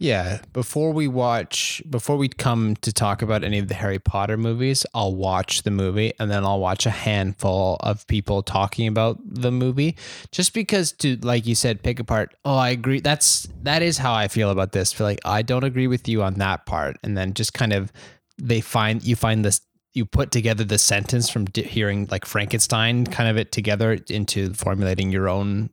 Yeah, 0.01 0.39
before 0.53 0.93
we 0.93 1.09
watch, 1.09 1.83
before 1.91 2.17
we 2.17 2.29
come 2.29 2.77
to 2.83 2.93
talk 2.93 3.21
about 3.21 3.43
any 3.43 3.59
of 3.59 3.67
the 3.67 3.75
Harry 3.75 3.99
Potter 3.99 4.37
movies, 4.37 4.87
I'll 4.95 5.17
watch 5.17 5.65
the 5.65 5.73
movie 5.73 6.13
and 6.21 6.31
then 6.31 6.45
I'll 6.45 6.61
watch 6.61 6.87
a 6.87 6.91
handful 6.91 7.79
of 7.81 8.07
people 8.07 8.45
talking 8.45 8.87
about 8.87 9.19
the 9.25 9.51
movie 9.51 9.97
just 10.31 10.55
because 10.55 10.93
to 10.93 11.17
like 11.23 11.47
you 11.47 11.57
said 11.57 11.83
pick 11.83 11.99
apart, 11.99 12.37
oh, 12.45 12.57
I 12.57 12.71
agree. 12.71 13.01
That's 13.01 13.49
that 13.65 13.83
is 13.83 13.99
how 13.99 14.15
I 14.15 14.29
feel 14.29 14.51
about 14.51 14.71
this. 14.71 14.93
Feel 14.93 15.09
like 15.09 15.21
I 15.25 15.43
don't 15.43 15.65
agree 15.65 15.89
with 15.89 16.07
you 16.07 16.23
on 16.23 16.35
that 16.35 16.65
part 16.65 16.97
and 17.03 17.19
then 17.19 17.35
just 17.35 17.53
kind 17.53 17.73
of 17.73 17.93
they 18.41 18.61
find 18.61 19.03
you 19.05 19.17
find 19.17 19.45
this 19.45 19.61
you 19.95 20.05
put 20.05 20.31
together 20.31 20.65
the 20.65 20.79
sentence 20.79 21.29
from 21.29 21.47
di- 21.47 21.63
hearing 21.63 22.07
like 22.11 22.25
Frankenstein 22.25 23.05
kind 23.07 23.29
of 23.29 23.37
it 23.37 23.51
together 23.53 23.99
into 24.09 24.53
formulating 24.55 25.11
your 25.11 25.29
own 25.29 25.71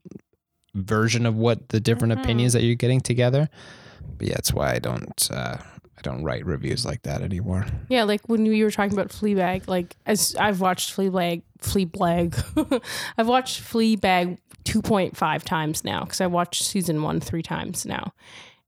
version 0.73 1.25
of 1.25 1.35
what 1.35 1.69
the 1.69 1.79
different 1.79 2.13
Mhm. 2.13 2.21
opinions 2.23 2.53
that 2.53 2.63
you're 2.63 2.75
getting 2.75 3.01
together. 3.01 3.49
But 4.17 4.27
yeah, 4.27 4.33
that's 4.35 4.53
why 4.53 4.73
I 4.73 4.79
don't 4.79 5.29
uh, 5.31 5.57
I 5.97 6.01
don't 6.01 6.23
write 6.23 6.45
reviews 6.45 6.85
like 6.85 7.03
that 7.03 7.21
anymore. 7.21 7.65
Yeah, 7.89 8.03
like 8.03 8.27
when 8.27 8.45
you 8.45 8.63
were 8.65 8.71
talking 8.71 8.93
about 8.93 9.09
Fleabag, 9.09 9.67
like 9.67 9.95
as 10.05 10.35
I've 10.39 10.59
watched 10.61 10.95
Fleabag, 10.95 11.43
Fleabag, 11.61 12.81
I've 13.17 13.27
watched 13.27 13.61
Fleabag 13.63 14.37
2.5 14.65 15.43
times 15.43 15.83
now 15.83 16.03
because 16.03 16.19
I 16.21 16.27
watched 16.27 16.63
season 16.63 17.01
one 17.01 17.19
three 17.19 17.43
times 17.43 17.85
now. 17.85 18.13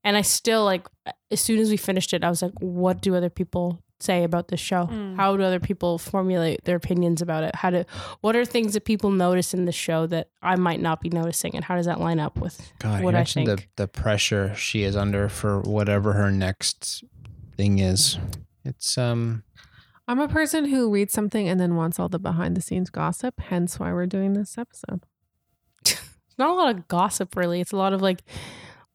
And 0.04 0.16
I 0.16 0.22
still 0.22 0.64
like, 0.64 0.86
as 1.30 1.40
soon 1.40 1.58
as 1.58 1.68
we 1.70 1.76
finished 1.76 2.12
it, 2.14 2.24
I 2.24 2.30
was 2.30 2.40
like, 2.40 2.52
what 2.60 3.02
do 3.02 3.14
other 3.14 3.28
people 3.30 3.82
say 4.00 4.24
about 4.24 4.48
this 4.48 4.60
show? 4.60 4.86
Mm. 4.86 5.16
How 5.16 5.36
do 5.36 5.42
other 5.42 5.60
people 5.60 5.98
formulate 5.98 6.64
their 6.64 6.76
opinions 6.76 7.22
about 7.22 7.44
it? 7.44 7.54
How 7.54 7.70
do, 7.70 7.84
what 8.20 8.36
are 8.36 8.44
things 8.44 8.74
that 8.74 8.84
people 8.84 9.10
notice 9.10 9.54
in 9.54 9.64
the 9.64 9.72
show 9.72 10.06
that 10.06 10.28
I 10.42 10.56
might 10.56 10.80
not 10.80 11.00
be 11.00 11.10
noticing? 11.10 11.54
And 11.54 11.64
how 11.64 11.76
does 11.76 11.86
that 11.86 12.00
line 12.00 12.20
up 12.20 12.38
with 12.38 12.72
God, 12.78 13.02
what 13.02 13.10
you 13.12 13.16
I 13.16 13.20
mentioned 13.20 13.46
the 13.46 13.56
think? 13.56 13.68
the 13.76 13.88
pressure 13.88 14.54
she 14.54 14.82
is 14.82 14.96
under 14.96 15.28
for 15.28 15.60
whatever 15.60 16.14
her 16.14 16.30
next 16.30 17.04
thing 17.56 17.78
is. 17.78 18.18
It's 18.64 18.96
um 18.98 19.42
I'm 20.06 20.20
a 20.20 20.28
person 20.28 20.64
who 20.66 20.90
reads 20.90 21.12
something 21.12 21.48
and 21.48 21.60
then 21.60 21.76
wants 21.76 21.98
all 21.98 22.08
the 22.08 22.18
behind 22.18 22.56
the 22.56 22.62
scenes 22.62 22.88
gossip, 22.88 23.40
hence 23.40 23.78
why 23.78 23.92
we're 23.92 24.06
doing 24.06 24.32
this 24.32 24.56
episode. 24.56 25.02
not 26.38 26.48
a 26.48 26.54
lot 26.54 26.74
of 26.74 26.88
gossip 26.88 27.36
really. 27.36 27.60
It's 27.60 27.72
a 27.72 27.76
lot 27.76 27.92
of 27.92 28.00
like 28.00 28.22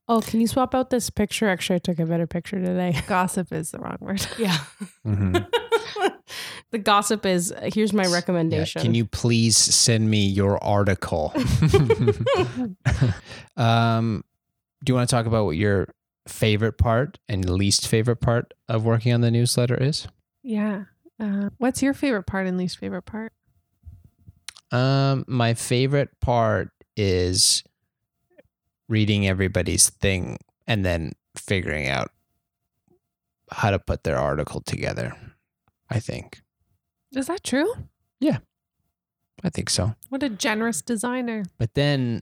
Oh, 0.08 0.20
can 0.22 0.42
you 0.42 0.48
swap 0.48 0.76
out 0.76 0.90
this 0.90 1.10
picture? 1.10 1.48
Actually, 1.48 1.78
I 1.78 1.80
took 1.80 2.00
a 2.00 2.06
better 2.06 2.28
picture 2.28 2.60
today. 2.60 3.00
Gossip 3.08 3.52
is 3.54 3.72
the 3.72 3.80
wrong 3.80 3.98
word. 4.02 4.26
Yeah. 4.38 4.58
Mhm. 5.06 5.48
the 6.72 6.78
gossip 6.78 7.26
is 7.26 7.54
here's 7.74 7.94
my 7.94 8.04
Yeah, 8.08 8.14
recommendation. 8.14 8.82
Can 8.82 8.96
you 8.96 9.06
please 9.06 9.56
send 9.56 10.10
me 10.10 10.26
your 10.26 10.62
article? 10.64 11.32
um, 13.58 14.24
do 14.84 14.92
you 14.92 14.96
want 14.96 15.10
to 15.10 15.16
talk 15.16 15.26
about 15.26 15.46
what 15.46 15.56
your 15.56 15.88
favorite 16.28 16.78
part 16.78 17.20
and 17.30 17.48
least 17.50 17.88
favorite 17.88 18.18
part 18.22 18.54
of 18.68 18.86
working 18.86 19.14
on 19.14 19.22
the 19.22 19.32
newsletter 19.32 19.76
is? 19.82 20.08
Yeah. 20.42 20.86
Uh, 21.20 21.50
what's 21.58 21.82
your 21.82 21.94
favorite 21.94 22.24
part 22.24 22.48
and 22.48 22.58
least 22.58 22.78
favorite 22.78 23.04
part? 23.06 23.32
Um, 24.72 25.24
my 25.28 25.54
favorite 25.54 26.10
part 26.20 26.70
is 26.98 27.64
reading 28.94 29.28
everybody's 29.28 29.90
thing 29.90 30.38
and 30.68 30.86
then 30.86 31.14
figuring 31.36 31.88
out 31.90 32.12
how 33.52 33.72
to 33.72 33.80
put 33.80 34.04
their 34.04 34.18
article 34.18 34.62
together. 34.62 35.18
I 35.90 36.00
think. 36.00 36.42
Is 37.16 37.26
that 37.28 37.44
true? 37.44 37.72
Yeah. 38.20 38.38
I 39.44 39.50
think 39.50 39.70
so. 39.70 39.96
What 40.10 40.22
a 40.24 40.30
generous 40.30 40.82
designer. 40.82 41.44
But 41.58 41.74
then 41.74 42.22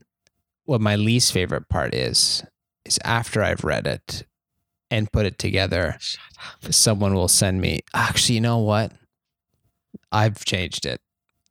what 0.65 0.81
my 0.81 0.95
least 0.95 1.33
favorite 1.33 1.67
part 1.69 1.93
is 1.93 2.43
is 2.85 2.99
after 3.03 3.43
I've 3.43 3.63
read 3.63 3.85
it 3.85 4.25
and 4.89 5.11
put 5.11 5.25
it 5.25 5.37
together, 5.37 5.97
someone 6.69 7.13
will 7.13 7.27
send 7.27 7.61
me, 7.61 7.81
actually, 7.93 8.35
you 8.35 8.41
know 8.41 8.57
what? 8.57 8.91
I've 10.11 10.43
changed 10.45 10.85
it. 10.85 11.01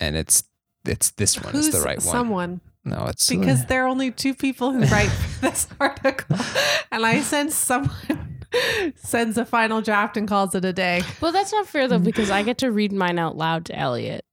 And 0.01 0.17
it's 0.17 0.45
it's 0.87 1.11
this 1.13 1.39
one 1.41 1.53
Who's 1.53 1.69
is 1.69 1.75
the 1.75 1.83
right 1.83 1.99
one. 1.99 2.13
someone? 2.13 2.61
No, 2.85 3.07
it's 3.07 3.31
uh, 3.31 3.37
Because 3.39 3.67
there 3.67 3.85
are 3.85 3.89
only 3.89 4.11
two 4.11 4.35
people 4.35 4.73
who 4.73 4.81
write 4.87 5.11
this 5.41 5.67
article, 5.79 6.37
and 6.91 7.05
I 7.05 7.21
sense 7.21 7.55
someone 7.55 8.39
sends 8.97 9.37
a 9.39 9.45
final 9.45 9.81
draft 9.83 10.17
and 10.17 10.27
calls 10.27 10.55
it 10.55 10.65
a 10.65 10.73
day. 10.73 11.03
Well, 11.21 11.33
that's 11.33 11.53
not 11.53 11.67
fair 11.67 11.89
though 11.89 11.99
because 11.99 12.31
I 12.31 12.43
get 12.43 12.59
to 12.59 12.71
read 12.71 12.93
mine 12.93 13.19
out 13.19 13.37
loud 13.37 13.67
to 13.67 13.79
Elliot. 13.79 14.25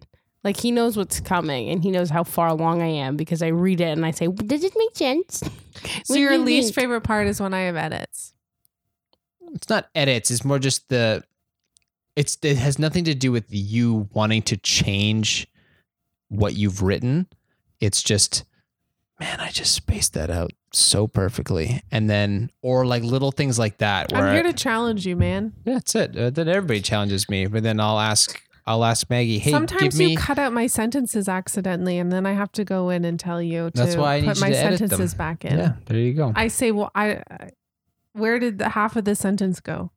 Like 0.43 0.57
he 0.57 0.71
knows 0.71 0.95
what's 0.95 1.19
coming 1.19 1.69
and 1.69 1.83
he 1.83 1.91
knows 1.91 2.09
how 2.09 2.23
far 2.23 2.47
along 2.47 2.81
I 2.81 2.87
am 2.87 3.17
because 3.17 3.41
I 3.41 3.47
read 3.47 3.81
it 3.81 3.89
and 3.89 4.05
I 4.05 4.11
say, 4.11 4.27
"Does 4.27 4.63
it 4.63 4.73
make 4.77 4.95
sense?" 4.95 5.39
So 5.39 6.13
What 6.13 6.19
your 6.19 6.37
least 6.37 6.67
think? 6.67 6.75
favorite 6.75 7.01
part 7.01 7.27
is 7.27 7.41
when 7.41 7.53
I 7.53 7.61
have 7.61 7.75
edits. 7.75 8.33
it's 9.53 9.69
not 9.69 9.89
edits 9.95 10.31
it's 10.31 10.43
more 10.45 10.59
just 10.59 10.87
the 10.89 11.23
it's 12.15 12.37
it 12.43 12.57
has 12.57 12.79
nothing 12.79 13.03
to 13.05 13.13
do 13.15 13.31
with 13.31 13.45
you 13.49 14.07
wanting 14.13 14.41
to 14.43 14.57
change 14.57 15.47
what 16.29 16.55
you've 16.55 16.81
written 16.81 17.27
it's 17.79 18.01
just 18.03 18.43
man 19.19 19.39
i 19.39 19.49
just 19.49 19.73
spaced 19.73 20.13
that 20.13 20.29
out 20.29 20.51
so 20.73 21.07
perfectly 21.07 21.81
and 21.91 22.09
then 22.09 22.51
or 22.61 22.85
like 22.85 23.03
little 23.03 23.31
things 23.31 23.57
like 23.57 23.77
that 23.79 24.11
where 24.11 24.27
I'm 24.27 24.33
here 24.33 24.43
to 24.43 24.53
challenge 24.53 25.05
you, 25.07 25.15
man. 25.15 25.53
yeah, 25.65 25.73
that's 25.75 25.95
it 25.95 26.15
uh, 26.17 26.29
then 26.29 26.47
everybody 26.47 26.81
challenges 26.81 27.27
me 27.29 27.45
but 27.47 27.63
then 27.63 27.79
i'll 27.79 27.99
ask 27.99 28.41
i'll 28.65 28.83
ask 28.83 29.09
maggie 29.09 29.39
hey 29.39 29.51
Sometimes 29.51 29.81
give 29.81 29.95
me 29.95 30.11
you 30.11 30.17
cut 30.17 30.37
out 30.37 30.53
my 30.53 30.67
sentences 30.67 31.29
accidentally, 31.29 31.97
and 31.97 32.11
then 32.11 32.25
I 32.25 32.33
have 32.33 32.51
to 32.53 32.65
go 32.65 32.89
in 32.89 33.05
and 33.05 33.17
tell 33.19 33.41
you 33.41 33.71
to 33.71 33.77
That's 33.83 33.95
why 33.95 34.15
I 34.17 34.19
need 34.19 34.27
put 34.27 34.35
you 34.37 34.41
my 34.41 34.49
to 34.51 34.57
edit 34.57 34.79
them. 34.79 34.89
sentences 34.89 35.13
back 35.15 35.45
in. 35.45 35.57
yeah 35.57 35.73
there 35.85 35.97
you 35.97 36.13
go 36.13 36.33
I 36.35 36.49
say, 36.49 36.71
well, 36.71 36.91
I. 36.93 37.21
I- 37.31 37.51
Where 38.13 38.39
did 38.39 38.57
the 38.57 38.69
half 38.69 38.95
of 38.95 39.05
the 39.05 39.15
sentence 39.15 39.59
go? 39.61 39.91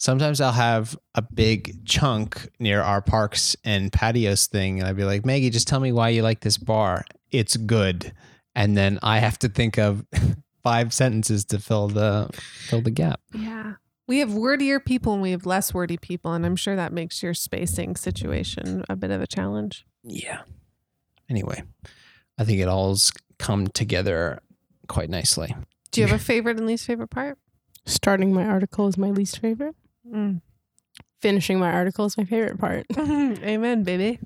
Sometimes 0.00 0.40
I'll 0.40 0.50
have 0.50 0.98
a 1.14 1.22
big 1.22 1.86
chunk 1.86 2.48
near 2.58 2.80
our 2.80 3.00
parks 3.00 3.54
and 3.64 3.92
patios 3.92 4.46
thing, 4.46 4.80
and 4.80 4.88
I'd 4.88 4.96
be 4.96 5.04
like, 5.04 5.24
Maggie, 5.24 5.50
just 5.50 5.68
tell 5.68 5.78
me 5.78 5.92
why 5.92 6.08
you 6.08 6.22
like 6.22 6.40
this 6.40 6.58
bar. 6.58 7.04
It's 7.30 7.56
good, 7.56 8.12
and 8.56 8.76
then 8.76 8.98
I 9.02 9.18
have 9.18 9.38
to 9.40 9.48
think 9.48 9.78
of 9.78 10.04
five 10.64 10.92
sentences 10.92 11.44
to 11.46 11.60
fill 11.60 11.88
the 11.88 12.28
fill 12.32 12.82
the 12.82 12.90
gap. 12.90 13.20
Yeah. 13.32 13.74
We 14.08 14.18
have 14.18 14.30
wordier 14.30 14.84
people 14.84 15.12
and 15.12 15.22
we 15.22 15.30
have 15.30 15.46
less 15.46 15.72
wordy 15.72 15.96
people, 15.96 16.32
and 16.32 16.44
I'm 16.44 16.56
sure 16.56 16.74
that 16.74 16.92
makes 16.92 17.22
your 17.22 17.32
spacing 17.32 17.94
situation 17.94 18.84
a 18.88 18.96
bit 18.96 19.12
of 19.12 19.22
a 19.22 19.26
challenge. 19.26 19.86
Yeah. 20.02 20.40
Anyway, 21.28 21.62
I 22.36 22.44
think 22.44 22.58
it 22.58 22.66
all's 22.66 23.12
come 23.38 23.68
together 23.68 24.40
quite 24.88 25.10
nicely. 25.10 25.54
Do 25.92 26.00
you 26.00 26.08
have 26.08 26.20
a 26.20 26.24
favorite 26.24 26.56
and 26.56 26.66
least 26.66 26.86
favorite 26.86 27.10
part? 27.10 27.38
Starting 27.86 28.34
my 28.34 28.44
article 28.44 28.88
is 28.88 28.98
my 28.98 29.10
least 29.10 29.38
favorite. 29.38 29.76
Mm. 30.12 30.40
Finishing 31.22 31.58
my 31.58 31.70
article 31.70 32.06
is 32.06 32.16
my 32.16 32.24
favorite 32.24 32.58
part. 32.58 32.86
Amen, 32.98 33.82
baby. 33.84 34.18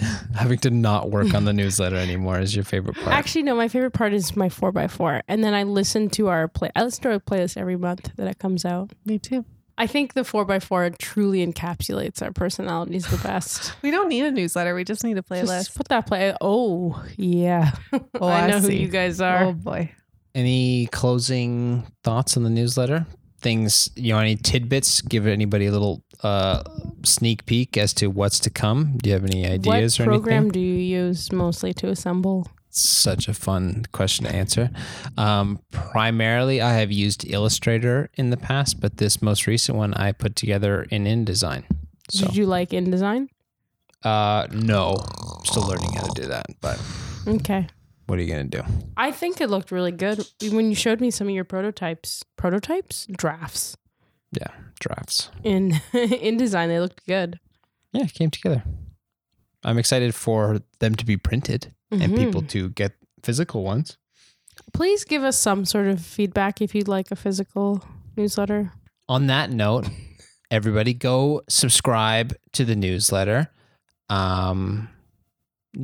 Having 0.34 0.58
to 0.60 0.70
not 0.70 1.10
work 1.10 1.34
on 1.34 1.44
the 1.44 1.52
newsletter 1.52 1.96
anymore 1.96 2.38
is 2.38 2.54
your 2.54 2.64
favorite 2.64 2.96
part. 2.96 3.08
Actually, 3.08 3.42
no, 3.42 3.54
my 3.56 3.68
favorite 3.68 3.92
part 3.92 4.12
is 4.12 4.36
my 4.36 4.48
four 4.48 4.76
x 4.78 4.94
four, 4.94 5.22
and 5.26 5.42
then 5.42 5.54
I 5.54 5.62
listen 5.64 6.08
to 6.10 6.28
our 6.28 6.46
play. 6.48 6.70
I 6.76 6.84
listen 6.84 7.02
to 7.04 7.12
our 7.12 7.18
playlist 7.18 7.56
every 7.56 7.76
month 7.76 8.10
that 8.16 8.28
it 8.28 8.38
comes 8.38 8.64
out. 8.64 8.92
Me 9.04 9.18
too. 9.18 9.44
I 9.76 9.86
think 9.86 10.14
the 10.14 10.24
four 10.24 10.50
x 10.52 10.64
four 10.66 10.90
truly 10.90 11.44
encapsulates 11.44 12.22
our 12.22 12.32
personalities 12.32 13.06
the 13.06 13.16
best. 13.18 13.72
We 13.82 13.90
don't 13.90 14.08
need 14.08 14.24
a 14.24 14.30
newsletter. 14.30 14.74
We 14.74 14.84
just 14.84 15.02
need 15.02 15.18
a 15.18 15.22
playlist. 15.22 15.46
Just 15.46 15.74
put 15.76 15.88
that 15.88 16.06
play. 16.06 16.34
Oh 16.40 17.02
yeah, 17.16 17.72
Oh, 18.20 18.26
I 18.28 18.42
I 18.42 18.50
know 18.50 18.58
who 18.60 18.70
you 18.70 18.88
guys 18.88 19.20
are. 19.20 19.44
Oh 19.44 19.52
boy. 19.52 19.92
Any 20.34 20.86
closing 20.88 21.84
thoughts 22.04 22.36
on 22.36 22.44
the 22.44 22.50
newsletter? 22.50 23.06
Things, 23.40 23.88
you 23.94 24.12
know, 24.12 24.18
any 24.18 24.36
tidbits? 24.36 25.00
Give 25.00 25.26
anybody 25.26 25.66
a 25.66 25.72
little 25.72 26.02
uh, 26.22 26.62
sneak 27.04 27.46
peek 27.46 27.76
as 27.76 27.92
to 27.94 28.08
what's 28.08 28.40
to 28.40 28.50
come. 28.50 28.98
Do 28.98 29.10
you 29.10 29.14
have 29.14 29.24
any 29.24 29.46
ideas 29.46 29.98
what 29.98 30.06
or 30.06 30.10
anything? 30.10 30.22
What 30.22 30.22
program 30.22 30.50
do 30.50 30.60
you 30.60 30.74
use 30.74 31.30
mostly 31.30 31.72
to 31.74 31.88
assemble? 31.88 32.48
Such 32.70 33.28
a 33.28 33.34
fun 33.34 33.86
question 33.92 34.26
to 34.26 34.34
answer. 34.34 34.70
Um, 35.16 35.60
primarily, 35.70 36.60
I 36.60 36.74
have 36.74 36.92
used 36.92 37.24
Illustrator 37.28 38.10
in 38.14 38.30
the 38.30 38.36
past, 38.36 38.80
but 38.80 38.98
this 38.98 39.22
most 39.22 39.46
recent 39.46 39.78
one 39.78 39.94
I 39.94 40.12
put 40.12 40.36
together 40.36 40.82
in 40.90 41.04
InDesign. 41.04 41.64
So, 42.10 42.26
Did 42.26 42.36
you 42.36 42.46
like 42.46 42.70
InDesign? 42.70 43.28
uh, 44.04 44.46
no, 44.52 44.96
still 45.44 45.66
learning 45.66 45.92
how 45.94 46.02
to 46.06 46.20
do 46.22 46.28
that. 46.28 46.46
But 46.60 46.80
Okay. 47.26 47.66
What 48.08 48.18
are 48.18 48.22
you 48.22 48.28
gonna 48.32 48.44
do? 48.44 48.62
I 48.96 49.12
think 49.12 49.38
it 49.40 49.50
looked 49.50 49.70
really 49.70 49.92
good 49.92 50.26
when 50.50 50.70
you 50.70 50.74
showed 50.74 50.98
me 51.00 51.10
some 51.10 51.28
of 51.28 51.34
your 51.34 51.44
prototypes. 51.44 52.24
Prototypes, 52.36 53.06
drafts 53.06 53.76
Yeah, 54.32 54.48
Drafts. 54.80 55.30
in 55.44 55.70
InDesign 55.92 56.68
They 56.68 56.80
looked 56.80 57.04
good. 57.06 57.38
Yeah, 57.92 58.04
it 58.04 58.14
came 58.14 58.30
together. 58.30 58.62
I'm 59.62 59.76
excited 59.78 60.14
for 60.14 60.60
them 60.78 60.94
to 60.94 61.04
be 61.04 61.16
printed 61.18 61.74
and 61.90 62.00
Mhm. 62.12 62.16
people 62.16 62.42
to 62.42 62.70
get 62.70 62.92
physical 63.22 63.62
ones. 63.62 63.98
Please 64.72 65.04
give 65.04 65.22
us 65.22 65.38
some 65.38 65.64
sort 65.66 65.86
of 65.88 66.00
feedback 66.00 66.62
if 66.62 66.74
you'd 66.74 66.88
like 66.88 67.10
a 67.10 67.16
physical 67.16 67.84
newsletter. 68.16 68.72
On 69.08 69.26
that 69.26 69.50
note, 69.50 69.86
everybody 70.50 70.94
go 70.94 71.42
subscribe 71.48 72.34
to 72.52 72.64
the 72.64 72.74
newsletter. 72.76 73.50
Um, 74.08 74.88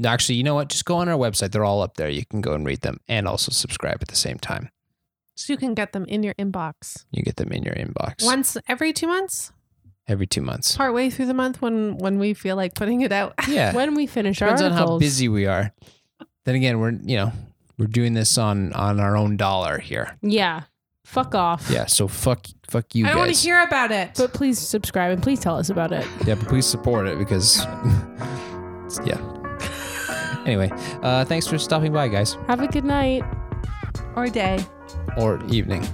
actually, 0.05 0.37
you 0.37 0.43
know 0.45 0.55
what? 0.55 0.69
Just 0.69 0.85
go 0.85 0.97
on 0.97 1.09
our 1.09 1.17
website. 1.17 1.53
They're 1.53 1.65
all 1.65 1.83
up 1.83 1.97
there. 1.97 2.09
You 2.09 2.25
can 2.25 2.41
go 2.41 2.55
and 2.55 2.67
read 2.67 2.81
them 2.81 2.99
and 3.09 3.29
also 3.29 3.53
subscribe 3.53 3.99
at 4.01 4.09
the 4.09 4.17
same 4.17 4.39
time. 4.39 4.71
So 5.37 5.53
you 5.53 5.57
can 5.57 5.75
get 5.75 5.93
them 5.93 6.05
in 6.07 6.23
your 6.23 6.35
inbox 6.35 7.07
You 7.11 7.23
get 7.25 7.37
them 7.37 7.51
in 7.51 7.65
your 7.65 7.75
inbox 7.75 8.25
once 8.25 8.57
every 8.69 8.93
two 8.93 9.09
months, 9.09 9.51
every 10.07 10.29
two 10.29 10.43
months. 10.43 10.77
partway 10.77 11.11
through 11.11 11.27
the 11.27 11.35
month 11.35 11.61
when 11.61 11.99
when 11.99 12.19
we 12.21 12.35
feel 12.35 12.55
like 12.55 12.75
putting 12.75 13.01
it 13.01 13.11
out. 13.13 13.35
Yeah, 13.49 13.75
When 13.75 13.95
we 13.97 14.07
finish 14.07 14.41
our 14.43 14.49
own. 14.51 14.57
depends 14.57 14.77
our 14.79 14.83
on 14.83 14.89
how 14.93 14.99
busy 14.99 15.29
we 15.29 15.47
are. 15.47 15.73
Then 16.45 16.55
again, 16.55 16.79
we're 16.79 16.93
you 16.93 17.17
know 17.17 17.33
we're 17.79 17.89
doing 17.89 18.15
this 18.15 18.39
on 18.39 18.73
on 18.75 19.01
our 19.01 19.17
own 19.17 19.37
dollar 19.37 19.79
here. 19.79 20.17
Yeah. 20.23 20.63
Fuck 21.05 21.35
off. 21.35 21.69
Yeah, 21.69 21.87
so 21.87 22.07
fuck 22.09 22.47
fuck 22.69 22.95
you 22.95 23.05
I 23.05 23.09
don't 23.11 23.19
want 23.19 23.35
to 23.35 23.41
hear 23.41 23.61
about 23.63 23.91
it. 23.91 24.13
But 24.17 24.33
please 24.35 24.59
subscribe 24.59 25.13
and 25.13 25.23
please 25.23 25.41
tell 25.41 25.57
us 25.59 25.69
about 25.69 25.93
it. 25.93 26.07
Yeah, 26.27 26.37
but 26.37 26.49
please 26.49 26.65
support 26.65 27.07
it 27.09 27.19
because, 27.19 27.63
yeah. 29.05 29.21
Anyway, 30.45 30.71
uh, 31.03 31.25
thanks 31.25 31.47
for 31.47 31.59
stopping 31.59 31.93
by, 31.93 32.09
guys, 32.09 32.37
Have 32.49 32.61
a 32.61 32.67
good 32.69 32.85
night. 32.85 33.23
or 34.17 34.27
day. 34.29 34.59
or 35.17 35.43
evening. 35.47 35.87